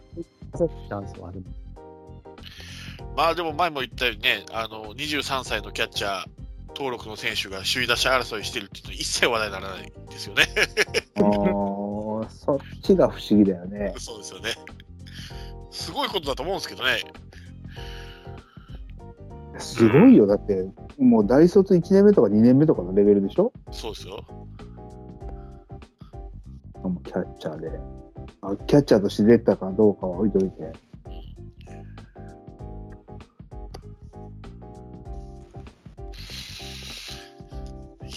[0.90, 1.44] ャンスはある。
[3.16, 6.28] まあでも前も言ったようにね、あの23歳のキャッチャー
[6.70, 10.46] 登録の選手が首位打者争いしてるっていうのは一切話題にならないんですよね。
[11.18, 13.94] あーそっちが不思議だよね。
[14.00, 14.56] そうですよね。
[15.74, 17.00] すごいことだと思うんですけどね。
[19.58, 20.28] すごいよ。
[20.28, 20.68] だって、
[21.00, 23.52] もう大卒1年目とか2年目とかのレベルでしょ？
[23.72, 24.24] そうですよ。
[26.84, 27.72] もうキャッチャーで。
[28.42, 30.62] あキャッチャーとして出たかどうかは置いといて。
[30.62, 30.64] い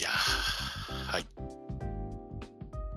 [0.02, 1.26] やーはい。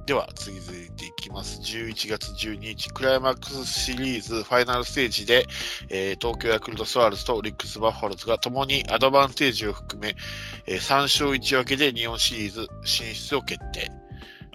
[0.06, 0.78] では、次続
[1.10, 1.60] いていきます。
[1.62, 5.46] 11月12日、クライマックスシリーズファイナルステージで、
[5.90, 10.16] えー東京ヤクルトスワローズとオリックスバファローズが共にアドバンテージを含め、
[10.68, 13.92] えー3勝1分けで日本シリーズ進出を決定。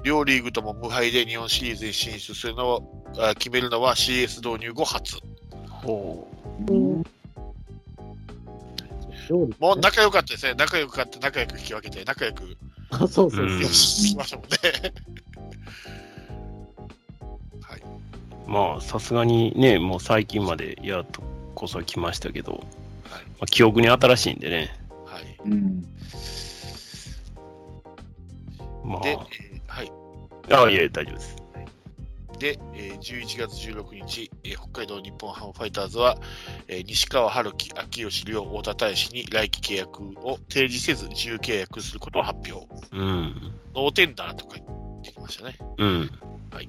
[0.03, 5.17] 両リーグとも無敗で日本シリーズに進出するのをあ決めるのは CS 導入後初。
[5.69, 6.29] ほ
[9.31, 10.55] 料理もう仲良かったですね。
[10.55, 12.57] 仲良く勝って、仲良く引き分けて、仲良く
[12.91, 13.45] あそうそうそう。
[13.45, 14.93] うん引きましたもんね。
[18.47, 21.23] まあ、さすがにね、もう最近までやっと
[21.55, 22.65] こそ来ましたけど、
[23.11, 24.71] まあ、記憶に新しいんでね。
[25.07, 25.41] はい。
[25.47, 25.85] うん。
[28.85, 29.93] まで、えーはい。
[30.53, 31.37] あ、あいえ、大丈夫です。
[32.39, 36.17] で、えー11月16日、えー北海道日本ハムファイターズは、
[36.69, 42.67] えー西川春樹、秋吉亮、太田大使に来季契約を提示せず自由契約することを発表。
[42.93, 43.53] うん。
[43.75, 45.57] ノーテンダーとか言ってきましたね。
[45.79, 46.11] うん。
[46.61, 46.69] い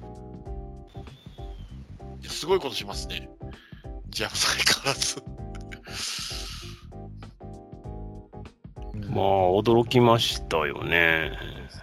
[2.28, 3.28] すごいことしますね。
[4.10, 5.22] ジャムさん相変わらず。
[9.10, 11.32] まあ、驚きましたよね。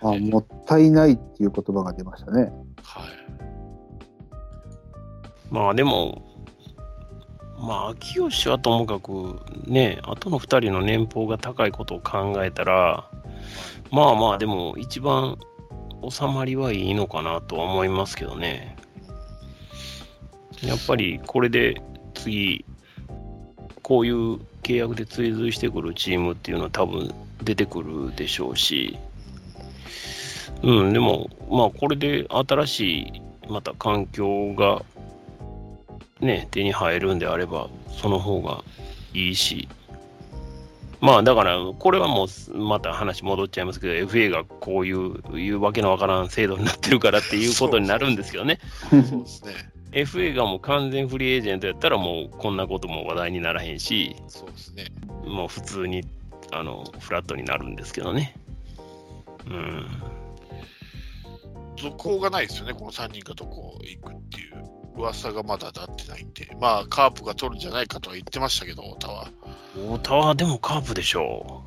[0.01, 2.51] あ、もったいないっていう言葉が出ましたね。
[2.83, 3.09] はい。
[5.49, 6.21] まあ、でも、
[7.59, 13.09] まあ、秋吉はともかく、ね、あとの2人の年俸が高いことを考えたら、
[13.91, 15.37] まあまあ、でも、一番
[16.09, 18.72] 収まりはいいのかなとは思いますけどね。
[20.63, 21.81] やっぱり、これで
[22.13, 22.65] 次、
[23.81, 28.97] こういう契約で追随してくるチームっていうのは多分出てくるでしょうし、
[30.61, 34.81] うん、でも、まあ、これで新しい、また環境が
[36.21, 38.63] ね、手に入るんであれば、その方が
[39.13, 39.67] いいし、
[41.01, 48.59] まあだから、これはもうまた話戻っちゃいますけど、FA がこういういうわけのわからん制度になってるからっていうことになるんですけどね、
[48.89, 49.72] そうですね。
[49.93, 54.85] FA がもう完全フリーエージェントやったら、もうこんなことも話題にならへんし、そうですね。
[55.25, 56.03] もう普通に
[56.51, 58.35] あのフラットになるんですけどね。
[59.45, 59.87] うん、
[61.77, 69.27] 続報がないですよね、この3人がどこ行くっていう噂がまだ立ってないんで、まあ、カープが取るんじゃないかとは言ってましたけど、太田は。
[69.75, 71.63] 太田はでもカープでしょ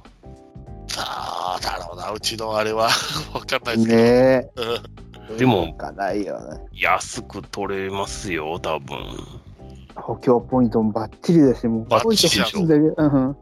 [0.89, 2.89] さあ、だろうな、うちのあれは
[3.35, 3.99] わかんないですけど。
[3.99, 5.06] ねうんえ。
[5.39, 6.61] でもかないよね。
[6.63, 6.69] う。
[6.73, 8.99] 安く取れますよ、多分。
[9.95, 13.27] 補強ポイントもバッチリだし、もうバッチリだポイント欲しいんだけどうん。
[13.27, 13.37] うん、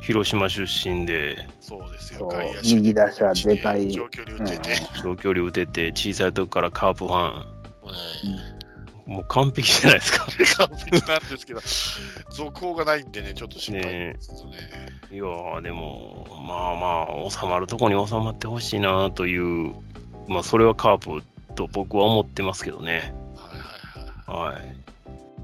[0.00, 2.30] 広島出身で、そうですよ、
[2.62, 3.90] 右打者でかい。
[3.90, 4.58] 長距離打って。
[4.58, 4.70] て、
[5.02, 8.60] 長距離打てて、小さい時からカープファン、ね
[9.10, 10.12] もう完璧じゃないです
[10.56, 10.68] か。
[10.68, 11.60] 完璧なんですけど、
[12.30, 14.56] 続報がないんでね、ちょっと心配ですけどね。
[15.10, 19.74] いやー、でも、まあまあ、収まるとこに収まってほしいなという、
[20.30, 21.24] まあ、それはカープ
[21.56, 23.12] と僕は思ってますけどね。
[23.34, 24.54] はいはいはい。
[24.54, 24.76] はい。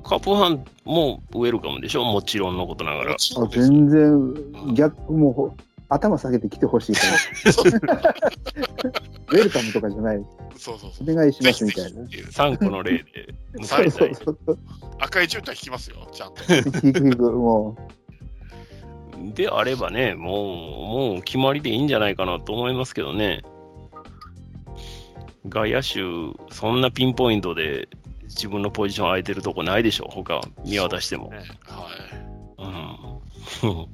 [0.05, 2.05] カープファンもウェルカムでしょ？
[2.05, 3.17] もちろんのことながら
[3.51, 4.35] 全然、
[4.75, 5.57] 逆、もうほ、
[5.89, 8.15] 頭下げて来てほしいから。
[9.33, 10.25] ウェルカムとかじゃない。
[10.57, 11.11] そうそうそう。
[11.11, 12.05] お願いしますみたいな。
[12.05, 13.91] ぜひっていう3個の例で迎そう。
[13.91, 14.59] そうそう。
[15.01, 16.43] 赤い絨毯引きますよ、ちゃんと。
[16.45, 17.77] 聞く聞く、も
[19.35, 23.43] であればね、もう、もう決まりでいいんじゃないかなと思いますけどね。
[25.49, 26.01] 外野手、
[26.55, 27.89] そんなピンポイントで
[28.25, 31.31] 自分のポジション空いてるとこないでしょ、他見渡しても。
[31.31, 31.89] ねは
[32.59, 32.63] い。
[32.63, 33.87] うん。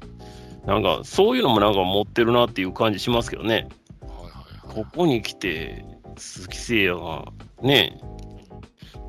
[0.67, 3.55] なんか、そういうのもなんか持ってるなっていう感じしますけどね。
[3.55, 4.43] はいはいはい
[4.75, 5.85] ここに来て、
[6.17, 7.33] 鈴木誠也が
[7.63, 8.01] ね、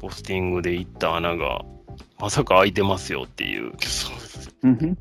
[0.02, 1.64] ポスティングで行った穴が、
[2.20, 3.72] まさか開いてますよっていう。
[3.80, 4.56] そうです。
[4.64, 4.68] う。
[4.68, 4.98] うん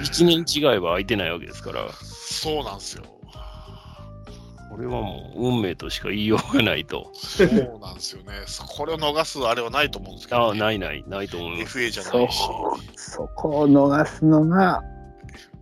[0.00, 3.04] 1年違えば開いてないわけですから、そうなんですよ。
[4.78, 7.10] これはもう運命としか言いようがないと。
[7.14, 7.48] そう
[7.80, 8.30] なんですよね。
[8.68, 10.60] これを逃すあれはないと思うんですけあど、ね。
[10.60, 11.78] あ、ないない、ないと思います。
[11.80, 12.38] FA じゃそないし。
[12.94, 14.80] そこを逃すのが、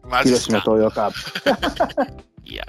[0.03, 0.61] マジっすか？
[0.61, 2.13] 広島東洋カープ。
[2.45, 2.65] いや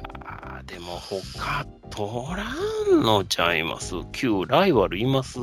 [0.64, 3.96] ー、でも他取らんのちゃいます？
[4.14, 5.40] 旧ライバルいます？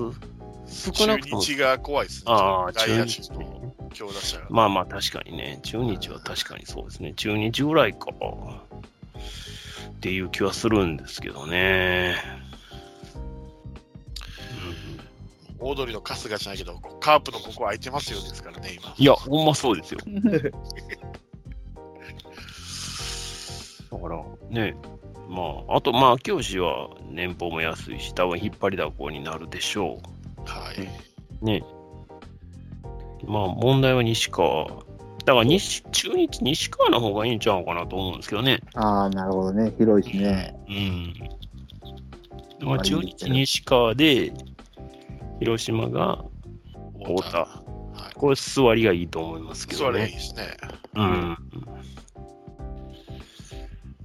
[0.66, 1.42] 少な中くとも。
[1.42, 2.32] 日が怖いですね。
[2.32, 3.30] ああ、外中日
[3.92, 4.46] 強打者が。
[4.48, 7.12] まあまあ確かにね、中日は確かにそうですね。
[7.14, 8.06] 中日ぐらいか。
[10.04, 12.14] っていう気はするんですけどね。
[15.58, 18.94] うんオードリーの春日じゃないけど、カープのここ空いてますよですからね、今。
[18.98, 20.00] いや、ほんまそうですよ。
[23.90, 24.76] だからね、
[25.30, 30.02] まあ、あとまあ、秋吉は年俸も安いし、多分引っ張りだこになるでしょ
[30.44, 30.82] はい。
[31.40, 31.44] う。
[31.46, 31.64] ね。
[33.26, 34.66] まあ、問題は西川。
[35.24, 38.60] だから西、中日、西川の方がいいんちゃうかなと思うんですけどね。
[38.74, 39.72] ああ、なるほどね。
[39.78, 40.54] 広いしね。
[40.68, 40.72] う
[42.64, 42.66] ん。
[42.66, 44.32] まあ、中日、西川で、
[45.40, 46.24] 広島が
[47.02, 47.38] 太田。
[47.38, 48.14] はい。
[48.14, 50.12] これ座りがいいと思いますけどねそれいい。
[50.12, 50.56] ですね。
[50.94, 51.36] うん。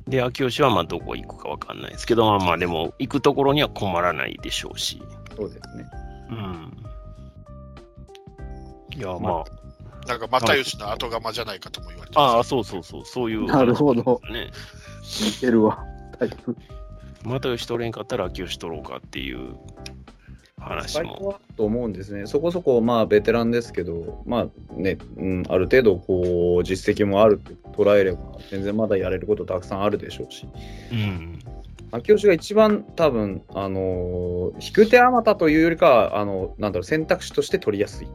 [0.08, 5.02] で、秋吉はまあどこ行くかわかんないですけど、まあまあでも行くところには困らないでしょうし。
[5.36, 5.86] そうですね。
[6.32, 6.74] うん。
[8.98, 9.44] いや、ま
[10.10, 12.36] なんか、又吉の後釜じゃないかとも言われてあ、ます。
[12.38, 13.46] ああ、そうそうそう、そういう。
[13.46, 14.20] なるほど。
[14.32, 14.50] ね。
[15.22, 15.86] 似てるわ。
[16.18, 16.58] タイプ。
[17.24, 19.56] 又吉取れんかったら秋吉取ろうかっていう
[20.58, 21.40] 話も。
[21.56, 22.26] と思うんですね。
[22.26, 30.48] そこそこ、まあ、ベテランですけど、まあね、うん、ある程度、こう、実績もあるって捉えれば、全然まだやれることたくさんあるでしょうし。
[30.92, 31.40] うん。
[31.92, 38.08] 秋吉が一番多分、あの引く手あまたというよりかは、あの、なんだろう、選択肢として取りやすい。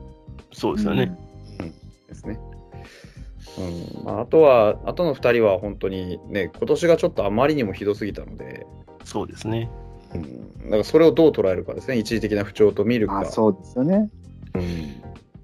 [0.52, 1.16] そうですよね。
[3.58, 3.62] う
[4.02, 8.66] ん、まあ、あとは、あとの2人は本当にね、今年がちょっとあまりにもひどすぎたので、
[9.04, 9.70] そうですね。
[10.14, 13.24] うん、だからそれをどう捉えるかですね、一時的な不調と見るか。
[13.26, 14.10] そうですよね。
[14.54, 14.62] うん、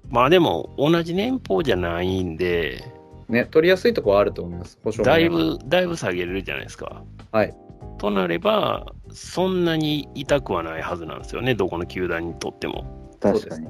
[0.09, 2.83] まあでも、同じ年俸じゃないんで、
[3.29, 7.03] ね、取りやすいところはあると思います、保証だいぶ、だいぶ下げれるじゃないですか。
[7.31, 7.55] はい。
[7.97, 13.11] となれば、そんなに痛くはないはずなんですよね、どこの球団にとっても。
[13.21, 13.67] 確かに。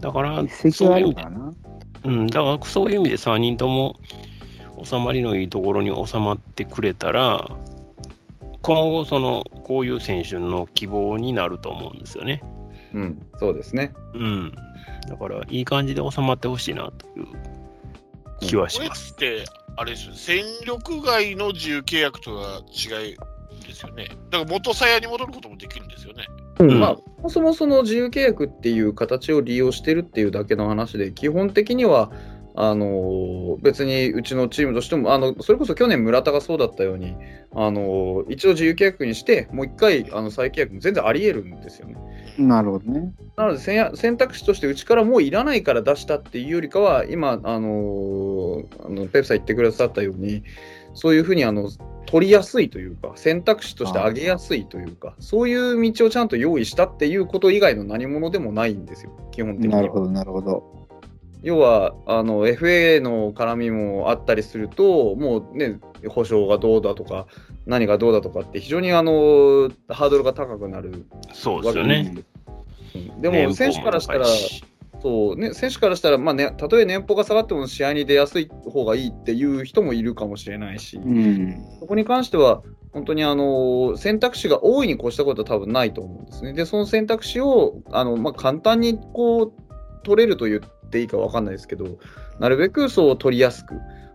[0.00, 1.22] だから、そういう意味で、
[2.04, 3.98] うん、だからそういう意味で3人とも
[4.84, 7.50] 収まりのいいところに収まってくれたら、
[8.62, 12.42] 今後、その、こういう選手の希望になると思うんですよね。
[12.94, 13.92] うん、そうですね。
[14.14, 14.52] うん。
[15.08, 17.26] だから、いい感じで収まってほしいなという
[18.40, 19.14] 気はします。
[19.14, 19.44] これって、
[19.76, 23.16] あれですよ、戦力外の自由契約とは違い
[23.66, 24.08] ですよね。
[24.30, 26.26] だから元鞘に戻ることもできるんですよね。
[26.58, 32.10] うん、まあ、そもそもその自由契約っていう形を利用してるっていうだけの話で、基本的には、
[32.54, 37.16] あの別にうちのチームとしてもあの、それこそ去年、村田がそうだったように、
[37.54, 41.96] あの一度自由契約にして、もう一回あの再契約も全然ありえるんですよね。
[42.38, 43.12] なるほどね。
[43.36, 50.42] なので選択肢としてうちからもういらないから出したっていうよりかは、今、あのあのペプさん言ってくださったように、
[50.94, 51.70] そういうふうにあの
[52.06, 60.82] 取りやすいというか、選択肢として上げやすいというか、そういう道をちゃんと用意したっていうこと以外の何者でもないんですよ、基本的になるほど、なるほど。
[61.42, 67.26] 要はあの FA の絡みもあったりすると、もうね、保証がどうだとか、
[67.66, 72.14] 何がどうだとかって、非常にあのハードルが高くなるそうですよね。
[73.18, 74.26] でも、選手からしたら、
[75.02, 86.52] そうね、選手からしたら、まあね、たとえ年俸が下がっても試合に出やすい方がいいっていう人もいるかもしれないし、うん、そこに関しては、本当にあの選択肢が大いに越したことは多分ないと思うんですね。
[86.52, 89.52] で、その選択肢をあの、まあ、簡単にこう
[90.04, 91.98] 取れると言っていいか分かんないですけど、
[92.38, 93.74] なるべくそう取りやすく。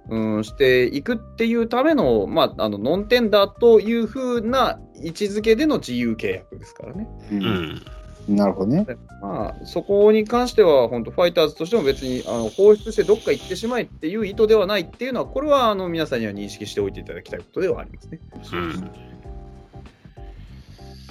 [0.10, 7.10] うん、していくっていうための、まあ、あのノンテンダーというふうな位置づけでの自由契約ですからね。
[7.30, 7.82] うん、
[8.28, 8.86] なるほどね。
[9.22, 18.20] まあ、そこに関しては、本当、ファイターズとしても別にあの放出してどっか行ってしまえっていう意図ではないっていうのは、これはあの皆さんには認識しておいていただきたいことではありますね。
[18.36, 18.44] うん、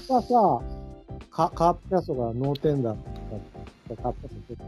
[0.04, 0.60] さあさあ、
[1.30, 2.96] カカープキャストがノーテンダー
[3.88, 4.64] とか、カープキャスト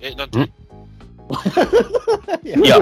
[0.00, 0.50] え、なんて
[2.44, 2.78] いや、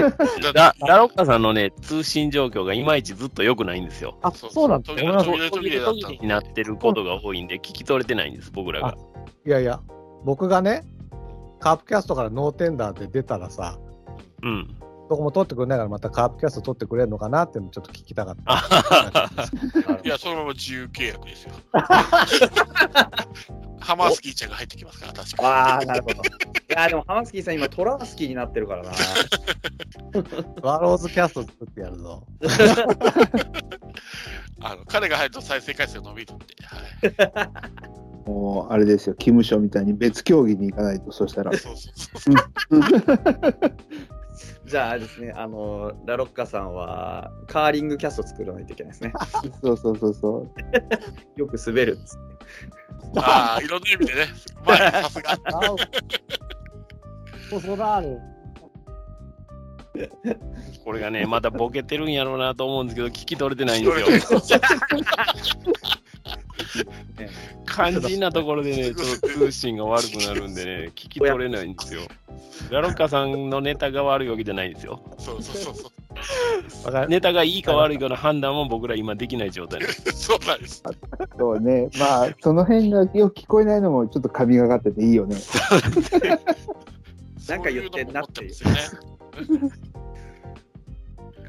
[0.53, 4.17] ララロッカさんのね、通信状況がいまいちずっと良くないんですよ。
[4.21, 5.11] あ、そうなんですね。
[5.11, 8.97] 途切れ途切れになってることが多いんで、聞き取れてないんです、僕らが。
[9.45, 9.79] いやいや、
[10.25, 10.83] 僕がね、
[11.59, 13.77] カープキャストからノーテンダーで出たらさ、
[14.41, 14.78] うん。
[15.09, 19.31] どこも取ってくれないから、またカープキャスト取ってくれるのかなっていうのちょっと聞きたかった。
[20.05, 21.53] いや、そのまま自由契約ですよ。
[23.81, 25.47] ハマースキーちゃんが入ってきますから、確かに。
[25.47, 26.15] ああ、なるほど。
[26.15, 26.19] い
[26.69, 28.91] や、でもハマースキーさん、今、トラースキーになってるからな。
[30.61, 32.27] ワローズキャスト作ってやるぞ。
[34.61, 36.45] あの彼が入ると再生回数が伸びるんで。
[36.61, 37.43] は
[38.25, 41.57] い、もう、あれですよ、キムショみたいに別競技に行かないと、そしたら。
[41.57, 44.18] そうそうそう
[44.69, 49.13] じゃあですね、あの、ラロッカさんは、カーリングキャスト作らないといけないですね。
[49.63, 50.51] そうそうそうそう。
[51.39, 52.23] よく滑るんですね。
[53.17, 54.27] ああ、いろんな意味でね。
[54.63, 54.77] まあ、
[55.09, 55.37] さすが。
[57.59, 58.19] そらある。
[60.85, 64.61] これがね、またボケてるんやろうなと思うんですけど、聞き取れてないんですよ。
[67.65, 72.01] 肝心なところでね、 ちょっと通信が悪くなるんでね、聞き取れないんですよ。
[72.69, 75.01] ラロッカさんのネタが悪いわけじゃないんですよ。
[75.17, 75.91] そうそうそうそう。
[77.07, 80.11] ネタがいいか悪いかの判断も僕ら今できない状態です。
[80.27, 80.83] そうなんです。
[81.37, 81.89] そうね。
[81.97, 85.37] まあ、その辺がよく聞こえないのもちょっと神がかってていいよね。
[87.47, 88.53] なんか言ってんなっていう。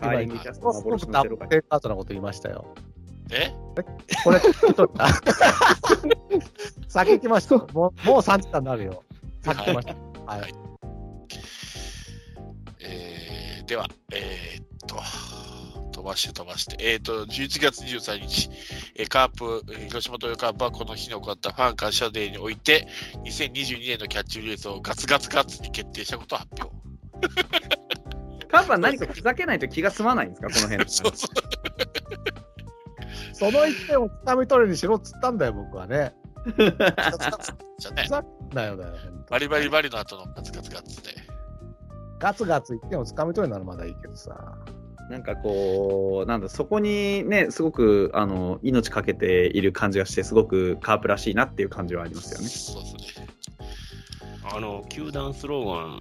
[0.00, 2.74] カーリングキャスト幻のゼロートなこと言いましたよ。
[3.30, 3.52] え？
[4.24, 4.40] これ、
[6.88, 7.56] 先行きました。
[7.56, 9.04] もう、もう3時間になるよ。
[9.42, 9.94] 先行きました。
[10.26, 10.40] はい。
[10.40, 10.54] はい、
[12.80, 14.96] えー、では、えー、っと、
[15.92, 18.50] 飛ばして飛ばして、えー、っと、11月23日、
[18.96, 22.88] えー、カープ、広島東洋カープはこの日に行ったファン感謝デーにおいて、
[23.24, 26.74] 2022年のキャッチフレーズをガツガツガツに決定したことを発表。
[28.50, 30.90] カープは何かふざけないと気が済まないんですか、この辺。
[30.90, 32.49] そうそう
[33.40, 36.14] その1点をつかみ取るにしろっつったんだよ、僕はね。
[36.46, 38.94] じゃあねふ、ざけんなよだよ。
[39.30, 41.10] バリバリバリの後のガツガツガツで。
[42.18, 44.58] ガツガツ1点をつかみ取るならまだいいけどさ。
[45.08, 52.46] なんかこう、なんだ、そこにね、すごくあの命かけている感じがして、すごくカープらしいなっていう感じはありますよね。
[52.46, 53.26] そうですね。
[54.54, 56.00] あの、球団スロー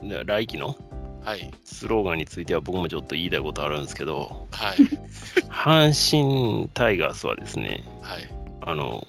[0.00, 0.74] ガン、ね来季の？
[1.24, 1.50] はい。
[1.64, 4.76] スローガンについては僕もちょっと言いたいことあるんですけど、はい。
[5.48, 8.28] 阪神タイガースはですね、はい。
[8.60, 9.06] あの、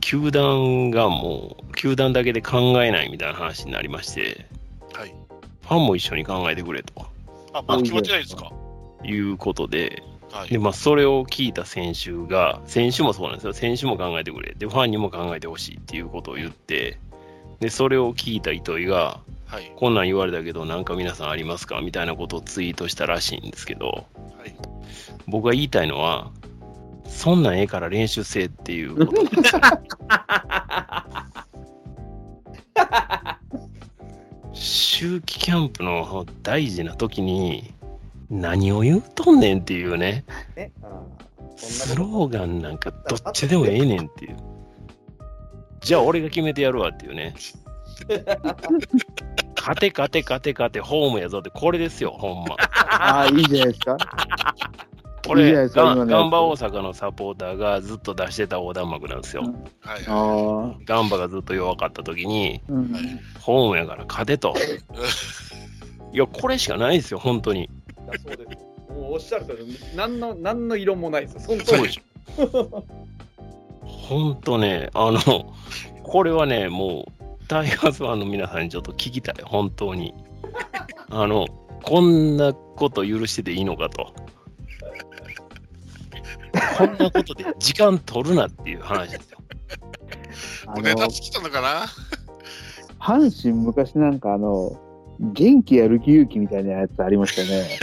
[0.00, 4.46] 球団がもう、球団だけで考えないみたいな話になりまして、
[4.92, 5.14] はい。
[5.62, 7.06] ファンも一緒に考えてくれと
[7.52, 8.52] あ、まだ決まってないですか？
[9.04, 10.48] いうことで、はい。
[10.48, 13.52] で、まあ、それを聞いた選手が、選手もそうなんですよ。
[13.52, 14.54] 選手も考えてくれ。
[14.54, 16.98] で、ファンにも考えてほしいっていうことを言って、
[17.60, 19.72] で、それを聞いた糸井が、はい。
[19.76, 24.54] こんなん言われたけど、なんか皆さんありますかみたいなことをツイートしたらしいんですけど、はい。
[25.26, 26.30] 僕が言いたいのは、
[27.06, 29.60] そんなんええから練習せえっていうことなんですよ。
[34.52, 37.72] 秋季キャンプの大事な時に
[38.28, 40.24] 何を言うとんねんっていうね、
[40.56, 40.72] ね
[41.56, 44.36] スローガンなんかどっちでもええねんっていう。
[45.80, 47.34] じゃあ俺が決めてやるわっていうね。
[49.56, 52.56] 勝て勝て勝て勝てホームやぞってこれですよ、ほんま。
[52.90, 53.96] ああ、いいじゃないですか。
[55.26, 59.42] これ、いいガンバ大阪のサポーターがずっと出してた横断幕なんですよ。
[59.80, 60.06] はい。
[60.06, 62.94] あはあ、ガンバがずっと弱かった時に、うん。
[63.40, 64.54] ホームやから勝てと。
[66.12, 67.68] いや、これしかないですよ、本当に。
[68.26, 68.68] そうです。
[68.90, 71.40] もうおっしゃるとり、何の、何の色もないですよ。
[71.40, 72.84] その通りそうでしょ。
[73.82, 75.52] 本当ね、あの、
[76.02, 77.17] これはね、もう、
[77.48, 80.14] タイガースファンの皆さんにちょっと聞きたい、本当に。
[81.10, 81.46] あの、
[81.82, 84.12] こんなこと許してていいのかと。
[86.76, 89.38] こんなことで時間取るなっていう話ですよ。
[90.66, 91.86] もうネタの、尽きたのかな？
[93.00, 94.78] 阪神昔なんかあの、
[95.18, 97.78] 元気やる気勇気みたいなやつありましたね。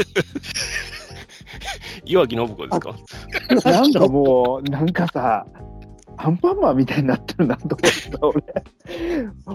[2.05, 2.95] 岩木信子ですか？
[3.71, 5.47] なんかもう、なんかさ、
[6.17, 8.43] アンパンマンみたいになってるなと思った、俺。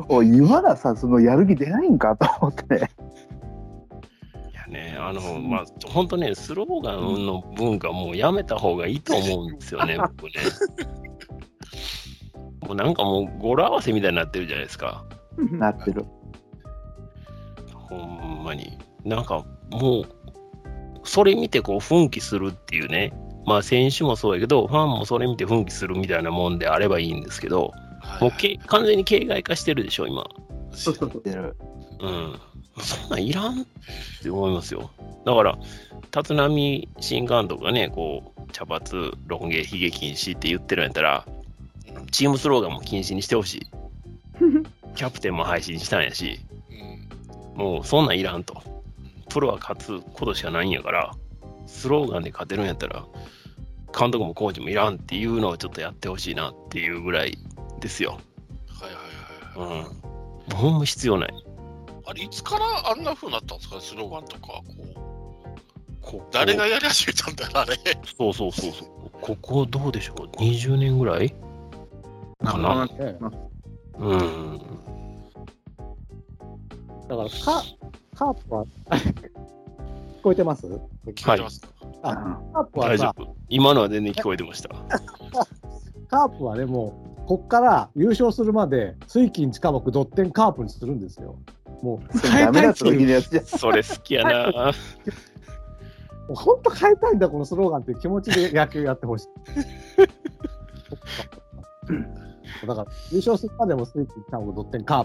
[0.09, 2.77] おい、今ださ、そのやる気出ないんかと思って。
[2.77, 10.33] いやね、あの、まあ、本当ね、スローガンの文化もうやめた方がいいと思うんですよね、 僕ね。
[12.67, 15.05] もうなんかもう語呂合わせみたいになってるじゃないですか。
[15.53, 16.05] なってる。
[17.75, 18.79] ほんまに。
[19.05, 20.05] なんかもう、
[21.05, 23.13] それ見てこう奮起するっていうね。
[23.47, 30.25] まあ選手もそうやけど、ファンもそれ見て奮起するみたいなもんであればいいんですけど、はいもうけ完全に形骸化してるでしょ、今。
[30.73, 31.23] そうそうそう。
[31.25, 31.57] 出る。
[32.01, 32.39] うん。
[32.83, 33.65] そんなんいらんっ
[34.23, 34.91] て思いますよ。
[35.25, 35.59] だから、
[36.17, 41.27] 立浪新監督がね、こう、茶髪、ロン毛、ヒゲ禁止って言ってるんやったら、
[42.10, 43.60] チームスローガンも禁止にしてほしい。
[44.97, 48.62] キャプテンも廃止にしたんやし、うんもうそんなんいらんと。
[49.28, 51.15] プロは勝つことしかないんやから、
[51.70, 53.07] スローガンで勝てるんやったら、
[53.99, 57.39] 監督もコーチもいらんっていうのをちょっとやってほしいなっていうぐらい
[57.81, 58.18] ですよ。
[58.68, 58.86] は
[59.57, 59.81] いはいはいはい。
[59.81, 59.84] うん。
[59.84, 59.90] も
[60.50, 61.34] うほんま必要ない。
[62.07, 63.76] あれ、いつからあんな風になったんですか？
[63.76, 64.49] ね、スローガンとか。
[64.49, 64.94] こう
[66.02, 67.76] ここ誰がやり始めたんだろう、あれ。
[68.18, 68.89] そうそうそうそう。
[69.20, 71.31] ここどうでしょう ?20 年ぐらい？
[72.44, 72.86] かな？
[72.86, 73.18] ね
[73.99, 74.58] うん。
[77.08, 77.62] だからカ、
[78.15, 79.60] カープは、聞
[80.20, 80.66] こえてます？
[80.66, 81.68] 聞こえてますか、
[82.02, 82.15] あ
[82.52, 83.36] カープはさ、大丈夫。
[83.49, 84.70] 今のは全然聞こえてました。
[86.08, 91.39] カープはね、もう、こっから優勝するまで、水金地下木ドッテンカープにするんですよ。
[91.82, 93.44] もう、変えたたいっていう、やつじゃん。
[93.44, 94.73] それ好きやな。
[96.34, 99.28] 本当変えたいんだ、このスローガンっていう気持ちで野球やってほしい。
[102.66, 105.05] だから、優勝するまでも水金地下木ドッテンカー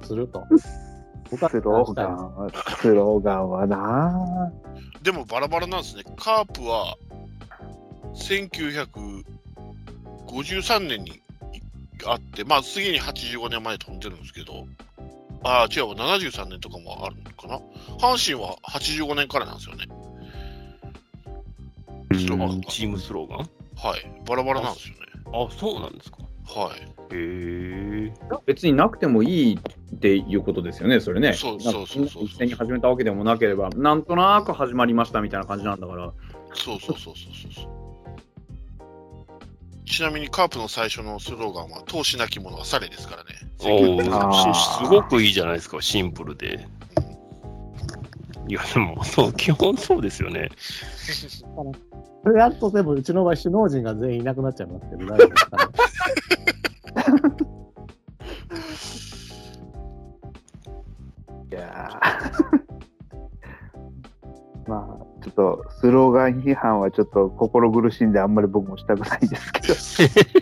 [0.00, 0.44] プすると。
[1.30, 2.50] スローガンは、
[2.80, 4.52] スローガンはな
[5.02, 6.04] でもバラバラなんですね。
[6.16, 6.96] カープは
[8.14, 11.20] 1953年に
[12.06, 14.66] あって、まあ次に85年前飛んでるんですけど、
[15.44, 17.60] ああ、違うわ、73年とかもあるのかな。
[17.98, 19.86] 阪神は85年からなんですよね。
[22.18, 23.38] スローガンがチームスローガン？
[23.76, 24.10] はい。
[24.26, 25.00] バラバラなんですよね。
[25.26, 26.18] あ、そうなんですか。
[26.46, 26.78] はい。
[27.12, 28.12] へえ。
[28.46, 31.32] 別になくてもいいっていうことですよね、それね。
[31.32, 36.12] そうそうそうそう一斉に始めたわけでもなければ、なんとなく始まりましたみたいな感じなんだから。
[36.54, 37.78] そうそうそうそうそうそう。
[39.84, 43.30] ちなみにカープの最初のスローガンは、闘志なき者はされですからね。
[43.60, 44.02] お
[44.54, 46.68] すごくいいじゃないですか、シンプルで。
[48.48, 50.50] いや、でも、そう、基本そうですよね。
[52.22, 55.64] それやっとでもうちの場合首脳陣が全員いなくなっちゃいますけど、大丈夫ですかね。
[61.50, 62.68] いやー
[64.68, 69.74] まあ、ちょっとスローガン批判はちょっと心苦しいんで、あんまり僕もしたくないですけど。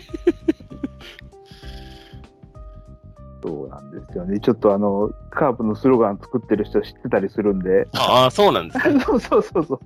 [3.46, 4.40] そうなんですよね。
[4.40, 7.86] ちょっとあの、カープのスローガン作ってる人知ってたりするんで。
[7.94, 8.98] ああ、そうなんですね。
[9.06, 9.80] そうそうそうそう。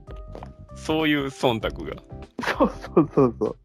[0.75, 1.97] そういう忖度が。
[2.41, 3.57] そうそうそうそう。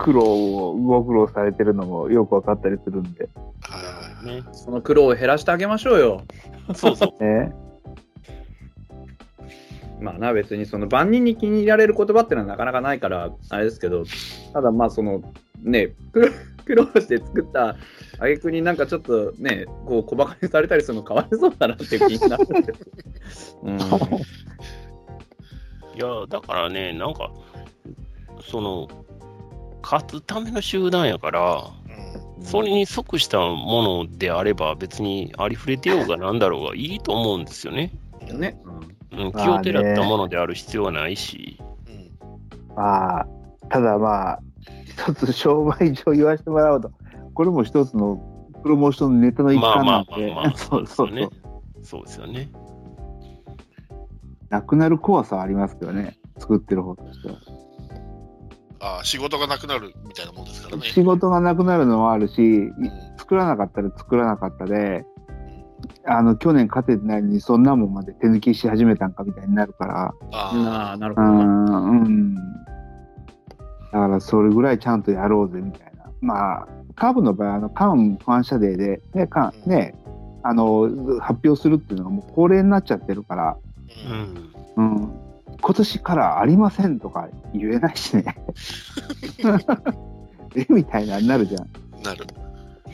[0.00, 3.28] 苦労を、ご苦労されてるのもよく分かったりするんで。
[3.62, 4.42] はね。
[4.52, 6.22] その苦労を減らしてあげましょうよ。
[6.74, 7.12] そうそう。
[7.22, 7.52] ね。
[10.00, 14.04] まあな、別にその万人に気に入られる言葉ってのはなかなかないから、あれですけど、
[14.54, 15.20] ただまあその、
[15.62, 16.28] ね、苦労
[16.64, 17.76] 苦労して作った
[18.18, 22.72] 挙句になんかちょっとね、こう小馬鹿にされたりするのかわいそうだなって気になるんで
[23.30, 23.60] すよ。
[23.64, 23.76] うん。
[23.76, 23.80] い
[25.98, 27.30] や、だからね、なんか、
[28.40, 28.88] その、
[29.82, 32.38] 勝つための集団やから、い。
[32.38, 32.44] うん。
[32.44, 37.92] それに即したものであれば、別にありふれてようがなんだろうがいいと思うんですよね。
[38.32, 38.60] ね。
[39.12, 41.58] うん、気をてらったものである必要はないし。
[41.58, 41.70] うん
[42.76, 43.26] まあ、
[43.68, 44.40] ただまあ、
[44.84, 46.92] 一つ商売上言わせてもらうと、
[47.34, 48.22] これも一つの
[48.62, 51.28] プロモーションのネタの一環なんで、まあまあまあまあそうそうそうそうですよね。
[51.82, 52.48] そうですよね。
[54.50, 57.34] なくなる怖さはありますけどね、作ってる方としては。
[58.80, 60.82] ああ、仕事がなくなるみたいなもんですからね。
[60.84, 65.04] 仕事がなくなるのもあるし、うん作らなかったら作らなかったで、
[66.04, 71.36] あの去年勝ててないのに、そんなもんまで手抜きし始めたんかみたいになるから、あなあ、なるうほどう
[72.08, 72.34] ん。
[72.34, 72.40] だ
[73.92, 76.10] からそれぐらいちゃんとやろうぜみたいな。
[76.20, 79.94] まあ、カーブの場合、あのカンファン社デーで、ね、カンね、
[80.42, 80.88] あの、
[81.20, 83.56] 発表するっていうのがもう恒例になっちゃってるから、あ。
[84.76, 84.84] ううん。
[84.84, 84.92] ん。
[85.02, 85.12] うん。
[85.60, 88.24] 今年からありませんとか言えないしね。
[90.56, 91.68] えみたいなになるじゃん。
[92.02, 92.26] なる。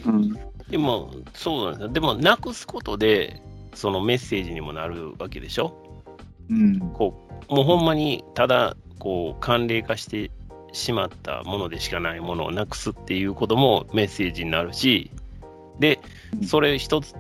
[0.06, 0.32] うん。
[0.70, 1.88] でも、そうなんですよ。
[1.88, 3.40] でも、なくすことで、
[3.74, 5.74] そのメッセージにもなるわけでしょ？
[6.50, 6.78] うん。
[6.92, 10.30] こう、もうほんまに、ただ、こう、慣例化して
[10.72, 15.10] しまったものでしかないものをなくすっていうこともメッセージになるし、
[15.78, 16.00] で、
[16.42, 17.14] それ一つ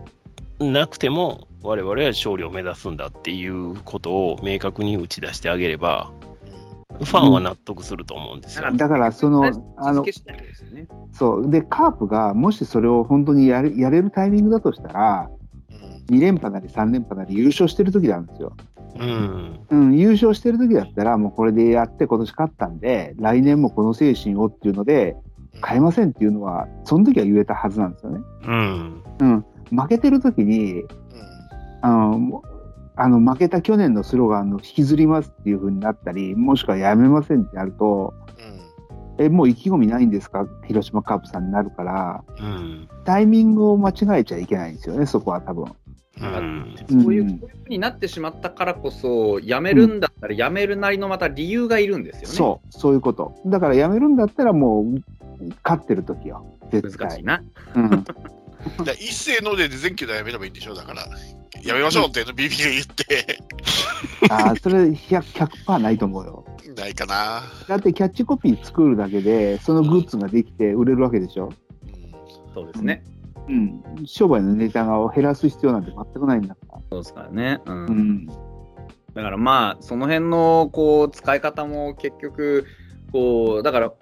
[0.58, 6.10] なくても、我々は勝利を目指すんだっていうことを明確に打ち出してあげれば、
[6.98, 8.72] ファンは納得すると思うんですよ。
[8.72, 9.44] だから、その、
[9.76, 10.12] あのね。
[11.12, 11.50] そう。
[11.50, 15.30] で、カープがもしそれを本当にやれやれるタイミングだとしたら、
[16.08, 16.16] うん。
[16.16, 18.56] 2連覇なり3連覇なり優勝してる時なんですよ。
[18.98, 19.60] うん。
[19.68, 25.16] うん、優勝してる時だったら、もうこれでやって今年勝ったんで、来年もこの精神をっていうので、
[25.66, 28.20] 変えませんっていうのは、その時は言えたはずなんですよね。
[28.46, 29.02] うん。
[29.20, 29.44] うん。
[29.70, 30.88] 負けてる時に、うん。
[31.82, 32.42] あの、
[32.96, 38.14] あの負けた去年のスローガンの引きずりますっていう風になったり、もしくはやめませんってなると、
[39.18, 39.24] うん。
[39.24, 40.46] え、もう意気込みないんですか？
[40.66, 42.88] 広島カープさんになるから、うん。
[43.04, 45.64] タイミングを間違えちゃいけないんですよね、そこは多分。
[46.18, 46.74] うん。
[46.88, 52.34] そういう、うんこういうふうになってしまったからこそ、辞めるんだったら辞めるなりのまた理由がいるんですよね。
[52.34, 53.34] そう、そういうこと。
[53.46, 54.84] だからやめるんだったらもう、
[55.62, 56.46] 勝ってる時よ。
[56.70, 57.08] 絶対。
[57.08, 57.42] 難しいな。
[57.74, 58.04] うん。
[58.84, 61.06] だ一斉ので全球でやめればいいんでしょだから。
[61.62, 63.38] やめましょうってビビが言って、
[64.30, 66.44] ああ、それ 100%, 100ないと思うよ。
[66.76, 67.42] ないかな。
[67.66, 71.46] だってキャッチコピー作るだけで、そのグッズができて売れるわけでしょ。
[71.46, 71.66] うん
[72.56, 73.04] そうですね。
[73.48, 73.82] うん。
[74.06, 76.78] 商売のネタを減らす必要なんて全くないんだから。
[76.90, 77.60] そうですからね。
[77.66, 78.26] うんうん。
[78.26, 82.64] だからまあ、その辺のこう使い方も結局、
[83.12, 83.92] こう、だから、ん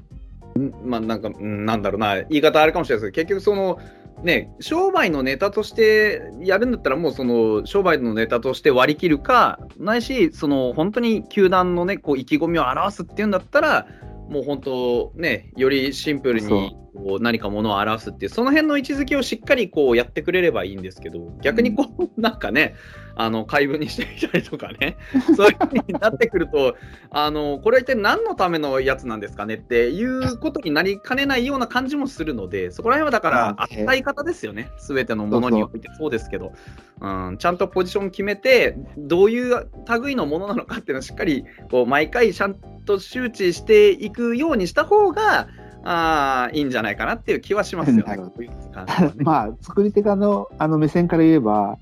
[0.85, 3.81] まあなんか、うんなんだろうな、言い方あれかもしれないですけど、結局その、
[4.23, 13.87] ね、商売のネタとしてやるんだったら、もうその商売のネタとして割り切るか、ないし、その本当に球団のね、こう意気込みを表すっていうんだったら、
[14.29, 22.77] もう本当ね、よりシンプルにこう何かものを表すっていう、その辺の位置づけをしっかりこうやってくれればいいんですけど、逆にこう、なんかね、
[23.17, 24.97] あの、怪文にしてみたりとかね、
[25.37, 26.77] そういう風になってくると、
[27.11, 34.71] あの、これは一体何のためのやつなんですかねっていうことになりかねないような感じもするので、そこら辺はだから、扱い方ですよね。
[34.79, 36.53] すべてのものにおいてそうですけど、
[37.01, 39.69] うん、ちゃんとポジション決めて、どういう
[40.03, 45.49] 類のものなのかっていうのをしっかり、こう、毎回ちゃんと周知していくようにした方が、
[45.85, 48.19] あーいいんじゃないかなっていう気はしますよね。
[49.23, 51.79] まあ、作り手側のあの目線から言えば、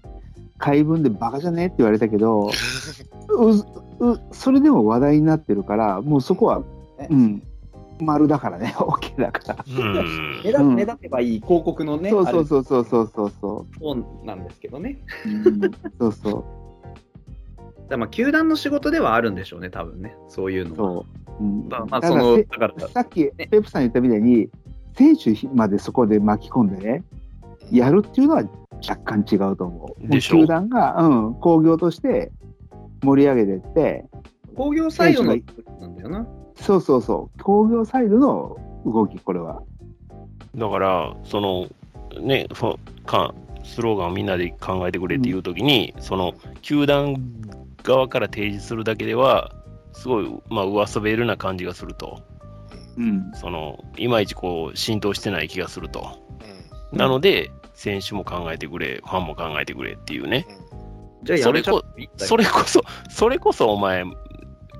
[0.59, 2.51] 怪文でバカじゃねって言われたけど、
[3.29, 6.63] ううそれでも話題になってるから、もうそこは、
[7.11, 7.43] うん、
[8.01, 9.65] 丸だからね、OK だから。
[9.67, 14.99] うん目立うん目立てばいい広告のね、そうそううそうそうそうそうそそうなんですけどね。
[15.27, 15.29] う。
[15.29, 15.61] うん、
[15.99, 16.33] そうそう。
[16.33, 16.45] だか
[17.89, 20.77] らまあ球団の仕事ではあるんでしょうね、多分ね、そういうのは。
[20.77, 21.22] そう。
[21.43, 24.49] うんだまあ、だからせそのだからさっきペップさん言ったみたいに、
[24.97, 27.05] 選手までそこで巻き込んでね、
[27.71, 28.45] やるっていうのは
[28.89, 30.09] 若干違うと思う。
[30.09, 32.31] でしょ球団が、うん、工業として
[33.03, 34.05] 盛り上げてって、
[34.55, 35.37] 工業サイドの
[35.81, 36.27] なんだよな。
[36.57, 39.63] そうそうそう、工業サイドの動き、これは。
[40.55, 41.67] だから、その、
[42.21, 47.17] ね、ファかスローガンをみんなで考えてくれっていうときに、その、球団
[47.83, 49.53] 側から提示するだけでは、
[49.93, 52.21] すごい、まあ、上滑るな感じがすると。
[52.97, 53.33] うん。
[53.35, 56.19] その、いまいちこう、浸透してない気がすると。
[56.45, 56.63] うん
[56.93, 60.47] なので、選手も考えてくれ、ファンも考えてくれっていうね。
[61.23, 64.05] じゃあやめちゃっていいんだよそれこそ、それこそお前、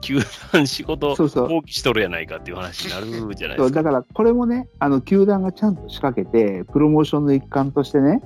[0.03, 0.19] 球
[0.53, 3.57] 団仕事そうそう放棄しとるやないかっていう話になるじゃないですか。
[3.57, 8.21] そうだから、これもね、あの球団がちゃんと仕掛けて、プロモーションの一環としてね、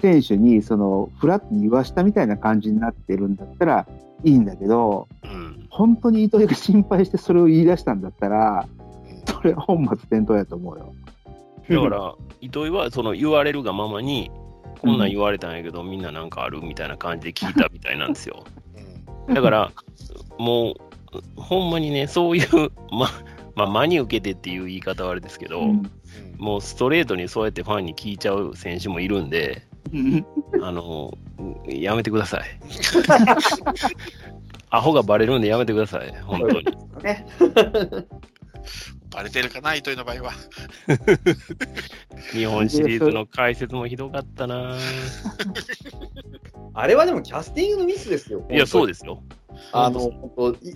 [0.00, 3.86] 選手にそのフラットに言わしたみたいな感じになってるんだったら
[4.24, 8.68] いいんだけど、うん、本当に糸井が心配してそれを言い出したんだったら、
[9.26, 10.94] それ本末転倒やと思うよ。
[11.70, 14.30] だから、糸井はその言われるがままに、
[14.80, 18.44] こんなん言われたんやけど、みんななんかあるみたいな感じで聞いたみたいなんですよ。
[19.28, 19.72] だから、
[20.38, 20.76] もう、
[21.36, 23.08] ほんまにね、そういう、ま、
[23.54, 25.90] まあ、真に受けてっていう言い方はあれですけど、うん。
[26.38, 29.67] もうストレートにそうやってファンに聞いちゃう選手もいるんで、
[30.62, 31.16] あの、
[31.66, 32.42] やめてください。
[34.70, 36.64] アホがバレるんでやめてください、本当に。
[39.10, 40.32] バレてるかな、糸井の場合は。
[42.32, 44.76] 日本シリーズの解説もひどかったな
[46.74, 48.46] あれはでもキャスティングのミスですよ。
[48.50, 49.22] いや、そうでですよ。
[49.72, 50.74] あの、本当いい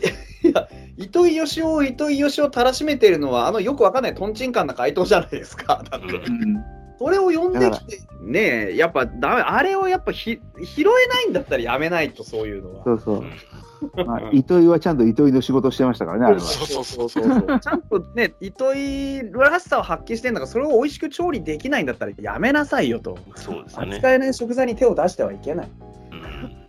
[0.53, 5.85] や、糸井義雄を糸井義雄をたらしめてるのは、あのよくわかんないトンチンカンな回答じゃないですか。
[5.91, 12.85] だって、うんそれを呼んできて、ねえ、やっぱダメ、あれをやっぱひ拾えないんだったらやめないと、そういうのは。
[12.85, 14.05] そうそう。
[14.07, 16.41] まあ、糸井はちゃんと糸井の仕事してましたからね、あれは。
[16.41, 23.19] そうそうそうそうそうちゃんとね、糸井らしさを発揮してんだから、それを美味しく調理できないんだったらやめなさいよと。
[23.35, 23.97] そうですよね。
[23.97, 25.69] 扱えない食材に手を出してはいけない。
[26.13, 26.23] うん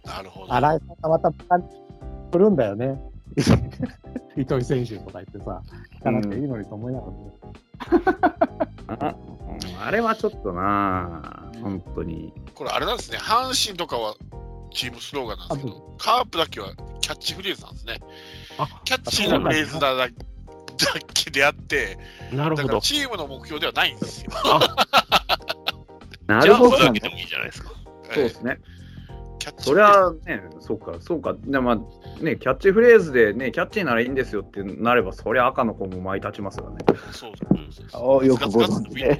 [0.04, 0.54] なるほど。
[0.54, 3.00] 新井さんがまた来るんだよね。
[4.38, 5.62] 糸井選手とか言ってさ、
[6.00, 7.34] 聞かなくていいのにと思いながらね。
[8.88, 9.16] あ
[9.86, 12.34] あれはちょっとなあ本当に。
[12.56, 14.16] これあれなんですね、阪神とかは
[14.72, 18.00] チームスローガンなんですけど、カープだけはキャッチフレーズなんですね。
[18.58, 20.10] あキャッチーなフレーズだだ
[21.14, 21.98] けであって、
[22.32, 22.64] なるほど。
[22.64, 24.32] だからチームの目標ではないんですよ。
[26.28, 26.72] なじゃあ、るほど。
[26.72, 27.70] それだけでもいいじゃないですか。
[28.14, 28.60] そうですね。
[29.44, 31.36] キャッチそれはね、そうか、そうか。
[31.38, 31.76] でまあ
[32.24, 36.78] ね、キャッチフレーズでね、キャッチーならいいんですよってなれば、そりゃ赤の子も舞い立ちますよね。
[37.12, 39.20] そうそうそうあよくご存知で。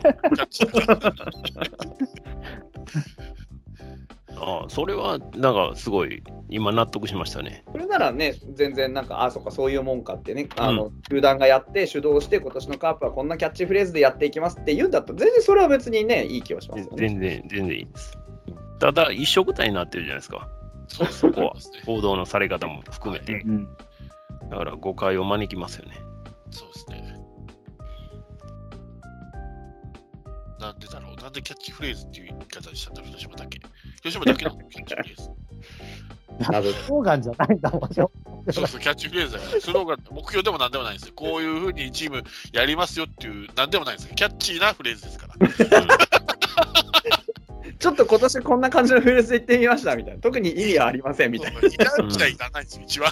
[4.38, 7.66] あ あ、それは、なんか、すごい、今納得しましたね。
[7.74, 16.92] それならね、全然なんか、あ、そうか、そういうもんかってね、あの、球団がやって、主導して、今年のカープはこんなキャッチフレーズでやっていきますって言うんだったら、全然それは別にね、いい気はしますよね。
[16.96, 18.18] 全然、全然いいです。
[18.80, 20.50] ただ、一緒くたになってるじゃないですか。
[20.88, 21.82] そうそこはですね。
[21.86, 23.42] 報道のされ方も含めて。
[23.42, 23.68] うん
[24.50, 25.98] だから、誤解を招きますよね。
[26.52, 27.24] そうですね。
[30.60, 33.60] なんでだろうなんでキャッチフレーズっていう言い方にしたんだろう広島だけ。
[34.02, 35.30] 広島だけなの キャッチフレーズ。
[36.52, 38.12] 謎スローガンじゃないんだもんよ。
[38.52, 41.14] そうそう、キャッチフレーズだから、スローガン、目標でもなんでもないんですよ。
[41.16, 44.16] こういうふうにチームやりますよっていう、なんでもないんですよ。
[44.16, 45.36] キャッチーなフレーズですから。
[47.84, 50.22] ちょっと今年こんな感じのフレーズで言ってみましたみたいな。
[50.22, 51.60] 特に意味はありませんみたいな。
[51.60, 53.12] そういらんじゃいらないんですよ、一番。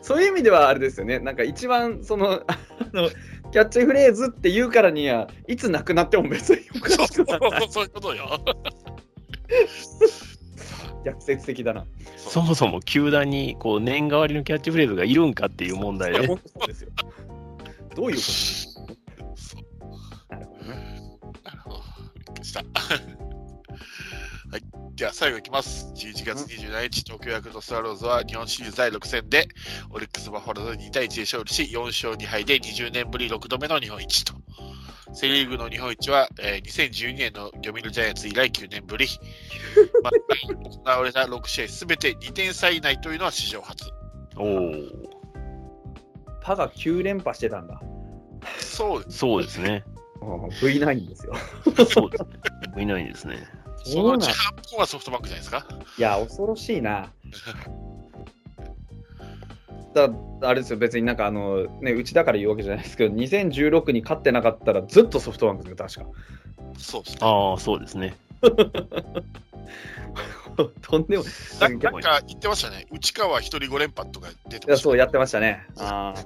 [0.00, 1.18] そういう意味ではあれですよね。
[1.18, 2.58] なんか一番その、あ
[2.94, 3.10] の、
[3.52, 7.68] キャッチフレーズって言うからには、いつなくなっても別にそうなくはない。
[7.68, 8.42] そういうことよ。
[11.04, 11.84] 逆説的だな。
[12.16, 16.90] そもそも球団にこう年替わりのキャッチフレーズがいるんかっていう問題いや、で、本当そうですよ。
[17.94, 18.69] どういうこそ
[22.40, 22.64] びっくりした。
[24.50, 24.62] はい。
[24.96, 25.92] では最後いきます。
[25.94, 29.48] 11月27日、東京ヤクルトスワローズは日本シリーズ第6戦で、
[29.90, 34.34] オリックス・バファローズに2対1で勝利し、4勝2敗で20年ぶり6度目の日本一と。
[35.12, 39.06] セ・リーグの日本一は、えー2012年の読売ジャイアンツ以来9年ぶり。
[40.02, 43.84] また行われた6試合すべて2点差以内というのは史上初。
[44.36, 44.72] おお、
[46.42, 47.80] パが9連覇してたんだ。
[48.58, 49.18] そうです。
[49.18, 49.84] そうですね。
[50.20, 51.34] V9 ですよ。
[51.88, 52.24] そうです
[52.76, 52.82] ね。
[52.82, 53.38] いないんですね。
[53.84, 55.66] そのうち半分はソフトバンクじゃないですか？
[55.98, 57.10] いや、恐ろしいな。
[59.92, 60.08] だ
[60.42, 66.78] あれですよ、別になんかあの、ね、うちだから言うわけじゃないですけど、2016に勝ってなかったらずっとソフトバンクですよ、確か。
[66.78, 67.18] そうですね。
[67.22, 68.14] ああ、そうですね。
[70.82, 71.24] とんでも
[71.60, 71.90] ななんか
[72.26, 72.86] 言ってましたね。
[72.92, 75.66] 内川一人5連覇とか出てました、そうやってましたね。
[75.78, 76.24] ああ。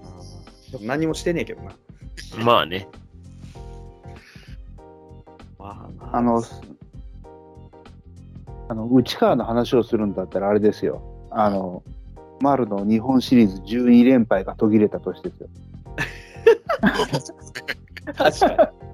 [0.80, 1.72] 何もしてねえけどな。
[2.36, 2.88] まあね。
[5.64, 6.42] まあの、
[8.68, 11.02] あの内川の話をするんだったらあれですよ。
[11.30, 11.82] あの、
[12.40, 15.48] 丸の日本シリーズ12連敗が途切れた年ですよ。
[18.14, 18.84] 確かに。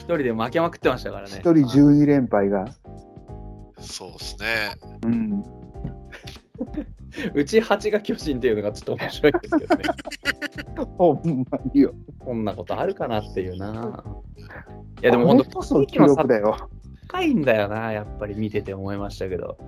[0.00, 1.36] 一人で負けまくってましたからね。
[1.36, 2.66] 一人12連敗が。
[3.78, 4.74] そうですね。
[5.04, 5.44] うん。
[7.34, 9.82] うち8が巨人っていうのがちょっと面白いですけどね。
[10.98, 11.94] ほんまによ。
[12.18, 14.04] こんなことあるかなっていうな。
[15.02, 16.70] いやでも本当、こそ記録だよ。
[17.08, 19.58] 高いんだよな、やっぱり見てて思いましたけど。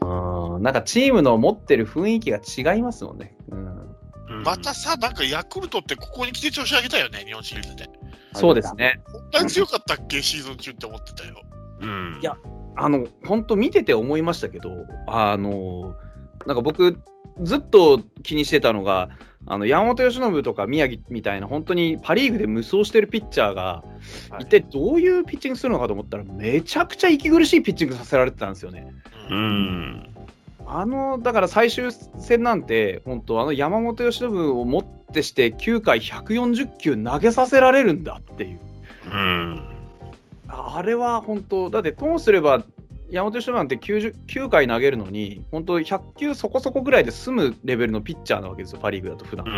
[0.00, 2.38] うん、なんかチームの持ってる雰囲気が
[2.74, 3.36] 違いますもんね。
[3.50, 7.88] うん、うんまたさ、なんかヤクルトってここに来て調子上げたよね、日本シリーズで。
[8.32, 9.00] そうですね。
[9.04, 11.40] こんなに強かったっけ、シーズン中って思ってたよ。
[11.80, 12.18] うん。
[12.20, 12.36] いや
[12.76, 14.70] あの、本当見てて思いましたけど、
[15.06, 15.94] あの、
[16.46, 16.98] なんか僕、
[17.42, 19.10] ずっと気にしてたのが、
[19.46, 23.84] あの山本由伸とか宮城みたいな、本当にパ・リーグで無双してるピッチャーが、
[24.40, 28.86] 一体どういうピッチングするのかと思ったら、めちゃくちゃ息苦しいピッチングさせられてたんですよね。
[29.30, 30.08] うん。
[30.66, 38.60] あの、だから最終戦なんて、本当、あの山本由伸をもってして、9回140球投げさせられるんだっていう。
[39.12, 39.62] うん。
[40.48, 42.64] あれは本当、だってともすれば、
[43.14, 49.50] 山本由伸なんて90 9回投げるのに、本当、100球そこそこぐらいで済むレベルのピッチャーなわけですよ、パ・リーグだと普段う。。
[49.50, 49.56] うん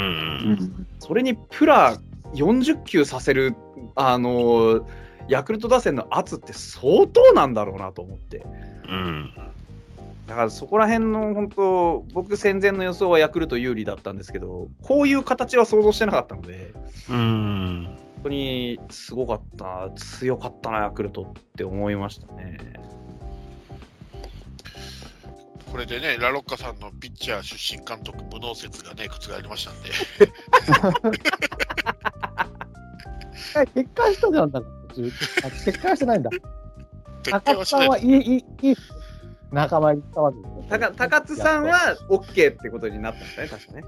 [0.52, 0.86] ん。
[0.98, 1.96] それにプラ
[2.34, 3.54] 40球させる、
[3.94, 4.86] あの
[5.28, 8.44] ヤクルト打線の圧って相当なんだろうなと思って。
[8.88, 9.32] うん。
[10.26, 16.74] だからそこら辺の本当、僕、戦前の予想はヤクルト有利だったんですけど、こういう形は想像してなかったので、
[17.08, 17.88] うん。
[18.16, 22.58] 本当にすごかった、強かったな、ヤクルトって思いましたね。
[25.70, 29.90] これでね、ラロッカさんのピッチャー出身監督無能説がね、覆りましたんで。
[33.56, 34.60] え撤回したじゃんだ
[34.94, 36.30] 撤回してないんだ。
[37.30, 37.88] 高津さんはい。
[37.88, 38.76] はいい、いい、いい
[39.50, 40.64] 仲間にたわけですよ。
[40.68, 43.84] 高高津さんは OK ってことになったんですね、確かね。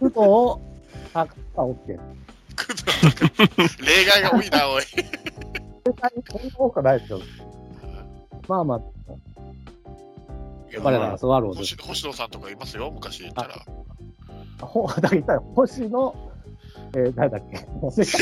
[0.00, 0.60] 工藤を、
[1.12, 1.98] 高津さん OK。
[3.84, 4.82] 例外が多いな、おい。
[4.82, 5.04] 絶
[6.00, 7.20] 対にそんな多くないでしょ。
[8.48, 8.80] まあまあ、
[10.82, 11.76] 我らがスワローズ星。
[11.76, 13.54] 星野さんとかいますよ、昔言ったら。
[14.60, 16.14] ほ、 だから言ったら、星の、
[16.96, 17.58] えー、誰だっけ？
[17.80, 18.12] 星 野増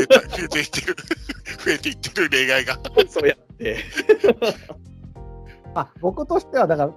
[0.00, 0.96] えた、増えていってる。
[1.64, 2.78] 増えていってる例外が。
[3.08, 3.76] そうやって。
[5.74, 6.92] あ僕としては、だから、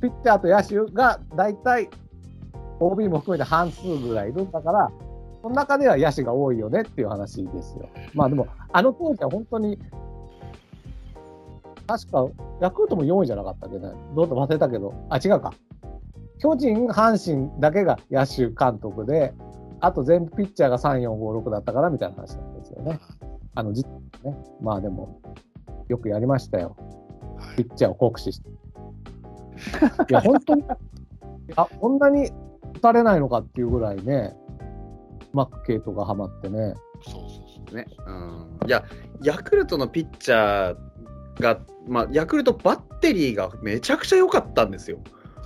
[0.00, 1.88] ピッチャーと野手が大体、
[2.80, 4.90] OB も含めて半数ぐらいいるんだから、
[5.42, 7.88] その中では野手が多いよねっていう話ですよ。
[8.14, 9.78] まあでも、あの当時は本当に、
[11.90, 12.28] 確か、
[12.60, 13.92] ヤクルトも4位じゃなかったっけね。
[14.14, 15.52] どうと忘れたけど、あ、違うか。
[16.38, 19.34] 巨人、阪神だけが野手監督で、
[19.80, 23.00] あと全部ピッチャーが3、4、5、6だったからみたいな話なんですよね。
[23.56, 23.88] あの、実
[24.22, 24.36] ね。
[24.60, 25.20] まあでも、
[25.88, 26.76] よくやりましたよ。
[27.56, 28.48] ピッチャーを酷使して。
[28.48, 28.52] い
[30.12, 30.64] や、本当に、
[31.56, 32.30] あ、こんなに
[32.76, 34.36] 打たれないのかっていうぐらいね、
[35.32, 36.74] うまく系統がはまってね。
[37.02, 37.24] そうそう
[37.66, 37.76] そう。
[37.76, 37.86] ね。
[38.06, 38.68] うん。
[38.68, 38.84] いや、
[39.22, 40.89] ヤクルトのピッチャー
[41.40, 44.98] が、まあ、ヤクルトバッテリーがめちゃくちゃ良かったんですよ。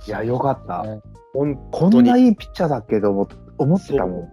[0.07, 0.85] いや、よかった。
[1.33, 4.31] こ当にんないいピッチャーだっけと思思ってたも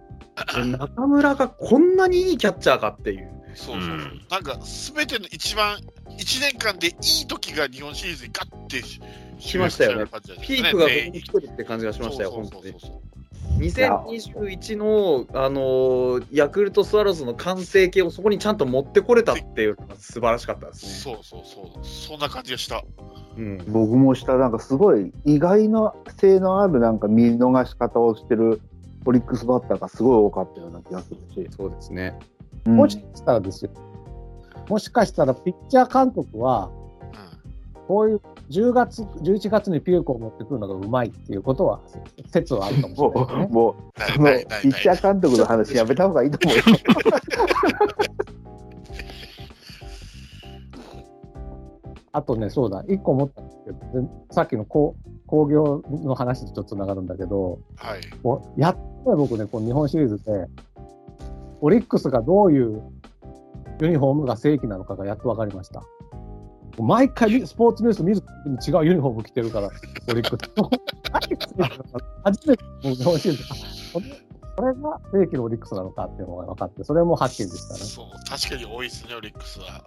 [0.55, 0.71] ん。
[0.71, 3.29] で中村がこんなにいいキャッチャーかっていう。
[3.55, 5.77] そうそうそううんなんか、すべての一番、
[6.09, 6.91] 1年間でい
[7.23, 8.81] い時が日本シリーズにガッて
[9.39, 10.05] 来ましたよね
[10.41, 12.89] ピークがここに来てるって感じがしましたよ、本当にそうそうそう。
[12.89, 13.22] そう
[13.57, 20.91] 2021の、あのーヤクルトスワローズの完成形をそこにちゃんと持ってこれたっていうのが素晴らしかったですね。
[20.91, 21.85] そうそうそう。
[21.85, 22.83] そんな感じがした。
[23.37, 28.61] うん、僕もした、なんかすごい意外な性のあるなんか見逃し方をしてる
[29.05, 31.49] オリックスバッターがすごい多かったような気がするし。
[31.55, 32.17] そうですね。
[32.65, 33.71] うんもしかしたらですよ。
[34.69, 36.69] もしかしたらピッチャー監督は、
[37.75, 38.21] うこういう
[38.53, 41.81] 10月、11月にピークを持ってくるのがうまいっていうことは、
[42.31, 43.53] 説はあるかもしれないですねもう、。
[43.53, 43.75] もう、
[44.61, 46.63] ピッチャー監督の話やめた方がいいと思うよ。
[52.15, 58.01] あとね、そうだ、一個思ったんですけど、でさっきの工工業の話とちょっとつながるんだけど、はい。
[58.55, 60.47] やっとね僕ね、この日本シリーズで、
[61.61, 62.83] オリックスがどういう
[63.81, 65.81] ユニフォームが正規なのかがやっと分かりました。
[66.79, 70.51] 毎回スポーツニュース見るとに違うユニフォーム着てるから、オリックス。
[72.23, 73.55] 初めてもう日本シリーズ、あ
[73.93, 74.05] これ
[74.55, 77.79] これが正規のオリックスなのかっていうのが分かって、それも発見でしたね。
[77.79, 79.83] そう、確かに多いですね、オリックスは。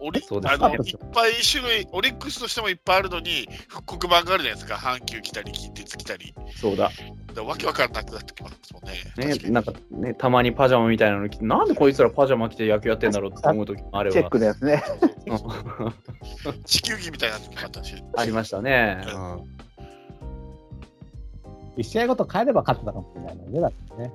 [0.00, 6.90] オリあのいっぱい種類、オリックスとしてもいっぱいあるのに、復刻版があるじゃないですか、阪急来たり、近鉄来たり、そうだ。
[7.34, 9.36] だわけわかんなくなってきますもんね。
[9.36, 14.14] ね、なんかね、たまにパジャマみたいなの着て、なんでこいつらパジャマ着て野球やってんだろうって思う時もあれば。
[14.14, 14.82] チェックのやつね。
[15.26, 16.06] うん
[16.64, 19.04] 地球儀みたいな時もあったし、 ありましたね。
[21.76, 24.12] 一試合ごと変えれば勝ってたかもしれないのにね、だってね。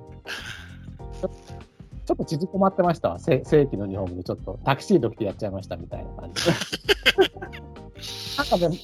[2.12, 6.52] ちょっと縮こまってましたわ、せ正規の日本語でちょっとタキシード着てやっちゃいましたみたいな感じで。
[8.50, 8.76] なんかね、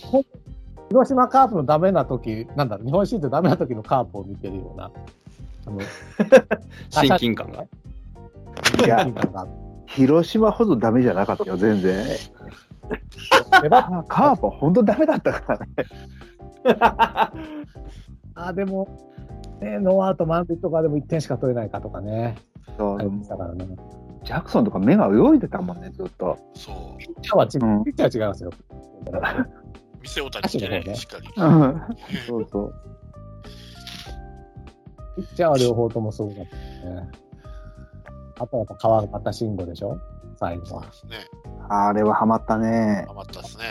[0.89, 4.91] 広島カープのダメな時なんだろう、日本シリーズダメな時のカープを見てるような、
[5.67, 5.79] あの、
[6.89, 7.65] 親近感が。
[7.65, 9.53] いや親近感があって
[9.89, 12.07] 広島ほどダメじゃなかったよ、全然。
[14.09, 15.67] カープは本当ダメだったからね。
[18.35, 18.89] あでも、
[19.61, 22.37] ね、ノーアウト満塁とかでも1点しか取れないかとかね、
[22.77, 23.67] そうありましたからね。
[24.25, 26.37] ジャクソンとか目が泳いでたもんね、ずっと。
[26.55, 28.51] そう、ピッチャーは違う、うんピッチャーは違いますよ。
[30.03, 31.29] 店を立ててね、ねしっかり。
[31.37, 31.83] うん
[32.27, 32.75] そうそう。
[35.17, 37.09] ピッチャーは両方ともそうだったね。
[38.39, 39.99] あとはやっぱ川端慎吾でしょ？
[40.39, 41.17] 最後はそうで。
[41.17, 41.27] すね。
[41.69, 43.05] あれはハマったね。
[43.09, 43.65] ハマったですね。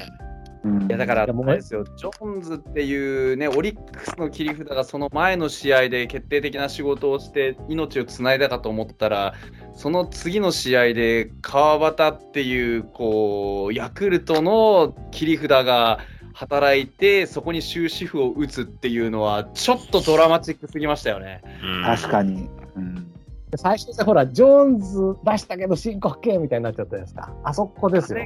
[0.68, 9.34] うんいやだから、あでもれですよ、ジョーンズっていうね、オリックスの切り札がその前の試合で決定的な仕事をして、命をつないだかと思ったら、
[9.74, 16.00] その次の試合で川端っていう、こう、ヤクルトの切り札が
[16.34, 21.42] 働いて、そこに終止符を打つっていうのは、ちょっとドラマチックすぎましたよね。
[21.86, 22.50] 確かに。
[22.76, 23.08] うん
[23.50, 27.34] で最初でほら、ジョーンズ出したけど申告敬みたいになっちゃったじゃないですか。
[27.44, 28.20] あそこですよ。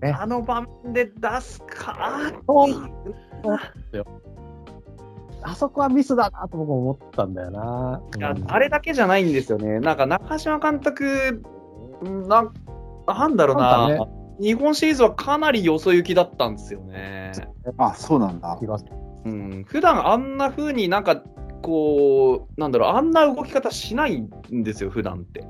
[0.00, 0.16] ね。
[0.18, 2.32] あの場面で出すか
[5.42, 8.02] あそこはミスだなと僕思ったんだよな。
[8.16, 8.50] いやうん。
[8.50, 9.80] あれだけじゃないんですよね。
[9.80, 11.42] なんか中島監督、
[12.02, 12.52] な
[13.06, 14.08] なんだろうな、なんか
[14.40, 17.32] 日本シリーズはかなりよそ行きだったんですよね。
[17.78, 18.58] あ、そうなんだ。
[19.24, 21.22] うん、普段あんな風になんか、
[21.62, 25.42] こう、なんだろう、あんな動き方しないんですよ、普段って。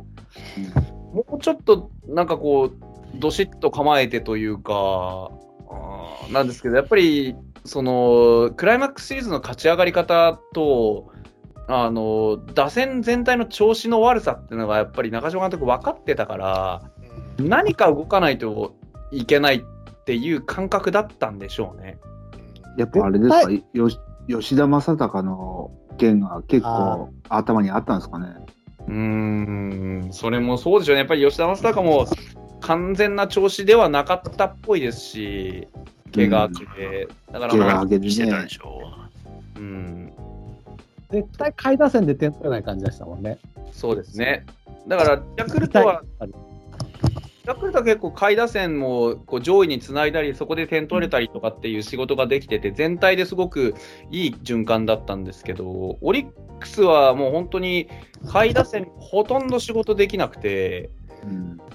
[1.12, 5.30] もうちょっと、なんかこう、どしっと構えてというか、
[6.32, 11.12] なんですけど、やっぱり、その、クライマックスシリーズの勝ち上がり方と、
[11.68, 16.82] あの、打線全体の調子の悪さっていうのが、やっぱり中島監督分かってたから、
[17.38, 18.74] うん何か動かないと
[19.10, 21.98] いけないっていう感覚だったんでしょうね。
[22.76, 23.98] やっぱあれですか、よし
[24.28, 28.26] 吉田正尚の件が結構頭にあったんですかね？
[28.88, 30.98] うーん、それもそうでしょうね。
[30.98, 32.06] やっぱり吉田正尚も
[32.60, 35.68] 完全な調子ではなかったっぽいですし、
[36.14, 37.08] 怪我明けで。
[37.32, 38.48] だから、怪まあ我明けでねしてたで。
[38.48, 38.80] しょ
[39.56, 40.12] うん、
[41.10, 43.38] 絶対下位打線で点取れない感じでしたもんね。
[43.72, 44.46] そうですね。
[44.88, 46.02] だから、ヤクルトは、
[47.46, 53.74] ヤクルトは結構下位打線もこう上位につないだり、そこで点取れたりとかっていう仕事ができてて、全体ですごく
[54.10, 56.26] いい循環だったんですけど、オリッ
[56.58, 57.88] クスはもう本当に
[58.24, 60.99] 下位打線ほとんど仕事できなくて、うん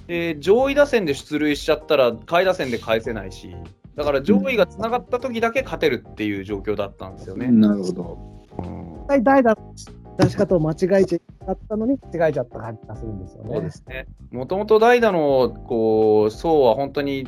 [0.07, 3.55] で上位打線で出塁しちゃったら下位打線で返せないし、
[3.95, 7.47] だから上位がつながった時だけ勝てるっていう状況だったんですよね。
[7.47, 8.35] なるほど。
[8.57, 9.73] 絶対代打の
[10.17, 13.49] 出し方を間違えちゃったのに間違えちゃった感じがするんですよね。
[13.53, 14.05] そうですね。
[14.31, 17.27] もともと代打のこう層は本当に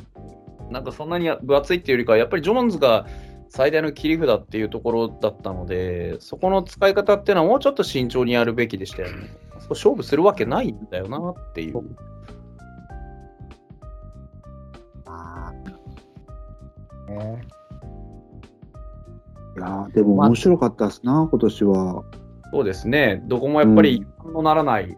[0.70, 3.08] なんかそんなに分厚いっていうよりかは、やっぱりジョーンズが
[3.50, 9.30] 最大の切り札っていうところだったので、そこの使い方っていうのはもうちょっと慎重にやるべきでしたよね。
[9.68, 11.82] そこ勝負するわけないんだよなっていう。
[15.06, 17.42] あーね
[19.58, 22.04] いやーでも面白かったですな、今年は。
[22.52, 23.24] そうですね。
[23.26, 24.98] どこもやっぱり一のならない、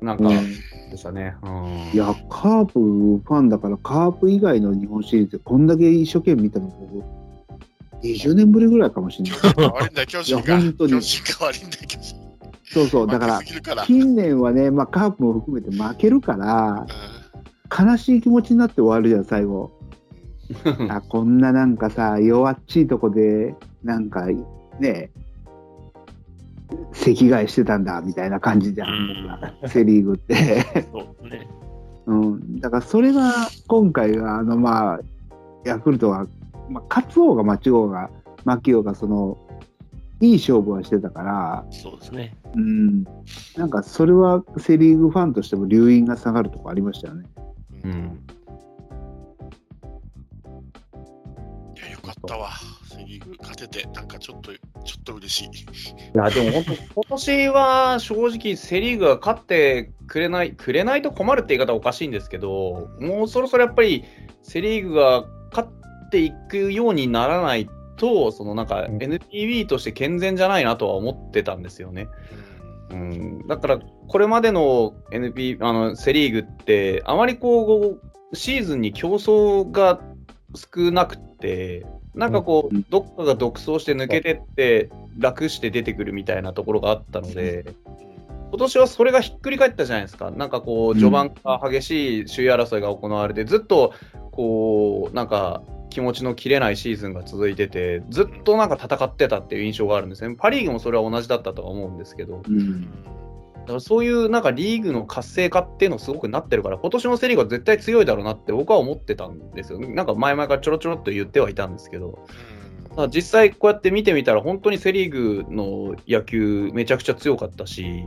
[0.00, 0.36] なんかうん
[0.90, 1.34] でしたね。
[1.42, 7.04] うんいや、カープファンだから、カープ以外の日本シリーズでこんだけ一生懸命見たの、僕、
[8.06, 9.40] 20年ぶりぐらいかもしれない。
[9.72, 10.54] 悪いんだよ、巨人いが。
[10.54, 12.27] や本当に巨人が悪いんだよ、巨人。
[12.72, 13.40] そうそう、だから。
[13.84, 16.86] 近年はね、まあ、カープも含めて負けるから、
[17.76, 19.72] 悲しい気持ちになって終わるじゃん、最後。
[20.88, 24.26] あこんななんかさ、弱っちいとこで、なんか
[24.80, 25.10] ね、
[26.92, 28.88] 席替えしてたんだみたいな感じじゃん、
[29.62, 30.34] うんセ・リーグって。
[30.90, 31.48] そうね。
[32.06, 33.32] うん、だからそれが
[33.66, 35.00] 今回は、あのまあ、
[35.64, 36.26] ヤクルトが、
[36.70, 38.10] まあ、勝つ方が待ちようが、
[38.44, 39.36] 負けようが、その、
[40.20, 42.34] いい勝負はしてたから、そうですね。
[42.54, 43.04] うん、
[43.56, 47.24] なんかそれはセ・リーグファンとしても留飲が下がるとこありましたよね。
[47.84, 48.20] うん
[51.76, 52.50] いや、よかったわ。
[52.90, 54.60] セ・リーグ勝てて、なんかちょっと、ちょ
[54.98, 55.46] っと嬉しい。
[55.46, 55.50] い
[56.14, 64.04] や、でも本当、今年は正直、セ・リーグが勝ってくれない、くれないと困るって言い方はおかしいんですけど、もうそろそろやっぱり
[64.42, 72.08] セ・リーグが勝っていくようにならないと、そのなんか NPB として健全じゃないなとは思ってたんですよね。
[72.90, 77.98] うん、だから、これまでの NP あのセ・リーグって、あまりこ
[78.32, 80.00] う、シーズンに競争が
[80.54, 87.66] 少なくて、なんかこう、どっかが独走して抜けてって、楽して出てくるみたいなところがあったので、
[88.50, 90.30] 今年はそれがひっくり返ったじゃないですか。
[90.30, 93.92] なんかこう、序盤から激しい首位争いが行われて、ずっと、
[94.32, 100.34] こう、なんか、気持ちの切れないシーズンが続いてて、ずっとなんか戦ってたっていう印象があるんですね。
[100.36, 102.88] パ・リーグもそれは同じだったとは思うんですけど、うん、だ
[103.66, 109.80] からそういうなんかリーグの活性化っていうのすごくなってるから、今年のセ・リーグは絶対強いだろうなって僕は思ってたんですよ。
[109.80, 112.18] なんか前々からちょろちょろっと言ってはいたんですけど、
[113.12, 118.04] 実際こうやって見てみたら、本当にセ・リーグの野球めちゃくちゃ強かったし、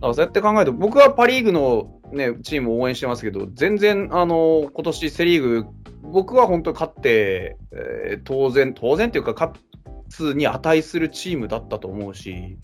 [0.00, 5.66] そうやって考えると、僕はパ・リーグの、ね、チームを応援してますけど、全然、あの今年セ・リーグ
[6.02, 9.52] 僕は本当に勝って、えー、当然、当然というか、勝
[10.08, 12.56] つに値するチームだったと思うし、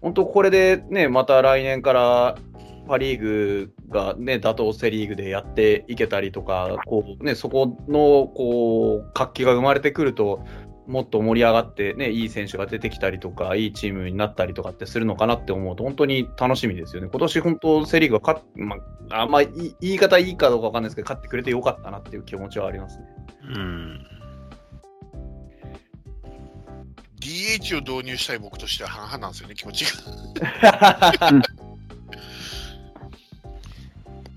[0.00, 2.38] 本当、これでね、また来年から
[2.86, 10.44] パ・リーグが、ね、打倒セ・リーグでやっていけたりとか、こうね、そこのこう活気が生まれてくると、
[10.86, 17.08] もっと盛り上がって、ね、いい選手が出てきたりとか、いいチームになったりとかってするのかなって思うと、本当に楽しみですよね。
[17.10, 18.76] 今年本当、セ・リーグが勝っ、ま
[19.10, 23.04] あ、あんまあ、言い方いいかどうかわかんないですけど、勝ってくれてよかったなっていう気持ちはありますね。
[23.44, 24.06] うん。
[27.20, 31.32] DH を導入したい僕としては半々なんですよね、気持ちが。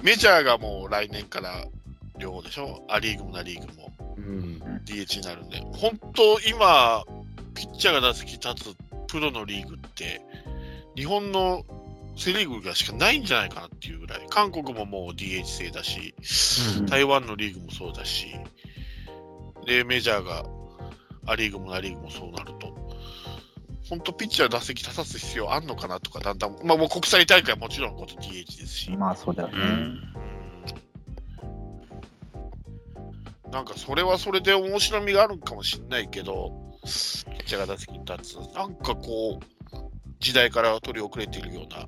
[0.01, 1.65] メジャーがもう来年から
[2.17, 3.91] 両方でしょ、ア・リーグもナ・リーグも。
[4.17, 7.03] うん、DH になるんで、本当、今、
[7.53, 8.75] ピッチャーが打席立つ
[9.07, 10.21] プロのリーグって、
[10.95, 11.63] 日本の
[12.17, 16.15] セ・リーグがしかないんじゃないかなっていうぐらい、韓国ももう DH 制だし、
[16.79, 18.27] うん、台湾のリーグもそうだし、
[19.65, 20.45] で、メジャーが
[21.27, 22.75] ア・リーグもナ・リーグもそうなると、
[23.89, 28.91] 本当、ピッチャー打席立たす必要あんのかなとか、だんだん、まあ、もう国際大会はもちろんこと DH ですし。
[28.91, 29.53] まあ、そうだよね。
[29.57, 30.17] うん
[33.51, 36.51] なんかそれはそれで面白みがあるかもしれないけど、
[36.83, 39.45] ピッチャーが打席に立つ、なんかこう、
[40.19, 41.85] 時代から取り遅れているような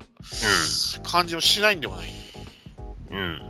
[1.02, 2.08] 感じもしないんではない？
[3.10, 3.40] うん。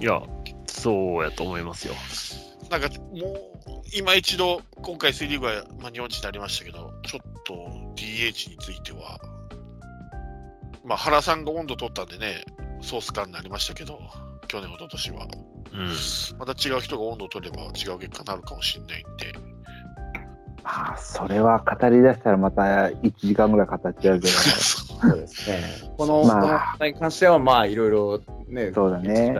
[0.00, 0.20] いや、
[0.66, 1.94] そうやと思いますよ。
[2.70, 3.38] なんかもう、
[3.94, 7.54] 今一度、今回セ・リーグは、まあ、日本一になりましたけど、ちょっと
[7.96, 9.18] DH については、
[10.84, 12.44] まあ、原さんが温度取ったんでね、
[12.82, 14.00] ソース感になりましたけど、
[14.46, 15.26] 去年、一昨年は。
[15.72, 19.56] うん、また違う人が温度を取れば違う結果になるかもしれないんで。
[20.66, 25.62] まあ、それは語り出したらまた1時間ぐらい語っちゃうけど、そうですね。
[25.96, 28.72] この、まあ、に関しては、まあ、いろいろね。
[28.74, 29.32] そうだね。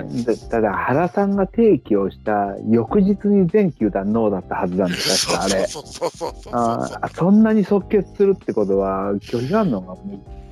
[0.51, 5.67] ただ、原さんが提起をした翌日に全球団ノーだったはずなんですか、あれ。
[5.67, 9.97] そうそうそうそうあそんなに即決するってことは、拒否反応が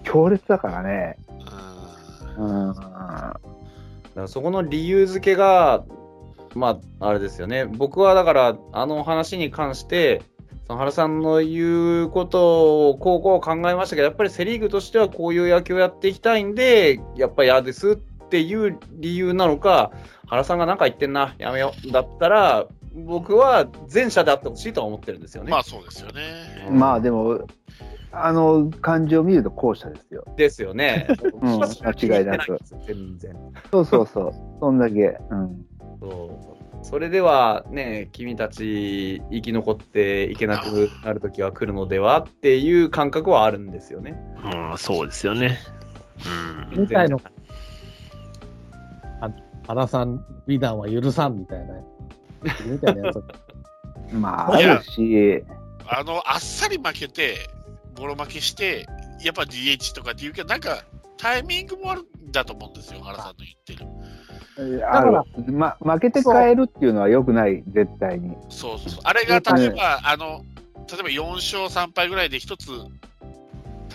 [0.02, 1.16] 強烈だからね。
[2.36, 2.74] うん。
[4.14, 5.84] うんからそこの理由付けが、
[6.54, 7.64] まあ、あれですよね。
[7.64, 10.22] 僕はだから、あの話に関して、
[10.66, 17.96] その原さんの言うことをこうこう考えましたけど、やっぱりセ・リーグとしてはこういう野球をやっていきたいんで、やっぱり嫌ですっ
[18.28, 19.92] ていう理由なのか、
[20.26, 25.50] 原さんが何か言ってんな、やめようだったら、僕は前者であってほしいとは思ってるんですよね。
[25.50, 26.68] まあそうですよね。
[26.70, 27.46] まあでも、
[28.16, 30.24] あの感じを見ると後者ですよ。
[30.36, 31.08] ですよね。
[31.42, 32.58] うん、間違いなく。
[32.86, 33.36] 全然。
[33.70, 35.18] そうそうそう、そんだけ。
[35.30, 35.66] うん。
[36.00, 44.20] そうそれではね、君たち生き残っていけなくなる時は来るのではっていう感覚はあるんですよね。
[44.70, 45.58] うん、そうですよね。
[46.74, 46.82] うん。
[46.82, 47.18] みたいの。
[49.66, 51.74] 原さん、美談は許さんみたいな。
[52.66, 53.22] みたいなやつ。
[54.12, 55.42] まあ、あるし。
[55.86, 57.36] あの、あっさり負けて、
[57.94, 58.86] ボロ負けして、
[59.22, 60.84] やっぱ DH とかって言うけど、なんか
[61.16, 64.80] タイミングもあるんだと思うんですよ、原さんの言ってる。
[64.80, 68.36] だから、ま、負けて変えるっていうのはよくない、絶対に。
[68.48, 70.44] そうそうあれが例えば、あの、
[70.90, 72.70] 例えば4勝3敗ぐらいで1つ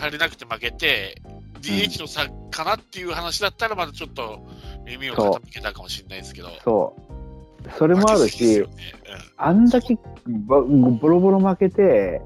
[0.00, 1.20] 足りなくて負けて、
[1.60, 4.46] DH の差かなっていう話だったら、まだちょっと
[4.84, 6.48] 耳を傾けたかもしれないですけど。
[6.64, 7.10] そう。
[7.78, 8.68] それもあるし、ねうん、
[9.36, 12.22] あんだけボロボロ負けて、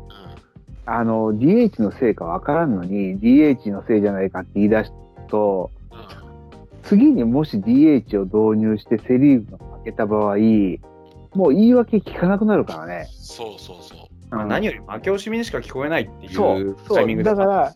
[0.86, 4.92] あの、DH のせいかわからんのに、DH のせいじゃないかって言い出す
[5.28, 5.70] と、
[6.82, 10.36] 次にもし DH を導入してセ・リーグが負けた場合、
[11.34, 13.06] もう言い訳聞かなくなるからね。
[13.10, 17.74] そうそうそまあ、何より負け惜しみにしか聞こえないっていそううタイミングだから、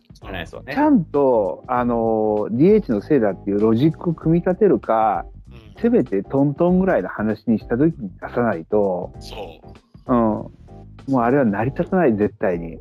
[0.65, 0.77] ねち。
[0.77, 5.39] ゃんと、あの、DH のせいだっていうロジックを組み立てるか、うん
[5.81, 9.61] せめてトントンぐらいの話にした時に出さないと、そ
[10.07, 10.13] う。
[10.13, 10.17] うん。
[10.17, 10.51] も
[11.09, 12.79] うあれは成り立たない、絶対に。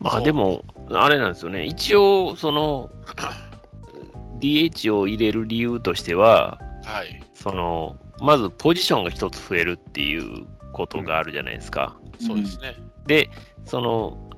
[0.00, 1.64] まあでも、あれなんですよね。
[1.64, 2.90] 一応、その、
[4.40, 7.22] DH を入れる理由としては、はい。
[7.34, 11.98] その、まずポジションが一つ増えるっていうことがあるじゃないですか。
[12.20, 12.76] そうですね。
[13.06, 13.30] で、
[13.64, 14.30] その、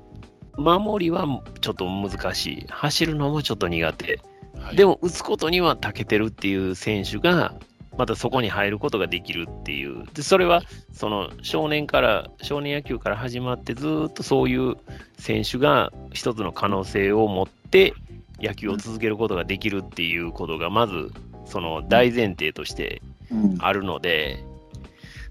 [0.57, 1.25] 守りは
[1.61, 2.65] ちょっと難しい。
[2.67, 4.19] 走るのもちょっと苦手。
[4.59, 7.55] はい、でも、打つことには長けてるっていう選手が、
[7.97, 10.05] またそこに入ることができるっていう。
[10.13, 10.63] で、それは、
[10.93, 14.77] その、少年から、少年野球から始まって、ずーっとそういう
[15.17, 17.93] 選手が一つの可能性を持って、
[18.39, 21.11] 野球を続けることができるっていうことが、まず、
[21.45, 23.57] その大前提としてうん。
[23.59, 24.43] あるので、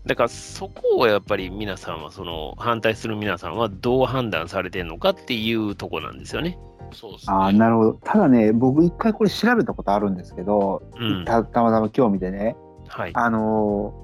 [0.07, 6.59] だからそこをやっぱり皆さんは、その反対する皆さんはどう判断されてるのかっていうとこなんですよね。
[6.93, 7.35] そうですね。
[7.35, 7.93] ああ、なるほど。
[8.05, 11.25] ただね、僕一回これ調べたことあるんですけど、うん。
[11.25, 12.57] たたまたま興味でね、
[12.89, 13.13] はい。
[13.15, 13.95] あの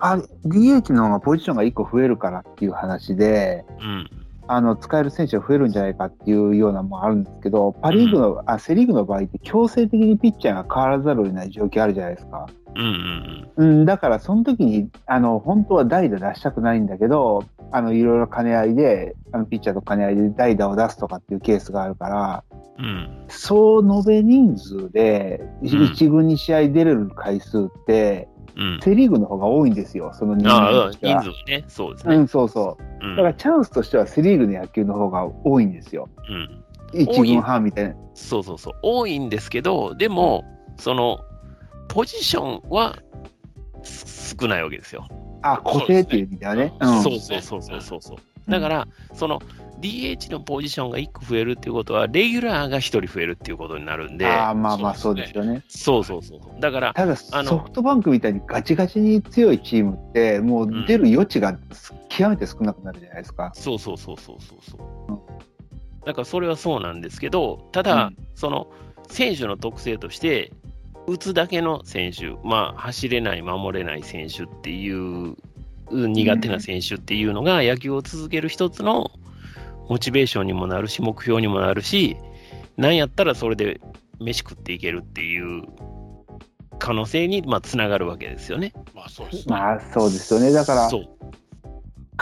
[0.00, 4.10] あ DH の方がポジションが1個増えるからっていう話で、うん。
[4.48, 12.48] あの使える選手が増えるんじゃないかっていうようなのもあるんですけど、パ・リーグの、あセ・リーグの場合って強制的にピッチャーが変わらざるを得ない状況あるじゃないですか。
[12.74, 22.44] うんうんうん、だからその時にあの本当は代打出したくないんだけど、あのいろいろ兼ね合いで、あのピッチャーと兼ね合いで代打を出すとかっていうケースがあるから、
[22.78, 22.84] うん。
[22.84, 23.24] うん。
[23.28, 28.37] 総延べ人数でん一軍に試合出れる回数って、うん。
[28.82, 31.64] セ・リーグの方が多いんですよ、その人ああ、数としては人数ね。
[31.68, 32.16] そうですね。
[32.16, 33.06] うん、そうそう。
[33.06, 36.08] うんだからチャンスとしてはセ・リーグの野球の方が多いんですよ。
[36.28, 36.64] うん。
[37.00, 37.94] 一軍半みたいな。
[38.14, 38.74] そうそうそう。
[38.82, 40.44] 多いんですけど、でも、
[40.76, 41.20] その、
[41.88, 42.96] ポジションは
[43.82, 45.06] す少ないわけですよ。
[45.42, 46.72] あ、固定っていう意味ではね。
[46.80, 48.18] そうそうそうそうそう。
[48.48, 49.40] だから、その
[49.80, 55.62] DH のポジションが1個増えるっていうことは、レギュラーが1人増えるっていうことになるんで、ああ、まあまあそそううですよね。
[55.68, 56.60] そうそうそう。
[56.60, 61.56] だから、ただ、あのソフトバンクみたいにガチガチに強いチームって、もう出る余地が
[62.08, 63.52] 極めて少なくなるじゃないですか。
[63.54, 65.18] そうそうそうそうそうそううん
[66.06, 68.68] だからそれはそうなんですけど、ただ、うんその
[69.10, 70.52] 選手の特性として、
[71.06, 75.34] 打つだけの選手、まあ、走れない、守れない選手っていう、
[75.90, 79.10] 苦手な選手っていうのが、野球を続ける一つの
[79.88, 82.16] モチベーションにもなるし、目標にもなるし、
[82.76, 83.80] なんやったらそれで
[84.20, 85.64] 飯食っていけるっていう
[86.78, 88.72] 可能性にまあつながるわけですよね。
[88.94, 89.54] まあそうですね。
[89.54, 90.52] まあそうですよね。
[90.52, 90.90] だから、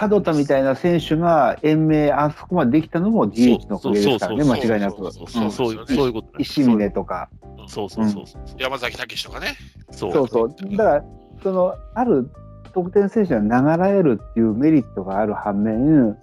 [0.08, 5.12] 門田みたいな選手が延命、あそこまでできたのも DH のおかげですからね、間違いなく。
[5.12, 7.28] そうそういうこと石峰とか。
[7.68, 8.42] そうそうそうそう。
[8.58, 9.56] 山崎武史とかね。
[9.90, 10.76] そうそうそう。
[10.76, 11.04] だから、
[11.42, 12.30] その、ある
[12.76, 16.18] 得点選手が流れるっていうメリットがある反面、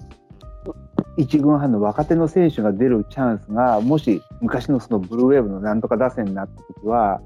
[1.17, 7.22] 一軍半の若手の選手が出るチャンスが、もし昔のそのブルーウェーブのなんとか打線になった時は、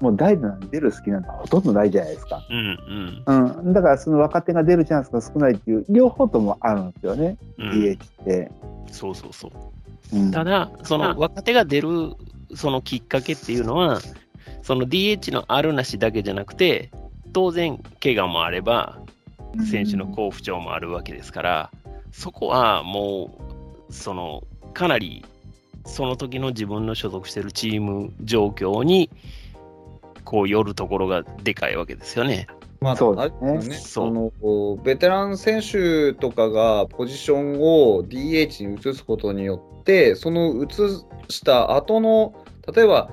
[0.00, 2.42] もう代打なんて出る隙なんてほとんどないじゃないですか。
[2.50, 3.72] うんうんうん。
[3.72, 8.50] だからその若手が出るチャンスが少ないっていう、両方ともあるんですよね、うん、DH って。
[8.90, 10.16] そうそうそう。
[10.16, 12.14] うんただ、その若手が出る
[12.54, 14.00] そのきっかけっていうのは、
[14.62, 16.90] その DH のあるなしだけじゃなくて、
[17.32, 18.98] 当然、怪我もあれば、
[19.70, 21.70] 選手の好不調もあるわけですから、
[22.10, 23.30] そこはも
[23.88, 25.24] う、そのかなり
[25.84, 29.10] その時の自分の所属しているチーム状況に
[30.24, 32.46] こう寄るところがでかいわけですよね。
[32.80, 33.76] まあ、そうあですね。
[33.76, 34.32] その
[34.82, 40.68] ベテラン選手とかがポジションを DH に移すことによって、その移
[41.28, 42.34] した後の、
[42.74, 43.10] 例えば、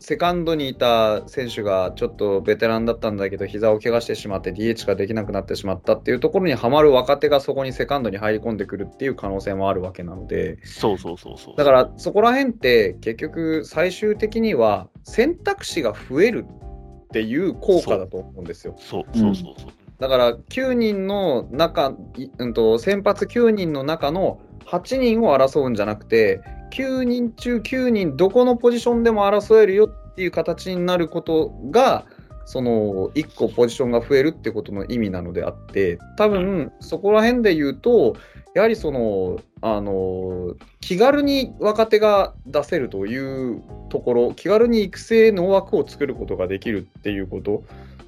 [0.00, 11.54] セカンドにいた選手がちょっとベテランだったんだけど、膝を怪我してしまって DH ができなくなってしまったっていうところにはまる若手がそこにセカンドに入り込んでくるっていう可能性もあるわけなので、そうそうそうそう。
[11.56, 18.74] だからそこら辺って結局最終的には選択肢が増えるっていう効果だと思うんですよ。
[18.78, 19.72] そうそうそうそう。
[19.98, 32.04] だから9人の中、いうん、と先発9人の中の8人を争うんじゃなくて9人中9人どこのポジションでも争えるよっていう形になることが
[32.46, 38.16] その1個ポジションが増えるってことの意味なのであって多分そこら辺で言うと
[38.54, 47.64] やはりそのあの気軽に若手が出せるというところ気軽に育成の枠を作ることができるっていうこと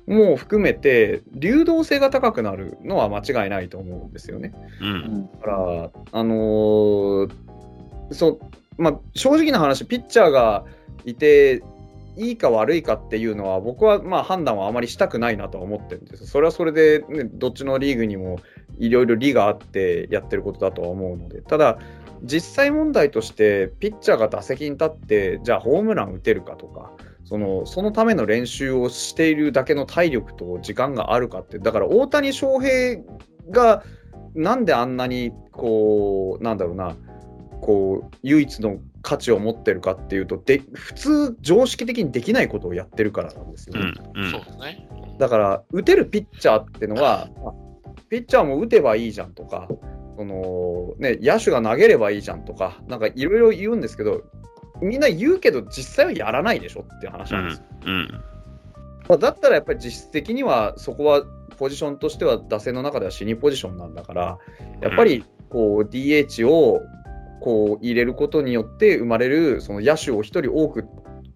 [0.08, 4.52] も含めて流動性が高くなるのは間違いないと思うんですよね。
[4.80, 5.30] うん。
[5.32, 7.48] だから、あのー
[8.10, 8.40] そ
[8.78, 10.64] う、まあ、正直な話、ピッチャーが
[11.04, 11.62] いて、
[12.16, 18.40] いいか悪いかっていうのは、僕はまあ判断はあまりしたくないなとは思ってるんですそれはそれで、ね、どっちのリーグにも
[18.78, 21.78] いろいろ利があってやってることだとは思うので、ただ、
[22.24, 26.90] 実際問題として、ピッチャーが打席に立って、じゃあホームラン打てるかとか、
[27.28, 33.02] そのそのための練習をしているだけの体力と時間があるかって、だから大谷翔平
[33.50, 33.84] が
[34.34, 36.96] なんであんなにこう、なんだろうな、
[37.60, 44.88] こう唯一の価値を持ってるかっていうとで普通常識的にできないことをやってるからなんですよ、ね、うんうん、そうですね。
[45.18, 47.28] だから打てるピッチャーっていうのは
[48.08, 49.68] ピッチャーも打てばいいじゃんとか
[50.16, 54.22] その、ね、野手が投げればいいじゃんとかなんかいろいろ言うんですけど
[54.80, 58.08] みんな言うけど実際はやらないでしょっていう話なんですよ、うんうん。
[59.08, 61.24] まあ、だったらやっぱり実質的にはそこは
[61.56, 64.38] ポジションとしては打線の中では死にポジションなんだから
[64.80, 66.82] やっぱりこう DH を
[67.40, 70.84] こう入れることによって生まれるその野手を1人多く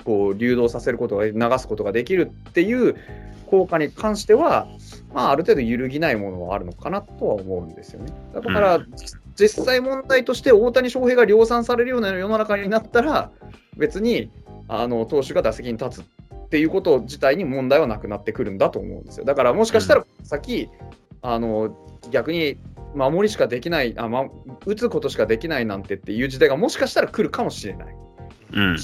[0.04, 2.96] こう流動させることが流すことができるっていう
[3.46, 4.66] 効果に関しては、
[5.12, 8.12] まあ、ある程度揺るぎないものはあるのかなとは思うんですよね。
[8.32, 8.86] だから、うん、
[9.34, 13.30] 実際問題として大谷翔平が量産されるような世の中になったら
[13.76, 14.30] 別に
[14.68, 19.24] あの投手が打席に立つっていうこと自体に問題はなくなってくるんだと思うんですよ。
[19.24, 20.68] だからもしかしたら先、
[21.22, 21.76] うん、あの
[22.10, 22.58] 逆に
[22.94, 24.26] 守りしかできないあ、ま、
[24.66, 27.96] 打つことしかできないなんてっていう時代がもしかしたら来るかもしれない。
[28.52, 28.76] うん、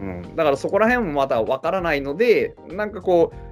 [0.00, 3.51] うん、だからそこら辺もまた分からないのでなんかこう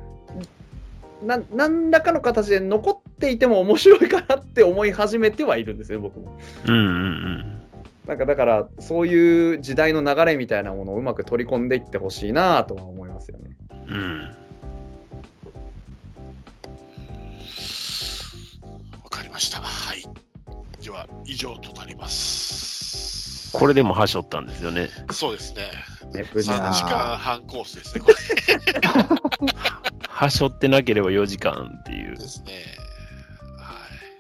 [1.23, 6.39] な何らかの形で残っていても面白いかなって思い始めてはいるんですよ僕も。
[6.67, 7.57] うんうんうん
[8.07, 13.57] なんかだからそういう時代の流れみたいなものをうまく取り込んでいってほしいなとは思いますよね。
[13.89, 14.41] うん
[19.41, 19.61] した。
[19.61, 20.05] はい。
[20.83, 23.51] では、以上となります。
[23.53, 24.89] これでもはしょったんですよね。
[25.11, 25.63] そうですね。
[26.13, 26.43] ね3
[26.73, 28.17] 時間半コースですね、これ。
[30.21, 32.15] はしょってなければ4時間っていう。
[32.15, 32.53] ですね。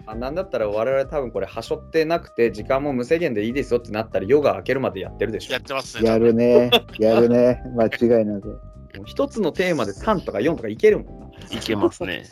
[0.06, 8.58] あなんだったら我々多分これはしょってなくて時間も無制限でいいですよってなったらヨガ開けるまでやってるでしょやってますねやるねやるね間違いなく
[9.04, 12.24] 一つのテーマで3とか4とかいけるもんないけますね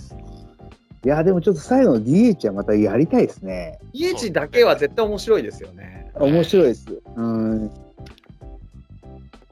[1.04, 3.78] いや、でもちょっと最後の DH はまたやりたいですね。
[3.94, 6.10] DH だけは絶対面白いですよね。
[6.16, 7.00] 面白いです。
[7.14, 7.70] うん。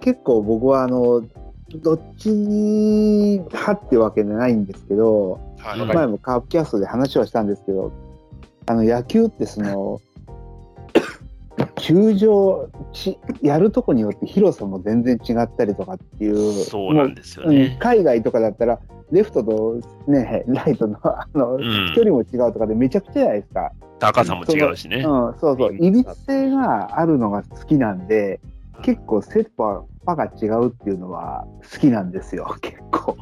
[0.01, 1.23] 結構僕はあの、
[1.75, 7.93] どっちに派ってわけじゃないんですけど、はい、前もカープキャストで話はしたんですけど、
[8.67, 10.01] あの野球ってその、
[11.77, 17.77] 球場ち、やるとこによって広さも全然違ったりとかっていう、そうなんですよね。
[17.81, 18.79] 海外とかだったら、
[19.11, 23.73] レフトと、ね、ライトのあの、うん、距離も違うとかでめちゃくちゃじゃないですか。
[23.99, 24.99] 高さも違うしね。
[24.99, 25.03] うん、
[25.39, 25.77] そうそう。
[25.77, 28.41] いびつ性があるのが好きなんで、
[28.83, 33.17] 結構セッパパが違うっていうのは好きなんですよ、 結構。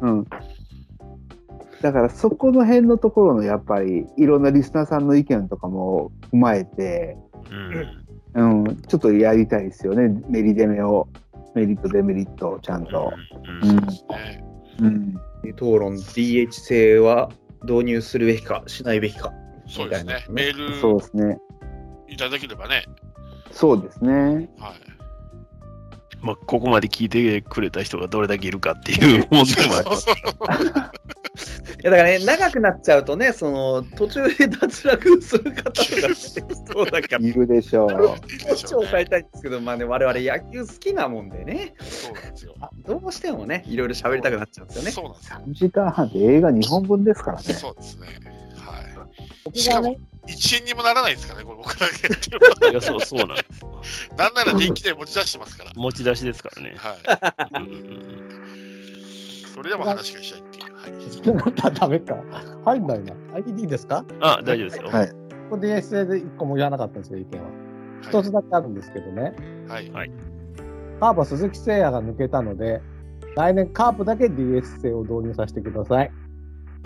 [0.00, 0.26] うん、うん。
[1.80, 7.16] だからそこの辺のところのやっぱりいろんなリスナーさんの意見とかも踏まえて、
[8.34, 11.08] うん、うん、ちょっとやりたいですよね、メリデメを。
[11.54, 13.12] メリット、デメリットをちゃんと。
[14.80, 15.14] うん、うん
[15.44, 17.30] うん、討論 DH 制は
[17.64, 19.32] 導入するべきか、しないべきか。
[19.66, 20.24] そうですね。
[20.30, 21.38] メールそうですね。
[22.08, 22.84] いただければね。
[23.52, 24.50] そうですね。
[24.58, 24.92] はい。
[26.22, 30.06] まあ、ここまで聞いてくれた人がどれだけいるかっていう問題もあります。
[31.82, 37.18] いやだからね、長くなっちゃうとね、その途中で脱落する方とかそうだから。
[37.26, 38.56] いるでしょう。
[38.56, 41.74] 少々変えたいんですけど、まあね、我々野球好きなもんでね。
[41.80, 42.54] そうなんですよ。
[42.86, 44.90] どうしてもね、いろいろ喋りたくなっちゃうんですよね。
[44.92, 45.38] そうなんですよ。
[45.46, 47.42] 3時間半で映画2本分ですからね。
[47.42, 48.41] そうですね。
[49.46, 49.58] はい。
[49.58, 49.96] しかも、
[50.26, 52.30] 1円にもならないですからね、これ僕らがやって
[52.66, 53.44] るいや、そう、そうなんで
[53.82, 54.08] す。
[54.16, 55.72] なんなら電気代持ち出してますから。
[55.74, 56.74] 持ち出しですからね。
[56.76, 56.98] はい。
[59.54, 60.60] それでも話がしたいってい
[61.30, 61.36] う。
[61.36, 61.74] はい。
[61.74, 62.16] ダメか。
[62.64, 63.14] 入んないな。
[63.34, 64.04] ID ですか？
[64.20, 64.88] あ、大丈夫ですよ。
[64.88, 65.08] はい。
[65.08, 65.14] こ
[65.50, 67.44] こ DSA で1個も言わなかったんですよ、意見は。
[68.02, 69.34] 一つだけあるんですけどね。
[69.68, 69.90] はい。
[69.90, 70.10] はい。
[71.00, 72.80] カープは鈴木誠也が抜けたので、
[73.36, 76.10] 来年カープだけ DS 制を導入させてください。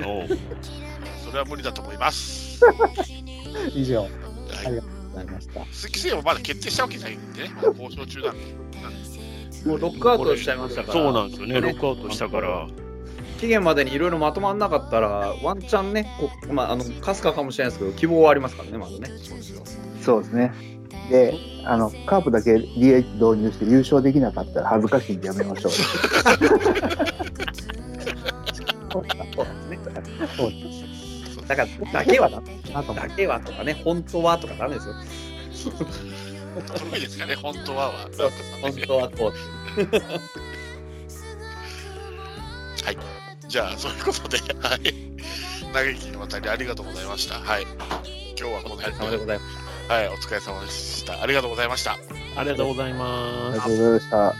[0.00, 0.24] お
[1.26, 2.60] それは無理だと思います。
[3.74, 4.10] 以上、はい、
[4.66, 5.64] ありがとうございました。
[5.72, 8.40] 鈴木誠也もまだ決定したわけじゃないんでね、交渉中なんで。
[9.66, 10.92] もうロックアウトしちゃいましたから。
[10.92, 12.68] そうなんですよね、ロックアウトしたから。
[13.40, 19.08] 期限までにいろいろまとまらなかったら、ワンチャンね、こまあ、あのかすかかもしれないですけど、希望はありますからね、まずね。
[20.02, 20.52] そうですね。
[21.10, 25.72] で、あの、カープだけ DH 導入して優勝できなかったら恥ずかしいんでやめましょう。
[28.92, 30.85] そうですね。
[31.46, 34.94] だから、だけはだ、だけはとかね、本当はとかなんですよ。
[36.88, 38.08] 古いですかね、本当はは。
[38.62, 39.34] 本当はこう。
[42.84, 42.98] はい。
[43.48, 44.94] じゃあ、そういうことで、はい。
[45.72, 47.38] 嘆きの渡りありがとうございました。
[47.38, 47.62] はい。
[47.62, 49.66] 今日はこの辺でございます。
[49.88, 51.22] はい、お疲れ様でした。
[51.22, 51.96] ありがとうございました。
[52.36, 53.60] ありがとうございます。
[53.60, 54.34] ありがとうございました。